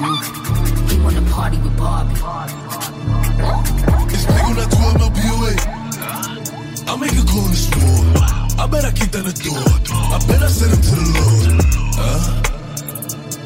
Mm. 0.00 0.18
We 0.88 1.04
wanna 1.04 1.20
party 1.30 1.58
with 1.58 1.76
Barbie. 1.76 2.14
It's 4.14 4.24
big 4.24 4.44
on 4.44 4.56
that 4.56 4.70
12. 4.72 4.98
I 6.88 6.96
make 6.96 7.12
a 7.12 7.24
call 7.28 7.44
in 7.44 7.50
the 7.50 7.56
store. 7.56 8.00
I 8.58 8.66
bet 8.66 8.84
I 8.86 8.92
kicked 8.92 9.12
down 9.12 9.24
the 9.24 9.32
door. 9.32 9.60
I 9.92 10.18
bet 10.26 10.42
I 10.42 10.48
sent 10.48 10.72
him 10.72 10.80
to 10.80 10.94
the 10.96 11.02
Lord. 11.20 11.64
Huh? 12.00 12.57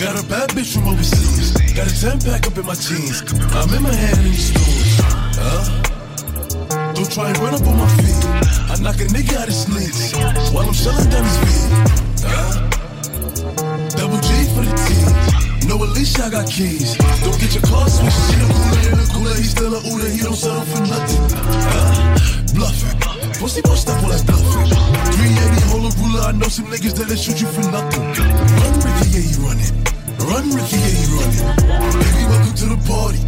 Got 0.02 0.18
a 0.18 0.26
bad 0.26 0.50
bitch 0.50 0.74
from 0.74 0.88
overseas. 0.88 1.54
Got 1.78 1.86
a 1.86 1.94
10 1.94 2.26
pack 2.26 2.42
up 2.50 2.58
in 2.58 2.66
my 2.66 2.74
jeans. 2.74 3.22
I'm 3.54 3.70
in 3.70 3.86
my 3.86 3.94
hand 3.94 4.18
in 4.18 4.34
these 4.34 4.50
stores. 4.50 4.98
Huh? 5.38 5.62
Don't 6.90 7.06
try 7.06 7.30
and 7.30 7.38
run 7.38 7.54
up 7.54 7.62
on 7.62 7.78
my 7.78 7.86
feet. 8.02 8.18
I 8.66 8.82
knock 8.82 8.98
a 8.98 9.06
nigga 9.14 9.38
out 9.38 9.46
his 9.46 9.70
knees 9.70 10.10
while 10.50 10.66
I'm 10.66 10.74
shelling 10.74 11.06
down 11.06 11.22
his 11.22 11.38
feet. 11.46 11.70
Huh? 12.26 12.66
Double 13.94 14.18
G 14.26 14.42
for 14.50 14.66
the 14.66 14.74
team. 14.74 15.70
No, 15.70 15.78
at 15.78 15.94
least 15.94 16.18
I 16.18 16.30
got 16.34 16.50
keys. 16.50 16.98
Don't 17.22 17.38
get 17.38 17.54
your 17.54 17.62
car 17.62 17.86
switched. 17.86 18.18
She 18.26 18.42
a 18.42 18.46
cooler 18.50 18.82
in 18.90 18.98
a 18.98 19.06
cooler. 19.06 19.34
He 19.38 19.46
still 19.46 19.70
a 19.70 19.80
ooler. 19.86 20.10
He 20.10 20.18
don't 20.18 20.34
settle 20.34 20.66
for 20.66 20.82
nothing. 20.82 21.30
Huh? 21.46 22.18
Bluffing. 22.58 22.98
Pussy 23.38 23.62
bust 23.62 23.86
up 23.86 24.02
all 24.02 24.10
that 24.10 24.26
bluffing. 24.26 24.66
380 24.66 25.62
hold 25.70 25.86
a 25.86 25.94
ruler. 26.02 26.26
I 26.26 26.32
know 26.34 26.50
some 26.50 26.66
niggas 26.66 26.98
that'll 26.98 27.14
shoot 27.14 27.38
you 27.38 27.46
for 27.46 27.62
nothing. 27.70 28.02
Run, 28.02 28.74
Ricky, 28.82 29.06
yeah, 29.14 29.30
you 29.30 29.38
running. 29.46 29.81
Run, 30.22 30.50
Ricky, 30.54 30.76
yeah, 30.78 30.86
you 30.86 31.18
running. 31.18 31.46
Baby, 31.98 32.22
welcome 32.30 32.54
to 32.54 32.66
the 32.70 32.80
party. 32.86 33.18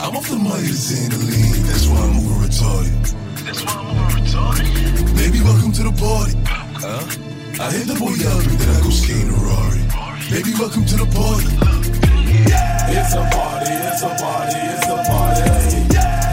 I'm 0.00 0.16
off 0.16 0.28
the 0.28 0.36
money 0.36 0.68
to 0.68 0.76
Xandaline. 0.76 1.64
That's 1.64 1.88
why 1.88 1.96
I'm 2.04 2.16
over 2.20 2.44
retarded. 2.44 2.92
That's 3.46 3.64
why 3.64 3.72
I'm 3.72 3.88
over 3.88 4.20
retarded. 4.20 5.16
Baby, 5.16 5.40
welcome 5.40 5.72
to 5.72 5.82
the 5.88 5.94
party. 5.96 6.36
Huh? 6.76 7.08
I 7.56 7.72
hit 7.72 7.88
the 7.88 7.96
boy 7.96 8.12
up 8.28 8.44
and 8.44 8.58
then 8.60 8.68
I 8.68 8.80
go 8.84 8.90
skate 8.90 9.24
in 9.24 9.32
a 9.32 9.38
Rari. 9.40 9.80
Baby, 10.28 10.52
welcome 10.60 10.84
to 10.84 10.96
the 11.00 11.08
party. 11.08 11.48
It's 12.36 13.14
a 13.16 13.24
party, 13.32 13.72
it's 13.72 14.02
a 14.04 14.12
party, 14.20 14.60
it's 14.60 14.88
a 14.92 14.96
party. 15.08 15.48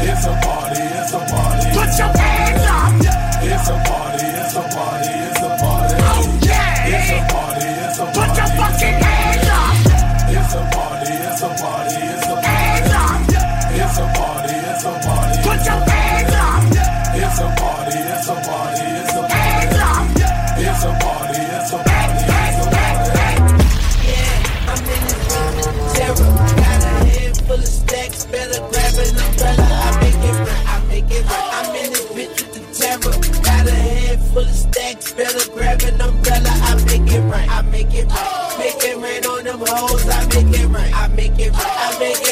It's 0.04 0.26
a 0.28 0.34
party, 0.44 0.84
it's 0.84 1.14
a 1.16 1.20
party. 1.32 1.68
Put 1.80 1.92
your 1.96 2.12
hands 2.12 2.68
up! 2.68 2.92
It's 3.40 3.70
a 3.72 3.78
party, 3.88 4.28
it's 4.36 4.56
a 4.56 4.64
party, 4.68 5.14
it's 5.16 5.40
a 5.40 5.50
party. 5.64 5.96
Oh 6.12 6.28
yeah! 6.44 6.92
It's 6.92 7.08
a 7.08 7.20
party, 7.32 7.68
it's 7.88 8.00
a 8.00 8.06
party. 8.12 8.20
Put 8.20 8.36
your 8.36 8.50
elephant. 8.60 9.09
it's 18.68 19.16
a 19.16 19.24
party. 19.24 19.80
It's 20.60 20.84
a 20.84 20.92
party, 21.00 21.40
it's 21.40 21.72
a 21.72 21.80
party, 21.80 22.20
it's 22.28 22.60
a 22.60 22.72
party. 22.76 23.16
I'm 24.68 24.84
in 24.84 25.04
the 25.08 25.16
terror. 25.96 26.32
Got 26.60 26.84
a 26.84 26.94
head 27.08 27.38
full 27.48 27.56
of 27.56 27.66
stacks, 27.66 28.26
better 28.26 28.60
grab 28.60 28.96
an 29.00 29.18
umbrella. 29.18 29.68
I 29.70 30.00
make 30.02 30.24
it 30.28 30.36
right, 30.44 30.66
I 30.68 30.78
make 30.88 31.12
it 31.12 31.24
right. 31.26 31.50
I'm 31.58 31.76
in 31.76 31.90
this 31.94 32.06
bitch 32.12 32.38
with 32.44 32.52
the 32.54 32.62
terror. 32.76 33.16
Got 33.44 33.68
a 33.68 33.72
head 33.72 34.20
full 34.34 34.40
of 34.40 34.50
stacks, 34.50 35.14
better 35.14 35.50
grab 35.52 35.82
an 35.84 36.02
umbrella. 36.02 36.52
I 36.52 36.76
make 36.86 37.12
it 37.12 37.22
right, 37.22 37.50
I 37.50 37.62
make 37.62 37.94
it 37.94 38.08
right. 38.08 38.56
Make 38.60 38.84
rain 39.02 39.26
on 39.26 39.44
them 39.46 39.60
hoes, 39.66 40.08
I 40.10 40.26
make 40.28 40.60
it 40.60 40.68
right, 40.68 40.94
I 40.94 41.08
make 41.08 41.40
it 41.40 41.52
right, 41.52 41.96
I 41.96 42.00
make 42.00 42.18
it. 42.18 42.29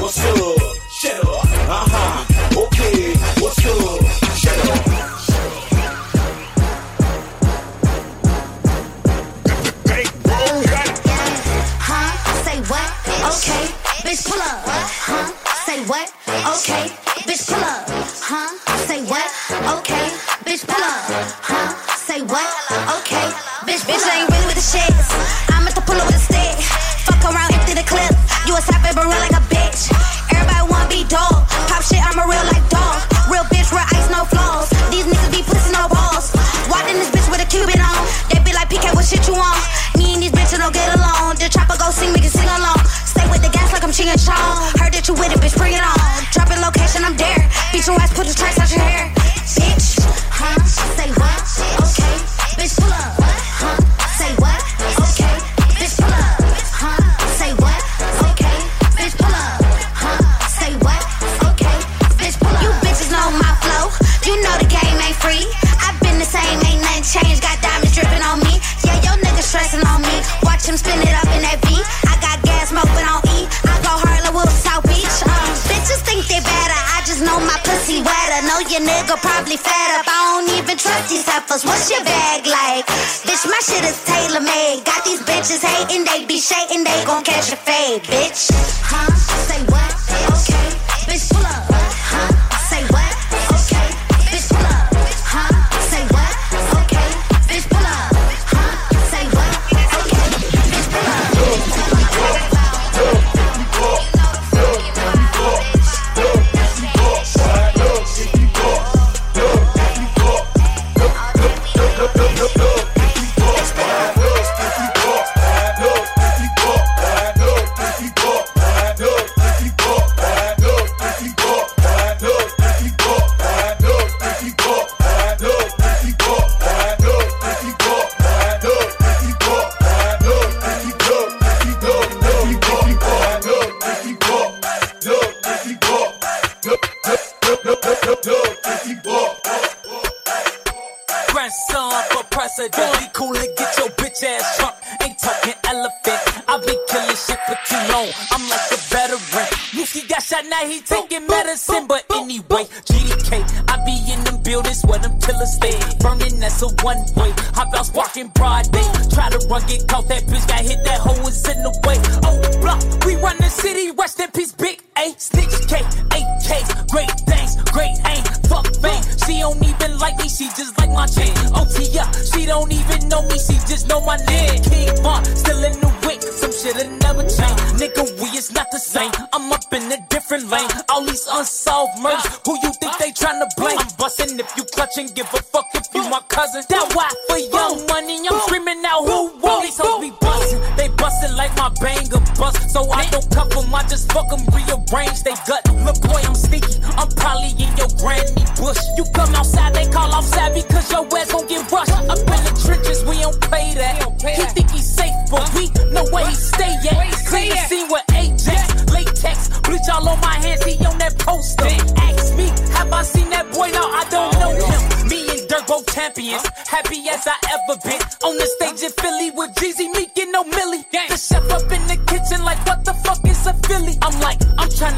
what's 0.00 0.24
up? 0.24 0.90
Shut 0.90 1.20
up, 1.20 1.44
uh 1.68 1.86
huh. 1.90 2.27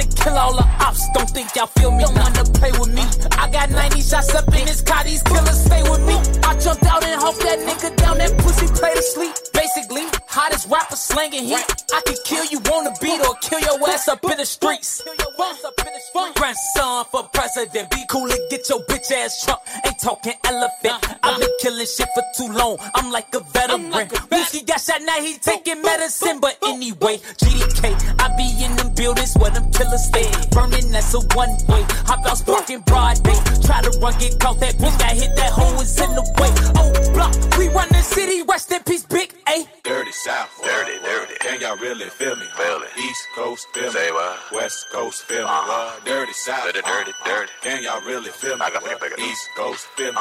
To 0.01 0.23
kill 0.23 0.37
all 0.37 0.55
the 0.57 0.67
ops, 0.81 1.09
don't 1.15 1.31
think 1.31 1.55
y'all 1.55 1.67
feel 1.67 1.91
me. 1.91 2.05
Don't 2.05 2.17
wanna 2.17 2.45
play 2.45 2.73
with 2.73 2.93
me. 2.93 3.05
I 3.39 3.49
got 3.51 3.71
90 3.71 4.01
shots 4.03 4.35
up 4.35 4.47
in 4.49 4.65
this 4.67 4.83
car, 4.83 5.05
these 5.05 5.23
killers 5.23 5.65
stay 5.65 5.83
with 5.83 6.03
me. 6.07 6.17
I 6.45 6.59
jumped 6.59 6.85
out 6.85 7.05
and 7.05 7.21
hope 7.21 7.39
that 7.39 7.59
nigga 7.69 7.97
down 7.97 8.19
that 8.19 8.37
pussy 8.39 8.67
play 8.69 8.95
to 8.95 9.03
sleep. 9.03 9.35
Hottest 10.51 10.69
rapper 10.69 10.97
slanging 10.97 11.45
heat. 11.45 11.65
I 11.95 12.03
could 12.07 12.19
kill 12.25 12.45
you 12.47 12.59
on 12.59 12.85
the 12.85 12.97
beat 13.01 13.21
or 13.21 13.35
kill 13.41 13.61
your 13.61 13.89
ass 13.89 14.09
up 14.09 14.25
in 14.25 14.37
the 14.37 14.45
streets. 14.45 15.01
Grandson 16.35 17.05
for 17.13 17.23
president, 17.33 17.89
be 17.91 18.03
cool 18.09 18.29
and 18.29 18.51
get 18.51 18.69
your 18.69 18.81
bitch 18.87 19.13
ass 19.13 19.45
Trump. 19.45 19.61
Ain't 19.87 20.01
talking 20.01 20.35
elephant. 20.45 21.19
I've 21.23 21.39
been 21.39 21.51
killing 21.61 21.87
shit 21.87 22.09
for 22.15 22.25
too 22.37 22.53
long. 22.53 22.79
I'm 22.97 23.13
like 23.13 23.33
a 23.35 23.41
veteran. 23.41 24.09
Whiskey 24.31 24.65
got 24.65 24.81
shot, 24.81 25.01
now 25.03 25.23
he 25.23 25.39
taking 25.39 25.83
medicine. 25.83 26.41
But 26.41 26.59
anyway, 26.65 27.19
GDK, 27.39 27.95
I 28.19 28.35
be 28.37 28.65
in 28.65 28.75
them 28.75 28.93
buildings 28.95 29.37
where 29.37 29.51
them 29.51 29.71
killers 29.71 30.05
stay. 30.07 30.27
Burning, 30.51 30.91
that's 30.91 31.15
a 31.15 31.21
one 31.37 31.51
way. 31.69 31.87
Hop 32.11 32.27
out 32.27 32.39
sparking 32.39 32.81
broad 32.81 33.23
day. 33.23 33.39
Try 33.63 33.83
to 33.83 33.91
run, 34.01 34.19
get 34.19 34.41
caught, 34.41 34.59
that 34.59 34.75
bitch 34.75 34.99
got 34.99 35.13
hit, 35.13 35.37
that 35.37 35.53
hoe 35.53 35.81
is 35.81 36.01
in 36.01 36.11
the 36.11 36.23
way. 36.43 36.51
Oh, 36.75 36.91
block, 37.15 37.33
we 37.57 37.69
run 37.69 37.89
the 37.91 38.03
city, 38.03 38.43
rest 38.43 38.73
in 38.73 38.83
peace, 38.83 39.05
big 39.05 39.33
A. 39.49 39.80
Dirty 40.11 40.19
South. 40.19 40.61
Dirty, 40.65 40.99
dirty. 41.05 41.35
Can 41.39 41.61
y'all 41.61 41.77
really 41.77 42.07
feel 42.07 42.35
me? 42.35 42.45
Feel 42.57 42.83
it. 42.83 42.89
East 42.99 43.29
Coast, 43.37 43.69
feel. 43.73 43.93
Say 43.93 44.11
what? 44.11 44.41
West 44.51 44.91
Coast, 44.91 45.23
feel 45.23 45.39
me. 45.39 45.45
Uh-huh. 45.45 46.01
Dirty 46.05 46.33
South. 46.33 46.65
Dirty, 46.65 46.81
dirty, 46.81 47.11
uh-huh. 47.13 47.29
dirty. 47.31 47.53
Can 47.63 47.83
y'all 47.85 48.01
really 48.01 48.31
feel 48.31 48.57
me? 48.57 48.63
I 48.63 48.71
got 48.71 48.83
pick 48.83 49.13
it. 49.13 49.21
East 49.21 49.49
Coast, 49.57 49.87
feel 49.95 50.13
me. 50.13 50.21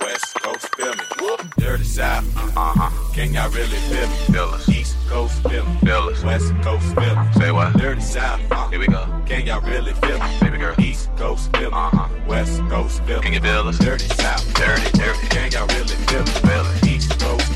West 0.00 0.34
Coast, 0.42 0.74
feel 0.74 0.92
me. 0.92 1.36
Dirty 1.56 1.84
South. 1.84 2.24
Uh-huh. 2.36 3.14
Can 3.14 3.32
y'all 3.32 3.48
really 3.50 3.78
feel 3.86 4.08
me? 4.08 4.16
Feel 4.26 4.48
us. 4.58 4.68
East 4.68 4.96
Coast, 5.06 5.40
feel 5.48 5.64
me. 5.64 5.76
Feel 5.86 6.08
us. 6.10 6.24
West 6.24 6.52
Coast, 6.60 6.94
feel 6.96 7.14
me. 7.14 7.32
Say 7.34 7.52
what? 7.52 7.72
Dirty 7.78 8.00
South. 8.00 8.40
uh, 8.50 8.68
Here 8.70 8.80
we 8.80 8.88
go. 8.88 9.06
Can 9.24 9.46
y'all 9.46 9.60
really 9.60 9.92
feel 10.02 10.18
me? 10.18 10.26
Baby 10.40 10.58
girl. 10.58 10.74
East 10.80 11.14
Coast, 11.16 11.56
feel 11.56 11.70
me. 11.70 11.76
Uh-huh. 11.76 12.08
West 12.26 12.58
Coast, 12.68 13.04
feel 13.04 13.18
me. 13.18 13.22
Can 13.22 13.32
you 13.34 13.40
feel 13.40 13.68
us? 13.68 13.78
Dirty 13.78 14.08
South. 14.16 14.42
Dirty, 14.54 14.90
dirty. 14.98 15.26
Can 15.28 15.52
y'all 15.52 15.68
really 15.68 15.94
feel 16.10 16.24
me? 16.24 16.30
Feel 16.42 16.66
it. 16.66 16.88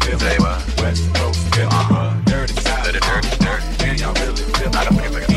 Feel. 0.02 0.18
Say 0.18 0.36
what? 0.38 0.80
West 0.80 1.14
Coast, 1.14 1.54
feel. 1.54 1.68
Uh-huh. 1.68 2.14
Dirty 2.26 2.54
South. 2.54 2.84
Dirty, 2.84 3.00
dirty, 3.00 3.28
dirty. 3.38 3.76
Can 3.78 3.98
y'all 3.98 4.14
really 4.14 4.42
feel? 4.42 4.70
I 4.74 4.84
to 4.84 4.94
pick 4.94 5.31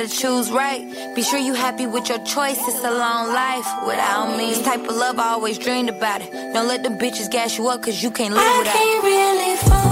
choose 0.00 0.50
right. 0.50 1.14
Be 1.14 1.22
sure 1.22 1.38
you 1.38 1.54
happy 1.54 1.86
with 1.86 2.08
your 2.08 2.18
choice. 2.24 2.58
It's 2.66 2.84
a 2.84 2.90
long 2.90 3.28
life 3.28 3.66
without 3.86 4.36
me. 4.36 4.46
This 4.46 4.62
type 4.62 4.80
of 4.80 4.96
love 4.96 5.18
I 5.18 5.28
always 5.32 5.58
dreamed 5.58 5.90
about 5.90 6.22
it. 6.22 6.32
Don't 6.54 6.66
let 6.66 6.82
the 6.82 6.88
bitches 6.88 7.30
gas 7.30 7.58
you 7.58 7.68
up, 7.68 7.82
cause 7.82 8.02
you 8.02 8.10
can't 8.10 8.32
live 8.32 8.42
I 8.42 8.58
without 8.58 8.74
can't 8.74 9.04
really 9.04 9.56
focus. 9.56 9.91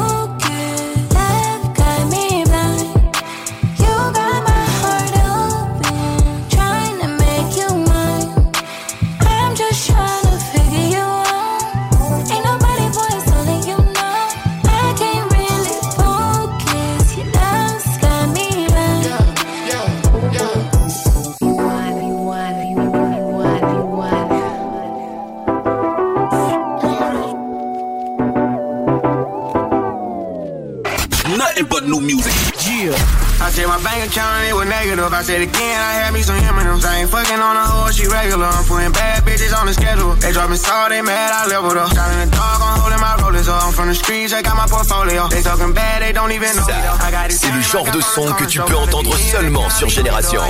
Said 35.31 35.43
again, 35.43 35.79
I 35.79 35.93
had 36.03 36.13
me 36.13 36.23
some 36.23 36.35
M&M's. 36.35 36.85
I 36.85 37.03
ain't 37.03 37.11
fucking 37.11 37.39
on 37.39 37.55
a 37.55 37.63
hoe, 37.63 37.91
she 37.93 38.09
regular. 38.09 38.47
I'm 38.47 38.65
putting 38.65 38.91
bad 38.91 39.20
on 39.61 39.67
the 39.67 39.75
schedule. 39.75 40.15
They 40.17 40.33
dropping 40.33 40.57
salt, 40.57 40.91
they 40.91 41.03
mad, 41.03 41.31
I 41.33 41.47
leveled 41.47 41.77
up. 41.77 41.93
Shot 41.93 42.11
in 42.13 42.31
the 42.31 42.37
dark, 42.37 42.61
I'm 42.61 42.81
holding 42.81 43.01
my 43.01 43.15
rollers 43.21 43.49
up. 43.49 43.63
I'm 43.65 43.73
from 43.73 43.89
the 43.89 43.95
streets, 43.95 44.33
I 44.33 44.43
got 44.43 44.57
my 44.57 44.67
portfolio. 44.67 45.29
They 45.29 45.43
talking 45.43 45.73
bad, 45.75 46.03
they 46.03 46.13
don't 46.13 46.33
even 46.33 46.49
know 46.57 46.67
me 46.67 46.73
though. 46.73 47.07
I 47.07 47.11
got 47.11 47.31
it. 47.31 47.37
C'est 47.37 47.53
le 47.53 47.61
genre 47.61 47.91
de 47.91 48.01
son 48.01 48.33
que 48.33 48.45
tu 48.45 48.61
peux 48.61 48.77
entendre 48.77 49.17
seulement 49.17 49.69
sur 49.71 49.89
Génération. 49.89 50.41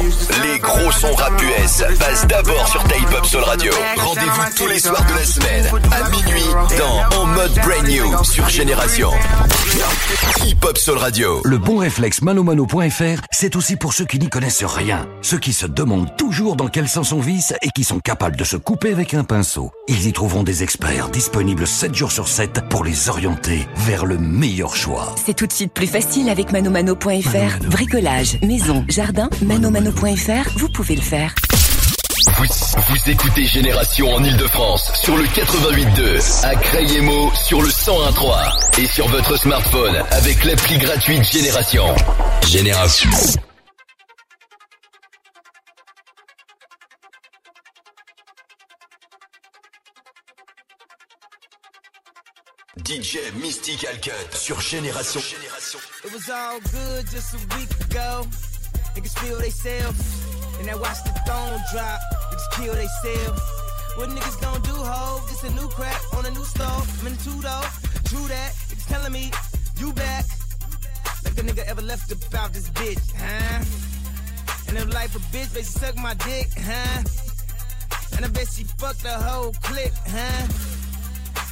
Les 0.42 0.58
gros 0.58 0.92
sons 0.92 1.14
rap 1.14 1.32
US 1.42 1.82
passent 1.98 2.26
d'abord 2.26 2.68
sur 2.68 2.82
ta 2.84 2.96
hip 2.96 3.10
hop 3.16 3.26
Soul 3.26 3.42
Radio. 3.42 3.72
Rendez-vous 3.96 4.42
tous 4.56 4.66
les 4.68 4.78
soirs 4.78 5.04
de 5.04 5.14
la 5.14 5.24
semaine 5.24 5.66
à 5.90 6.08
minuit 6.10 6.48
dans 6.78 7.20
En 7.20 7.26
mode 7.26 7.54
Brand 7.66 7.86
New 7.88 8.24
sur 8.24 8.48
Génération. 8.48 9.10
Hip 10.44 10.64
hop 10.64 10.78
Soul 10.78 10.98
Radio. 10.98 11.40
Le 11.44 11.58
bon 11.58 11.78
réflexe 11.78 12.22
manomano.fr, 12.22 13.20
c'est 13.30 13.56
aussi 13.56 13.76
pour 13.76 13.92
ceux 13.92 14.04
qui 14.04 14.18
n'y 14.18 14.28
connaissent 14.28 14.64
rien. 14.64 15.06
Ceux 15.22 15.38
qui 15.38 15.52
se 15.52 15.66
demandent 15.66 16.14
toujours 16.16 16.56
dans 16.56 16.68
quel 16.68 16.88
sens 16.88 17.12
on 17.12 17.20
visse 17.20 17.54
et 17.62 17.70
qui 17.70 17.84
sont 17.84 17.98
capables 17.98 18.36
de 18.36 18.44
se 18.44 18.56
couper 18.56 18.94
avec 19.00 19.14
un 19.14 19.24
pinceau. 19.24 19.70
Ils 19.88 20.08
y 20.08 20.12
trouveront 20.12 20.42
des 20.42 20.62
experts 20.62 21.08
disponibles 21.08 21.66
7 21.66 21.94
jours 21.94 22.12
sur 22.12 22.28
7 22.28 22.68
pour 22.68 22.84
les 22.84 23.08
orienter 23.08 23.66
vers 23.76 24.04
le 24.04 24.18
meilleur 24.18 24.76
choix. 24.76 25.14
C'est 25.24 25.32
tout 25.32 25.46
de 25.46 25.52
suite 25.54 25.72
plus 25.72 25.86
facile 25.86 26.28
avec 26.28 26.52
manomano.fr. 26.52 27.64
Bricolage, 27.70 28.38
maison, 28.42 28.84
jardin, 28.90 29.30
manomano.fr, 29.40 30.50
vous 30.54 30.68
pouvez 30.68 30.96
le 30.96 31.00
faire. 31.00 31.34
Vous, 32.36 32.44
vous 32.44 33.10
écoutez 33.10 33.46
Génération 33.46 34.06
en 34.12 34.22
Ile-de-France 34.22 34.92
sur 35.02 35.16
le 35.16 35.24
88.2, 35.24 36.44
à 36.44 36.54
Crayemo 36.56 37.30
sur 37.32 37.62
le 37.62 37.68
101.3 37.68 38.82
et 38.82 38.86
sur 38.86 39.08
votre 39.08 39.38
smartphone 39.38 39.96
avec 40.10 40.44
l'appli 40.44 40.76
gratuite 40.76 41.24
Génération. 41.24 41.86
Génération. 42.46 43.08
DJ 52.84 53.32
Mystical 53.40 53.94
Cut 54.00 54.34
sur 54.34 54.60
Générations. 54.60 55.20
It 56.04 56.12
was 56.12 56.28
all 56.30 56.60
good 56.72 57.06
just 57.10 57.34
a 57.34 57.38
week 57.56 57.70
ago. 57.86 58.26
Niggas 58.94 59.18
feel 59.18 59.38
they 59.38 59.50
self. 59.50 59.96
And 60.60 60.70
I 60.70 60.74
watch 60.76 61.02
the 61.04 61.12
throne 61.26 61.60
drop. 61.72 62.00
Niggas 62.30 62.50
kill 62.56 62.74
they 62.74 62.88
self. 63.02 63.96
What 63.96 64.08
niggas 64.10 64.40
gon' 64.40 64.62
do, 64.62 64.72
ho? 64.72 65.20
This 65.28 65.42
a 65.42 65.50
new 65.54 65.68
crack 65.68 66.00
on 66.14 66.26
a 66.26 66.30
new 66.30 66.44
stove. 66.44 66.86
I'm 67.00 67.08
in 67.08 67.16
two 67.18 67.40
though. 67.40 67.66
True 68.04 68.26
that. 68.28 68.52
Niggas 68.68 68.86
telling 68.88 69.12
me, 69.12 69.30
you 69.78 69.92
back. 69.92 70.24
Like 71.24 71.38
a 71.38 71.42
nigga 71.42 71.64
ever 71.66 71.82
left 71.82 72.10
about 72.12 72.52
this 72.52 72.70
bitch, 72.70 73.12
huh? 73.16 73.64
And 74.68 74.78
if 74.78 74.94
life 74.94 75.14
a 75.16 75.20
bitch, 75.36 75.52
bet 75.52 75.64
suck 75.64 75.96
my 75.96 76.14
dick, 76.14 76.48
huh? 76.56 77.02
And 78.16 78.24
I 78.24 78.28
bet 78.28 78.48
she 78.48 78.64
fucked 78.64 79.02
the 79.02 79.12
whole 79.12 79.52
clique, 79.62 79.92
huh? 80.06 80.79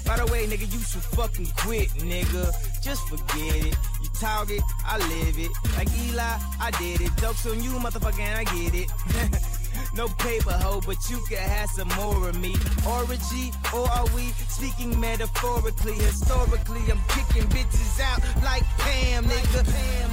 By 0.07 0.17
the 0.17 0.27
way, 0.33 0.47
nigga, 0.47 0.73
you 0.73 0.81
should 0.81 1.03
fucking 1.03 1.49
quit, 1.57 1.89
nigga. 2.01 2.51
Just 2.83 3.09
forget 3.09 3.57
it. 3.57 3.77
You 4.03 4.09
talk 4.19 4.51
it, 4.51 4.63
I 4.87 4.97
live 4.97 5.39
it. 5.39 5.51
Like 5.77 5.89
Eli, 6.09 6.39
I 6.61 6.71
did 6.79 7.03
it. 7.03 7.11
Jokes 7.21 7.47
on 7.47 7.63
you, 7.63 7.71
motherfucker, 7.73 8.21
and 8.21 8.39
I 8.39 8.45
get 8.45 8.75
it. 8.75 8.91
no 9.95 10.09
paper 10.09 10.53
hoe, 10.53 10.81
but 10.87 10.97
you 11.11 11.19
can 11.29 11.39
have 11.39 11.69
some 11.69 11.89
more 11.89 12.29
of 12.29 12.41
me. 12.41 12.57
Orgy, 12.87 13.53
or 13.75 13.89
are 13.91 14.07
we 14.17 14.33
speaking 14.49 14.99
metaphorically? 14.99 15.95
Historically, 15.95 16.81
I'm 16.91 17.01
kicking 17.09 17.47
bitches 17.51 18.01
out 18.01 18.23
like 18.43 18.65
Pam, 18.79 19.25
nigga. 19.25 19.65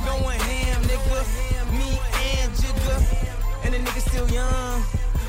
Going 0.05 0.39
ham, 0.39 0.81
nigga. 0.83 1.71
Me 1.71 1.99
and 2.35 2.51
Jigga. 2.53 3.63
And 3.63 3.73
the 3.73 3.79
nigga 3.79 4.01
still 4.09 4.29
young. 4.29 4.81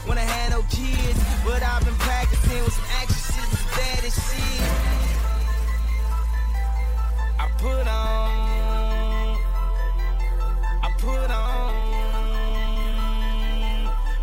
When 0.06 0.18
I 0.18 0.22
had 0.22 0.50
no 0.50 0.62
kids, 0.70 1.18
but 1.44 1.62
I've 1.62 1.84
been 1.84 1.94
practicing 1.94 2.64
with 2.64 2.74
some 2.74 2.84
action 3.00 3.25
I 7.38 7.48
put 7.58 7.86
on, 7.86 9.38
I 10.82 10.90
put 10.98 11.30
on, 11.30 11.74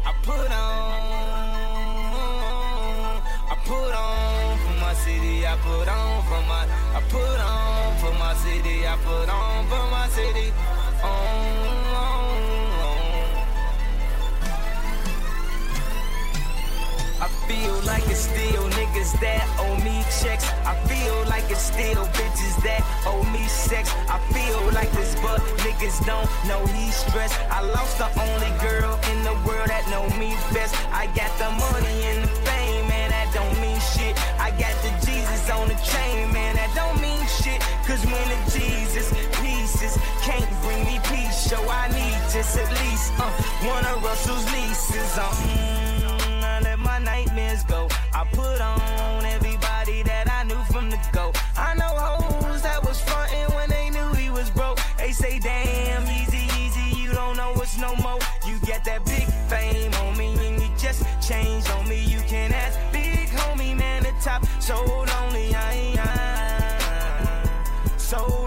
I 0.05 0.13
put 0.23 0.51
on, 0.51 0.93
I 3.49 3.55
put 3.65 3.93
on 3.93 4.57
for 4.59 4.75
my 4.81 4.93
city. 4.93 5.45
I 5.45 5.55
put 5.57 5.87
on 5.87 6.23
for 6.23 6.41
my, 6.47 6.67
I 6.93 7.01
put 7.09 7.39
on 7.39 7.97
for 7.99 8.13
my 8.19 8.33
city. 8.35 8.87
I 8.87 8.97
put 9.03 9.29
on 9.29 9.67
for 9.67 9.87
my 9.91 10.07
city. 10.09 10.51
On, 11.03 11.09
on, 11.09 11.42
I 17.23 17.29
feel 17.47 17.79
like 17.87 18.03
it's 18.11 18.27
still 18.27 18.67
niggas 18.75 19.17
that 19.23 19.47
owe 19.55 19.79
me 19.79 20.03
checks. 20.19 20.43
I 20.67 20.75
feel 20.91 21.23
like 21.31 21.47
it's 21.49 21.71
still 21.71 22.03
bitches 22.19 22.55
that 22.67 22.83
owe 23.07 23.23
me 23.31 23.47
sex. 23.47 23.95
I 24.11 24.19
feel 24.35 24.59
like 24.75 24.91
this, 24.91 25.15
but 25.23 25.39
niggas 25.63 26.03
don't 26.03 26.27
know 26.51 26.59
he's 26.75 26.97
stressed. 26.97 27.39
I 27.47 27.61
lost 27.63 27.95
the 27.97 28.11
only 28.19 28.51
girl 28.59 28.99
in 29.07 29.23
the 29.23 29.39
world 29.47 29.71
that 29.71 29.87
know 29.87 30.03
me 30.19 30.35
best. 30.51 30.75
I 30.91 31.07
got 31.15 31.31
the 31.39 31.47
money 31.63 31.95
and 32.11 32.27
the 32.27 32.33
fame, 32.43 32.91
man, 32.91 33.15
that 33.15 33.31
don't 33.31 33.55
mean 33.63 33.79
shit. 33.95 34.19
I 34.35 34.51
got 34.59 34.75
the 34.83 34.91
Jesus 35.07 35.47
on 35.47 35.71
the 35.71 35.79
chain, 35.79 36.27
man, 36.35 36.59
that 36.59 36.75
don't 36.75 36.99
mean 36.99 37.23
shit. 37.39 37.63
Cause 37.87 38.03
when 38.03 38.27
the 38.27 38.39
Jesus 38.51 39.07
pieces 39.39 39.95
can't 40.27 40.43
bring 40.59 40.83
me 40.83 40.99
peace, 41.07 41.39
so 41.39 41.55
I 41.71 41.87
need 41.87 42.19
just 42.35 42.59
at 42.59 42.67
least 42.83 43.15
uh, 43.15 43.31
one 43.63 43.85
of 43.87 44.03
Russell's 44.03 44.43
leases. 44.51 45.15
Uh, 45.15 45.23
mm, 45.23 45.82
put 48.33 48.59
on 48.61 49.25
everybody 49.25 50.03
that 50.03 50.29
I 50.29 50.43
knew 50.43 50.61
from 50.71 50.89
the 50.89 50.99
go. 51.11 51.31
I 51.55 51.73
know 51.75 51.93
hoes 52.07 52.61
that 52.63 52.83
was 52.83 52.99
frontin' 53.01 53.53
when 53.55 53.69
they 53.69 53.89
knew 53.89 54.11
he 54.13 54.29
was 54.29 54.49
broke. 54.49 54.79
They 54.97 55.11
say, 55.11 55.39
damn, 55.39 56.03
easy, 56.19 56.45
easy, 56.59 57.01
you 57.01 57.11
don't 57.13 57.37
know 57.37 57.53
it's 57.61 57.77
no 57.77 57.95
more. 57.97 58.19
You 58.45 58.59
get 58.65 58.83
that 58.85 59.05
big 59.05 59.27
fame 59.49 59.93
on 60.03 60.17
me 60.17 60.33
and 60.45 60.61
you 60.61 60.69
just 60.77 61.03
changed 61.27 61.69
on 61.71 61.87
me. 61.87 62.03
You 62.03 62.19
can 62.21 62.51
ask 62.51 62.77
big 62.91 63.29
homie, 63.29 63.75
man, 63.77 64.03
the 64.03 64.13
top. 64.21 64.45
So 64.59 64.75
lonely, 64.83 65.55
I. 65.55 65.95
I, 65.97 67.43
so 67.97 68.42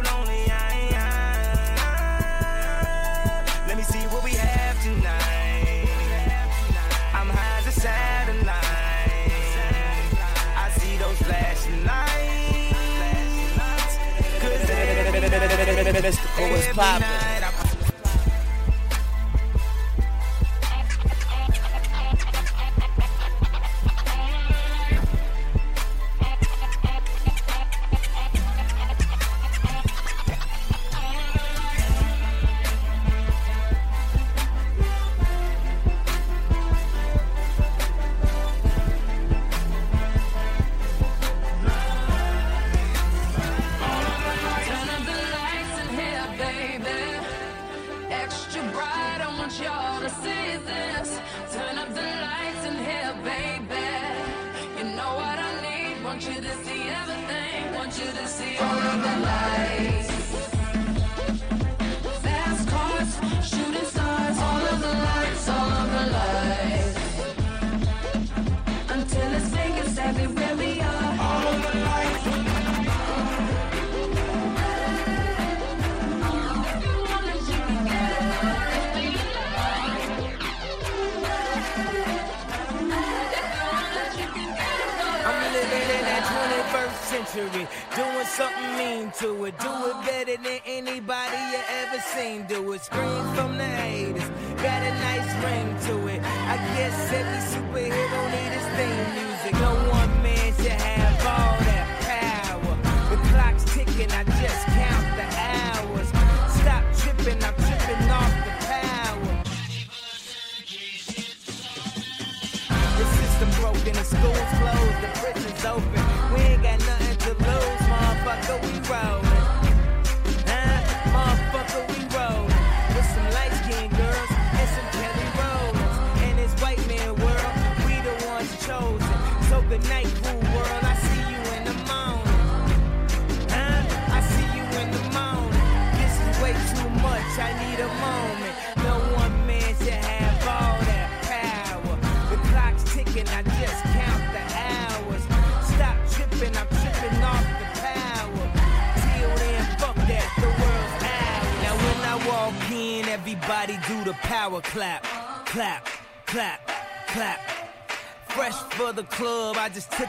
Was 16.38 16.66
poppin'. 16.74 17.25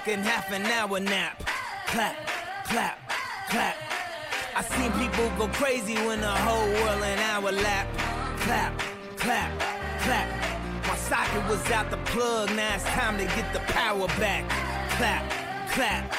A 0.08 0.16
half 0.16 0.50
an 0.54 0.66
hour 0.66 1.02
nap. 1.02 1.44
Clap, 1.88 2.16
clap, 2.64 2.98
clap. 3.50 3.76
I 4.56 4.64
seen 4.64 4.90
people 4.94 5.30
go 5.38 5.52
crazy 5.52 5.96
when 5.96 6.22
the 6.22 6.32
whole 6.32 6.66
world 6.80 7.04
an 7.04 7.20
hour 7.20 7.52
lap. 7.52 7.88
Clap, 8.40 8.82
clap, 9.18 9.52
clap. 10.00 10.30
My 10.88 10.96
socket 10.96 11.46
was 11.50 11.70
out 11.72 11.92
the 11.92 11.98
plug, 12.12 12.56
now 12.56 12.76
it's 12.76 12.86
time 12.86 13.18
to 13.18 13.26
get 13.26 13.52
the 13.52 13.60
power 13.68 14.08
back. 14.18 14.48
Clap, 14.92 15.30
clap. 15.72 16.16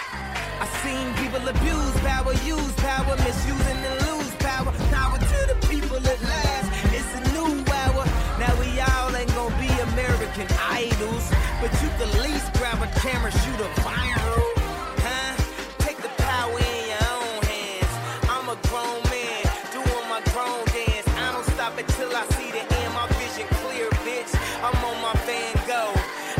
I 0.60 0.66
seen 0.84 1.08
people 1.24 1.48
abuse 1.48 2.00
power, 2.00 2.34
use 2.44 2.72
power, 2.84 3.16
misusing 3.16 3.67
you 11.82 11.88
at 11.88 12.22
least 12.22 12.52
grab 12.54 12.82
a 12.82 12.86
camera, 13.00 13.30
shoot 13.30 13.60
a 13.60 13.68
viral. 13.82 14.46
Huh? 15.04 15.34
Take 15.78 15.98
the 15.98 16.08
power 16.22 16.58
in 16.58 16.80
your 16.92 17.04
own 17.16 17.42
hands. 17.44 17.92
I'm 18.28 18.48
a 18.48 18.58
grown 18.68 19.02
man 19.12 19.44
doing 19.72 20.06
my 20.08 20.20
grown 20.32 20.64
dance. 20.72 21.08
I 21.16 21.32
don't 21.32 21.46
stop 21.54 21.76
until 21.78 22.14
I 22.14 22.24
see 22.36 22.50
the 22.50 22.62
end. 22.62 22.94
My 22.94 23.06
vision 23.20 23.46
clear, 23.62 23.88
bitch. 24.06 24.32
I'm 24.62 24.76
on 24.84 24.96
my 25.02 25.14
Van 25.26 25.54
Gogh. 25.66 25.94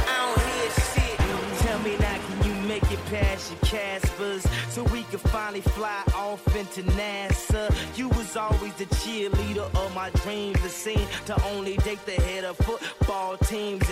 I 0.07 0.17
don't 0.27 0.43
hear 0.51 0.71
shit. 0.93 1.17
Tell 1.65 1.79
me 1.81 1.97
now, 1.99 2.19
can 2.27 2.39
you 2.49 2.55
make 2.69 2.91
it 2.91 3.05
past 3.07 3.51
your 3.51 3.61
Caspers 3.61 4.47
so 4.71 4.83
we 4.85 5.03
can 5.05 5.19
finally 5.19 5.61
fly 5.61 6.03
off 6.15 6.57
into 6.57 6.83
NASA? 6.83 7.69
You 7.97 8.09
was 8.11 8.37
always 8.37 8.73
the 8.75 8.87
cheerleader 8.87 9.69
of 9.75 9.95
my 9.95 10.11
dreams. 10.23 10.61
The 10.63 10.69
scene 10.69 11.07
to 11.27 11.35
only 11.51 11.77
date 11.79 12.05
the 12.07 12.13
head 12.13 12.45
of 12.45 12.57
football 12.59 13.37
teams, 13.39 13.88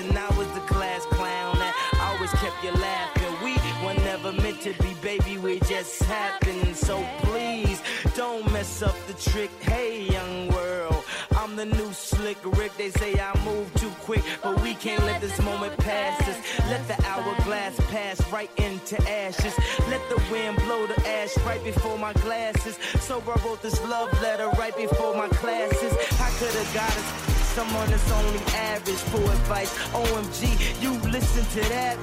happened. 6.01 6.77
So 6.77 7.05
please 7.23 7.81
don't 8.15 8.51
mess 8.53 8.83
up 8.83 8.97
the 9.07 9.15
trick. 9.31 9.51
Hey, 9.61 10.03
young 10.03 10.49
world. 10.49 11.05
I'm 11.37 11.57
the 11.57 11.67
new 11.67 11.93
slick 11.93 12.39
Rick. 12.59 12.73
They 12.77 12.91
say 12.91 13.15
I 13.21 13.33
move 13.45 13.73
too 13.75 13.91
quick, 14.01 14.25
but 14.43 14.61
we 14.63 14.75
can't 14.75 15.05
let 15.05 15.21
this 15.21 15.41
moment 15.43 15.77
pass 15.79 16.21
us. 16.29 16.39
Let 16.71 16.87
the 16.89 16.97
hourglass 17.07 17.79
pass 17.91 18.17
right 18.33 18.51
into 18.57 18.97
ashes. 19.09 19.55
Let 19.89 20.03
the 20.09 20.23
wind 20.31 20.57
blow 20.59 20.87
the 20.87 20.99
ash 21.09 21.37
right 21.39 21.63
before 21.63 21.99
my 21.99 22.13
glasses. 22.15 22.79
So 23.01 23.23
I 23.27 23.45
wrote 23.45 23.63
this 23.63 23.81
love 23.85 24.11
letter 24.23 24.49
right 24.59 24.77
before 24.77 25.15
my 25.15 25.29
classes. 25.29 25.93
I 26.21 26.31
could 26.39 26.55
have 26.55 26.75
got 26.75 26.97
us 26.97 27.37
someone 27.57 27.89
that's 27.89 28.13
only 28.13 28.41
average 28.55 29.03
for 29.11 29.23
advice. 29.33 29.73
OMG, 29.95 30.83
you 30.83 30.93
listen 31.11 31.45
to 31.57 31.69
that. 31.71 31.97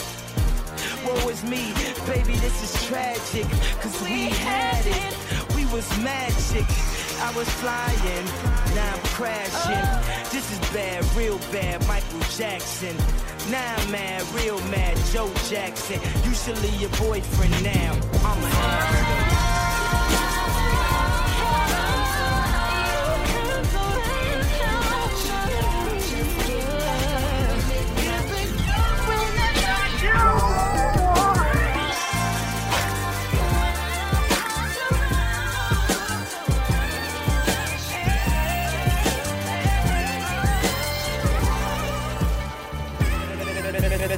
Woe 1.06 1.30
is 1.30 1.44
me, 1.44 1.74
baby, 2.08 2.36
this 2.36 2.64
is 2.64 2.86
tragic. 2.86 3.50
Cause 3.82 4.02
we 4.04 4.30
had 4.30 4.86
it, 4.86 5.56
we 5.56 5.66
was 5.74 5.88
magic. 6.02 6.66
I 7.20 7.32
was 7.36 7.50
flying, 7.62 8.26
now 8.76 8.94
I'm 8.94 9.00
crashing. 9.16 10.32
This 10.32 10.52
is 10.52 10.60
bad, 10.72 11.04
real 11.16 11.38
bad, 11.52 11.86
Michael 11.88 12.20
Jackson. 12.38 12.96
Now 13.52 13.76
I'm 13.78 13.92
mad, 13.92 14.24
real 14.34 14.60
mad, 14.68 14.98
Joe 15.12 15.32
Jackson. 15.50 16.00
Leave 16.62 16.82
your 16.82 16.90
boyfriend 16.92 17.64
now. 17.64 17.94
I'm 18.24 18.44
an 18.44 19.43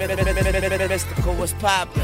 Mystical, 0.08 1.34
what's 1.34 1.54
poppin'? 1.54 2.02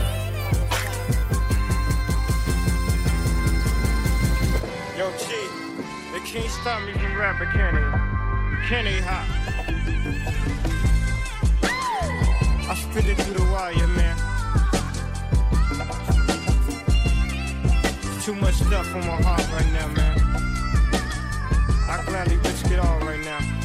Yo, 4.98 5.12
Chi, 5.12 5.42
they 6.12 6.20
can't 6.26 6.50
stop 6.50 6.82
me 6.84 6.94
from 6.94 7.16
rapping, 7.16 7.50
can 7.52 7.76
they? 7.76 8.68
Can 8.68 8.84
they, 8.86 9.00
hot? 9.02 9.28
I 12.70 12.76
spit 12.76 13.06
it 13.08 13.18
through 13.20 13.36
the 13.36 13.44
wire, 13.52 13.88
man. 13.88 14.18
Too 18.24 18.36
much 18.36 18.56
stuff 18.56 18.94
on 18.96 19.08
my 19.08 19.22
heart 19.22 19.48
right 19.54 19.72
now, 19.72 19.88
man. 19.90 20.20
I 21.88 22.04
gladly 22.06 22.38
risk 22.38 22.66
it 22.72 22.80
all 22.80 23.00
right 23.00 23.24
now. 23.24 23.61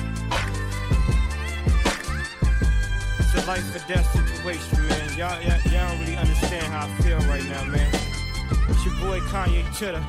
A 3.37 3.47
life 3.47 3.75
or 3.75 3.89
death 3.89 4.07
situation, 4.13 4.89
man. 4.89 5.19
Y'all, 5.19 5.41
y'all, 5.43 5.61
y'all 5.73 5.89
don't 5.89 6.01
really 6.01 6.17
understand 6.17 6.67
how 6.67 6.87
I 6.87 7.03
feel 7.03 7.19
right 7.29 7.45
now, 7.45 7.65
man. 7.65 7.91
It's 8.69 8.85
your 8.85 8.95
boy 8.97 9.21
Kanye 9.21 9.65
Chitter. 9.77 10.05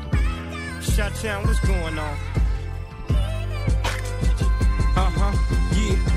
Shot 0.81 1.13
Town, 1.15 1.45
what's 1.45 1.59
going 1.61 1.97
on? 1.97 2.17
Uh 4.95 5.11
huh, 5.13 5.33
yeah, 5.75 6.16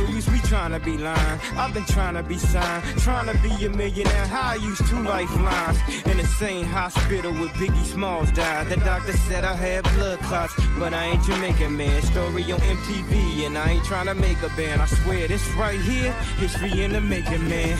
Haters, 0.05 0.27
we 0.29 0.39
tryna 0.39 0.83
be 0.83 0.97
lying. 0.97 1.39
I've 1.55 1.73
been 1.73 1.83
tryna 1.83 2.27
be 2.27 2.37
signed, 2.37 2.83
tryna 3.05 3.41
be 3.41 3.65
a 3.65 3.69
millionaire. 3.69 4.27
How 4.27 4.51
I 4.51 4.55
used 4.55 4.85
two 4.87 5.01
lifelines 5.01 5.77
in 6.05 6.17
the 6.17 6.25
same 6.25 6.65
hospital 6.65 7.31
with 7.31 7.51
Biggie 7.51 7.85
Smalls 7.85 8.31
died. 8.31 8.67
The 8.67 8.77
doctor 8.77 9.13
said 9.13 9.43
I 9.43 9.53
had 9.53 9.83
blood 9.95 10.19
clots, 10.19 10.53
but 10.79 10.93
I 10.93 11.05
ain't 11.05 11.23
Jamaican 11.23 11.75
man. 11.77 12.01
Story 12.01 12.43
on 12.51 12.59
MTV, 12.59 13.45
and 13.45 13.57
I 13.57 13.71
ain't 13.71 13.83
tryna 13.83 14.17
make 14.19 14.41
a 14.41 14.49
band. 14.55 14.81
I 14.81 14.85
swear 14.85 15.27
this 15.27 15.47
right 15.53 15.79
here, 15.79 16.11
history 16.37 16.83
in 16.83 16.93
the 16.93 17.01
making, 17.01 17.47
man. 17.47 17.77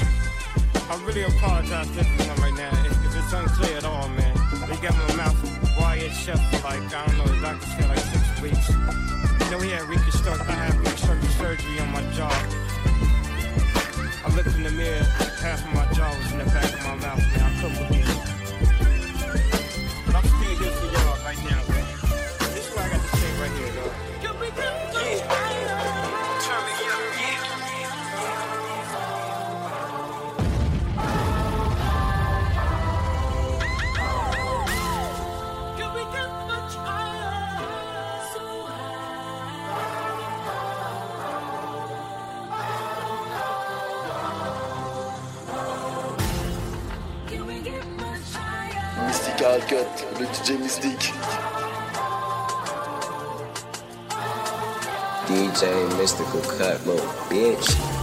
I 0.90 1.02
really 1.06 1.24
apologize 1.24 1.90
to 1.92 2.00
everyone 2.00 2.38
right 2.38 2.54
now 2.56 2.86
if, 2.86 3.16
it's 3.16 3.34
unclear 3.34 3.78
at 3.78 3.86
all, 3.86 4.08
man. 4.10 4.34
They 4.68 4.78
got 4.78 4.96
my 5.08 5.16
mouth 5.16 5.80
wired 5.80 6.12
shut 6.12 6.38
for 6.38 6.68
like, 6.68 6.94
I 6.94 7.06
don't 7.08 7.18
know, 7.18 7.26
the 7.26 7.42
doctor 7.42 7.66
said 7.66 7.90
like 7.90 8.00
six 8.00 8.42
weeks. 8.42 8.70
You 8.70 9.52
know, 9.52 9.58
we 9.58 9.70
had 9.70 9.84
reconstruct, 9.84 10.42
I 10.50 10.54
have 10.54 10.91
surgery 11.42 11.80
on 11.80 11.92
my 11.92 12.04
jaw. 12.14 12.30
I 14.24 14.30
looked 14.36 14.56
in 14.56 14.62
the 14.62 14.70
mirror, 14.70 15.04
half 15.42 15.66
of 15.66 15.74
my 15.74 15.92
jaw 15.94 16.16
was 16.16 16.32
in 16.32 16.38
the 16.38 16.46
back 16.46 16.72
of 16.72 16.84
my 16.84 16.96
mouth, 16.96 17.20
man. 17.36 17.42
I 17.42 17.62
couldn't 17.62 17.88
believe 17.88 18.01
Fakat 49.52 50.06
üreteceğimiz 50.20 50.84
değil. 50.84 51.14
DJ 55.28 55.64
Mystical 56.00 56.42
Cutlow, 56.42 57.04
bitch. 57.32 58.01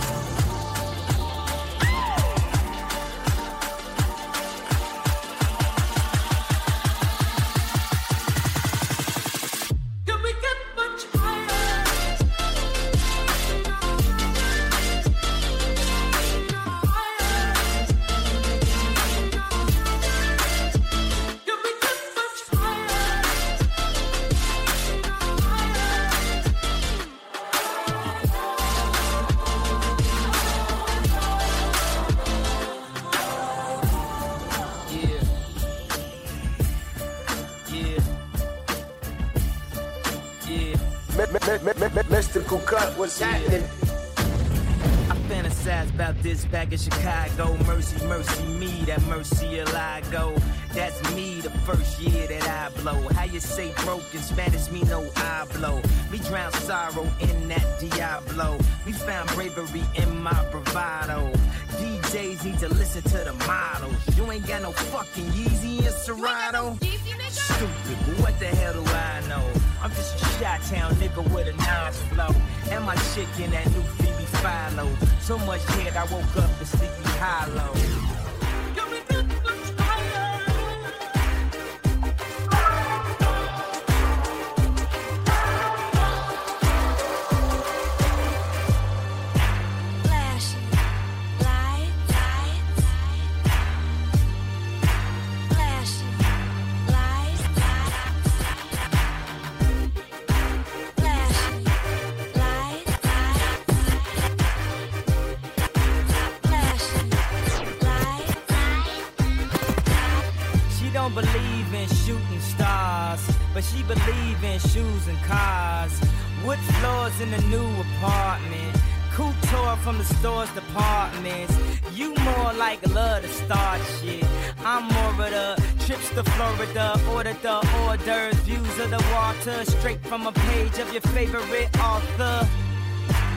corridor, 126.59 126.93
order 127.11 127.33
the 127.35 127.57
orders, 127.87 128.35
views 128.41 128.79
of 128.81 128.91
the 128.91 129.05
water, 129.13 129.65
straight 129.65 130.01
from 130.01 130.27
a 130.27 130.33
page 130.33 130.79
of 130.79 130.93
your 130.93 131.03
favorite 131.13 131.69
author. 131.79 132.49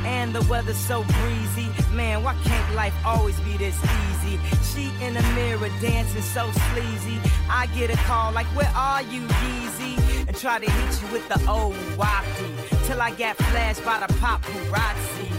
And 0.04 0.34
the 0.34 0.42
weather's 0.50 0.78
so 0.78 1.04
breezy. 1.04 1.70
Man, 1.94 2.24
why 2.24 2.36
can't 2.44 2.76
life 2.76 2.94
always 3.06 3.40
be 3.42 3.58
this 3.58 3.78
easy? 3.78 4.40
She 4.74 5.06
in 5.06 5.14
the 5.14 5.22
mirror 5.36 5.70
dancing 5.80 6.22
so 6.22 6.50
sleazy. 6.72 7.20
I 7.50 7.68
get 7.76 7.92
a 7.92 7.98
call 8.08 8.32
like, 8.32 8.48
Where 8.48 8.72
are 8.76 9.04
you, 9.04 9.22
Yeezy? 9.22 10.28
And 10.28 10.36
try 10.36 10.58
to 10.58 10.70
hit 10.70 11.02
you 11.02 11.08
with 11.14 11.28
the 11.30 11.40
old 11.50 11.76
wacky. 11.98 12.88
Till 12.88 13.00
I 13.02 13.12
got 13.12 13.38
flashed 13.38 13.86
by 13.86 14.00
the 14.00 14.12
paparazzi. 14.16 15.30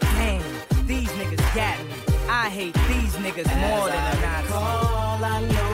Damn, 0.00 0.86
these 0.86 1.08
niggas 1.10 1.54
got 1.54 1.78
me. 1.84 2.10
I 2.28 2.48
hate 2.48 2.74
these 2.86 3.14
niggas 3.16 3.48
As 3.48 3.70
more 3.70 3.88
than 3.88 4.44
Call, 4.46 5.24
I 5.24 5.40
know 5.40 5.69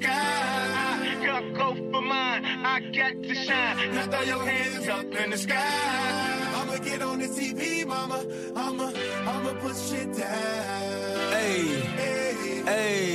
sky. 0.00 1.52
Go 1.54 1.74
for 1.90 2.02
mine, 2.02 2.44
I 2.44 2.80
got 2.80 3.22
to 3.22 3.34
shine. 3.34 3.94
Now 3.94 4.06
throw 4.06 4.22
your 4.22 4.44
hands 4.44 4.88
up 4.88 5.14
in 5.14 5.30
the 5.30 5.38
sky. 5.38 6.50
I'ma 6.54 6.76
get 6.78 7.02
on 7.02 7.18
the 7.18 7.26
TV, 7.28 7.86
mama. 7.86 8.24
I'ma, 8.56 8.92
I'ma 9.26 9.52
put 9.60 9.76
shit 9.76 10.12
down. 10.16 11.32
Hey, 11.32 11.62
hey, 11.96 12.62
hey. 12.64 13.09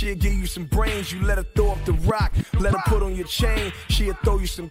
She'll 0.00 0.14
give 0.14 0.32
you 0.32 0.46
some 0.46 0.64
brains, 0.64 1.12
you 1.12 1.20
let 1.20 1.36
her 1.36 1.44
throw 1.54 1.72
up 1.72 1.84
the 1.84 1.92
rock. 1.92 2.32
Let 2.58 2.72
her 2.72 2.82
put 2.86 3.02
on 3.02 3.14
your 3.14 3.26
chain, 3.26 3.70
she'll 3.90 4.14
throw 4.24 4.38
you 4.38 4.46
some. 4.46 4.70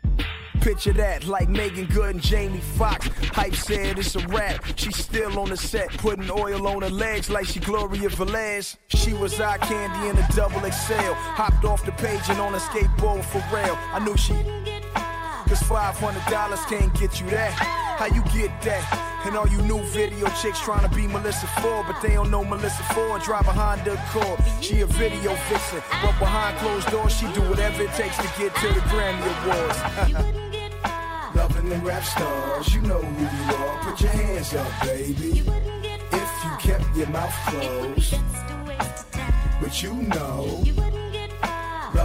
Picture 0.60 0.92
that, 0.94 1.28
like 1.28 1.48
Meagan 1.48 1.86
Good 1.86 2.16
and 2.16 2.20
Jamie 2.20 2.62
Foxx. 2.78 3.08
Hype 3.28 3.54
said 3.54 4.00
it's 4.00 4.16
a 4.16 4.28
wrap. 4.30 4.66
She's 4.76 4.98
still 4.98 5.38
on 5.38 5.50
the 5.50 5.56
set, 5.56 5.90
putting 6.00 6.32
oil 6.32 6.68
on 6.68 6.82
her 6.82 6.90
legs 6.90 7.30
like 7.30 7.46
she 7.46 7.60
Gloria 7.60 8.10
Velez. 8.10 8.78
She 8.88 9.14
was 9.14 9.40
eye 9.40 9.60
candy 9.60 10.10
in 10.10 10.18
a 10.18 10.28
double 10.34 10.62
XL. 10.62 11.14
Hopped 11.14 11.64
off 11.64 11.86
the 11.86 11.92
page 11.92 12.28
and 12.30 12.40
on 12.40 12.56
a 12.56 12.58
skateboard 12.58 13.24
for 13.24 13.38
real. 13.56 13.78
I 13.94 14.04
knew 14.04 14.18
she. 14.18 14.69
Cause 15.60 15.96
$500 15.96 16.70
can't 16.70 16.94
get 17.00 17.20
you 17.20 17.30
that. 17.30 17.52
How 17.98 18.06
you 18.06 18.22
get 18.34 18.62
that? 18.64 19.24
And 19.26 19.36
all 19.36 19.48
you 19.48 19.62
new 19.64 19.82
video 19.88 20.28
chicks 20.42 20.60
trying 20.60 20.88
to 20.88 20.96
be 20.96 21.08
Melissa 21.08 21.48
Ford, 21.62 21.86
but 21.88 22.02
they 22.02 22.14
don't 22.14 22.32
know 22.32 22.44
Melissa 22.44 22.84
Ford. 22.94 23.22
Drive 23.22 23.48
a 23.48 23.52
Honda 23.52 23.94
Accord. 23.94 24.40
She 24.62 24.82
a 24.82 24.86
video 24.86 25.36
vixen, 25.50 25.82
but 26.02 26.18
behind 26.20 26.58
closed 26.60 26.90
doors, 26.90 27.14
she 27.16 27.26
do 27.34 27.42
whatever 27.50 27.84
it 27.84 27.92
takes 27.92 28.18
to 28.18 28.30
get 28.38 28.56
to 28.56 28.68
the 28.68 28.80
Grammy 28.92 29.28
Awards. 29.44 31.36
Loving 31.36 31.70
them 31.70 31.84
rap 31.84 32.04
stars, 32.04 32.74
you 32.74 32.82
know 32.82 33.02
who 33.02 33.24
you 33.24 33.56
are. 33.58 33.84
Put 33.84 34.02
your 34.02 34.12
hands 34.12 34.54
up, 34.54 34.72
baby. 34.84 35.44
If 36.12 36.44
you 36.44 36.52
kept 36.60 36.96
your 36.96 37.08
mouth 37.08 37.36
closed, 37.48 38.16
but 39.62 39.84
you 39.84 39.94
know. 39.94 40.89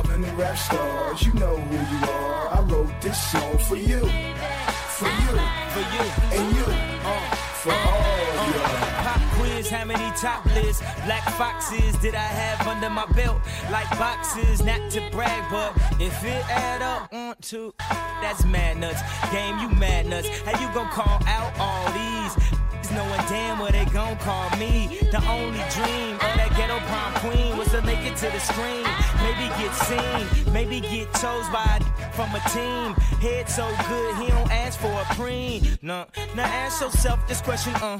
The 0.04 0.32
rap 0.36 0.56
stars, 0.56 1.22
you 1.26 1.32
know 1.34 1.56
who 1.56 1.96
you 1.96 2.12
are. 2.12 2.48
I 2.54 2.60
wrote 2.62 3.00
this 3.00 3.20
song 3.30 3.58
for 3.58 3.76
you, 3.76 3.98
for 3.98 5.08
you, 5.08 5.34
for 5.74 5.84
you, 5.94 6.06
and 6.32 6.56
you, 6.56 6.64
uh, 7.04 7.34
for 7.62 7.72
all 7.72 8.46
you. 8.46 8.60
Pop 9.04 9.20
quiz, 9.34 9.68
how 9.68 9.84
many 9.84 10.16
top 10.16 10.44
lists? 10.54 10.82
Black 11.04 11.24
foxes 11.36 11.96
did 11.98 12.14
I 12.14 12.18
have 12.40 12.66
under 12.66 12.88
my 12.88 13.06
belt? 13.12 13.40
Like 13.70 13.90
boxes, 13.98 14.62
not 14.62 14.90
to 14.92 15.00
brag, 15.10 15.50
but 15.50 15.76
if 16.00 16.24
it 16.24 16.48
add 16.48 16.80
up, 16.80 17.40
two, 17.40 17.74
that's 18.22 18.44
mad 18.44 18.78
nuts. 18.78 19.02
Game, 19.32 19.58
you 19.58 19.68
mad 19.68 20.06
nuts. 20.06 20.28
How 20.46 20.58
you 20.60 20.72
gon' 20.72 20.88
call 20.88 21.20
out 21.26 21.52
all 21.58 21.92
these? 21.92 22.53
Knowing 22.94 23.26
damn 23.28 23.58
what 23.58 23.72
they 23.72 23.84
gon' 23.86 24.16
call 24.18 24.48
me. 24.56 25.00
The 25.10 25.20
only 25.28 25.58
dream 25.74 26.14
of 26.14 26.32
that 26.38 26.54
ghetto 26.56 26.78
prom 26.86 27.12
queen 27.14 27.56
was 27.58 27.68
to 27.72 27.82
make 27.82 27.98
it 28.06 28.16
to 28.18 28.30
the 28.30 28.38
screen. 28.38 28.86
Maybe 29.18 29.48
get 29.58 29.74
seen, 29.74 30.52
maybe 30.52 30.80
get 30.80 31.12
chose 31.14 31.48
by 31.50 31.80
from 32.12 32.30
a 32.34 32.40
team. 32.50 32.94
Head 33.18 33.48
so 33.48 33.66
good, 33.88 34.14
he 34.16 34.28
don't 34.28 34.50
ask 34.50 34.78
for 34.78 34.92
a 34.92 35.04
preen. 35.14 35.76
No, 35.82 36.06
now 36.36 36.44
ask 36.44 36.80
yourself 36.80 37.26
this 37.26 37.40
question, 37.40 37.74
uh. 37.76 37.98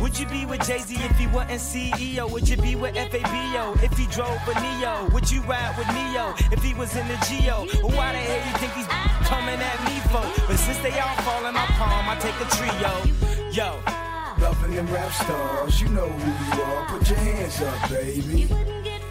Would 0.00 0.16
you 0.16 0.26
be 0.26 0.46
with 0.46 0.64
Jay-Z 0.64 0.94
if 0.94 1.16
he 1.18 1.26
wasn't 1.26 1.60
CEO? 1.60 2.30
Would 2.30 2.48
you 2.48 2.56
be 2.56 2.76
with 2.76 2.94
FABO 2.94 3.82
if 3.82 3.98
he 3.98 4.06
drove 4.06 4.38
a 4.46 4.54
Neo? 4.60 5.08
Would 5.12 5.28
you 5.30 5.40
ride 5.42 5.74
with 5.76 5.88
Neo 5.88 6.34
if 6.52 6.62
he 6.62 6.72
was 6.74 6.94
in 6.94 7.08
the 7.08 7.18
Geo? 7.28 7.66
Why 7.82 8.12
the 8.12 8.18
hell 8.18 8.42
you 8.46 8.58
think 8.58 8.72
he's 8.74 8.86
coming 9.26 9.58
at 9.58 9.78
me 9.86 9.98
for? 10.12 10.22
But 10.46 10.56
since 10.56 10.78
they 10.78 10.96
all 11.00 11.16
fall 11.26 11.44
in 11.46 11.54
my 11.54 11.66
palm, 11.80 12.08
I 12.08 12.14
take 12.20 12.38
a 12.38 12.48
trio. 12.54 13.50
Yo. 13.50 14.05
Loving 14.46 14.76
them 14.76 14.86
rap 14.94 15.12
stars, 15.12 15.80
you 15.80 15.88
know 15.88 16.06
who 16.06 16.56
you 16.56 16.62
are. 16.62 16.86
Put 16.86 17.10
your 17.10 17.18
hands 17.18 17.60
up, 17.62 17.90
baby. 17.90 18.42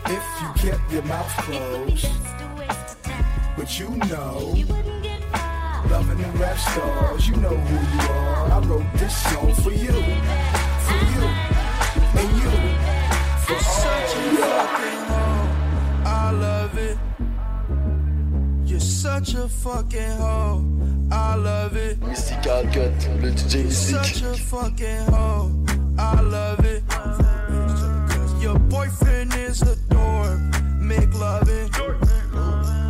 If 0.06 0.26
you 0.42 0.50
kept 0.56 0.90
your 0.94 1.02
mouth 1.04 1.28
closed, 1.44 2.08
but 3.58 3.78
you 3.78 3.90
know. 4.08 4.56
Loving 5.92 6.20
them 6.20 6.38
rap 6.38 6.58
stars, 6.58 7.28
you 7.28 7.36
know 7.36 7.50
who 7.50 7.76
you 7.96 8.14
are. 8.14 8.50
I 8.50 8.60
wrote 8.60 8.86
this 8.94 9.14
song 9.30 9.54
for 9.56 9.72
you, 9.72 9.92
for 10.88 11.02
you, 11.12 11.26
and 12.16 12.32
you, 12.40 12.52
for 13.44 13.60
Such 13.60 14.16
a 14.16 14.38
fucking 14.40 15.04
hoe. 15.12 15.50
I 16.06 16.32
love 16.32 16.78
it. 16.78 16.95
Such 19.06 19.36
a 19.36 19.48
fucking 19.48 20.18
hoe. 20.18 20.66
I 21.12 21.36
love 21.36 21.78
it. 21.78 22.02
Mystical 22.02 22.64
Cut, 22.74 23.08
le 23.22 23.30
DJ 23.32 23.72
such 23.72 24.24
a 24.24 24.34
fucking 24.34 25.06
hoe. 25.14 25.52
I 26.00 26.22
love 26.22 26.66
it. 26.66 26.82
Your 28.42 28.58
boyfriend 28.58 29.36
is 29.36 29.62
a 29.62 29.76
dork. 29.94 30.40
Make 30.80 31.14
loving. 31.14 31.70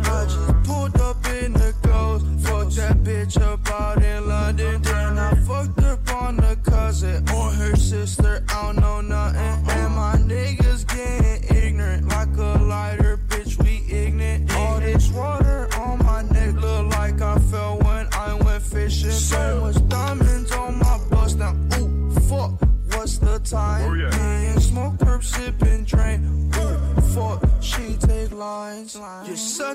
I 0.06 0.24
just 0.24 0.64
pulled 0.64 0.98
up 1.02 1.18
in 1.42 1.52
the 1.52 1.74
ghost. 1.82 2.24
Fucked 2.46 2.76
that 2.76 2.96
bitch 3.04 3.38
up 3.38 3.70
out 3.70 4.02
in 4.02 4.26
London. 4.26 4.80
Then 4.80 5.18
I 5.18 5.34
fucked 5.46 5.82
up 5.82 6.12
on 6.14 6.38
the 6.38 6.56
cousin 6.64 7.28
or 7.28 7.50
her 7.50 7.76
sister. 7.76 8.42
I 8.48 8.62
don't 8.62 8.80
know 8.80 9.02
nothing. 9.02 9.70
And 9.70 9.94
my 9.94 10.16
niggas 10.16 10.88
getting 10.88 11.56
ignorant 11.56 12.08
like 12.08 12.34
a 12.38 12.58
lighter. 12.64 13.18
Bitch, 13.28 13.62
we 13.62 13.84
ignorant. 13.94 14.50
All 14.56 14.80
this 14.80 15.10
water 15.10 15.45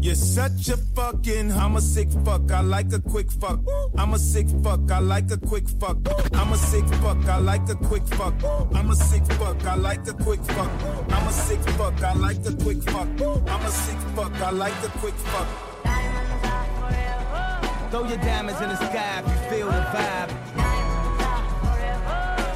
You're 0.00 0.14
such 0.14 0.70
a 0.70 0.78
fucking. 0.78 1.52
I'm 1.52 1.76
a 1.76 1.80
sick 1.80 2.08
fuck. 2.24 2.50
I 2.50 2.62
like 2.62 2.90
a 2.94 3.00
quick 3.00 3.30
fuck. 3.30 3.60
I'm 3.98 4.14
a 4.14 4.18
sick 4.18 4.46
fuck. 4.62 4.90
I 4.90 4.98
like 4.98 5.30
a 5.30 5.36
quick 5.36 5.68
fuck. 5.68 5.98
I'm 6.32 6.52
a 6.52 6.56
sick 6.56 6.86
fuck. 7.02 7.18
I 7.28 7.38
like 7.38 7.68
a 7.68 7.74
quick 7.74 8.06
fuck. 8.08 8.32
I'm 8.74 8.90
a 8.90 8.96
sick 8.96 9.24
fuck. 9.32 9.62
I 9.62 9.74
like 9.74 10.08
a 10.08 10.14
quick 10.14 10.40
fuck. 10.40 10.70
I'm 11.10 11.28
a 11.28 11.32
sick 11.32 11.60
fuck. 11.76 12.02
I 12.02 12.14
like 12.14 12.46
a 12.46 12.52
quick 12.52 12.82
fuck. 12.84 13.08
I'm 13.20 13.66
a 13.66 13.70
sick 13.70 13.98
fuck. 14.16 14.32
I 14.40 14.50
like 14.50 14.82
a 14.82 14.88
quick 15.00 15.14
fuck. 15.14 15.48
Throw 17.90 18.04
your 18.08 18.18
diamonds 18.18 18.60
in 18.62 18.70
the 18.70 18.76
sky 18.76 19.22
if 19.22 19.26
you 19.28 19.50
feel 19.50 19.66
the 19.66 19.84
vibe. 19.92 20.30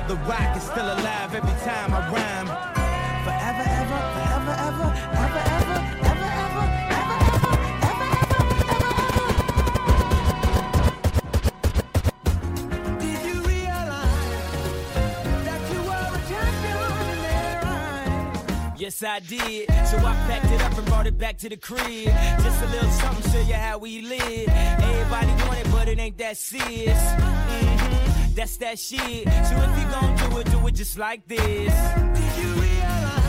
The 0.09 0.17
rock 0.17 0.57
is 0.57 0.63
still 0.63 0.87
alive 0.87 1.35
every 1.35 1.61
time 1.61 1.93
I 1.93 2.11
rhyme. 2.11 2.54
Yes, 18.85 19.03
I 19.03 19.19
did. 19.21 19.67
So 19.87 19.97
I 19.97 20.13
packed 20.29 20.53
it 20.53 20.61
up 20.61 20.77
and 20.77 20.87
brought 20.87 21.07
it 21.07 21.17
back 21.17 21.39
to 21.39 21.49
the 21.49 21.57
crib. 21.57 22.05
Just 22.45 22.63
a 22.63 22.67
little 22.67 22.91
something, 22.91 23.33
show 23.33 23.41
you 23.41 23.55
how 23.55 23.79
we 23.79 24.03
live. 24.03 24.47
Everybody 24.47 25.29
want 25.49 25.59
it, 25.59 25.73
but 25.73 25.89
it 25.89 25.99
ain't 25.99 26.19
that 26.19 26.37
serious. 26.37 26.99
hmm 27.17 28.35
That's 28.35 28.59
that 28.59 28.79
shit. 28.79 29.25
So 29.25 29.55
if 29.57 29.79
you 29.79 29.87
gon' 29.91 30.17
do 30.17 30.37
it, 30.37 30.51
do 30.51 30.67
it 30.67 30.75
just 30.75 30.99
like 30.99 31.27
this. 31.27 31.73
Did 32.19 32.33
you 32.45 32.49
realize? 32.61 33.25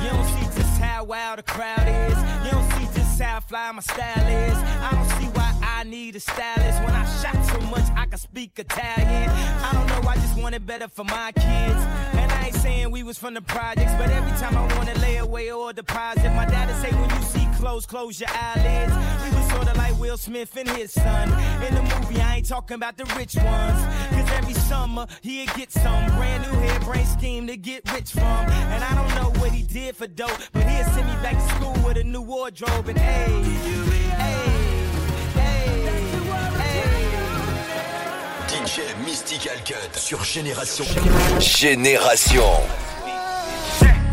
You 0.00 0.10
don't 0.10 0.26
see 0.26 0.46
just 0.60 0.80
how 0.80 1.02
wild 1.02 1.40
the 1.40 1.42
crowd 1.42 1.88
is. 1.88 2.18
You 2.44 2.50
don't 2.52 2.70
see 2.70 3.00
just 3.00 3.20
how 3.20 3.40
fly 3.40 3.72
my 3.72 3.80
style 3.80 4.28
is. 4.28 4.58
I 4.58 4.90
don't 4.92 5.10
see 5.18 5.26
why 5.36 5.43
I 5.74 5.82
need 5.82 6.14
a 6.14 6.20
stylist. 6.20 6.78
When 6.84 6.94
I 6.94 7.04
shot 7.20 7.44
so 7.46 7.60
much, 7.66 7.84
I 7.96 8.06
can 8.06 8.18
speak 8.18 8.52
Italian. 8.58 9.28
I 9.28 9.72
don't 9.72 9.86
know, 9.88 10.08
I 10.08 10.14
just 10.14 10.38
want 10.38 10.54
it 10.54 10.64
better 10.64 10.86
for 10.86 11.02
my 11.02 11.32
kids. 11.32 11.80
And 12.20 12.30
I 12.30 12.46
ain't 12.46 12.54
saying 12.54 12.92
we 12.92 13.02
was 13.02 13.18
from 13.18 13.34
the 13.34 13.42
projects, 13.42 13.92
but 13.98 14.08
every 14.08 14.30
time 14.38 14.56
I 14.56 14.64
wanna 14.76 14.94
lay 15.00 15.16
away 15.16 15.50
or 15.50 15.72
deposit, 15.72 16.32
my 16.34 16.46
daddy 16.46 16.72
say 16.74 16.94
when 16.94 17.10
you 17.10 17.22
see 17.22 17.46
clothes, 17.58 17.86
close 17.86 18.20
your 18.20 18.30
eyelids. 18.32 18.94
We 19.24 19.36
was 19.36 19.50
sorta 19.50 19.76
like 19.76 19.98
Will 19.98 20.16
Smith 20.16 20.56
and 20.56 20.68
his 20.70 20.92
son. 20.92 21.28
In 21.66 21.74
the 21.74 21.82
movie, 21.82 22.20
I 22.20 22.36
ain't 22.36 22.48
talking 22.48 22.76
about 22.76 22.96
the 22.96 23.06
rich 23.16 23.34
ones. 23.34 23.80
Cause 24.14 24.30
every 24.38 24.54
summer, 24.54 25.08
he'd 25.22 25.52
get 25.54 25.72
some 25.72 26.06
brand 26.14 26.44
new 26.44 26.56
hairbrain 26.68 27.06
scheme 27.18 27.48
to 27.48 27.56
get 27.56 27.92
rich 27.92 28.12
from. 28.12 28.22
And 28.22 28.84
I 28.84 28.94
don't 28.94 29.12
know 29.16 29.40
what 29.40 29.50
he 29.50 29.64
did 29.64 29.96
for 29.96 30.06
dope, 30.06 30.38
but 30.52 30.62
he'll 30.62 30.84
send 30.94 31.08
me 31.08 31.14
back 31.14 31.34
to 31.34 31.54
school 31.56 31.74
with 31.84 31.96
a 31.96 32.04
new 32.04 32.22
wardrobe 32.22 32.88
and 32.88 32.96
hey, 32.96 33.42
hey. 33.42 34.43
DJ 38.74 38.80
Mystical 39.04 39.56
Cut 39.64 39.96
sur 39.96 40.24
Génération. 40.24 40.84
Génération. 41.38 42.42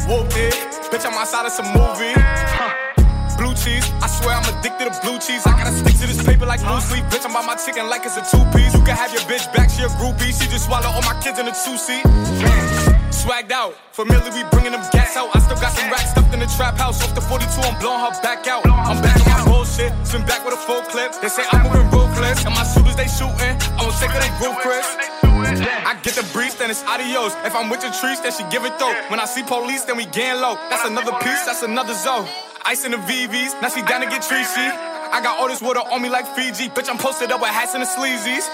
It. 0.08 0.54
Bitch, 0.92 1.06
I'm 1.06 1.14
outside 1.18 1.48
of 1.48 1.52
some 1.52 1.66
movie. 1.74 2.14
Huh. 2.16 3.56
cheese. 3.56 3.90
I 4.04 4.08
swear 4.08 4.36
I'm 4.36 4.60
addicted 4.60 4.94
to 4.94 5.02
blue 5.02 5.18
cheese. 5.18 5.48
I 5.48 5.58
gotta 5.58 5.72
stick 5.72 5.98
to 5.98 6.06
this 6.06 6.24
paper 6.24 6.46
like 6.46 6.62
blue 6.62 6.80
sleep. 6.80 7.04
Bitch, 7.06 7.26
I'm 7.26 7.34
by 7.34 7.44
my 7.44 7.56
chicken 7.56 7.90
like 7.90 8.06
it's 8.06 8.18
a 8.18 8.22
two 8.22 8.44
piece. 8.56 8.74
You 8.76 8.84
can 8.84 8.96
have 8.96 9.12
your 9.12 9.22
bitch 9.22 9.52
back, 9.56 9.72
she 9.72 9.82
a 9.82 9.88
groupie. 9.98 10.30
She 10.30 10.48
just 10.48 10.66
swallow 10.66 10.90
all 10.90 11.02
my 11.02 11.20
kids 11.24 11.40
in 11.40 11.48
a 11.48 11.56
two 11.66 11.78
seat. 11.78 12.90
Swagged 13.22 13.52
out, 13.52 13.77
familiar, 13.93 14.34
we 14.34 14.41
bringing 14.49 14.72
them 14.72 14.81
gas 14.91 15.15
out. 15.15 15.30
I 15.35 15.39
still 15.45 15.61
got 15.61 15.77
some 15.77 15.91
racks 15.93 16.10
stuffed 16.10 16.34
in 16.34 16.39
the 16.39 16.49
trap 16.57 16.73
house. 16.73 17.03
Off 17.03 17.14
the 17.14 17.22
42, 17.22 17.45
I'm 17.61 17.77
blowing 17.77 18.02
her 18.02 18.10
back 18.26 18.48
out. 18.48 18.65
I'm 18.65 18.98
back 18.98 19.14
on 19.22 19.30
my 19.30 19.45
bullshit, 19.45 19.93
swim 20.02 20.26
back 20.26 20.43
with 20.43 20.56
a 20.56 20.57
full 20.57 20.81
clip. 20.89 21.14
They 21.22 21.30
say 21.30 21.45
I'm 21.53 21.69
moving 21.69 21.85
ruthless, 21.93 22.43
and 22.45 22.56
my 22.56 22.65
shooters 22.65 22.98
they 22.98 23.06
shooting. 23.06 23.53
I'm 23.77 23.93
take 24.02 24.10
her 24.10 24.18
they 24.18 24.34
Ruth's 24.41 24.57
Chris. 24.65 24.88
I 25.85 25.93
get 26.02 26.18
the 26.18 26.26
breeze, 26.34 26.56
then 26.56 26.72
it's 26.72 26.81
adios. 26.84 27.34
If 27.45 27.53
I'm 27.53 27.69
with 27.69 27.84
your 27.84 27.93
trees, 27.93 28.22
then 28.22 28.34
she 28.34 28.41
give 28.49 28.65
it 28.65 28.73
though. 28.80 28.93
When 29.14 29.19
I 29.19 29.26
see 29.26 29.43
police, 29.43 29.85
then 29.85 29.98
we 29.98 30.06
gang 30.06 30.41
low. 30.41 30.56
That's 30.73 30.89
another 30.89 31.14
piece, 31.22 31.45
that's 31.45 31.61
another 31.61 31.93
zone. 31.93 32.26
Ice 32.65 32.85
in 32.85 32.91
the 32.91 32.98
VVs, 32.98 33.61
now 33.61 33.69
she 33.69 33.81
down 33.84 34.02
to 34.02 34.07
get 34.07 34.22
treachy. 34.22 34.65
I 35.11 35.19
got 35.19 35.38
all 35.39 35.49
this 35.49 35.61
water 35.61 35.81
on 35.81 36.02
me 36.02 36.07
like 36.07 36.26
Fiji. 36.35 36.69
Bitch, 36.69 36.89
I'm 36.89 36.98
posted 36.98 37.31
up 37.31 37.41
with 37.41 37.49
hats 37.49 37.73
and 37.73 37.84
the 37.84 37.88
sleazies. 37.88 38.48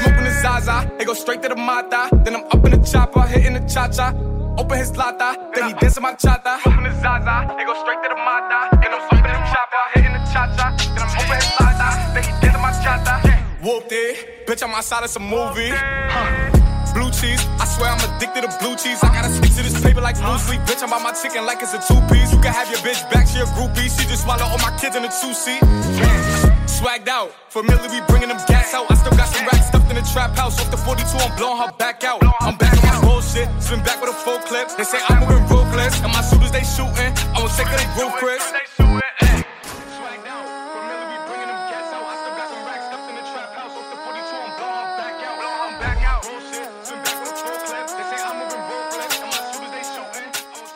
Smoking 0.00 0.21
the 0.21 0.21
Zaza, 0.42 0.90
it 0.98 1.06
go 1.06 1.14
straight 1.14 1.40
to 1.42 1.48
the 1.48 1.54
Mata. 1.54 2.08
Then 2.24 2.34
I'm 2.34 2.44
up 2.46 2.64
in 2.66 2.72
the 2.72 2.78
chopper, 2.84 3.22
hitting 3.22 3.54
the 3.54 3.60
cha 3.60 3.86
cha. 3.88 4.12
Open 4.58 4.76
his 4.76 4.96
lata, 4.96 5.38
then 5.54 5.68
he 5.68 5.72
dancing 5.74 6.02
my 6.02 6.14
chata. 6.14 6.60
Smoking 6.60 6.82
the 6.82 6.90
Zaza, 7.00 7.56
it 7.58 7.64
go 7.64 7.74
straight 7.80 8.02
to 8.02 8.08
the 8.10 8.16
Mata. 8.16 8.76
Then 8.82 8.92
I'm 8.92 9.02
up 9.06 9.12
in 9.12 9.22
the 9.22 9.42
chopper, 9.52 9.84
hitting 9.94 10.12
the 10.12 10.22
cha 10.32 10.42
cha. 10.56 10.76
Then 10.94 11.02
I'm 11.06 11.14
open 11.14 11.36
his 11.38 11.52
lata, 11.60 11.88
then 12.12 12.22
he 12.24 12.30
dancing 12.42 12.60
my 12.60 12.72
chata. 12.82 13.14
Whooped 13.62 13.92
it, 13.92 14.46
bitch, 14.46 14.62
I'm 14.64 14.74
outside 14.74 15.04
of 15.04 15.10
some 15.10 15.28
movie. 15.28 15.70
Huh 15.70 16.52
Blue 16.92 17.10
cheese, 17.10 17.40
I 17.56 17.64
swear 17.64 17.88
I'm 17.88 18.02
addicted 18.04 18.42
to 18.42 18.52
blue 18.60 18.76
cheese. 18.76 19.00
I 19.02 19.08
gotta 19.08 19.32
stick 19.32 19.52
to 19.56 19.62
this 19.62 19.80
paper 19.80 20.02
like 20.02 20.20
blue 20.20 20.36
sleep. 20.36 20.60
Bitch, 20.68 20.82
I'm 20.82 20.90
by 20.90 20.98
my 20.98 21.12
chicken 21.12 21.46
like 21.46 21.62
it's 21.62 21.72
a 21.72 21.80
two 21.80 21.98
piece. 22.12 22.32
You 22.32 22.38
can 22.38 22.52
have 22.52 22.68
your 22.68 22.80
bitch 22.84 23.00
back, 23.10 23.26
she 23.26 23.40
a 23.40 23.46
groupie. 23.56 23.88
She 23.88 24.04
just 24.06 24.24
swallow 24.24 24.44
all 24.44 24.58
my 24.58 24.76
kids 24.76 24.94
in 24.94 25.04
a 25.04 25.08
two 25.08 25.32
seat. 25.32 25.62
Swagged 26.82 27.06
out, 27.06 27.30
familiar, 27.48 27.88
we 27.90 28.00
bringing 28.08 28.26
them 28.26 28.42
gas 28.48 28.74
out. 28.74 28.90
I 28.90 28.96
still 28.96 29.12
got 29.12 29.28
some 29.28 29.46
racks 29.46 29.68
stuffed 29.68 29.88
in 29.88 29.94
the 29.94 30.02
trap 30.12 30.34
house. 30.34 30.58
Off 30.58 30.68
the 30.72 30.76
42, 30.76 31.16
I'm 31.16 31.38
blowing 31.38 31.62
her 31.62 31.70
back 31.78 32.02
out. 32.02 32.18
I'm 32.40 32.56
back 32.56 32.74
on 32.82 32.82
my 32.82 33.00
bullshit, 33.06 33.46
swim 33.62 33.84
back 33.84 34.00
with 34.00 34.10
a 34.10 34.12
full 34.12 34.40
clip. 34.50 34.66
They 34.76 34.82
say 34.82 34.98
I'm 35.08 35.20
moving 35.20 35.46
ruthless, 35.46 36.02
and 36.02 36.10
my 36.10 36.22
shooters 36.26 36.50
they 36.50 36.66
shooting. 36.66 37.14
I 37.30 37.38
will 37.38 37.54
take 37.54 37.68
her 37.68 37.78
they 37.78 37.86
Ruth's 38.02 38.18
Chris. 38.18 38.42